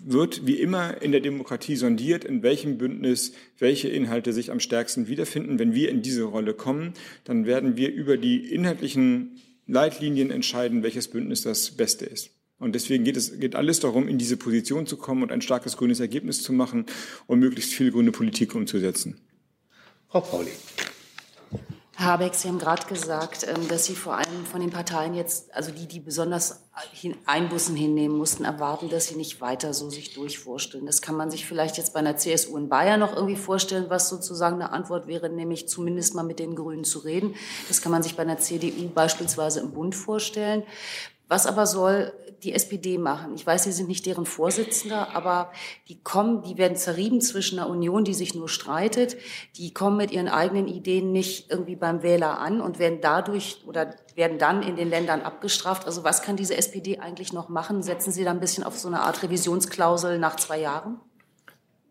wird 0.05 0.47
wie 0.47 0.61
immer 0.61 1.01
in 1.03 1.13
der 1.13 1.21
Demokratie 1.21 1.77
sondiert, 1.77 2.25
in 2.25 2.43
welchem 2.43 2.79
Bündnis 2.79 3.33
welche 3.59 3.89
Inhalte 3.89 4.33
sich 4.33 4.51
am 4.51 4.59
stärksten 4.61 5.07
wiederfinden. 5.07 5.59
Wenn 5.59 5.75
wir 5.75 5.91
in 5.91 6.03
diese 6.03 6.25
Rolle 6.25 6.55
kommen, 6.55 6.95
dann 7.25 7.47
werden 7.47 7.77
wir 7.77 7.93
über 7.93 8.17
die 8.17 8.53
inhaltlichen 8.53 9.37
Leitlinien 9.67 10.31
entscheiden, 10.31 10.83
welches 10.83 11.09
Bündnis 11.09 11.43
das 11.43 11.73
Beste 11.73 12.07
ist. 12.07 12.31
Und 12.59 12.75
deswegen 12.75 13.05
geht 13.05 13.17
es 13.17 13.39
geht 13.39 13.55
alles 13.55 13.81
darum, 13.81 14.09
in 14.09 14.19
diese 14.19 14.37
Position 14.37 14.87
zu 14.87 14.97
kommen 14.97 15.23
und 15.23 15.33
ein 15.33 15.43
starkes 15.43 15.77
grünes 15.77 16.01
Ergebnis 16.01 16.43
zu 16.43 16.53
machen 16.53 16.87
und 17.27 17.39
möglichst 17.39 17.73
viel 17.73 17.93
grüne 17.93 18.13
Politik 18.13 18.55
umzusetzen. 18.55 19.21
Frau 20.09 20.21
Pauli. 20.21 20.53
Herr 21.99 22.13
Habeck, 22.13 22.35
Sie 22.35 22.49
haben 22.49 22.59
gerade 22.59 22.87
gesagt, 22.87 23.47
ähm, 23.49 23.69
dass 23.69 23.87
Sie 23.87 23.95
vor 23.95 24.17
allem 24.17 24.45
von 24.45 24.61
den 24.61 24.71
Parteien 24.71 25.15
jetzt, 25.15 25.55
also 25.55 25.71
die, 25.71 25.87
die 25.87 25.99
besonders 25.99 26.63
Einbußen 27.25 27.75
hinnehmen 27.75 28.19
mussten, 28.19 28.45
erwarten, 28.45 28.91
dass 28.91 29.09
sie 29.09 29.17
nicht 29.17 29.41
weiter 29.41 29.73
so 29.73 29.89
sich 29.89 30.13
durchvorstellen. 30.13 30.85
Das 30.85 31.01
kann 31.01 31.17
man 31.17 31.31
sich 31.31 31.47
vielleicht 31.47 31.79
jetzt 31.79 31.95
bei 31.95 32.01
einer 32.01 32.19
CSU 32.19 32.59
in 32.59 32.69
Bayern 32.69 33.01
noch 33.01 33.17
irgendwie 33.17 33.37
vorstellen, 33.37 33.87
was 33.89 34.11
sozusagen 34.11 34.57
eine 34.57 34.73
Antwort 34.73 35.07
wäre, 35.07 35.31
nämlich 35.31 35.69
zumindest 35.69 36.15
mal 36.15 36.23
mit 36.23 36.39
den 36.39 36.55
Grünen 36.55 36.85
zu 36.85 36.99
reden. 36.99 37.35
Das 37.69 37.81
kann 37.81 37.93
man 37.93 38.03
sich 38.03 38.15
bei 38.15 38.25
einer 38.25 38.39
CDU 38.39 38.91
beispielsweise 38.91 39.61
im 39.61 39.73
Bund 39.73 39.95
vorstellen. 39.95 40.65
Was 41.29 41.47
aber 41.47 41.67
soll 41.67 42.13
die 42.43 42.53
SPD 42.53 42.99
machen? 42.99 43.35
Ich 43.35 43.47
weiß, 43.47 43.65
Sie 43.65 43.73
sind 43.73 43.89
nicht 43.89 44.07
deren 44.07 44.27
Vorsitzender, 44.27 45.15
aber 45.15 45.53
die 45.89 46.03
kommen, 46.03 46.43
die 46.43 46.59
werden 46.59 46.77
zerrieben 46.77 47.21
zwischen 47.21 47.59
einer 47.59 47.69
Union, 47.69 48.05
die 48.05 48.15
sich 48.15 48.35
nur 48.35 48.49
streitet. 48.49 49.17
Die 49.57 49.73
kommen 49.73 49.97
mit 49.97 50.11
ihren 50.11 50.29
eigenen 50.29 50.69
Ideen 50.69 51.13
nicht 51.13 51.51
irgendwie 51.51 51.77
beim 51.77 52.03
Wähler 52.03 52.39
an 52.39 52.61
und 52.61 52.79
werden 52.79 53.01
dadurch 53.01 53.65
oder 53.67 53.95
werden 54.15 54.39
dann 54.39 54.63
in 54.63 54.77
den 54.77 54.89
Ländern 54.89 55.23
abgestraft. 55.23 55.87
Also 55.87 56.05
was 56.05 56.23
kann 56.23 56.37
diese 56.37 56.57
SPD 56.57 56.99
eigentlich 56.99 57.33
noch 57.33 57.49
machen? 57.49 57.83
Setzen 57.83 58.13
Sie 58.13 58.25
da 58.25 58.31
ein 58.31 58.41
bisschen 58.41 58.65
auf 58.65 58.79
so 58.79 58.89
eine 58.89 59.01
Art 59.01 59.23
Revisionsklausel 59.23 60.19
nach 60.19 60.37
zwei 60.37 60.61
Jahren? 60.61 61.01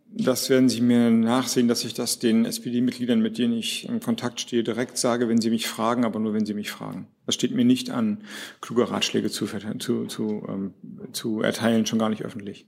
Das 0.08 0.50
werden 0.50 0.70
Sie 0.70 0.82
mir 0.82 1.10
nachsehen, 1.10 1.68
dass 1.68 1.84
ich 1.84 1.94
das 1.94 2.20
den 2.20 2.46
SPD-Mitgliedern, 2.46 3.20
mit 3.20 3.38
denen 3.38 3.54
ich 3.58 3.90
in 3.90 4.00
Kontakt 4.00 4.40
stehe, 4.40 4.64
direkt 4.64 4.98
sage, 4.98 5.28
wenn 5.28 5.42
sie 5.42 5.50
mich 5.50 5.68
fragen, 5.68 6.06
aber 6.06 6.20
nur 6.20 6.34
wenn 6.34 6.46
sie 6.46 6.54
mich 6.54 6.72
fragen. 6.72 7.08
Das 7.26 7.36
steht 7.36 7.52
mir 7.52 7.66
nicht 7.66 7.90
an, 7.90 8.24
kluge 8.62 8.90
Ratschläge 8.90 9.30
zu, 9.30 9.46
zu, 9.80 10.06
zu, 10.06 10.46
ähm, 10.48 10.74
zu 11.12 11.42
erteilen, 11.42 11.86
schon 11.86 12.00
gar 12.00 12.10
nicht 12.10 12.24
öffentlich. 12.24 12.66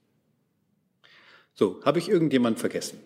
So, 1.53 1.80
habe 1.85 1.99
ich 1.99 2.09
irgendjemand 2.09 2.59
vergessen? 2.59 2.99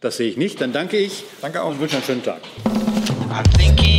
Das 0.00 0.16
sehe 0.16 0.28
ich 0.28 0.36
nicht. 0.36 0.60
Dann 0.60 0.72
danke 0.72 0.98
ich. 0.98 1.24
Danke 1.40 1.62
auch. 1.62 1.70
Und 1.70 1.80
wünsche 1.80 1.96
einen 1.96 2.04
schönen 2.04 2.22
Tag. 2.22 2.42
I'm 3.30 3.44
thinking 3.56 3.91